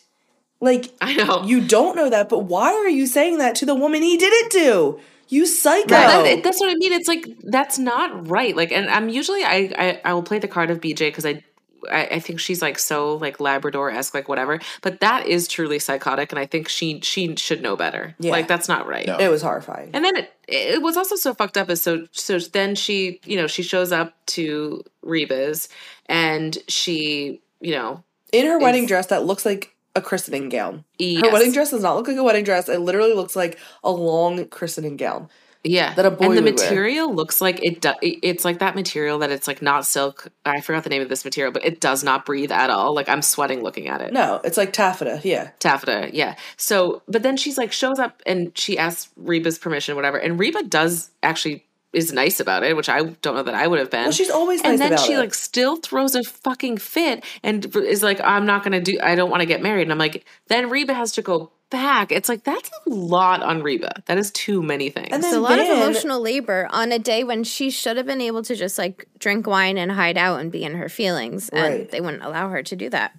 Like, 0.60 0.94
I 1.00 1.14
know. 1.16 1.42
you 1.42 1.66
don't 1.66 1.96
know 1.96 2.08
that, 2.10 2.28
but 2.28 2.44
why 2.44 2.72
are 2.72 2.88
you 2.88 3.06
saying 3.06 3.38
that 3.38 3.56
to 3.56 3.66
the 3.66 3.74
woman 3.74 4.02
he 4.02 4.16
did 4.16 4.32
it 4.32 4.50
to? 4.52 5.00
You 5.28 5.44
psycho. 5.46 5.92
Right, 5.94 6.22
that- 6.36 6.44
that's 6.44 6.60
what 6.60 6.70
I 6.70 6.74
mean. 6.76 6.92
It's 6.92 7.08
like 7.08 7.26
that's 7.42 7.78
not 7.80 8.28
right. 8.28 8.54
Like, 8.56 8.70
and 8.70 8.88
I'm 8.88 9.08
usually 9.08 9.42
I 9.42 9.72
I, 9.76 10.00
I 10.04 10.14
will 10.14 10.22
play 10.22 10.38
the 10.38 10.46
card 10.46 10.70
of 10.70 10.80
BJ 10.80 10.98
because 11.08 11.26
I, 11.26 11.42
I 11.90 12.06
I 12.12 12.20
think 12.20 12.38
she's 12.38 12.62
like 12.62 12.78
so 12.78 13.16
like 13.16 13.40
Labrador 13.40 13.90
esque 13.90 14.14
like 14.14 14.28
whatever. 14.28 14.60
But 14.82 15.00
that 15.00 15.26
is 15.26 15.48
truly 15.48 15.80
psychotic, 15.80 16.30
and 16.30 16.38
I 16.38 16.46
think 16.46 16.68
she 16.68 17.00
she 17.00 17.34
should 17.34 17.60
know 17.60 17.74
better. 17.74 18.14
Yeah. 18.20 18.30
Like 18.30 18.46
that's 18.46 18.68
not 18.68 18.86
right. 18.86 19.08
No. 19.08 19.18
it 19.18 19.26
was 19.28 19.42
horrifying. 19.42 19.90
And 19.94 20.04
then 20.04 20.14
it 20.14 20.32
it 20.46 20.80
was 20.80 20.96
also 20.96 21.16
so 21.16 21.34
fucked 21.34 21.56
up. 21.56 21.68
Is 21.70 21.82
so 21.82 22.06
so 22.12 22.38
then 22.38 22.76
she 22.76 23.18
you 23.24 23.36
know 23.36 23.48
she 23.48 23.64
shows 23.64 23.90
up 23.90 24.14
to 24.26 24.84
Reba's 25.02 25.68
and 26.08 26.56
she 26.68 27.40
you 27.60 27.72
know 27.72 28.04
In 28.32 28.46
her 28.46 28.58
wedding 28.58 28.86
dress 28.86 29.06
that 29.06 29.24
looks 29.24 29.44
like 29.44 29.74
a 29.94 30.02
christening 30.02 30.48
gown. 30.48 30.84
Her 31.00 31.32
wedding 31.32 31.52
dress 31.52 31.70
does 31.70 31.82
not 31.82 31.96
look 31.96 32.08
like 32.08 32.16
a 32.16 32.22
wedding 32.22 32.44
dress. 32.44 32.68
It 32.68 32.80
literally 32.80 33.14
looks 33.14 33.34
like 33.34 33.58
a 33.82 33.90
long 33.90 34.46
christening 34.48 34.96
gown. 34.96 35.28
Yeah, 35.64 35.94
that 35.94 36.06
a 36.06 36.12
boy 36.12 36.26
and 36.26 36.36
the 36.36 36.42
would 36.42 36.58
wear. 36.58 36.68
material 36.70 37.12
looks 37.12 37.40
like 37.40 37.60
it. 37.60 37.80
Do, 37.80 37.92
it's 38.00 38.44
like 38.44 38.60
that 38.60 38.76
material 38.76 39.18
that 39.18 39.32
it's 39.32 39.48
like 39.48 39.62
not 39.62 39.84
silk. 39.84 40.28
I 40.44 40.60
forgot 40.60 40.84
the 40.84 40.90
name 40.90 41.02
of 41.02 41.08
this 41.08 41.24
material, 41.24 41.52
but 41.52 41.64
it 41.64 41.80
does 41.80 42.04
not 42.04 42.24
breathe 42.24 42.52
at 42.52 42.70
all. 42.70 42.94
Like 42.94 43.08
I'm 43.08 43.20
sweating 43.22 43.62
looking 43.64 43.88
at 43.88 44.00
it. 44.00 44.12
No, 44.12 44.40
it's 44.44 44.56
like 44.56 44.72
taffeta. 44.72 45.20
Yeah. 45.24 45.50
taffeta 45.58 46.10
yeah 46.12 46.36
so 46.56 47.02
but 47.08 47.22
then 47.24 47.36
she's 47.36 47.58
like 47.58 47.72
shows 47.72 47.98
up 47.98 48.22
and 48.26 48.56
she 48.56 48.78
asks 48.78 49.10
reba's 49.16 49.58
permission 49.58 49.96
whatever 49.96 50.18
and 50.18 50.38
reba 50.38 50.62
does 50.62 51.10
actually 51.22 51.64
is 51.92 52.12
nice 52.12 52.40
about 52.40 52.62
it, 52.62 52.76
which 52.76 52.88
I 52.88 53.02
don't 53.02 53.34
know 53.34 53.42
that 53.42 53.54
I 53.54 53.66
would 53.66 53.78
have 53.78 53.90
been. 53.90 54.04
Well, 54.04 54.12
she's 54.12 54.30
always 54.30 54.62
nice 54.62 54.72
and 54.72 54.80
then 54.80 54.92
about 54.92 55.06
she 55.06 55.12
it. 55.14 55.18
like 55.18 55.34
still 55.34 55.76
throws 55.76 56.14
a 56.14 56.22
fucking 56.22 56.78
fit 56.78 57.24
and 57.42 57.64
is 57.76 58.02
like, 58.02 58.20
I'm 58.20 58.44
not 58.46 58.62
gonna 58.64 58.80
do. 58.80 58.98
I 59.02 59.14
don't 59.14 59.30
want 59.30 59.40
to 59.40 59.46
get 59.46 59.62
married. 59.62 59.82
And 59.82 59.92
I'm 59.92 59.98
like, 59.98 60.24
then 60.48 60.68
Reba 60.68 60.92
has 60.94 61.12
to 61.12 61.22
go 61.22 61.52
back. 61.70 62.12
It's 62.12 62.28
like 62.28 62.44
that's 62.44 62.70
a 62.86 62.90
lot 62.90 63.42
on 63.42 63.62
Reba. 63.62 64.02
That 64.06 64.18
is 64.18 64.30
too 64.30 64.62
many 64.62 64.90
things. 64.90 65.08
And 65.10 65.22
then- 65.22 65.30
It's 65.30 65.36
a 65.36 65.40
lot 65.40 65.58
of 65.58 65.66
emotional 65.68 66.20
labor 66.20 66.68
on 66.70 66.92
a 66.92 66.98
day 66.98 67.24
when 67.24 67.44
she 67.44 67.70
should 67.70 67.96
have 67.96 68.06
been 68.06 68.20
able 68.20 68.42
to 68.42 68.54
just 68.54 68.78
like 68.78 69.06
drink 69.18 69.46
wine 69.46 69.78
and 69.78 69.90
hide 69.92 70.18
out 70.18 70.40
and 70.40 70.52
be 70.52 70.64
in 70.64 70.74
her 70.76 70.88
feelings. 70.88 71.48
And 71.48 71.88
they 71.90 72.00
wouldn't 72.00 72.22
allow 72.22 72.50
her 72.50 72.62
to 72.62 72.76
do 72.76 72.90
that. 72.90 73.12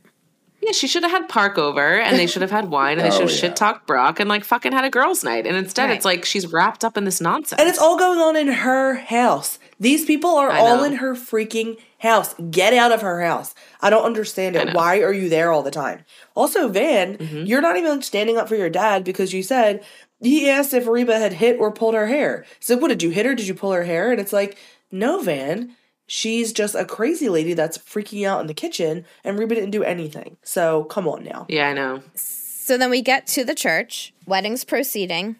Yeah, 0.62 0.72
she 0.72 0.88
should 0.88 1.04
have 1.04 1.12
had 1.12 1.30
Park 1.30 1.58
over, 1.58 2.00
and 2.00 2.18
they 2.18 2.28
should 2.28 2.42
have 2.42 2.52
had 2.52 2.70
wine, 2.70 2.98
and 3.00 3.02
they 3.02 3.08
Oh, 3.10 3.12
should 3.12 3.22
have 3.22 3.32
yeah. 3.32 3.36
shit 3.38 3.56
talked 3.56 3.86
Brock, 3.88 4.20
and 4.20 4.28
like 4.30 4.44
fucking 4.44 4.72
had 4.72 4.84
a 4.86 4.90
girls' 4.90 5.24
night. 5.24 5.46
And 5.48 5.56
instead, 5.56 5.86
Right. 5.90 5.96
it's 5.96 6.06
like 6.06 6.26
she's 6.26 6.48
wrapped 6.52 6.84
up 6.84 6.98
in 6.98 7.04
this 7.06 7.22
nonsense. 7.22 7.60
And 7.60 7.70
it's 7.70 7.80
all 7.80 7.98
going 7.98 8.20
on 8.20 8.36
in 8.36 8.48
her 8.48 8.96
house. 8.96 9.60
These 9.80 10.06
people 10.06 10.32
are 10.32 10.50
all 10.52 10.84
in 10.84 10.94
her 10.94 11.14
freaking 11.14 11.78
house. 12.00 12.34
Get 12.50 12.74
out 12.74 12.92
of 12.92 13.02
her 13.02 13.22
house. 13.22 13.54
I 13.82 13.90
don't 13.92 14.04
understand 14.04 14.56
it. 14.56 14.74
Why 14.74 15.02
are 15.02 15.14
you 15.14 15.30
there 15.30 15.52
all 15.52 15.62
the 15.64 15.72
time? 15.72 16.04
Also, 16.36 16.68
Van, 16.68 17.18
Mm-hmm. 17.18 17.46
you're 17.46 17.62
not 17.62 17.78
even 17.78 18.02
standing 18.02 18.38
up 18.38 18.48
for 18.50 18.56
your 18.56 18.70
dad 18.70 19.04
because 19.04 19.34
you 19.34 19.44
said 19.44 19.84
he 20.20 20.50
asked 20.50 20.74
if 20.74 20.88
Reba 20.88 21.20
had 21.20 21.34
hit 21.34 21.60
or 21.60 21.72
pulled 21.72 21.94
her 21.94 22.08
hair. 22.08 22.44
So, 22.60 22.76
what 22.78 22.88
did 22.88 23.04
you 23.04 23.12
hit 23.12 23.26
her? 23.28 23.36
Did 23.36 23.48
you 23.48 23.54
pull 23.54 23.72
her 23.72 23.84
hair? 23.84 24.12
And 24.12 24.20
it's 24.20 24.34
like, 24.34 24.58
no, 24.92 25.22
Van. 25.22 25.76
She's 26.08 26.54
just 26.54 26.74
a 26.74 26.86
crazy 26.86 27.28
lady 27.30 27.54
that's 27.54 27.78
freaking 27.78 28.26
out 28.26 28.40
in 28.42 28.48
the 28.48 28.54
kitchen, 28.54 29.06
and 29.24 29.38
Reba 29.38 29.56
didn't 29.56 29.72
do 29.72 29.84
anything. 29.84 30.38
So, 30.42 30.86
come 30.86 31.08
on 31.08 31.24
now. 31.24 31.46
yeah, 31.50 31.70
I 31.70 31.74
know. 31.74 32.02
So 32.16 32.78
then 32.78 32.90
we 32.90 33.02
get 33.02 33.28
to 33.28 33.44
the 33.46 33.56
church, 33.56 34.14
wedding's 34.26 34.64
proceeding. 34.64 35.36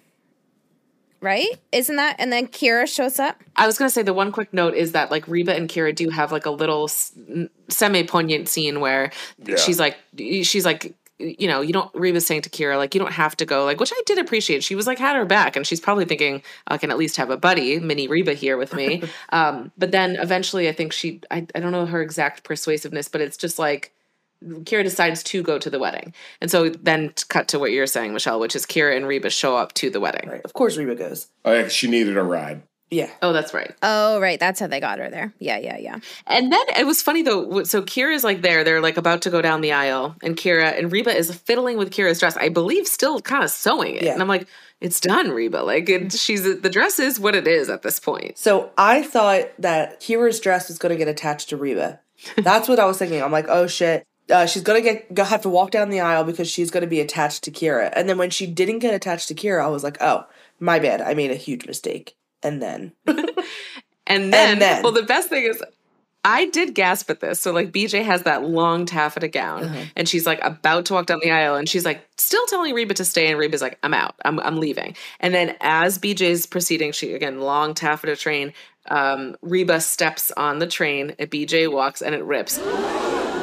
Right? 1.20 1.48
Isn't 1.72 1.96
that? 1.96 2.16
And 2.20 2.32
then 2.32 2.46
Kyra 2.48 2.88
shows 2.88 3.18
up. 3.18 3.44
I 3.56 3.66
was 3.66 3.80
gonna 3.80 3.90
say 3.90 4.04
the 4.04 4.14
one 4.14 4.32
quick 4.32 4.54
note 4.54 4.76
is 4.76 4.92
that 4.92 5.10
like 5.10 5.28
Reba 5.28 5.56
and 5.56 5.68
Kyra 5.68 5.96
do 5.96 6.10
have 6.10 6.32
like 6.32 6.46
a 6.46 6.52
little 6.52 6.88
semi 6.88 8.04
poignant 8.04 8.48
scene 8.48 8.80
where 8.82 9.12
she's 9.58 9.80
like 9.80 9.98
she's 10.18 10.64
like 10.64 10.94
you 11.20 11.48
know 11.48 11.62
you 11.62 11.74
don't 11.74 11.94
Reba's 11.96 12.26
saying 12.26 12.44
to 12.44 12.50
Kyra 12.50 12.78
like 12.78 12.94
you 12.94 13.00
don't 13.00 13.14
have 13.14 13.36
to 13.38 13.46
go 13.46 13.66
like 13.66 13.80
which 13.80 13.92
I 13.92 14.02
did 14.06 14.20
appreciate 14.20 14.64
she 14.64 14.76
was 14.76 14.86
like 14.86 15.00
had 15.00 15.16
her 15.16 15.26
back 15.26 15.56
and 15.56 15.66
she's 15.66 15.80
probably 15.80 16.06
thinking 16.06 16.44
I 16.68 16.78
can 16.78 16.92
at 16.92 16.98
least 16.98 17.18
have 17.18 17.30
a 17.30 17.38
buddy 17.38 17.80
mini 17.80 18.08
Reba 18.08 18.34
here 18.34 18.58
with 18.58 18.74
me 18.74 19.04
um 19.30 19.72
but 19.78 19.92
then 19.92 20.16
eventually 20.18 20.70
I 20.70 20.74
think 20.74 20.94
she 20.94 21.22
I, 21.32 21.48
I 21.56 21.60
don't 21.60 21.72
know 21.72 21.86
her 21.86 22.02
exact 22.02 22.44
persuasiveness 22.44 23.08
but 23.08 23.22
it's 23.22 23.38
just 23.38 23.58
like 23.58 23.94
Kyra 24.44 24.84
decides 24.84 25.24
to 25.24 25.42
go 25.42 25.58
to 25.58 25.70
the 25.70 25.80
wedding 25.80 26.14
and 26.40 26.52
so 26.52 26.70
then 26.70 27.14
t- 27.16 27.24
cut 27.28 27.48
to 27.48 27.60
what 27.60 27.72
you're 27.72 27.88
saying 27.88 28.14
Michelle 28.14 28.40
which 28.40 28.56
is 28.56 28.66
Kyra 28.68 28.96
and 28.96 29.08
Reba 29.08 29.32
show 29.32 29.58
up 29.58 29.74
to 29.74 29.90
the 29.90 30.00
wedding 30.00 30.30
Right. 30.30 30.42
Of 30.44 30.54
course, 30.54 30.78
Reba 30.78 30.96
goes. 30.96 31.28
Oh, 31.46 31.54
yeah, 31.54 31.68
she 31.68 31.90
needed 31.90 32.18
a 32.18 32.24
ride. 32.24 32.62
Yeah. 32.90 33.10
oh 33.22 33.34
that's 33.34 33.54
right 33.54 33.76
Oh, 33.84 34.20
right. 34.20 34.40
That's 34.40 34.60
how 34.60 34.68
they 34.68 34.80
got 34.80 35.00
her 35.00 35.10
there. 35.10 35.34
Yeah, 35.40 35.58
yeah, 35.58 35.78
yeah. 35.78 36.00
And 36.26 36.52
then 36.52 36.66
it 36.78 36.86
was 36.86 37.02
funny 37.02 37.22
though. 37.22 37.64
So 37.64 37.82
Kyra's 37.82 38.24
like 38.24 38.42
there, 38.42 38.64
they're 38.64 38.82
like 38.82 38.98
about 38.98 39.22
to 39.24 39.30
go 39.30 39.42
down 39.42 39.62
the 39.62 39.74
aisle, 39.74 40.16
and 40.24 40.36
Kyra 40.36 40.78
and 40.78 40.92
Reba 40.92 41.16
is 41.16 41.34
fiddling 41.34 41.78
with 41.78 41.92
Kyra's 41.92 42.20
dress. 42.20 42.36
I 42.38 42.50
believe 42.50 42.88
still 42.88 43.20
kind 43.22 43.44
of 43.44 43.50
sewing 43.50 43.96
it. 43.96 44.04
Yeah. 44.04 44.14
And 44.14 44.22
I'm 44.22 44.28
like, 44.28 44.48
it's 44.82 45.00
done, 45.00 45.32
Reba. 45.32 45.58
Like 45.58 45.90
it, 45.90 46.14
she's 46.14 46.44
the 46.44 46.70
dress 46.70 47.00
is 47.00 47.20
what 47.20 47.36
it 47.36 47.48
is 47.48 47.70
at 47.70 47.82
this 47.82 48.00
point. 48.00 48.38
So 48.38 48.72
I 48.78 49.04
thought 49.04 49.46
that 49.60 50.02
Kyra's 50.02 50.40
dress 50.40 50.68
was 50.70 50.78
going 50.78 50.92
to 50.92 50.98
get 50.98 51.08
attached 51.08 51.50
to 51.50 51.58
Reba. 51.58 52.00
That's 52.38 52.68
what 52.68 52.80
I 52.80 52.86
was 52.86 52.98
thinking. 52.98 53.22
I'm 53.22 53.32
like, 53.32 53.48
oh 53.50 53.68
shit. 53.68 54.04
Uh, 54.30 54.46
she's 54.46 54.64
gonna 54.64 54.82
get 54.82 55.14
go, 55.14 55.24
have 55.24 55.42
to 55.44 55.50
walk 55.50 55.72
down 55.72 55.90
the 55.90 56.02
aisle 56.02 56.26
because 56.26 56.50
she's 56.50 56.70
gonna 56.70 56.86
be 56.88 57.00
attached 57.00 57.44
to 57.44 57.52
Kyra. 57.52 57.94
And 57.96 58.10
then 58.10 58.18
when 58.18 58.30
she 58.30 58.46
didn't 58.46 58.80
get 58.80 58.94
attached 58.94 59.30
to 59.30 59.34
Kyra, 59.36 59.64
I 59.64 59.68
was 59.68 59.86
like, 59.86 59.98
oh, 60.02 60.26
my 60.60 60.80
bad. 60.80 61.00
I 61.02 61.14
made 61.14 61.32
a 61.32 61.36
huge 61.36 61.66
mistake. 61.66 62.16
And 62.56 62.62
then 62.62 62.94
And 64.08 64.34
then, 64.34 64.60
then- 64.60 64.84
well, 64.84 64.92
the 64.94 65.04
best 65.04 65.30
thing 65.30 65.44
is. 65.44 65.62
I 66.26 66.48
did 66.48 66.74
gasp 66.76 67.10
at 67.10 67.22
this. 67.22 67.40
So 67.40 67.54
like 67.54 67.72
BJ 67.72 68.04
has 68.04 68.24
that 68.24 68.44
long 68.44 68.86
taffeta 68.86 69.30
gown 69.30 69.64
Uh-huh. 69.64 69.84
and 69.96 70.10
she's 70.10 70.26
like 70.26 70.40
about 70.44 70.86
to 70.88 70.94
walk 70.94 71.06
down 71.06 71.20
the 71.24 71.32
aisle 71.32 71.56
and 71.56 71.70
she's 71.70 71.86
like 71.86 72.06
still 72.18 72.46
telling 72.48 72.74
Reba 72.74 72.96
to 72.96 73.06
stay 73.06 73.28
and 73.28 73.40
Reba's 73.40 73.62
like 73.62 73.78
I'm 73.84 73.94
out. 73.94 74.16
I'm 74.26 74.38
I'm 74.42 74.58
leaving. 74.60 74.96
And 75.22 75.34
then 75.34 75.56
as 75.62 75.98
BJ's 76.00 76.46
proceeding, 76.46 76.92
she 76.92 77.14
again 77.14 77.40
long 77.40 77.74
taffeta 77.74 78.18
train 78.18 78.52
um 78.90 79.38
Reba 79.42 79.80
steps 79.80 80.32
on 80.36 80.60
the 80.60 80.68
train, 80.68 81.16
BJ 81.18 81.72
walks 81.72 82.02
and 82.02 82.14
it 82.14 82.24
rips. 82.26 82.60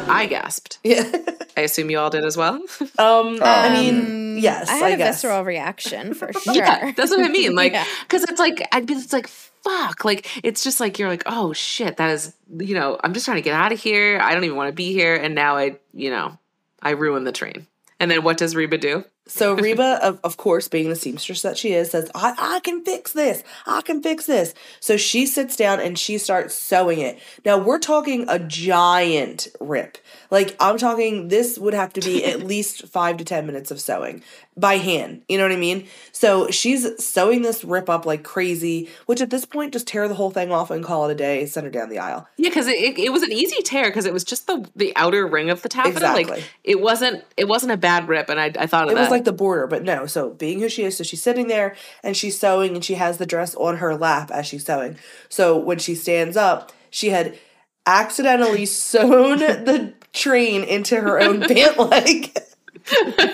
I 0.08 0.26
gasped. 0.26 0.78
yeah. 0.84 1.10
I 1.56 1.62
assume 1.62 1.90
you 1.90 1.98
all 1.98 2.10
did 2.10 2.24
as 2.24 2.36
well. 2.36 2.54
um, 2.98 3.38
I 3.42 3.70
mean, 3.72 4.38
yes, 4.38 4.68
I 4.68 4.74
I, 4.74 4.76
had 4.78 4.92
a 4.92 4.96
guess. 4.96 5.16
visceral 5.22 5.44
reaction 5.44 6.14
for 6.14 6.32
sure. 6.40 6.54
yeah, 6.54 6.92
that's 6.92 7.10
what 7.10 7.24
I 7.24 7.28
mean. 7.28 7.54
Like, 7.54 7.72
Yeah. 7.72 7.84
because 8.02 8.24
it's 8.24 8.38
like 8.40 8.66
I'd 8.72 8.86
be 8.86 8.94
it's 8.94 9.12
like 9.12 9.28
fuck. 9.28 10.04
Like 10.04 10.28
it's 10.44 10.64
just 10.64 10.80
like 10.80 10.98
you're 10.98 11.08
like 11.08 11.22
oh 11.26 11.52
shit. 11.52 11.96
That 11.96 12.10
is 12.10 12.34
you 12.58 12.74
know 12.74 12.98
I'm 13.02 13.12
just 13.14 13.24
trying 13.24 13.36
to 13.38 13.42
get 13.42 13.54
out 13.54 13.72
of 13.72 13.80
here. 13.80 14.18
I 14.20 14.34
don't 14.34 14.44
even 14.44 14.56
want 14.56 14.68
to 14.68 14.74
be 14.74 14.92
here. 14.92 15.14
And 15.14 15.34
now 15.34 15.56
I 15.56 15.76
you 15.92 16.10
know 16.10 16.36
I 16.82 16.90
ruined 16.90 17.26
the 17.26 17.32
train. 17.32 17.66
And 18.00 18.10
then 18.10 18.24
what 18.24 18.36
does 18.36 18.56
Reba 18.56 18.78
do? 18.78 19.04
So 19.26 19.54
Reba, 19.56 19.98
of, 20.02 20.20
of 20.22 20.36
course, 20.36 20.68
being 20.68 20.88
the 20.90 20.96
seamstress 20.96 21.42
that 21.42 21.56
she 21.56 21.72
is, 21.72 21.90
says, 21.90 22.10
I, 22.14 22.34
I 22.38 22.60
can 22.60 22.84
fix 22.84 23.12
this. 23.12 23.42
I 23.66 23.80
can 23.80 24.02
fix 24.02 24.26
this. 24.26 24.54
So 24.80 24.96
she 24.96 25.26
sits 25.26 25.56
down 25.56 25.80
and 25.80 25.98
she 25.98 26.18
starts 26.18 26.54
sewing 26.54 27.00
it. 27.00 27.18
Now 27.44 27.58
we're 27.58 27.78
talking 27.78 28.26
a 28.28 28.38
giant 28.38 29.48
rip. 29.60 29.98
Like 30.30 30.56
I'm 30.60 30.78
talking 30.78 31.28
this 31.28 31.58
would 31.58 31.74
have 31.74 31.92
to 31.94 32.00
be 32.00 32.24
at 32.24 32.40
least 32.44 32.86
five 32.88 33.16
to 33.18 33.24
ten 33.24 33.46
minutes 33.46 33.70
of 33.70 33.80
sewing 33.80 34.22
by 34.56 34.76
hand. 34.76 35.22
You 35.28 35.38
know 35.38 35.44
what 35.44 35.52
I 35.52 35.56
mean? 35.56 35.86
So 36.12 36.48
she's 36.50 37.02
sewing 37.04 37.42
this 37.42 37.64
rip 37.64 37.88
up 37.88 38.06
like 38.06 38.22
crazy, 38.22 38.88
which 39.06 39.20
at 39.20 39.30
this 39.30 39.44
point 39.44 39.72
just 39.72 39.86
tear 39.86 40.06
the 40.06 40.14
whole 40.14 40.30
thing 40.30 40.52
off 40.52 40.70
and 40.70 40.84
call 40.84 41.08
it 41.08 41.12
a 41.12 41.14
day, 41.14 41.46
send 41.46 41.64
her 41.64 41.70
down 41.70 41.88
the 41.88 41.98
aisle. 41.98 42.28
Yeah, 42.36 42.50
because 42.50 42.66
it, 42.66 42.76
it, 42.76 42.98
it 42.98 43.12
was 43.12 43.22
an 43.22 43.32
easy 43.32 43.62
tear 43.62 43.86
because 43.86 44.06
it 44.06 44.12
was 44.12 44.24
just 44.24 44.46
the 44.46 44.68
the 44.76 44.92
outer 44.96 45.26
ring 45.26 45.50
of 45.50 45.62
the 45.62 45.68
taffeta. 45.68 45.96
Exactly. 45.96 46.24
Like 46.24 46.44
it 46.62 46.80
wasn't 46.80 47.24
it 47.36 47.48
wasn't 47.48 47.72
a 47.72 47.76
bad 47.76 48.08
rip, 48.08 48.28
and 48.28 48.38
I 48.38 48.52
I 48.58 48.66
thought 48.66 48.84
of 48.84 48.92
It 48.92 48.94
that. 48.94 49.02
Like 49.14 49.24
the 49.24 49.32
border, 49.32 49.66
but 49.66 49.82
no. 49.82 50.06
So 50.06 50.30
being 50.30 50.60
who 50.60 50.68
she 50.68 50.84
is, 50.84 50.96
so 50.96 51.04
she's 51.04 51.22
sitting 51.22 51.48
there 51.48 51.76
and 52.02 52.16
she's 52.16 52.38
sewing 52.38 52.74
and 52.74 52.84
she 52.84 52.94
has 52.94 53.18
the 53.18 53.26
dress 53.26 53.54
on 53.54 53.78
her 53.78 53.96
lap 53.96 54.30
as 54.30 54.46
she's 54.46 54.64
sewing. 54.64 54.96
So 55.28 55.56
when 55.56 55.78
she 55.78 55.94
stands 55.94 56.36
up, 56.36 56.72
she 56.90 57.10
had 57.10 57.38
accidentally 57.86 58.66
sewn 58.66 59.38
the 59.38 59.94
train 60.12 60.64
into 60.64 61.00
her 61.00 61.20
own 61.20 61.40
pant 61.48 61.78
leg. 61.78 62.36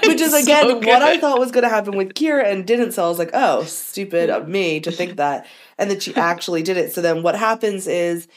Which 0.04 0.20
is 0.20 0.32
again 0.32 0.68
So 0.68 0.76
what 0.76 1.02
I 1.02 1.18
thought 1.18 1.40
was 1.40 1.50
gonna 1.50 1.68
happen 1.68 1.96
with 1.96 2.14
Kyra 2.14 2.50
and 2.50 2.66
didn't. 2.66 2.92
So 2.92 3.04
I 3.04 3.08
was 3.08 3.18
like, 3.18 3.30
oh, 3.32 3.64
stupid 3.64 4.30
of 4.30 4.48
me 4.48 4.80
to 4.80 4.92
think 4.92 5.16
that. 5.16 5.46
And 5.76 5.90
that 5.90 6.02
she 6.02 6.14
actually 6.14 6.62
did 6.62 6.76
it. 6.76 6.92
So 6.92 7.00
then 7.00 7.22
what 7.22 7.34
happens 7.36 7.86
is 7.88 8.28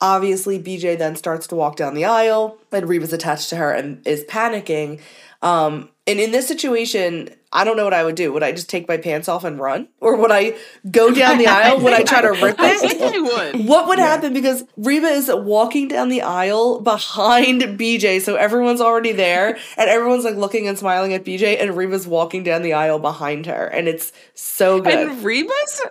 obviously 0.00 0.58
BJ 0.58 0.98
then 0.98 1.16
starts 1.16 1.46
to 1.48 1.54
walk 1.54 1.76
down 1.76 1.94
the 1.94 2.04
aisle 2.04 2.58
and 2.72 2.88
Reba's 2.88 3.12
attached 3.12 3.48
to 3.50 3.56
her 3.56 3.70
and 3.70 4.06
is 4.06 4.24
panicking. 4.24 5.00
Um, 5.42 5.90
and 6.06 6.18
in 6.18 6.32
this 6.32 6.48
situation, 6.48 7.30
I 7.52 7.62
don't 7.64 7.76
know 7.76 7.84
what 7.84 7.94
I 7.94 8.02
would 8.02 8.16
do. 8.16 8.32
Would 8.32 8.42
I 8.42 8.50
just 8.52 8.68
take 8.68 8.88
my 8.88 8.96
pants 8.96 9.28
off 9.28 9.44
and 9.44 9.58
run? 9.60 9.88
Or 10.00 10.16
would 10.16 10.32
I 10.32 10.56
go 10.90 11.12
down 11.12 11.38
the 11.38 11.46
aisle? 11.46 11.80
Would 11.80 11.92
I 11.92 12.02
try 12.02 12.22
to 12.22 12.30
rip 12.30 12.58
I 12.58 12.76
think 12.76 12.94
it? 12.94 13.14
I 13.14 13.18
would. 13.20 13.68
What 13.68 13.86
would 13.86 13.98
happen? 14.00 14.32
Because 14.32 14.64
Reba 14.76 15.06
is 15.06 15.30
walking 15.32 15.86
down 15.88 16.08
the 16.08 16.22
aisle 16.22 16.80
behind 16.80 17.62
BJ, 17.62 18.20
so 18.20 18.36
everyone's 18.36 18.80
already 18.80 19.12
there, 19.12 19.58
and 19.76 19.90
everyone's 19.90 20.24
like 20.24 20.36
looking 20.36 20.66
and 20.66 20.78
smiling 20.78 21.12
at 21.12 21.24
BJ, 21.24 21.60
and 21.60 21.76
Reba's 21.76 22.06
walking 22.06 22.42
down 22.42 22.62
the 22.62 22.72
aisle 22.72 22.98
behind 22.98 23.46
her, 23.46 23.66
and 23.66 23.86
it's 23.86 24.12
so 24.34 24.80
good. 24.80 24.94
And 24.94 25.24
Reba's 25.24 25.82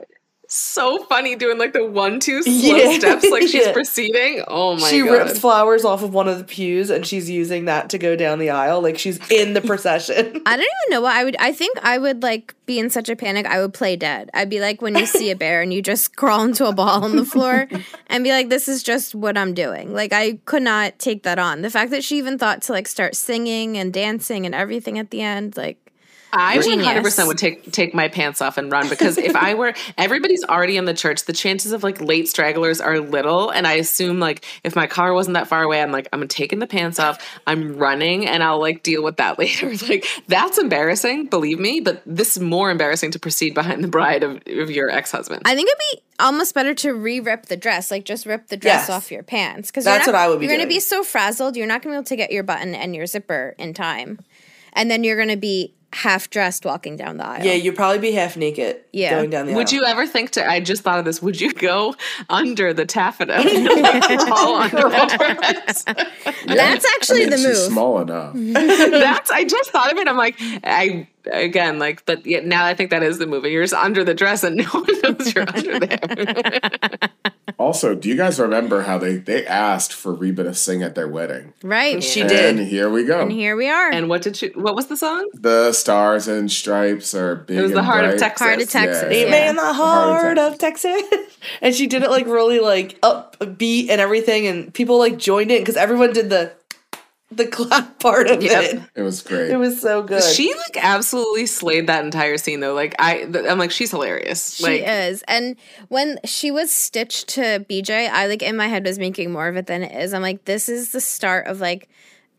so 0.53 1.03
funny 1.05 1.35
doing 1.35 1.57
like 1.57 1.73
the 1.73 1.85
one 1.85 2.19
two 2.19 2.43
slow 2.43 2.51
Yeah. 2.51 2.97
steps 2.99 3.29
like 3.29 3.43
she's 3.43 3.53
Yeah. 3.65 3.73
proceeding. 3.73 4.43
Oh 4.47 4.75
my 4.75 4.89
she 4.89 4.99
god. 5.01 5.11
rips 5.11 5.39
flowers 5.39 5.85
off 5.85 6.03
of 6.03 6.13
one 6.13 6.27
of 6.27 6.37
the 6.37 6.43
pews, 6.43 6.89
and 6.89 7.05
she's 7.05 7.29
using 7.29 7.65
that 7.65 7.89
to 7.91 7.97
go 7.97 8.15
down 8.15 8.39
the 8.39 8.49
aisle, 8.49 8.81
like 8.81 8.97
she's 8.99 9.19
in 9.31 9.53
the 9.53 9.61
procession. 9.61 10.25
I 10.45 10.57
don't 10.57 10.59
even 10.65 10.89
know 10.89 11.01
what 11.01 11.15
I 11.15 11.23
would. 11.23 11.35
I 11.37 11.53
think 11.53 11.77
I 11.81 11.97
would 11.97 12.21
like 12.23 12.53
be 12.65 12.79
in 12.79 12.89
such 12.89 13.09
a 13.09 13.15
panic. 13.15 13.45
I 13.45 13.59
would 13.61 13.73
play 13.73 13.95
dead. 13.95 14.29
I'd 14.33 14.49
be 14.49 14.59
like 14.59 14.81
when 14.81 14.95
you 14.95 15.05
see 15.05 15.31
a 15.31 15.35
bear 15.35 15.61
and 15.61 15.73
you 15.73 15.81
just 15.81 16.15
crawl 16.15 16.43
into 16.43 16.65
a 16.65 16.73
ball 16.73 17.03
on 17.03 17.15
the 17.15 17.25
floor 17.25 17.67
and 18.07 18.23
be 18.23 18.31
like, 18.31 18.49
"This 18.49 18.67
is 18.67 18.83
just 18.83 19.15
what 19.15 19.37
I'm 19.37 19.53
doing." 19.53 19.93
Like 19.93 20.13
I 20.13 20.33
could 20.45 20.63
not 20.63 20.99
take 20.99 21.23
that 21.23 21.39
on. 21.39 21.61
The 21.61 21.69
fact 21.69 21.91
that 21.91 22.03
she 22.03 22.17
even 22.17 22.37
thought 22.37 22.61
to 22.63 22.71
like 22.73 22.87
start 22.87 23.15
singing 23.15 23.77
and 23.77 23.93
dancing 23.93 24.45
and 24.45 24.53
everything 24.53 24.99
at 24.99 25.09
the 25.11 25.21
end, 25.21 25.55
like 25.57 25.77
I 26.33 26.59
Genius. 26.61 26.85
hundred 26.85 27.03
percent 27.03 27.27
would 27.27 27.37
take 27.37 27.71
take 27.71 27.93
my 27.93 28.07
pants 28.07 28.41
off 28.41 28.57
and 28.57 28.71
run 28.71 28.89
because 28.89 29.17
if 29.17 29.35
I 29.35 29.53
were 29.53 29.73
everybody's 29.97 30.43
already 30.43 30.77
in 30.77 30.85
the 30.85 30.93
church, 30.93 31.25
the 31.25 31.33
chances 31.33 31.71
of 31.71 31.83
like 31.83 31.99
late 32.01 32.29
stragglers 32.29 32.79
are 32.79 32.99
little, 32.99 33.49
and 33.49 33.67
I 33.67 33.73
assume 33.73 34.19
like 34.19 34.45
if 34.63 34.75
my 34.75 34.87
car 34.87 35.13
wasn't 35.13 35.33
that 35.35 35.47
far 35.47 35.63
away, 35.63 35.81
I'm 35.81 35.91
like 35.91 36.07
I'm 36.13 36.27
taking 36.27 36.59
the 36.59 36.67
pants 36.67 36.99
off, 36.99 37.39
I'm 37.47 37.77
running, 37.77 38.25
and 38.27 38.43
I'll 38.43 38.59
like 38.59 38.83
deal 38.83 39.03
with 39.03 39.17
that 39.17 39.37
later. 39.39 39.73
like 39.89 40.05
that's 40.27 40.57
embarrassing, 40.57 41.27
believe 41.27 41.59
me, 41.59 41.79
but 41.79 42.01
this 42.05 42.37
is 42.37 42.43
more 42.43 42.71
embarrassing 42.71 43.11
to 43.11 43.19
proceed 43.19 43.53
behind 43.53 43.83
the 43.83 43.87
bride 43.87 44.23
of, 44.23 44.41
of 44.47 44.71
your 44.71 44.89
ex 44.89 45.11
husband. 45.11 45.41
I 45.45 45.55
think 45.55 45.69
it'd 45.69 45.79
be 45.93 46.01
almost 46.19 46.53
better 46.53 46.73
to 46.75 46.93
re-rip 46.93 47.47
the 47.47 47.57
dress, 47.57 47.89
like 47.91 48.05
just 48.05 48.25
rip 48.25 48.47
the 48.47 48.57
dress 48.57 48.87
Yes. 48.87 48.89
off 48.89 49.11
your 49.11 49.23
pants, 49.23 49.71
because 49.71 49.85
That's 49.85 50.05
what 50.05 50.15
I 50.15 50.27
would 50.29 50.39
be 50.39 50.45
You're 50.45 50.55
gonna 50.55 50.67
be 50.67 50.79
so 50.79 51.03
frazzled, 51.03 51.57
you're 51.57 51.67
not 51.67 51.81
gonna 51.81 51.93
be 51.95 51.97
able 51.97 52.05
to 52.05 52.15
get 52.15 52.31
your 52.31 52.43
button 52.43 52.75
and 52.75 52.95
your 52.95 53.05
zipper 53.05 53.55
in 53.57 53.73
time, 53.73 54.19
and 54.73 54.89
then 54.89 55.03
you're 55.03 55.17
gonna 55.17 55.35
be 55.35 55.73
half 55.93 56.29
dressed 56.29 56.65
walking 56.65 56.95
down 56.95 57.17
the 57.17 57.25
aisle. 57.25 57.45
Yeah, 57.45 57.53
you'd 57.53 57.75
probably 57.75 57.99
be 57.99 58.11
half 58.11 58.37
naked. 58.37 58.77
Yeah. 58.93 59.11
going 59.11 59.29
down 59.29 59.45
the 59.45 59.53
Would 59.53 59.59
aisle. 59.59 59.63
Would 59.63 59.71
you 59.71 59.85
ever 59.85 60.07
think 60.07 60.31
to? 60.31 60.49
I 60.49 60.59
just 60.59 60.83
thought 60.83 60.99
of 60.99 61.05
this. 61.05 61.21
Would 61.21 61.39
you 61.39 61.53
go 61.53 61.95
under 62.29 62.73
the 62.73 62.85
taffeta? 62.85 63.33
Crawl 64.25 64.55
under 64.55 64.89
the 64.89 65.15
dress? 65.17 65.83
That's 66.45 66.85
actually 66.95 67.25
I 67.25 67.29
mean, 67.29 67.41
the 67.41 67.47
move. 67.49 67.57
small 67.57 68.01
enough. 68.01 68.33
Mm-hmm. 68.35 68.91
That's. 68.91 69.31
I 69.31 69.43
just 69.43 69.71
thought 69.71 69.91
of 69.91 69.97
it. 69.97 70.07
I'm 70.07 70.17
like, 70.17 70.35
I 70.63 71.07
again 71.31 71.79
like, 71.79 72.05
but 72.05 72.25
yet 72.25 72.45
now 72.45 72.65
I 72.65 72.73
think 72.73 72.89
that 72.89 73.03
is 73.03 73.17
the 73.19 73.27
move. 73.27 73.45
You're 73.45 73.63
just 73.63 73.73
under 73.73 74.03
the 74.03 74.13
dress, 74.13 74.43
and 74.43 74.57
no 74.57 74.63
one 74.65 75.01
knows 75.03 75.33
you're 75.33 75.47
under 75.47 75.79
there. 75.79 75.99
Also, 77.61 77.93
do 77.95 78.09
you 78.09 78.15
guys 78.15 78.39
remember 78.39 78.81
how 78.81 78.97
they 78.97 79.17
they 79.17 79.45
asked 79.45 79.93
for 79.93 80.13
Reba 80.13 80.43
to 80.43 80.53
sing 80.53 80.81
at 80.81 80.95
their 80.95 81.07
wedding? 81.07 81.53
Right. 81.63 81.97
Mhm. 81.97 82.03
She 82.03 82.21
and 82.21 82.29
did. 82.29 82.67
here 82.67 82.89
we 82.89 83.05
go. 83.05 83.21
And 83.21 83.31
here 83.31 83.55
we 83.55 83.69
are. 83.69 83.91
and 83.91 84.09
what 84.09 84.23
did 84.23 84.35
she? 84.35 84.47
What 84.49 84.75
was 84.75 84.87
the 84.87 84.97
song? 84.97 85.29
the 85.33 85.71
stars 85.71 86.27
and 86.27 86.51
stripes 86.51 87.13
are 87.13 87.35
big. 87.35 87.57
It 87.57 87.61
was 87.61 87.71
the 87.71 87.77
and 87.77 87.85
heart 87.85 88.05
of 88.05 88.11
bright. 88.11 88.19
Texas. 88.19 88.47
Heart 88.47 88.61
of 88.61 88.69
Texas. 88.69 89.03
Yeah. 89.15 89.25
Amen. 89.27 89.49
in 89.51 89.55
the 89.55 89.73
Heart 89.73 90.21
heart 90.23 90.37
of 90.39 90.57
Texas. 90.57 91.01
and 91.61 91.75
she 91.75 91.87
did 91.87 92.01
it 92.03 92.09
like 92.09 92.25
really 92.25 92.59
like 92.59 92.99
upbeat 93.01 93.89
and 93.89 94.01
everything, 94.01 94.47
and 94.47 94.73
people 94.73 94.97
like 94.97 95.17
joined 95.17 95.51
in 95.51 95.59
because 95.61 95.77
everyone 95.77 96.13
did 96.13 96.29
the 96.29 96.51
the 97.31 97.47
clap 97.47 97.99
part 97.99 98.29
of 98.29 98.43
Yep. 98.43 98.63
it. 98.63 98.81
It 98.95 99.01
was 99.01 99.21
great. 99.21 99.49
It 99.51 99.57
was 99.57 99.79
so 99.81 100.03
good. 100.03 100.21
She 100.21 100.53
like 100.53 100.83
absolutely 100.83 101.45
slayed 101.45 101.87
that 101.87 102.03
entire 102.03 102.37
scene 102.37 102.59
though. 102.59 102.73
Like 102.73 102.95
I, 102.99 103.23
th- 103.23 103.45
I'm 103.47 103.57
like 103.57 103.71
she's 103.71 103.91
hilarious. 103.91 104.55
She 104.55 104.63
like 104.63 104.83
is. 104.85 105.23
And 105.27 105.55
when 105.87 106.19
she 106.25 106.51
was 106.51 106.71
stitched 106.71 107.29
to 107.29 107.65
BJ, 107.69 108.09
I 108.09 108.27
like 108.27 108.41
in 108.41 108.57
my 108.57 108.67
head 108.67 108.85
was 108.85 108.99
making 108.99 109.31
more 109.31 109.47
of 109.47 109.55
it 109.55 109.67
than 109.67 109.83
it 109.83 109.93
is. 109.95 110.13
I'm 110.13 110.21
like, 110.21 110.45
this 110.45 110.67
is 110.69 110.91
the 110.91 111.01
start 111.01 111.47
of 111.47 111.59
like 111.61 111.87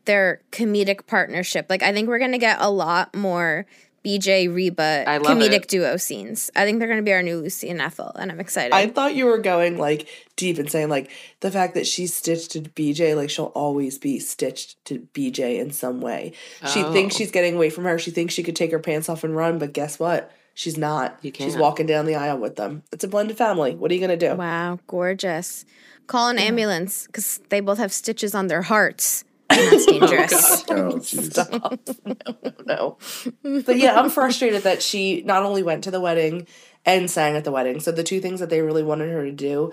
their 0.05 0.41
comedic 0.51 1.07
partnership. 1.07 1.67
Like 1.69 1.81
I 1.81 1.91
think 1.93 2.07
we're 2.07 2.19
gonna 2.19 2.37
get 2.37 2.57
a 2.59 2.69
lot 2.69 3.15
more 3.15 3.65
BJ 4.03 4.53
Reba 4.53 5.05
I 5.07 5.17
love 5.17 5.37
comedic 5.37 5.63
it. 5.63 5.67
duo 5.69 5.97
scenes. 5.97 6.51
I 6.55 6.65
think 6.65 6.79
they're 6.79 6.87
gonna 6.89 7.01
be 7.01 7.13
our 7.13 7.23
new 7.23 7.37
Lucy 7.37 7.69
and 7.69 7.81
Ethel, 7.81 8.11
and 8.15 8.31
I'm 8.31 8.39
excited. 8.39 8.73
I 8.73 8.87
thought 8.87 9.15
you 9.15 9.25
were 9.25 9.37
going 9.37 9.77
like 9.77 10.07
deep 10.35 10.57
and 10.57 10.69
saying 10.69 10.89
like 10.89 11.09
the 11.39 11.49
fact 11.51 11.73
that 11.75 11.87
she's 11.87 12.13
stitched 12.13 12.51
to 12.51 12.61
BJ, 12.61 13.15
like 13.15 13.29
she'll 13.29 13.45
always 13.55 13.97
be 13.97 14.19
stitched 14.19 14.83
to 14.85 15.07
BJ 15.13 15.57
in 15.59 15.71
some 15.71 16.01
way. 16.01 16.33
She 16.73 16.83
thinks 16.83 17.15
Oh. 17.15 17.17
she's 17.19 17.31
getting 17.31 17.55
away 17.55 17.69
from 17.69 17.85
her. 17.85 17.97
She 17.97 18.11
thinks 18.11 18.33
she 18.33 18.43
could 18.43 18.55
take 18.55 18.71
her 18.71 18.79
pants 18.79 19.07
off 19.09 19.23
and 19.23 19.35
run, 19.35 19.57
but 19.59 19.73
guess 19.73 19.99
what? 19.99 20.31
She's 20.55 20.77
not. 20.77 21.17
You 21.21 21.29
She's 21.31 21.37
can't. 21.37 21.51
She's 21.51 21.57
walking 21.59 21.85
down 21.87 22.05
the 22.05 22.15
aisle 22.15 22.37
with 22.37 22.57
them. 22.57 22.83
It's 22.91 23.03
a 23.03 23.07
blended 23.07 23.37
family. 23.37 23.73
What 23.75 23.89
are 23.89 23.95
you 23.95 24.01
gonna 24.01 24.17
do? 24.17 24.35
wow, 24.35 24.79
gorgeous. 24.87 25.65
Call 26.07 26.27
an 26.29 26.37
ambulance 26.37 27.07
because 27.07 27.39
they 27.49 27.59
both 27.61 27.77
have 27.77 27.93
stitches 27.93 28.35
on 28.35 28.47
their 28.47 28.63
hearts. 28.63 29.23
And 29.49 29.71
that's 29.71 29.85
oh, 29.87 29.99
dangerous. 29.99 30.63
oh, 30.69 30.73
jeez. 30.99 32.65
no. 32.65 32.97
But 33.63 33.77
yeah, 33.77 33.99
I'm 33.99 34.09
frustrated 34.09 34.63
that 34.63 34.81
she 34.81 35.21
not 35.23 35.43
only 35.43 35.63
went 35.63 35.83
to 35.85 35.91
the 35.91 36.01
wedding 36.01 36.47
and 36.85 37.09
sang 37.09 37.35
at 37.35 37.43
the 37.43 37.51
wedding. 37.51 37.79
So 37.79 37.91
the 37.91 38.03
two 38.03 38.19
things 38.19 38.39
that 38.39 38.49
they 38.49 38.61
really 38.61 38.83
wanted 38.83 39.11
her 39.11 39.23
to 39.25 39.31
do, 39.31 39.71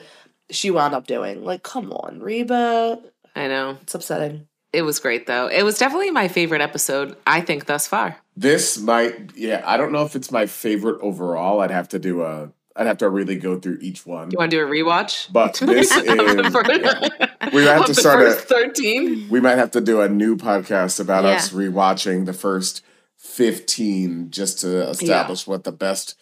she 0.51 0.71
wound 0.71 0.95
up 0.95 1.07
doing. 1.07 1.45
Like, 1.45 1.63
come 1.63 1.93
on, 1.93 2.21
Reba. 2.21 3.01
I 3.37 3.49
know 3.49 3.79
It's 3.83 3.95
upsetting. 3.95 4.49
it 4.73 4.83
was 4.83 4.99
great 4.99 5.27
though. 5.27 5.47
It 5.47 5.63
was 5.63 5.79
definitely 5.79 6.11
my 6.11 6.29
favorite 6.29 6.61
episode. 6.61 7.17
I 7.27 7.41
think 7.41 7.67
thus 7.67 7.87
far. 7.87 8.17
This 8.37 8.79
might, 8.79 9.37
yeah. 9.37 9.63
I 9.65 9.77
don't 9.77 9.93
know 9.93 10.05
if 10.05 10.17
it's 10.17 10.31
my 10.31 10.47
favorite 10.47 11.01
overall. 11.03 11.61
I'd 11.61 11.71
have 11.71 11.89
to 11.91 11.99
do 11.99 12.23
a. 12.23 12.51
I'd 12.81 12.87
have 12.87 12.97
to 12.99 13.11
really 13.11 13.37
go 13.37 13.61
through 13.61 13.77
each 13.83 14.07
one. 14.07 14.31
You 14.31 14.39
want 14.39 14.51
to 14.51 14.57
do 14.57 14.65
a 14.65 14.67
rewatch? 14.67 15.31
But 15.31 15.55
this 15.63 15.95
is. 15.95 16.03
We 17.53 17.65
might 17.65 17.73
have 17.73 17.87
to 17.87 17.95
start 17.95 18.21
first 18.21 18.45
a- 18.45 18.49
thirteen. 18.49 19.29
We 19.29 19.41
might 19.41 19.59
have 19.59 19.71
to 19.73 19.81
do 19.81 20.01
a 20.01 20.09
new 20.09 20.37
podcast 20.37 20.99
about 21.01 21.25
Yeah. 21.25 21.31
us 21.33 21.51
rewatching 21.53 22.25
the 22.27 22.33
first 22.33 22.83
15 23.19 24.31
just 24.31 24.61
to 24.61 24.89
establish 24.89 25.47
what 25.47 25.65
the 25.65 25.73
best 25.73 26.17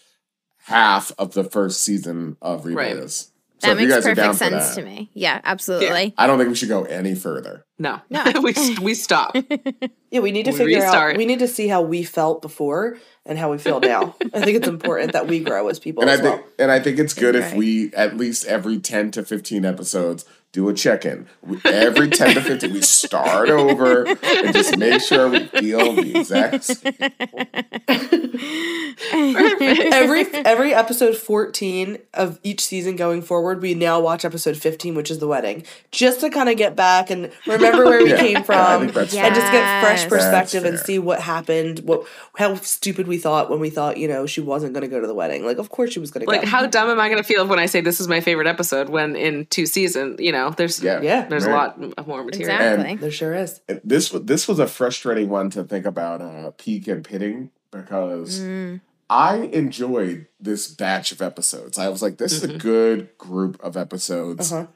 half 0.65 1.13
of 1.19 1.33
the 1.35 1.45
first 1.45 1.83
season 1.83 2.37
of 2.43 2.65
Reba 2.65 2.77
Right. 2.77 2.97
is. 2.97 3.31
that 3.61 3.77
makes 3.77 3.93
guys 3.93 4.07
are 4.07 4.15
down 4.15 4.35
perfect 4.35 4.39
sense 4.53 4.75
that, 4.77 4.81
to 4.81 4.87
me. 4.87 5.11
Yeah, 5.15 5.41
absolutely. 5.43 6.15
I 6.17 6.27
don't 6.29 6.39
think 6.39 6.49
we 6.51 6.55
should 6.55 6.69
go 6.69 6.85
any 6.85 7.15
further. 7.17 7.65
No, 7.79 8.01
No. 8.11 8.23
we 8.43 8.55
we 8.81 8.95
stop. 8.95 9.37
Yeah, 10.11 10.21
we 10.21 10.31
need 10.33 10.45
to 10.45 10.53
We 10.53 10.59
figure 10.59 10.81
restart. 10.83 11.13
out. 11.15 11.19
We 11.19 11.27
need 11.27 11.41
to 11.41 11.49
see 11.49 11.67
how 11.69 11.83
we 11.83 12.03
felt 12.05 12.41
before 12.43 12.99
and 13.29 13.39
how 13.39 13.51
we 13.53 13.59
feel 13.59 13.79
now. 13.79 14.17
I 14.35 14.41
think 14.41 14.57
it's 14.57 14.67
important 14.67 15.13
that 15.13 15.29
we 15.29 15.39
grow 15.41 15.69
as 15.69 15.79
people 15.79 16.03
And 16.03 16.11
I 16.11 16.15
as 16.15 16.23
well. 16.23 16.37
think 16.39 16.47
and 16.59 16.73
I 16.73 16.81
think 16.81 16.99
it's 16.99 17.15
good 17.15 17.37
if 17.37 17.55
we 17.55 17.93
at 17.95 18.17
least 18.17 18.47
every 18.47 18.79
10 18.81 19.13
to 19.13 19.23
15 19.25 19.65
episodes 19.65 20.25
do 20.53 20.69
a 20.69 20.75
check-in. 20.75 21.27
Every 21.65 22.09
10 22.09 22.35
to 22.37 22.41
15 22.41 22.73
we 22.73 22.81
start 22.83 23.51
over 23.51 24.05
and 24.07 24.53
just 24.55 24.79
make 24.79 25.01
sure 25.03 25.29
we 25.29 25.47
feel 25.47 25.93
the 25.95 26.19
exact 26.19 26.65
same. 26.65 26.95
every 29.93 30.27
every 30.35 30.75
episode 30.75 31.17
14 31.17 31.99
of 32.15 32.39
each 32.43 32.65
season 32.65 32.97
going 32.97 33.23
forward 33.23 33.61
we 33.63 33.75
now 33.75 34.01
watch 34.01 34.25
episode 34.25 34.57
15 34.57 34.95
which 34.95 35.11
is 35.11 35.19
the 35.19 35.27
wedding. 35.27 35.65
Just 35.91 36.21
to 36.21 36.31
kind 36.31 36.49
of 36.49 36.57
get 36.57 36.75
back 36.77 37.11
and 37.11 37.31
remember 37.47 37.85
where 37.85 38.03
we 38.03 38.11
Yeah, 38.11 38.17
came 38.19 38.43
from 38.45 38.81
think 38.83 38.95
that's 38.95 39.15
and 39.15 39.35
just 39.35 39.53
get 39.53 39.81
fresh 39.83 40.09
perspective 40.09 40.65
and 40.65 40.79
see 40.79 40.99
what 40.99 41.21
happened 41.21 41.81
what 41.81 42.07
how 42.37 42.55
stupid 42.57 43.07
we 43.07 43.19
thought 43.19 43.51
when 43.51 43.61
we 43.61 43.71
thought 43.71 43.97
you 43.99 44.09
know 44.09 44.27
she 44.27 44.41
wasn't 44.41 44.73
going 44.73 44.83
to 44.83 44.89
go 44.89 45.01
to 45.01 45.07
the 45.07 45.15
wedding. 45.15 45.45
Like 45.45 45.59
of 45.59 45.69
course 45.71 45.93
she 45.93 45.99
was 46.01 46.11
going 46.11 46.25
to 46.25 46.31
Like, 46.31 46.43
go. 46.43 46.47
how 46.49 46.67
dumb 46.67 46.89
am 46.89 47.01
I 47.01 47.09
going 47.09 47.19
to 47.23 47.25
feel 47.27 47.47
when 47.47 47.59
I 47.59 47.67
say 47.67 47.81
this 47.81 48.01
is 48.01 48.09
my 48.09 48.21
favorite 48.21 48.47
episode 48.47 48.89
when 48.89 49.15
in 49.17 49.47
two 49.47 49.67
seasons, 49.67 50.21
you 50.21 50.33
know, 50.33 50.38
there's 50.57 50.83
Yeah. 50.83 51.01
Yeah. 51.03 51.27
there's 51.29 51.47
a 51.47 51.51
lot 51.51 51.71
m- 51.83 51.93
more 52.07 52.25
material. 52.25 52.51
Exactly. 52.51 52.97
there 52.97 53.11
sure 53.11 53.35
is 53.35 53.61
this 53.85 54.13
was 54.13 54.23
this 54.25 54.47
was 54.49 54.59
a 54.59 54.67
frustrating 54.67 55.29
one 55.29 55.51
to 55.51 55.65
think 55.65 55.85
about 55.87 56.21
uh, 56.21 56.51
peak 56.57 56.87
and 56.89 57.05
pitting 57.05 57.51
because 57.71 58.41
Mm. 58.41 58.81
I 59.11 59.37
enjoyed 59.53 60.27
this 60.39 60.69
batch 60.69 61.13
of 61.13 61.23
episodes. 61.23 61.79
I 61.79 61.89
was 61.89 62.03
like, 62.03 62.19
this 62.19 62.33
is 62.33 62.43
a 62.45 62.59
good 62.59 63.17
group 63.17 63.59
of 63.63 63.75
episodes. 63.77 64.53
Uh-huh. 64.53 64.67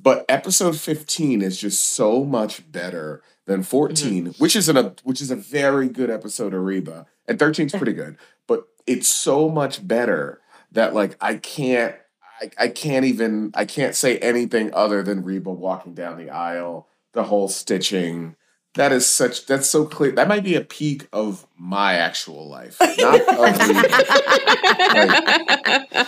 But 0.00 0.24
episode 0.28 0.76
15 0.78 1.42
is 1.42 1.58
just 1.60 1.80
so 1.84 2.24
much 2.24 2.70
better 2.72 3.22
than 3.46 3.62
14, 3.62 4.34
which 4.38 4.54
is 4.56 4.68
an, 4.70 4.76
a 4.78 4.94
which 5.04 5.20
is 5.20 5.30
a 5.30 5.36
very 5.36 5.88
good 5.88 6.08
episode 6.08 6.54
of 6.54 6.62
Reba. 6.62 7.06
And 7.26 7.38
13 7.38 7.66
is 7.66 7.72
pretty 7.72 7.92
good, 7.92 8.16
but 8.46 8.68
it's 8.86 9.08
so 9.08 9.48
much 9.50 9.86
better 9.86 10.40
that 10.72 10.94
like 10.94 11.16
I 11.20 11.34
can't 11.34 11.94
I, 12.40 12.50
I 12.58 12.68
can't 12.68 13.04
even 13.04 13.50
I 13.54 13.64
can't 13.64 13.94
say 13.94 14.18
anything 14.18 14.70
other 14.72 15.02
than 15.02 15.24
Reba 15.24 15.50
walking 15.50 15.94
down 15.94 16.18
the 16.18 16.30
aisle, 16.30 16.88
the 17.12 17.24
whole 17.24 17.48
stitching. 17.48 18.36
That 18.74 18.92
is 18.92 19.06
such 19.06 19.46
that's 19.46 19.68
so 19.68 19.86
clear. 19.86 20.12
That 20.12 20.28
might 20.28 20.44
be 20.44 20.54
a 20.54 20.60
peak 20.60 21.08
of 21.12 21.46
my 21.56 21.94
actual 21.94 22.48
life. 22.48 22.76
Not 22.80 23.20
of 23.20 23.28
Reba. 23.68 23.88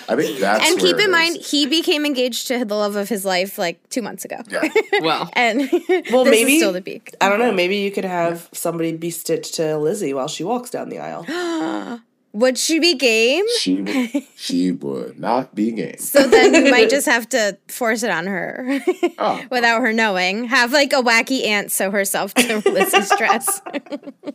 I 0.08 0.16
think 0.16 0.38
that's 0.38 0.70
and 0.70 0.78
keep 0.78 0.98
in 0.98 1.10
mind, 1.10 1.38
is. 1.38 1.50
he 1.50 1.66
became 1.66 2.06
engaged 2.06 2.46
to 2.48 2.64
the 2.64 2.74
love 2.74 2.96
of 2.96 3.08
his 3.08 3.24
life 3.24 3.58
like 3.58 3.88
two 3.88 4.02
months 4.02 4.24
ago. 4.24 4.36
Yeah. 4.48 4.68
Well, 5.00 5.30
and 5.32 5.60
well 6.12 6.24
this 6.24 6.30
maybe 6.30 6.56
is 6.56 6.60
still 6.60 6.74
the 6.74 6.82
peak. 6.82 7.14
i 7.22 7.30
don't 7.30 7.38
know 7.38 7.52
maybe 7.52 7.76
you 7.76 7.90
could 7.90 8.04
have 8.04 8.50
somebody 8.52 8.94
be 8.94 9.10
stitched 9.10 9.54
to 9.54 9.78
lizzie 9.78 10.12
while 10.12 10.28
she 10.28 10.44
walks 10.44 10.68
down 10.68 10.90
the 10.90 10.98
aisle 10.98 11.24
Would 12.32 12.58
she 12.58 12.78
be 12.78 12.94
game? 12.94 13.44
She 13.58 13.82
would, 13.82 14.22
she 14.36 14.70
would 14.70 15.18
not 15.18 15.52
be 15.54 15.72
game. 15.72 15.98
So 15.98 16.28
then 16.28 16.54
you 16.54 16.70
might 16.70 16.88
just 16.88 17.06
have 17.14 17.28
to 17.30 17.58
force 17.66 18.04
it 18.04 18.10
on 18.10 18.26
her 18.28 18.80
Oh. 19.18 19.42
without 19.50 19.80
her 19.80 19.92
knowing. 19.92 20.44
Have 20.44 20.72
like 20.72 20.92
a 20.92 21.02
wacky 21.02 21.44
aunt 21.44 21.72
sew 21.72 21.90
herself 21.90 22.32
to 22.34 22.58
Lizzie's 22.70 23.10
dress. 23.18 23.60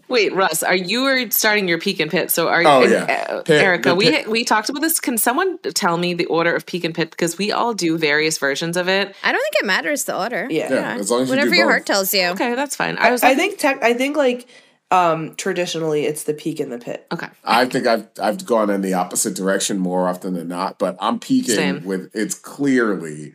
wait, 0.09 0.33
Russ, 0.33 0.61
are 0.61 0.75
you 0.75 1.05
are 1.05 1.31
starting 1.31 1.69
your 1.69 1.79
peak 1.79 2.01
and 2.01 2.11
pit? 2.11 2.31
So 2.31 2.49
are 2.49 2.63
Oh, 2.65 2.83
yeah. 2.83 3.27
uh, 3.29 3.41
Pit- 3.43 3.61
Erica? 3.63 3.95
we 3.95 4.09
pit- 4.09 4.27
we 4.29 4.43
talked 4.43 4.67
about 4.69 4.81
this. 4.81 4.99
Can 4.99 5.17
someone 5.17 5.57
tell 5.59 5.97
me 5.97 6.13
the 6.13 6.25
order 6.25 6.53
of 6.53 6.65
peak 6.65 6.83
and 6.83 6.93
pit 6.93 7.11
because 7.11 7.37
we 7.37 7.53
all 7.53 7.73
do 7.73 7.97
various 7.97 8.37
versions 8.37 8.75
of 8.75 8.89
it? 8.89 9.15
I 9.23 9.31
don't 9.31 9.41
think 9.41 9.55
it 9.61 9.65
matters 9.65 10.03
the 10.03 10.17
order. 10.19 10.47
Yeah. 10.49 10.73
Yeah, 10.73 10.95
as 10.95 11.09
long 11.09 11.21
as 11.21 11.29
you 11.29 11.35
do 11.35 11.41
your 11.55 11.65
both. 11.65 11.71
heart 11.71 11.85
tells 11.85 12.13
you. 12.13 12.25
Okay, 12.31 12.55
that's 12.55 12.75
fine. 12.75 12.97
I 12.97 13.07
I, 13.07 13.11
was. 13.11 13.23
I 13.23 13.29
like, 13.29 13.37
think 13.37 13.57
tech, 13.57 13.81
I 13.83 13.93
think 13.93 14.17
like 14.17 14.47
um 14.91 15.35
traditionally 15.35 16.05
it's 16.05 16.23
the 16.23 16.33
peak 16.33 16.59
in 16.59 16.69
the 16.69 16.77
pit. 16.77 17.07
okay. 17.11 17.27
I 17.43 17.65
think 17.65 17.87
I've 17.87 18.07
I've 18.21 18.45
gone 18.45 18.69
in 18.69 18.81
the 18.81 18.93
opposite 18.93 19.35
direction 19.35 19.79
more 19.79 20.07
often 20.07 20.33
than 20.35 20.47
not, 20.47 20.77
but 20.79 20.95
I'm 20.99 21.19
peaking 21.19 21.55
Same. 21.55 21.83
with 21.85 22.09
it's 22.13 22.35
clearly 22.35 23.33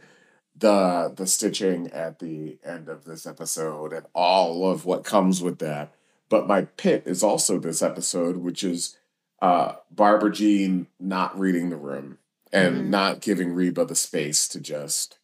the 0.56 1.12
the 1.16 1.26
stitching 1.26 1.88
at 1.88 2.18
the 2.18 2.58
end 2.64 2.88
of 2.88 3.04
this 3.04 3.26
episode 3.26 3.92
and 3.92 4.06
all 4.14 4.70
of 4.70 4.84
what 4.84 5.04
comes 5.04 5.42
with 5.42 5.58
that. 5.58 5.92
But 6.28 6.46
my 6.46 6.62
pit 6.62 7.02
is 7.06 7.22
also 7.22 7.58
this 7.58 7.82
episode, 7.82 8.36
which 8.36 8.62
is 8.62 8.96
uh 9.42 9.74
Barbra 9.90 10.30
Jean 10.32 10.86
not 11.00 11.38
reading 11.38 11.70
the 11.70 11.76
room 11.76 12.18
and 12.52 12.76
Mm-hmm. 12.76 12.90
not 12.90 13.20
giving 13.20 13.52
Reba 13.54 13.84
the 13.84 13.94
space 13.94 14.46
to 14.48 14.60
just 14.60 15.18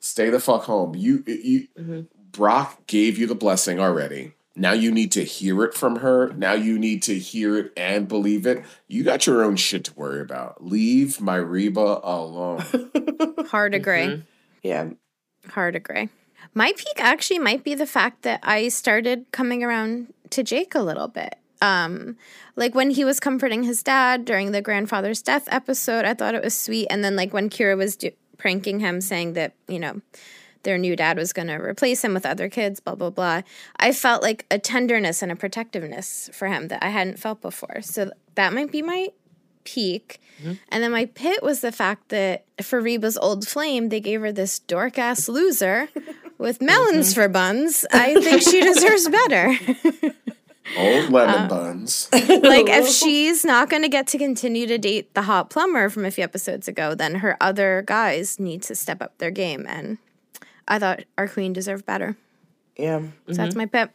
stay 0.00 0.30
the 0.30 0.40
fuck 0.40 0.64
home. 0.64 0.94
You 0.96 1.22
you 1.26 1.68
Mhm. 1.78 2.06
Brock 2.32 2.86
gave 2.86 3.18
you 3.18 3.26
the 3.26 3.34
blessing 3.34 3.78
already. 3.80 4.32
Now 4.56 4.72
you 4.72 4.90
need 4.90 5.12
to 5.12 5.24
hear 5.24 5.62
it 5.64 5.74
from 5.74 5.96
her. 5.96 6.32
Now 6.32 6.52
you 6.54 6.78
need 6.78 7.02
to 7.04 7.18
hear 7.18 7.56
it 7.56 7.72
and 7.76 8.08
believe 8.08 8.46
it. 8.46 8.64
You 8.88 9.04
got 9.04 9.26
your 9.26 9.44
own 9.44 9.56
shit 9.56 9.84
to 9.84 9.94
worry 9.94 10.20
about. 10.20 10.64
Leave 10.64 11.20
my 11.20 11.36
Reba 11.36 12.00
alone. 12.02 12.62
Hard 13.48 13.74
agree. 13.74 14.06
Mhm. 14.06 14.22
Yeah. 14.62 14.90
Hard 15.50 15.76
agree. 15.76 16.08
My 16.52 16.72
peak 16.76 16.98
actually 16.98 17.38
might 17.38 17.62
be 17.62 17.74
the 17.74 17.86
fact 17.86 18.22
that 18.22 18.40
I 18.42 18.68
started 18.68 19.26
coming 19.30 19.62
around 19.62 20.12
to 20.30 20.42
Jake 20.42 20.74
a 20.74 20.82
little 20.82 21.08
bit. 21.08 21.36
Um, 21.62 22.16
like 22.56 22.74
when 22.74 22.90
he 22.90 23.04
was 23.04 23.20
comforting 23.20 23.62
his 23.62 23.82
dad 23.82 24.24
during 24.24 24.50
the 24.52 24.62
grandfather's 24.62 25.22
death 25.22 25.46
episode, 25.50 26.04
I 26.04 26.14
thought 26.14 26.34
it 26.34 26.42
was 26.42 26.58
sweet. 26.58 26.88
And 26.90 27.04
then 27.04 27.14
like 27.16 27.32
when 27.32 27.50
Kyra 27.50 27.76
was 27.76 27.96
do- 27.96 28.10
pranking 28.36 28.80
him, 28.80 29.00
saying 29.00 29.34
that 29.34 29.54
you 29.68 29.78
know 29.78 30.00
their 30.62 30.78
new 30.78 30.96
dad 30.96 31.16
was 31.16 31.32
going 31.32 31.48
to 31.48 31.54
replace 31.54 32.04
him 32.04 32.14
with 32.14 32.26
other 32.26 32.48
kids, 32.48 32.80
blah 32.80 32.94
blah 32.94 33.10
blah. 33.10 33.42
I 33.76 33.92
felt 33.92 34.22
like 34.22 34.46
a 34.50 34.58
tenderness 34.58 35.22
and 35.22 35.32
a 35.32 35.36
protectiveness 35.36 36.30
for 36.32 36.48
him 36.48 36.68
that 36.68 36.82
I 36.82 36.90
hadn't 36.90 37.18
felt 37.18 37.40
before. 37.40 37.80
So 37.82 38.10
that 38.34 38.52
might 38.52 38.70
be 38.70 38.82
my 38.82 39.08
peak. 39.64 40.20
Mm-hmm. 40.40 40.52
And 40.70 40.82
then 40.82 40.90
my 40.90 41.06
pit 41.06 41.42
was 41.42 41.60
the 41.60 41.72
fact 41.72 42.08
that 42.08 42.44
for 42.62 42.80
Reba's 42.80 43.18
old 43.18 43.46
flame, 43.46 43.88
they 43.88 44.00
gave 44.00 44.20
her 44.20 44.32
this 44.32 44.58
dork 44.58 44.98
ass 44.98 45.28
loser 45.28 45.88
with 46.38 46.62
melons 46.62 47.10
mm-hmm. 47.10 47.20
for 47.20 47.28
buns. 47.28 47.84
I 47.92 48.14
think 48.20 48.42
she 48.42 48.60
deserves 48.72 49.08
better. 49.08 49.58
Old 50.76 51.10
lemon 51.10 51.42
uh, 51.42 51.48
buns. 51.48 52.08
like 52.12 52.68
if 52.68 52.88
she's 52.88 53.44
not 53.44 53.68
going 53.68 53.82
to 53.82 53.88
get 53.88 54.06
to 54.08 54.18
continue 54.18 54.66
to 54.66 54.78
date 54.78 55.14
the 55.14 55.22
hot 55.22 55.50
plumber 55.50 55.88
from 55.88 56.04
a 56.04 56.10
few 56.10 56.24
episodes 56.24 56.68
ago, 56.68 56.94
then 56.94 57.16
her 57.16 57.36
other 57.40 57.82
guys 57.86 58.38
need 58.38 58.62
to 58.62 58.74
step 58.74 59.02
up 59.02 59.18
their 59.18 59.30
game. 59.30 59.66
And 59.68 59.98
I 60.68 60.78
thought 60.78 61.04
our 61.18 61.28
queen 61.28 61.52
deserved 61.52 61.86
better. 61.86 62.16
Yeah. 62.76 63.02
So 63.28 63.34
that's 63.34 63.56
my 63.56 63.66
pip. 63.66 63.90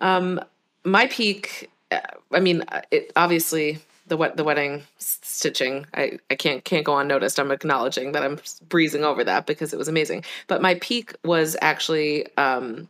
Um, 0.00 0.40
my 0.84 1.06
peak. 1.06 1.70
uh, 1.90 2.00
I 2.32 2.40
mean, 2.40 2.62
uh, 2.68 2.82
it 2.90 3.12
obviously 3.16 3.78
the 4.06 4.16
wet 4.16 4.36
the 4.36 4.44
wedding 4.44 4.82
stitching. 4.98 5.86
I 5.94 6.18
I 6.30 6.34
can't 6.34 6.64
can't 6.64 6.84
go 6.84 6.98
unnoticed. 6.98 7.38
I'm 7.38 7.50
acknowledging 7.50 8.12
that 8.12 8.22
I'm 8.22 8.38
breezing 8.68 9.04
over 9.04 9.24
that 9.24 9.46
because 9.46 9.72
it 9.72 9.78
was 9.78 9.88
amazing. 9.88 10.24
But 10.46 10.62
my 10.62 10.74
peak 10.76 11.14
was 11.24 11.56
actually 11.60 12.26
um, 12.36 12.88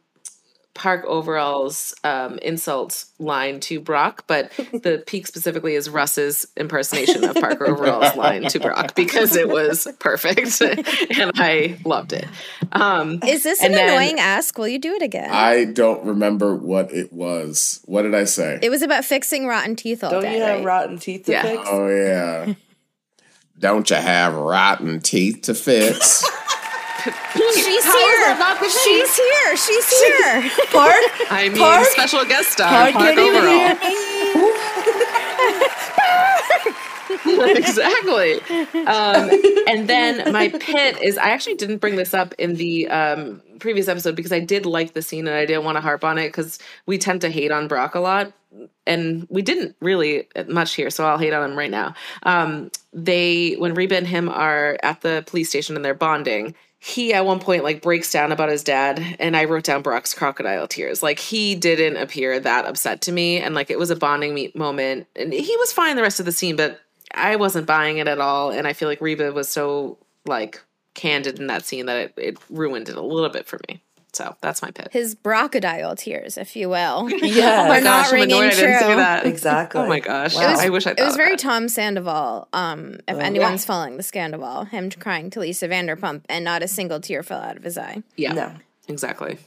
Park 0.75 1.05
Overall's 1.07 1.95
um, 2.03 2.39
insult 2.39 3.05
line 3.21 3.61
to 3.61 3.79
Brock, 3.81 4.25
but 4.27 4.51
the 4.73 5.03
peak 5.07 5.27
specifically 5.27 5.75
is 5.77 5.89
Russ's 5.89 6.47
impersonation 6.57 7.23
of 7.25 7.37
Park 7.37 7.61
Overall's 7.61 8.17
line 8.17 8.43
to 8.49 8.59
Brock 8.59 8.95
because 8.97 9.37
it 9.37 9.49
was 9.49 9.87
perfect 10.01 10.61
and 11.17 11.31
I 11.37 11.79
loved 11.85 12.13
it. 12.13 12.27
Um, 12.73 13.21
Is 13.27 13.45
this 13.45 13.63
an 13.63 13.71
then- 13.73 13.89
annoying 13.89 14.19
ask? 14.19 14.59
Will 14.59 14.67
you 14.69 14.81
do 14.81 14.95
it 14.95 15.03
again? 15.03 15.31
I 15.31 15.65
don't 15.65 16.05
remember 16.05 16.57
what 16.57 16.93
it 16.93 17.13
was. 17.13 17.81
What 17.85 18.03
did 18.03 18.15
I 18.17 18.25
say? 18.25 18.59
it 18.61 18.71
was 18.71 18.83
about 18.83 19.05
fixing 19.05 19.47
rotten 19.47 19.77
teeth 19.77 20.03
all 20.03 20.11
Don't 20.11 20.23
day. 20.23 20.35
you 20.37 20.43
have 20.43 20.57
right? 20.59 20.65
rotten 20.65 20.99
teeth 20.99 21.27
to 21.27 21.33
Yeah. 21.33 21.43
fix? 21.43 21.63
oh 21.67 21.89
yeah. 21.89 22.55
Don't 23.61 23.89
you 23.89 23.97
have 23.97 24.35
rotten 24.35 25.01
teeth 25.01 25.43
to 25.43 25.55
fix? 25.55 26.25
She's 27.05 27.85
here. 27.85 28.37
She's 28.71 29.17
here. 29.17 29.57
She's 29.57 30.01
here. 30.05 30.51
Park, 30.73 31.05
I 31.31 31.49
mean, 31.51 31.59
Park? 31.59 31.87
special 31.87 32.25
guest 32.25 32.51
star 32.53 32.71
Park, 32.71 32.93
Park, 32.95 33.05
can't 33.05 33.19
even 33.19 33.37
Overall. 33.37 33.59
hear 33.59 33.75
me. 33.75 34.55
exactly. 37.57 38.41
Um, 38.87 39.31
and 39.69 39.89
then 39.89 40.33
my 40.33 40.49
pit 40.49 41.01
is 41.03 41.19
I 41.19 41.31
actually 41.31 41.57
didn't 41.57 41.79
bring 41.79 41.97
this 41.97 42.15
up 42.15 42.35
in 42.39 42.55
the 42.55 42.89
um, 42.89 43.43
previous 43.59 43.89
episode 43.89 44.17
because 44.17 44.33
I 44.33 44.41
did 44.41 44.67
like 44.67 44.95
the 44.95 45.03
scene 45.03 45.27
and 45.27 45.37
I 45.37 45.45
didn't 45.47 45.65
want 45.65 45.77
to 45.77 45.81
harp 45.81 46.05
on 46.05 46.19
it 46.19 46.29
because 46.29 46.59
we 46.87 46.99
tend 46.99 47.21
to 47.23 47.31
hate 47.31 47.51
on 47.51 47.69
Brock 47.69 47.95
a 47.95 48.01
lot. 48.01 48.33
And 48.87 49.27
we 49.31 49.43
didn't 49.43 49.75
really 49.81 50.29
much 50.47 50.75
here, 50.75 50.89
so 50.91 51.05
I'll 51.05 51.19
hate 51.19 51.33
on 51.33 51.51
him 51.51 51.59
right 51.59 51.71
now. 51.71 51.95
Um, 52.23 52.71
they, 52.93 53.55
when 53.55 53.75
Reba 53.75 53.97
and 53.97 54.07
him 54.07 54.29
are 54.29 54.79
at 54.83 55.01
the 55.01 55.25
police 55.27 55.49
station 55.49 55.75
and 55.75 55.85
they're 55.85 55.93
bonding, 55.95 56.55
he 56.85 57.15
at 57.15 57.25
one 57.25 57.41
point 57.41 57.65
like 57.65 57.81
breaks 57.81 58.13
down 58.13 58.31
about 58.31 58.51
his 58.51 58.63
dad 58.63 59.17
and 59.19 59.35
i 59.35 59.45
wrote 59.45 59.65
down 59.65 59.81
brock's 59.81 60.13
crocodile 60.13 60.69
tears. 60.69 61.03
Like 61.03 61.19
he 61.19 61.55
didn't 61.55 61.97
appear 61.97 62.39
that 62.39 62.67
upset 62.67 63.01
to 63.03 63.13
me 63.13 63.39
and 63.39 63.55
like 63.55 63.71
it 63.71 63.79
was 63.79 63.91
a 63.91 63.97
bonding 63.97 64.35
me- 64.35 64.53
moment 64.55 65.07
and 65.17 65.33
he 65.33 65.57
was 65.57 65.73
fine 65.73 65.97
the 65.97 66.03
rest 66.03 66.21
of 66.21 66.27
the 66.27 66.33
scene 66.33 66.57
but 66.57 66.81
i 67.15 67.37
wasn't 67.37 67.67
buying 67.67 67.97
it 67.97 68.07
at 68.07 68.21
all 68.21 68.51
and 68.51 68.67
i 68.67 68.75
feel 68.75 68.87
like 68.87 69.01
reba 69.01 69.33
was 69.33 69.49
so 69.49 69.97
like 70.27 70.63
candid 70.93 71.39
in 71.39 71.47
that 71.47 71.65
scene 71.65 71.87
that 71.87 71.97
it, 71.97 72.15
it 72.19 72.39
ruined 72.51 72.91
it 72.91 72.97
a 72.97 73.03
little 73.03 73.31
bit 73.31 73.47
for 73.47 73.59
me 73.67 73.81
so 74.15 74.37
that's 74.41 74.63
my 74.63 74.71
pit 74.71 74.89
His 74.93 75.15
brocodile 75.15 75.97
tears, 75.97 76.39
if 76.39 76.57
you 76.57 76.69
will. 76.69 77.09
Yeah. 77.23 77.69
We're 77.69 77.81
Gosh, 77.83 78.13
not 78.13 78.15
I'm 78.15 78.23
annoyed 78.23 78.43
in 78.45 78.49
I 78.49 78.51
didn't 78.51 78.79
say 78.81 78.87
true. 78.87 78.97
that. 78.97 79.27
Exactly. 79.27 79.81
oh 79.81 79.87
my 79.89 80.01
gosh 80.01 80.35
Wow. 80.35 80.55
i 80.59 80.69
wish 80.69 80.87
i 80.87 80.91
It 80.93 81.01
was 81.01 81.17
very 81.17 81.31
that. 81.31 81.39
Tom 81.41 81.69
Sandoval. 81.69 82.49
Um, 82.53 83.01
if 83.09 83.19
anyone's 83.19 83.65
following 83.65 83.97
the 83.97 84.03
Scandoval, 84.03 84.69
him 84.69 84.91
crying 84.91 85.31
to 85.31 85.41
Lisa 85.41 85.69
Vanderpump, 85.69 86.23
and 86.29 86.45
not 86.45 86.63
a 86.63 86.69
single 86.69 87.01
tear 87.01 87.23
fell 87.23 87.41
out 87.41 87.57
of 87.57 87.63
his 87.65 87.77
eye. 87.79 88.03
yeah 88.17 88.33
No. 88.33 88.53
exactly 88.89 89.39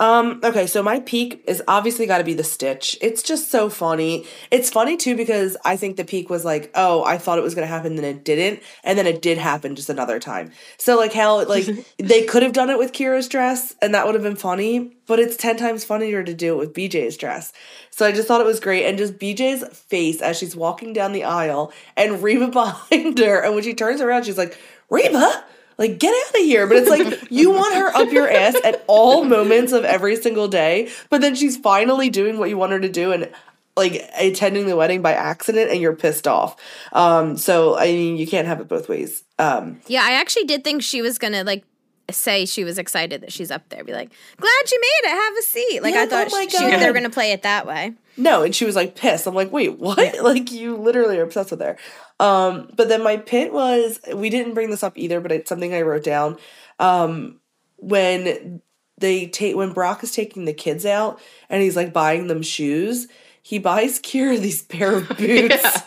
Um, 0.00 0.40
okay, 0.42 0.66
so 0.66 0.82
my 0.82 1.00
peak 1.00 1.44
is 1.46 1.62
obviously 1.68 2.06
got 2.06 2.18
to 2.18 2.24
be 2.24 2.34
the 2.34 2.44
Stitch. 2.44 2.98
It's 3.00 3.22
just 3.22 3.50
so 3.50 3.68
funny. 3.70 4.26
It's 4.50 4.68
funny 4.68 4.96
too 4.96 5.16
because 5.16 5.56
I 5.64 5.76
think 5.76 5.96
the 5.96 6.04
peak 6.04 6.28
was 6.28 6.44
like, 6.44 6.70
oh, 6.74 7.04
I 7.04 7.18
thought 7.18 7.38
it 7.38 7.42
was 7.42 7.54
gonna 7.54 7.66
happen, 7.66 7.96
then 7.96 8.04
it 8.04 8.24
didn't, 8.24 8.62
and 8.84 8.98
then 8.98 9.06
it 9.06 9.22
did 9.22 9.38
happen 9.38 9.76
just 9.76 9.88
another 9.88 10.18
time. 10.18 10.50
So 10.76 10.96
like 10.96 11.12
how 11.12 11.46
like 11.46 11.66
they 11.98 12.24
could 12.24 12.42
have 12.42 12.52
done 12.52 12.68
it 12.70 12.78
with 12.78 12.92
Kyra's 12.92 13.28
dress, 13.28 13.74
and 13.80 13.94
that 13.94 14.06
would 14.06 14.14
have 14.14 14.24
been 14.24 14.36
funny, 14.36 14.96
but 15.06 15.18
it's 15.18 15.36
ten 15.36 15.56
times 15.56 15.84
funnier 15.84 16.22
to 16.22 16.34
do 16.34 16.54
it 16.54 16.58
with 16.58 16.74
BJ's 16.74 17.16
dress. 17.16 17.52
So 17.90 18.04
I 18.04 18.12
just 18.12 18.28
thought 18.28 18.40
it 18.40 18.46
was 18.46 18.60
great, 18.60 18.84
and 18.86 18.98
just 18.98 19.18
BJ's 19.18 19.64
face 19.78 20.20
as 20.20 20.36
she's 20.36 20.56
walking 20.56 20.92
down 20.92 21.12
the 21.12 21.24
aisle, 21.24 21.72
and 21.96 22.22
Reba 22.22 22.48
behind 22.50 23.18
her, 23.18 23.40
and 23.40 23.54
when 23.54 23.64
she 23.64 23.74
turns 23.74 24.00
around, 24.00 24.24
she's 24.24 24.38
like, 24.38 24.58
Reba. 24.90 25.44
Like, 25.78 25.98
get 25.98 26.14
out 26.14 26.40
of 26.40 26.40
here. 26.46 26.66
But 26.66 26.78
it's 26.78 26.88
like, 26.88 27.26
you 27.30 27.50
want 27.50 27.74
her 27.74 27.88
up 27.94 28.10
your 28.10 28.30
ass 28.30 28.56
at 28.64 28.84
all 28.86 29.24
moments 29.24 29.72
of 29.72 29.84
every 29.84 30.16
single 30.16 30.48
day. 30.48 30.90
But 31.10 31.20
then 31.20 31.34
she's 31.34 31.56
finally 31.56 32.08
doing 32.10 32.38
what 32.38 32.48
you 32.48 32.56
want 32.56 32.72
her 32.72 32.80
to 32.80 32.88
do 32.88 33.12
and 33.12 33.30
like 33.76 34.02
attending 34.18 34.66
the 34.66 34.76
wedding 34.76 35.02
by 35.02 35.12
accident 35.12 35.70
and 35.70 35.80
you're 35.80 35.94
pissed 35.94 36.26
off. 36.26 36.56
Um, 36.92 37.36
so 37.36 37.76
I 37.76 37.86
mean 37.88 38.16
you 38.16 38.26
can't 38.26 38.46
have 38.48 38.60
it 38.60 38.68
both 38.68 38.88
ways. 38.88 39.22
Um 39.38 39.80
Yeah, 39.86 40.00
I 40.02 40.12
actually 40.12 40.44
did 40.44 40.64
think 40.64 40.82
she 40.82 41.02
was 41.02 41.18
gonna 41.18 41.44
like 41.44 41.62
say 42.10 42.46
she 42.46 42.64
was 42.64 42.78
excited 42.78 43.20
that 43.20 43.32
she's 43.32 43.50
up 43.50 43.68
there. 43.68 43.84
Be 43.84 43.92
like, 43.92 44.10
glad 44.38 44.70
you 44.72 44.80
made 44.80 45.10
it. 45.10 45.14
Have 45.14 45.36
a 45.36 45.42
seat. 45.42 45.82
Like 45.82 45.94
Yeah, 45.94 46.02
I 46.02 46.06
thought 46.06 46.28
oh 46.32 46.40
she, 46.40 46.58
they 46.58 46.70
God. 46.70 46.86
were 46.86 46.92
gonna 46.94 47.10
play 47.10 47.32
it 47.32 47.42
that 47.42 47.66
way. 47.66 47.92
No, 48.16 48.42
and 48.42 48.54
she 48.54 48.64
was 48.64 48.76
like 48.76 48.96
pissed. 48.96 49.26
I'm 49.26 49.34
like, 49.34 49.52
wait, 49.52 49.78
what? 49.78 50.16
Like 50.22 50.50
you 50.52 50.76
literally 50.76 51.18
are 51.18 51.22
obsessed 51.24 51.50
with 51.50 51.60
her. 51.60 51.76
Um, 52.18 52.70
but 52.74 52.88
then 52.88 53.02
my 53.02 53.18
pit 53.18 53.52
was 53.52 54.00
we 54.14 54.30
didn't 54.30 54.54
bring 54.54 54.70
this 54.70 54.82
up 54.82 54.96
either, 54.96 55.20
but 55.20 55.32
it's 55.32 55.48
something 55.48 55.74
I 55.74 55.82
wrote 55.82 56.04
down. 56.04 56.38
Um 56.78 57.40
when 57.76 58.62
they 58.98 59.26
take 59.26 59.54
when 59.56 59.72
Brock 59.72 60.02
is 60.02 60.12
taking 60.12 60.46
the 60.46 60.54
kids 60.54 60.86
out 60.86 61.20
and 61.50 61.62
he's 61.62 61.76
like 61.76 61.92
buying 61.92 62.26
them 62.28 62.40
shoes, 62.42 63.06
he 63.42 63.58
buys 63.58 64.00
Kyra 64.00 64.40
these 64.40 64.62
pair 64.62 64.96
of 64.96 65.08
boots. 65.18 65.62
Yeah. 65.62 65.80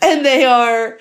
And 0.00 0.24
they 0.24 0.44
are 0.44 0.98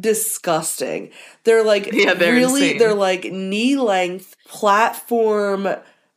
disgusting. 0.00 1.10
They're 1.44 1.64
like 1.64 1.90
Yeah, 1.92 2.14
they're 2.14 2.34
really 2.34 2.62
insane. 2.62 2.78
they're 2.78 2.94
like 2.94 3.24
knee 3.24 3.76
length 3.76 4.36
platform 4.46 5.68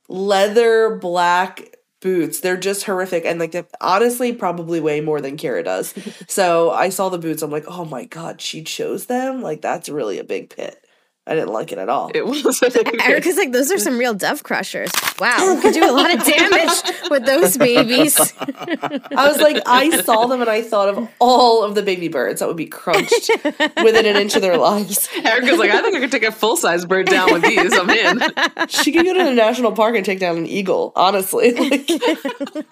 leather 0.08 0.96
black 0.98 1.76
boots. 2.00 2.40
They're 2.40 2.58
just 2.58 2.84
horrific 2.84 3.26
and 3.26 3.40
like 3.40 3.56
honestly 3.82 4.34
probably 4.34 4.80
way 4.80 5.02
more 5.02 5.22
than 5.22 5.38
Kyra 5.38 5.64
does. 5.64 5.94
so 6.28 6.72
I 6.72 6.90
saw 6.90 7.10
the 7.10 7.18
boots. 7.18 7.42
I'm 7.42 7.52
like, 7.52 7.66
oh 7.68 7.86
my 7.86 8.06
god, 8.06 8.42
she 8.42 8.64
chose 8.64 9.06
them. 9.06 9.42
Like 9.42 9.62
that's 9.62 9.90
really 9.90 10.20
a 10.20 10.24
big 10.24 10.50
pit. 10.50 10.84
I 11.30 11.36
didn't 11.36 11.54
like 11.54 11.72
it 11.72 11.78
at 11.78 11.90
all. 11.90 12.10
it 12.16 12.26
was 12.26 12.60
Erica's 13.04 13.38
like, 13.38 13.52
those 13.52 13.72
are 13.72 13.78
some 13.78 14.00
real 14.00 14.16
dove 14.16 14.42
crushers. 14.42 14.90
Wow, 15.20 15.54
we 15.56 15.62
could 15.62 15.76
do 15.76 15.88
a 15.88 15.94
lot 15.94 16.12
of 16.12 16.24
damage 16.26 16.82
with 17.12 17.24
those 17.24 17.56
babies. 17.56 18.18
I 18.40 19.28
was 19.30 19.38
like, 19.40 19.62
I 19.68 20.02
saw 20.02 20.26
them 20.26 20.42
and 20.42 20.50
I 20.50 20.64
thought 20.64 20.90
of 20.90 21.08
all 21.20 21.64
of 21.64 21.76
the 21.76 21.84
baby 21.84 22.08
birds 22.08 22.40
that 22.40 22.48
would 22.48 22.58
be 22.58 22.66
crunched 22.66 23.30
within 23.44 24.08
an 24.08 24.16
inch 24.16 24.36
of 24.36 24.42
their 24.42 24.58
lives. 24.58 25.08
Erica's 25.24 25.60
like, 25.60 25.70
I 25.70 25.84
think 25.84 25.98
I 25.98 26.00
could 26.00 26.12
take 26.12 26.24
a 26.24 26.32
full 26.32 26.58
size 26.58 26.84
bird 26.86 27.06
down 27.06 27.32
with 27.32 27.44
these. 27.44 27.78
I'm 27.78 27.90
in. 27.92 28.22
She 28.70 28.92
could 28.92 29.06
go 29.06 29.14
to 29.14 29.24
the 29.24 29.34
national 29.34 29.74
park 29.74 29.96
and 29.96 30.06
take 30.06 30.20
down 30.20 30.38
an 30.38 30.48
eagle, 30.48 30.94
honestly. 30.96 31.52
Like, 31.54 31.90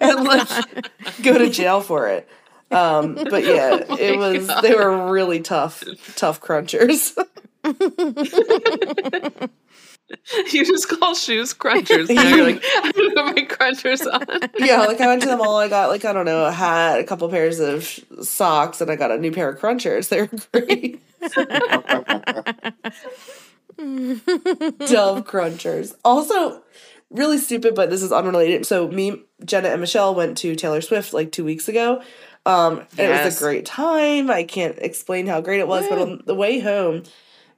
and 0.00 0.24
like 0.24 0.48
go 1.22 1.38
to 1.38 1.48
jail 1.50 1.80
for 1.80 2.08
it. 2.08 2.28
Um, 2.70 3.14
but 3.14 3.44
yeah, 3.44 3.84
it 3.98 4.18
was 4.18 4.50
they 4.62 4.74
were 4.74 5.10
really 5.12 5.40
tough, 5.40 5.84
tough 6.16 6.40
crunchers. 6.40 7.16
You 10.52 10.64
just 10.64 10.88
call 10.88 11.14
shoes 11.14 11.52
crunchers. 11.52 12.08
Now 12.08 12.22
you're 12.22 12.44
like, 12.44 12.62
I 12.82 12.92
put 12.92 13.14
my 13.14 13.32
crunchers 13.44 14.06
on. 14.10 14.48
yeah, 14.58 14.86
like 14.86 15.02
I 15.02 15.06
went 15.06 15.20
to 15.22 15.28
the 15.28 15.36
mall, 15.36 15.58
I 15.58 15.68
got 15.68 15.90
like, 15.90 16.06
I 16.06 16.14
don't 16.14 16.24
know, 16.24 16.46
a 16.46 16.52
hat, 16.52 16.98
a 16.98 17.04
couple 17.04 17.28
pairs 17.28 17.60
of 17.60 17.84
socks, 18.22 18.80
and 18.80 18.90
I 18.90 18.96
got 18.96 19.10
a 19.10 19.18
new 19.18 19.30
pair 19.32 19.50
of 19.50 19.60
crunchers. 19.60 20.08
They're 20.08 20.26
great. 20.26 21.02
Dove 24.88 25.26
crunchers. 25.26 25.94
Also, 26.04 26.62
really 27.10 27.36
stupid, 27.38 27.74
but 27.74 27.90
this 27.90 28.02
is 28.02 28.10
unrelated. 28.10 28.64
So 28.64 28.88
me, 28.88 29.22
Jenna, 29.44 29.68
and 29.68 29.80
Michelle 29.82 30.14
went 30.14 30.38
to 30.38 30.56
Taylor 30.56 30.80
Swift 30.80 31.12
like 31.12 31.32
two 31.32 31.44
weeks 31.44 31.68
ago. 31.68 32.02
Um, 32.46 32.86
and 32.96 33.12
it 33.12 33.24
was 33.24 33.36
a 33.36 33.40
great 33.44 33.66
time. 33.66 34.30
I 34.30 34.44
can't 34.44 34.78
explain 34.78 35.26
how 35.26 35.42
great 35.42 35.60
it 35.60 35.68
was, 35.68 35.86
but 35.86 35.98
on 35.98 36.22
the 36.24 36.34
way 36.34 36.60
home, 36.60 37.02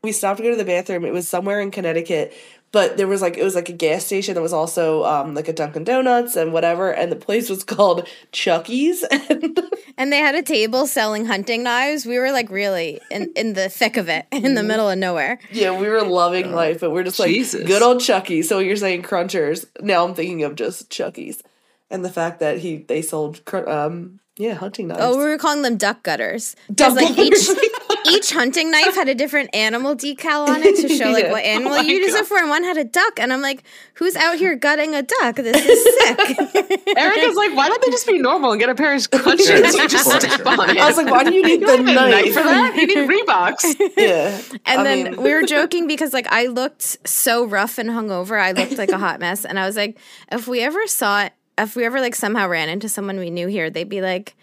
we 0.03 0.13
stopped 0.13 0.39
to 0.39 0.43
go 0.43 0.51
to 0.51 0.57
the 0.57 0.65
bathroom. 0.65 1.05
It 1.05 1.13
was 1.13 1.29
somewhere 1.29 1.61
in 1.61 1.71
Connecticut, 1.71 2.33
but 2.73 2.97
there 2.97 3.07
was 3.09 3.21
like 3.21 3.37
it 3.37 3.43
was 3.45 3.55
like 3.55 3.69
a 3.69 3.73
gas 3.73 4.05
station 4.05 4.35
that 4.35 4.41
was 4.41 4.53
also 4.53 5.05
um, 5.05 5.35
like 5.35 5.49
a 5.49 5.53
Dunkin' 5.53 5.85
Donuts 5.85 6.37
and 6.37 6.53
whatever, 6.53 6.91
and 6.93 7.11
the 7.11 7.17
place 7.17 7.51
was 7.51 7.65
called 7.75 8.07
Chucky's. 8.33 9.03
And 9.05 9.61
And 9.99 10.11
they 10.11 10.19
had 10.19 10.35
a 10.35 10.43
table 10.43 10.87
selling 10.87 11.27
hunting 11.27 11.63
knives. 11.63 12.07
We 12.07 12.19
were 12.19 12.33
like 12.33 12.51
really 12.51 13.01
in, 13.11 13.31
in 13.37 13.53
the 13.53 13.69
thick 13.69 13.99
of 13.99 14.09
it, 14.09 14.25
in 14.33 14.43
Mm-hmm. 14.43 14.55
the 14.55 14.63
middle 14.63 14.89
of 14.89 14.97
nowhere. 14.99 15.39
yeah, 15.53 15.79
we 15.79 15.89
were 15.89 16.01
loving 16.03 16.53
life, 16.53 16.81
but 16.81 16.91
we're 16.91 17.03
just 17.05 17.19
like 17.19 17.29
Jesus. 17.29 17.67
good 17.67 17.83
old 17.83 18.01
Chucky's. 18.01 18.49
So 18.49 18.61
you're 18.61 18.77
saying 18.77 19.03
Crunchers? 19.03 19.67
Now 19.83 20.05
I'm 20.07 20.15
thinking 20.15 20.43
of 20.45 20.55
just 20.55 20.89
Chucky's, 20.91 21.43
and 21.91 22.03
the 22.05 22.09
fact 22.11 22.41
that 22.41 22.59
he 22.59 22.79
they 22.79 23.03
sold 23.03 23.45
cr- 23.45 23.69
um 23.69 24.21
yeah 24.39 24.55
hunting 24.55 24.89
knives. 24.89 25.01
Oh, 25.03 25.19
we 25.19 25.25
were 25.25 25.37
calling 25.37 25.61
them 25.63 25.77
duck 25.77 26.03
gutters. 26.03 26.57
'Cause, 26.69 26.77
Duck 26.77 26.95
like 26.97 27.17
gutters. 27.17 27.51
each 27.51 27.57
each 28.11 28.33
hunting 28.33 28.71
knife 28.71 28.95
had 28.95 29.09
a 29.09 29.15
different 29.15 29.55
animal 29.55 29.95
decal 29.97 30.49
on 30.49 30.63
it 30.63 30.77
to 30.81 30.89
show 30.89 31.11
like 31.11 31.29
what 31.31 31.45
animal 31.45 31.73
Oh 31.73 31.81
you 31.81 32.01
my 32.01 32.07
use 32.07 32.15
it 32.15 32.27
for, 32.27 32.39
and 32.39 32.49
one 32.49 32.65
had 32.65 32.77
a 32.77 32.85
duck. 32.85 33.19
And 33.21 33.33
I'm 33.33 33.41
like, 33.43 33.63
who's 33.95 34.17
out 34.17 34.37
here 34.39 34.55
gutting 34.57 34.95
a 34.95 35.03
duck? 35.03 35.37
This 35.37 35.65
is 35.65 35.85
sick. 35.99 36.19
Erica's 36.97 37.37
like, 37.37 37.55
why 37.57 37.69
don't 37.69 37.83
they 37.83 37.91
just 37.91 38.07
be 38.07 38.19
normal 38.19 38.53
and 38.53 38.61
get 38.61 38.69
a 38.69 38.75
pair 38.75 38.95
of 38.95 39.01
crunchers 39.11 39.79
and 39.81 39.91
just 39.91 40.05
step 40.11 40.47
on 40.47 40.71
it? 40.71 40.79
I 40.79 40.87
was 40.89 40.97
like, 40.97 41.11
why 41.11 41.25
do 41.25 41.33
you 41.35 41.43
need 41.43 41.61
the 41.63 41.73
You 41.73 41.77
don't 41.77 41.87
have 41.87 41.97
a 41.97 42.11
knife? 42.11 42.25
knife 42.25 42.35
for 42.35 42.43
that? 42.43 42.77
You 42.77 42.87
need 42.87 43.27
Reeboks. 43.27 43.93
Yeah, 43.97 44.41
And 44.67 44.81
I 44.81 44.85
then 44.85 45.05
mean- 45.13 45.23
we 45.23 45.33
were 45.35 45.43
joking 45.43 45.87
because 45.87 46.13
like 46.13 46.27
I 46.29 46.47
looked 46.47 47.07
so 47.09 47.45
rough 47.45 47.79
and 47.79 47.91
hungover. 47.91 48.41
I 48.41 48.53
looked 48.53 48.77
like 48.79 48.91
a 48.91 48.99
hot 48.99 49.21
mess. 49.21 49.45
And 49.45 49.59
I 49.59 49.67
was 49.67 49.77
like, 49.77 49.99
if 50.33 50.49
we 50.49 50.61
ever 50.63 50.87
saw 50.87 51.25
it, 51.25 51.33
if 51.59 51.77
we 51.77 51.85
ever 51.85 52.01
like 52.01 52.15
somehow 52.15 52.49
ran 52.49 52.69
into 52.69 52.89
someone 52.89 53.19
we 53.19 53.29
knew 53.31 53.47
here, 53.47 53.69
they'd 53.71 53.89
be 53.89 54.01
like, 54.01 54.35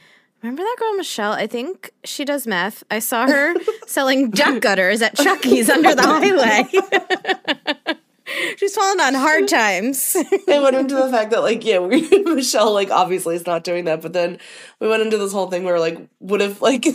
Remember 0.48 0.64
that 0.64 0.76
girl 0.80 0.94
Michelle? 0.94 1.34
I 1.34 1.46
think 1.46 1.92
she 2.06 2.24
does 2.24 2.48
meth. 2.48 2.82
I 2.90 3.00
saw 3.00 3.28
her 3.28 3.54
selling 3.86 4.30
duck 4.30 4.62
gutters 4.62 5.02
at 5.02 5.14
Chucky's 5.18 5.70
under 5.70 5.94
the 5.94 6.04
highway. 6.04 7.96
She's 8.56 8.74
fallen 8.74 9.02
on 9.02 9.14
hard 9.14 9.48
times. 9.50 10.16
it 10.16 10.62
went 10.64 10.78
into 10.78 10.96
the 10.96 11.10
fact 11.10 11.32
that 11.32 11.42
like 11.42 11.66
yeah 11.66 11.80
we 11.80 12.08
michelle 12.24 12.74
like 12.74 12.92
obviously 12.92 13.36
is 13.36 13.46
not 13.46 13.66
doing 13.66 13.86
that 13.86 14.02
but 14.02 14.14
then 14.14 14.38
we 14.80 14.88
went 14.88 15.02
into 15.02 15.18
this 15.18 15.34
whole 15.34 15.50
thing 15.50 15.66
where 15.66 15.80
like 15.82 15.98
what 16.20 16.42
if 16.42 16.62
like 16.62 16.86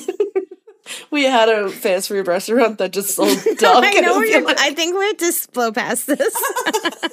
we 1.10 1.24
had 1.24 1.48
a 1.50 1.68
fast 1.68 2.08
food 2.08 2.26
restaurant 2.26 2.78
that 2.78 2.92
just 2.92 3.14
sold 3.14 3.36
duck 3.58 3.84
I 3.84 4.00
know 4.00 4.16
like- 4.46 4.60
I 4.60 4.72
think 4.72 4.96
we 4.98 5.04
have 5.06 5.16
to 5.18 5.48
blow 5.52 5.72
past 5.72 6.06
this. 6.06 6.34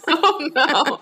Oh 0.08 0.50
no. 0.56 1.00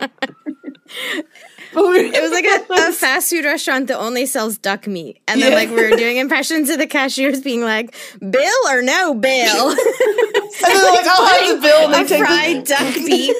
But 1.73 1.83
we- 1.88 2.11
It 2.15 2.21
was 2.21 2.31
like 2.31 2.45
a, 2.45 2.88
a 2.89 2.91
fast 3.03 3.29
food 3.29 3.45
restaurant 3.45 3.88
that 3.88 3.97
only 3.99 4.25
sells 4.25 4.57
duck 4.57 4.88
meat, 4.88 5.19
and 5.27 5.41
then 5.41 5.51
Yeah. 5.51 5.57
like 5.57 5.69
we 5.69 5.75
were 5.89 5.95
doing 5.97 6.17
impressions 6.17 6.69
of 6.69 6.77
the 6.79 6.88
cashiers 6.88 7.41
being 7.41 7.61
like, 7.61 7.93
"Bill 8.19 8.61
or 8.69 8.81
no 8.81 9.13
bill?" 9.13 9.69
and 9.69 9.77
then 9.77 10.49
they're 10.61 10.91
like 10.93 11.05
i'll 11.07 11.25
have 11.27 11.55
the 11.55 11.61
bill 11.61 11.85
and 11.85 11.93
they 11.93 12.01
a 12.01 12.07
take 12.07 12.19
the, 12.19 12.25
fried 12.25 12.63
duck 12.63 12.93
beak. 13.05 13.35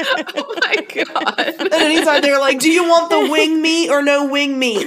Oh 0.00 0.54
my 0.62 0.76
god. 1.04 1.54
and 1.60 1.72
anytime 1.74 2.20
they're 2.22 2.38
like 2.38 2.60
do 2.60 2.70
you 2.70 2.84
want 2.84 3.10
the 3.10 3.28
wing 3.30 3.60
meat 3.60 3.90
or 3.90 4.02
no 4.02 4.26
wing 4.26 4.58
meat 4.58 4.86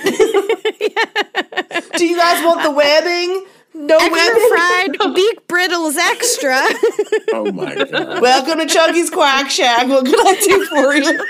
do 1.97 2.05
you 2.05 2.15
guys 2.15 2.43
want 2.45 2.61
the 2.63 2.71
webbing 2.71 3.45
no 3.87 3.97
Extra 3.97 4.39
fried 4.49 5.15
beak 5.15 5.47
brittles 5.47 5.97
extra. 5.97 6.59
Oh 7.33 7.51
my 7.51 7.75
god. 7.75 8.21
welcome 8.21 8.59
to 8.59 8.65
chucky's 8.65 9.09
quack 9.09 9.49
shack 9.49 9.87
what 9.87 10.05
can 10.05 10.15
i 10.15 10.35
do 10.45 10.65
for 10.65 10.93
you 10.95 11.23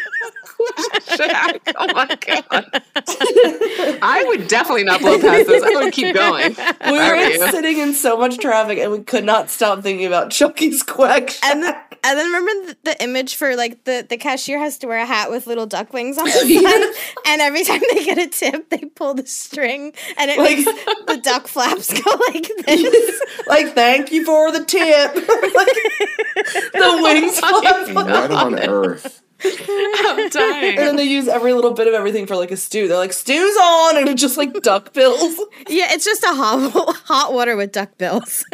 Jack. 1.17 1.61
Oh 1.75 1.87
my 1.93 2.05
god. 2.05 2.65
I 4.03 4.23
would 4.27 4.47
definitely 4.47 4.83
not 4.83 5.01
blow 5.01 5.19
past 5.19 5.47
this. 5.47 5.63
I 5.63 5.69
would 5.83 5.93
keep 5.93 6.13
going. 6.13 6.49
we 6.51 6.53
If 6.99 7.39
were 7.39 7.45
were 7.45 7.51
sitting 7.51 7.79
in 7.79 7.93
so 7.95 8.17
much 8.17 8.37
traffic 8.37 8.77
and 8.77 8.91
we 8.91 8.99
could 8.99 9.23
not 9.23 9.49
stop 9.49 9.81
thinking 9.81 10.05
about 10.05 10.29
chucky's 10.31 10.83
quack 10.83 11.29
shack. 11.31 11.51
and 11.51 11.63
then, 11.63 11.75
and 12.03 12.17
then 12.17 12.25
remember 12.31 12.51
the, 12.71 12.77
the 12.91 13.03
image 13.03 13.35
for 13.35 13.55
like 13.55 13.83
the 13.83 14.05
the 14.09 14.17
cashier 14.17 14.57
has 14.59 14.77
to 14.79 14.87
wear 14.87 14.99
a 14.99 15.05
hat 15.05 15.29
with 15.31 15.47
little 15.47 15.65
duck 15.65 15.93
wings 15.93 16.17
on 16.17 16.25
the 16.25 16.31
side, 17.21 17.21
and 17.31 17.41
every 17.41 17.63
time 17.63 17.81
they 17.93 18.03
get 18.05 18.17
a 18.17 18.27
tip, 18.27 18.69
they 18.69 18.79
pull 18.79 19.13
the 19.13 19.25
string, 19.25 19.93
and 20.17 20.31
it 20.31 20.37
Like- 20.39 20.57
makes 20.57 20.65
the 21.07 21.19
duck 21.23 21.47
flaps 21.47 21.91
go 22.01 22.11
like 22.33 22.49
this. 22.65 23.21
like 23.47 23.73
thank 23.75 24.11
you 24.11 24.25
for 24.25 24.51
the 24.51 24.63
tip. 24.65 25.15
like, 25.15 26.73
the 26.73 26.99
wings 27.03 27.39
flap. 27.39 27.89
What 27.95 28.31
on 28.31 28.59
earth? 28.59 29.21
I'm 29.43 30.29
dying. 30.29 30.77
And 30.77 30.87
then 30.87 30.95
they 30.97 31.03
use 31.05 31.27
every 31.27 31.53
little 31.53 31.73
bit 31.73 31.87
of 31.87 31.95
everything 31.95 32.27
for 32.27 32.35
like 32.35 32.51
a 32.51 32.57
stew. 32.57 32.87
They're 32.87 32.97
like 32.97 33.11
stews 33.13 33.55
on, 33.57 33.97
and 33.97 34.07
it's 34.07 34.21
just 34.21 34.37
like 34.37 34.53
duck 34.61 34.93
bills. 34.93 35.35
Yeah, 35.67 35.87
it's 35.91 36.05
just 36.05 36.23
a 36.23 36.27
hot 36.27 36.95
hot 37.05 37.33
water 37.33 37.55
with 37.55 37.71
duck 37.71 37.97
bills. 37.97 38.45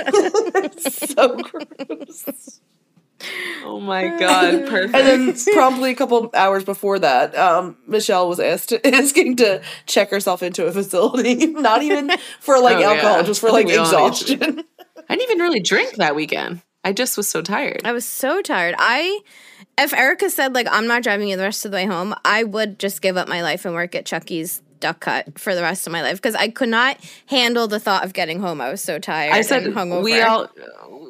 so 0.80 1.36
gross. 1.38 2.62
Oh 3.64 3.80
my 3.80 4.08
god. 4.20 4.68
Perfect. 4.68 4.96
And 4.96 5.08
then 5.08 5.36
promptly 5.54 5.92
a 5.92 5.96
couple 5.96 6.30
hours 6.34 6.64
before 6.64 7.00
that, 7.00 7.36
um, 7.36 7.78
Michelle 7.88 8.30
was 8.30 8.40
asked 8.40 8.74
asking 8.86 9.38
to 9.38 9.62
check 9.86 10.10
herself 10.12 10.44
into 10.44 10.66
a 10.66 10.72
facility, 10.72 11.46
not 11.48 11.82
even 11.82 12.12
for 12.40 12.60
like 12.60 12.78
Oh, 12.78 12.84
alcohol, 12.84 13.18
yeah. 13.18 13.24
just 13.24 13.42
for 13.42 13.50
I 13.50 13.52
like 13.54 13.68
think 13.68 13.80
we 13.80 13.86
all 13.86 14.10
need 14.10 14.16
to 14.16 14.26
do 14.26 14.34
exhaustion. 14.34 14.64
I 15.10 15.16
didn't 15.16 15.30
even 15.32 15.40
really 15.44 15.60
drink 15.62 15.96
that 15.96 16.16
weekend. 16.16 16.62
I 16.84 16.94
just 16.94 17.18
was 17.18 17.28
so 17.28 17.42
tired. 17.42 17.82
I 17.86 17.92
was 17.92 18.06
so 18.06 18.42
tired. 18.42 18.76
I 18.78 19.20
if 19.78 19.94
Erica 19.94 20.30
said 20.30 20.54
like 20.54 20.68
I'm 20.70 20.88
not 20.88 21.04
driving 21.04 21.30
you 21.30 21.38
the 21.38 21.44
rest 21.44 21.66
of 21.66 21.72
the 21.72 21.76
way 21.78 21.86
home, 21.86 22.14
I 22.24 22.44
would 22.44 22.78
just 22.80 23.02
give 23.02 23.18
up 23.18 23.28
my 23.28 23.42
life 23.42 23.66
and 23.66 23.74
work 23.74 23.96
at 23.96 24.06
Chucky's 24.06 24.62
duck 24.80 25.00
cut 25.00 25.40
for 25.40 25.56
the 25.56 25.62
rest 25.64 25.88
of 25.88 25.92
my 25.92 26.04
life 26.04 26.18
because 26.18 26.36
I 26.36 26.50
could 26.50 26.70
not 26.70 26.98
handle 27.26 27.68
the 27.68 27.80
thought 27.80 28.06
of 28.06 28.14
getting 28.14 28.40
home. 28.40 28.62
I 28.62 28.70
was 28.70 28.82
so 28.82 29.00
tired. 29.00 29.34
I 29.34 29.42
said 29.42 29.64
and 29.64 29.76
hungover. 29.76 30.04
we 30.04 30.22
all 30.22 30.50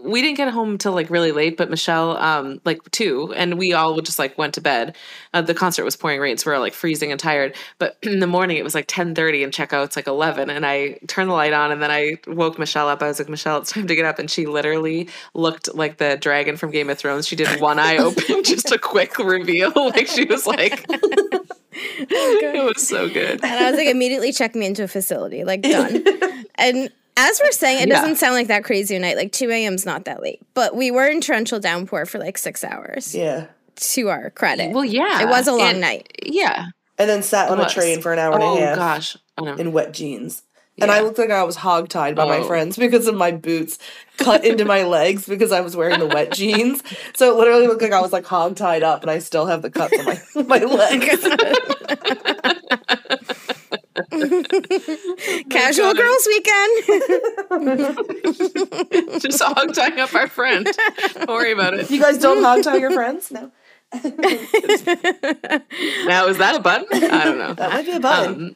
we 0.08 0.22
didn't 0.22 0.38
get 0.38 0.50
home 0.50 0.78
till 0.78 0.94
like 0.94 1.10
really 1.10 1.32
late, 1.32 1.58
but 1.58 1.70
Michelle 1.70 2.18
um 2.18 2.62
like 2.66 2.80
two, 2.92 3.34
and 3.36 3.58
we 3.58 3.74
all 3.74 4.00
just 4.02 4.18
like 4.20 4.38
went 4.38 4.54
to 4.56 4.62
bed. 4.62 4.96
Uh, 5.34 5.42
the 5.42 5.54
concert 5.54 5.84
was 5.84 5.96
pouring 5.96 6.20
rain, 6.20 6.38
so 6.38 6.50
we 6.50 6.56
were 6.56 6.60
like 6.60 6.74
freezing 6.74 7.12
and 7.12 7.20
tired. 7.20 7.56
But 7.80 7.98
in 8.04 8.20
the 8.20 8.28
morning, 8.28 8.58
it 8.58 8.64
was 8.64 8.74
like 8.76 8.86
ten 8.88 9.14
thirty, 9.16 9.44
and 9.44 9.54
checkout's 9.54 9.96
like 9.96 10.08
eleven. 10.08 10.50
And 10.50 10.66
I 10.66 11.00
turned 11.08 11.30
the 11.30 11.34
light 11.34 11.54
on, 11.54 11.72
and 11.72 11.82
then 11.82 11.92
I 11.92 12.18
woke 12.28 12.58
Michelle 12.58 12.88
up. 12.88 13.02
I 13.02 13.08
was 13.08 13.20
like, 13.20 13.30
Michelle, 13.30 13.58
it's 13.60 13.72
time 13.72 13.88
to 13.88 13.96
get 13.96 14.06
up, 14.06 14.20
and 14.20 14.30
she 14.30 14.46
literally 14.46 15.10
looked 15.34 15.74
like 15.76 15.98
the 15.98 16.18
dragon 16.18 16.58
from 16.58 16.72
Game 16.72 16.90
of 16.90 16.98
Thrones. 16.98 17.28
She 17.28 17.36
did 17.36 17.60
one 17.60 17.80
eye 17.80 17.98
open, 18.00 18.24
just 18.44 18.72
a 18.72 18.78
quick 18.78 19.18
reveal, 19.20 19.72
like 19.76 20.08
she 20.08 20.26
was 20.26 20.46
like. 20.48 20.86
it 21.80 22.64
was 22.64 22.88
so 22.88 23.08
good. 23.08 23.44
and 23.44 23.46
I 23.46 23.70
was 23.70 23.78
like 23.78 23.88
immediately 23.88 24.32
check 24.32 24.56
me 24.56 24.66
into 24.66 24.84
a 24.84 24.88
facility, 24.88 25.44
like 25.44 25.62
done. 25.62 26.04
and 26.56 26.90
as 27.18 27.42
we're 27.44 27.52
saying, 27.52 27.84
it 27.84 27.90
Yeah. 27.90 27.96
doesn't 28.00 28.16
sound 28.18 28.36
like 28.36 28.48
that 28.48 28.64
crazy 28.64 28.96
a 28.96 29.00
night. 29.00 29.18
Like 29.18 29.32
2 29.32 29.50
a.m.'s 29.52 29.86
not 29.86 30.06
that 30.06 30.22
late, 30.22 30.40
but 30.54 30.76
we 30.76 30.92
were 30.92 31.08
in 31.08 31.20
torrential 31.22 31.60
downpour 31.60 32.06
for 32.06 32.20
like 32.20 32.38
six 32.38 32.64
hours. 32.64 33.14
Yeah. 33.14 33.48
To 33.76 34.10
our 34.10 34.30
credit, 34.32 34.72
Well, 34.74 34.86
yeah, 34.86 35.22
it 35.22 35.28
was 35.28 35.48
a 35.48 35.52
long 35.52 35.62
And- 35.72 35.82
night. 35.82 36.12
Yeah, 36.24 36.68
And 36.98 37.08
then 37.10 37.22
sat 37.22 37.50
on 37.50 37.60
a 37.60 37.70
train 37.70 38.02
for 38.02 38.12
an 38.14 38.18
hour 38.20 38.34
oh 38.34 38.36
and 38.36 38.44
a 38.44 38.48
oh, 38.48 38.76
half 38.76 39.18
Oh, 39.38 39.46
gosh, 39.46 39.58
I 39.58 39.62
in 39.62 39.72
wet 39.72 39.94
jeans. 39.94 40.42
And 40.80 40.92
I 40.92 41.02
looked 41.02 41.18
like 41.18 41.32
I 41.32 41.42
was 41.44 41.58
hogtied 41.58 42.14
by 42.16 42.26
my 42.26 42.38
Oh. 42.38 42.44
friends 42.48 42.78
because 42.86 43.08
of 43.08 43.16
my 43.16 43.32
boots 43.32 43.78
cut 44.18 44.46
into 44.46 44.64
my 44.66 44.84
legs 44.98 45.26
because 45.28 45.52
I 45.52 45.62
was 45.62 45.76
wearing 45.76 46.00
the 46.00 46.06
wet 46.08 46.32
jeans. 46.32 46.82
So 47.16 47.32
it 47.32 47.38
literally 47.38 47.68
looked 47.68 47.82
like 47.82 47.92
I 47.94 48.02
was 48.02 48.14
like 48.14 48.26
hogtied 48.26 48.84
up 48.84 49.02
and 49.04 49.10
I 49.12 49.20
still 49.20 49.46
have 49.48 49.62
the 49.64 49.70
cuts 49.72 49.94
on 50.00 50.06
my, 50.06 50.60
my 50.60 50.66
legs. 50.66 51.24
Casual 55.50 55.94
God. 55.94 55.98
girls 55.98 56.28
weekend. 56.28 56.84
just 59.22 59.42
hog 59.42 59.74
tying 59.74 60.00
up 60.00 60.14
our 60.14 60.28
friend. 60.28 60.68
Don't 61.14 61.28
worry 61.28 61.52
about 61.52 61.74
it. 61.74 61.90
You 61.90 62.00
guys 62.00 62.20
don't 62.20 62.44
hog 62.44 62.64
tie 62.64 62.78
your 62.78 62.92
friends? 62.92 63.32
No. 63.32 63.52
Now 66.06 66.28
is 66.28 66.38
that 66.38 66.56
a 66.56 66.60
button? 66.60 66.88
I 66.92 67.24
don't 67.24 67.38
know. 67.38 67.54
That 67.54 67.72
might 67.72 67.86
be 67.86 67.94
a 67.94 68.00
button. 68.00 68.34
Um, 68.34 68.56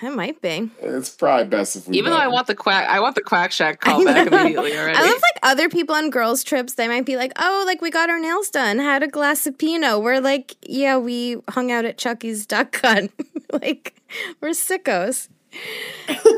it 0.00 0.14
might 0.14 0.40
be. 0.40 0.70
It's 0.80 1.10
probably 1.10 1.46
best 1.46 1.76
if 1.76 1.86
we. 1.88 1.98
even 1.98 2.12
though 2.12 2.18
I 2.18 2.28
want 2.28 2.46
the 2.46 2.54
quack, 2.54 2.88
I 2.88 3.00
want 3.00 3.14
the 3.14 3.20
quack 3.20 3.52
shack 3.52 3.80
call 3.80 4.04
back 4.04 4.26
immediately 4.26 4.76
already. 4.76 4.96
I 4.96 5.02
love 5.02 5.10
like 5.10 5.38
other 5.42 5.68
people 5.68 5.94
on 5.94 6.08
girls' 6.10 6.42
trips. 6.42 6.74
They 6.74 6.88
might 6.88 7.04
be 7.04 7.16
like, 7.16 7.32
"Oh, 7.36 7.64
like 7.66 7.82
we 7.82 7.90
got 7.90 8.08
our 8.08 8.18
nails 8.18 8.48
done, 8.48 8.78
had 8.78 9.02
a 9.02 9.08
glass 9.08 9.46
of 9.46 9.58
Pinot." 9.58 10.02
We're 10.02 10.20
like, 10.20 10.56
"Yeah, 10.62 10.96
we 10.96 11.36
hung 11.50 11.70
out 11.70 11.84
at 11.84 11.98
Chucky's 11.98 12.46
Duck 12.46 12.72
Cut." 12.72 13.10
like 13.62 13.94
we're 14.40 14.50
sickos. 14.50 15.28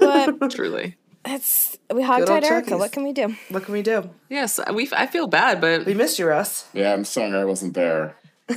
But 0.01 0.51
Truly, 0.51 0.97
it's 1.25 1.77
we 1.93 2.03
Good 2.03 2.11
old 2.11 2.29
hogtied 2.29 2.43
Erica. 2.45 2.71
Chucky's. 2.71 2.79
What 2.81 2.93
can 2.93 3.05
we 3.05 3.13
do? 3.13 3.35
What 3.49 3.65
can 3.65 3.73
we 3.73 3.83
do? 3.83 4.11
yes. 4.29 4.59
We. 4.73 4.89
I 4.93 5.07
feel 5.07 5.27
bad, 5.27 5.61
but 5.61 5.87
We 5.87 5.95
missed 5.95 6.19
you, 6.19 6.27
Russ. 6.27 6.69
Yeah, 6.73 6.93
I'm 6.93 7.05
sorry 7.05 7.37
I 7.37 7.45
wasn't 7.45 7.75
there. 7.75 8.17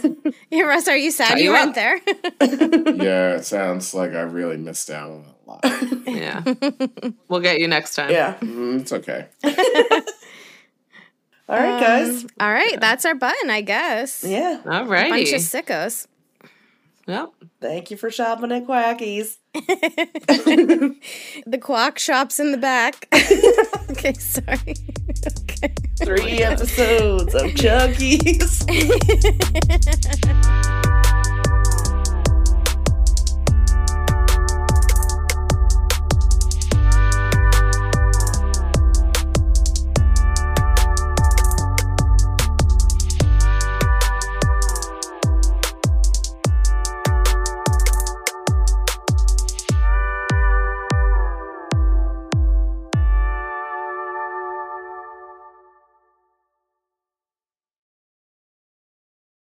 Yeah, 0.50 0.64
Russ, 0.64 0.88
are 0.90 0.98
you 0.98 1.12
sad 1.12 1.30
Tie 1.34 1.38
you 1.38 1.44
you 1.46 1.52
weren't 1.52 1.76
there? 1.76 1.98
Yeah, 2.42 3.36
it 3.36 3.46
sounds 3.46 3.94
like 3.94 4.12
I 4.12 4.22
really 4.22 4.58
missed 4.58 4.90
out 4.90 5.12
on 5.12 5.26
a 5.26 5.50
lot. 5.50 5.62
yeah, 6.08 6.44
we'll 7.30 7.40
get 7.42 7.60
you 7.60 7.68
next 7.70 7.96
time. 7.96 8.12
Yeah. 8.12 8.36
Mm, 8.42 8.82
it's 8.82 8.92
okay. 8.92 9.28
All 11.50 11.58
right, 11.58 11.80
guys. 11.80 12.26
All 12.40 12.52
right, 12.52 12.80
that's 12.82 13.06
our 13.06 13.16
button, 13.16 13.50
I 13.50 13.62
guess. 13.62 14.26
Yeah. 14.28 14.60
All 14.66 14.86
right. 14.86 15.10
Bunch 15.10 15.32
of 15.32 15.40
sickos. 15.42 16.08
Yep. 17.08 17.30
Thank 17.62 17.90
you 17.90 17.98
for 17.98 18.12
shopping 18.12 18.52
at 18.52 18.68
Quackies. 18.68 19.38
The 21.46 21.58
quack 21.58 21.98
shop's 21.98 22.40
in 22.40 22.52
the 22.52 22.58
back. 22.58 23.08
okay, 23.92 24.14
sorry. 24.14 24.76
okay. 25.44 25.74
Three 26.04 26.40
episodes 26.40 27.34
of 27.34 27.56
Chucky's. 27.56 28.66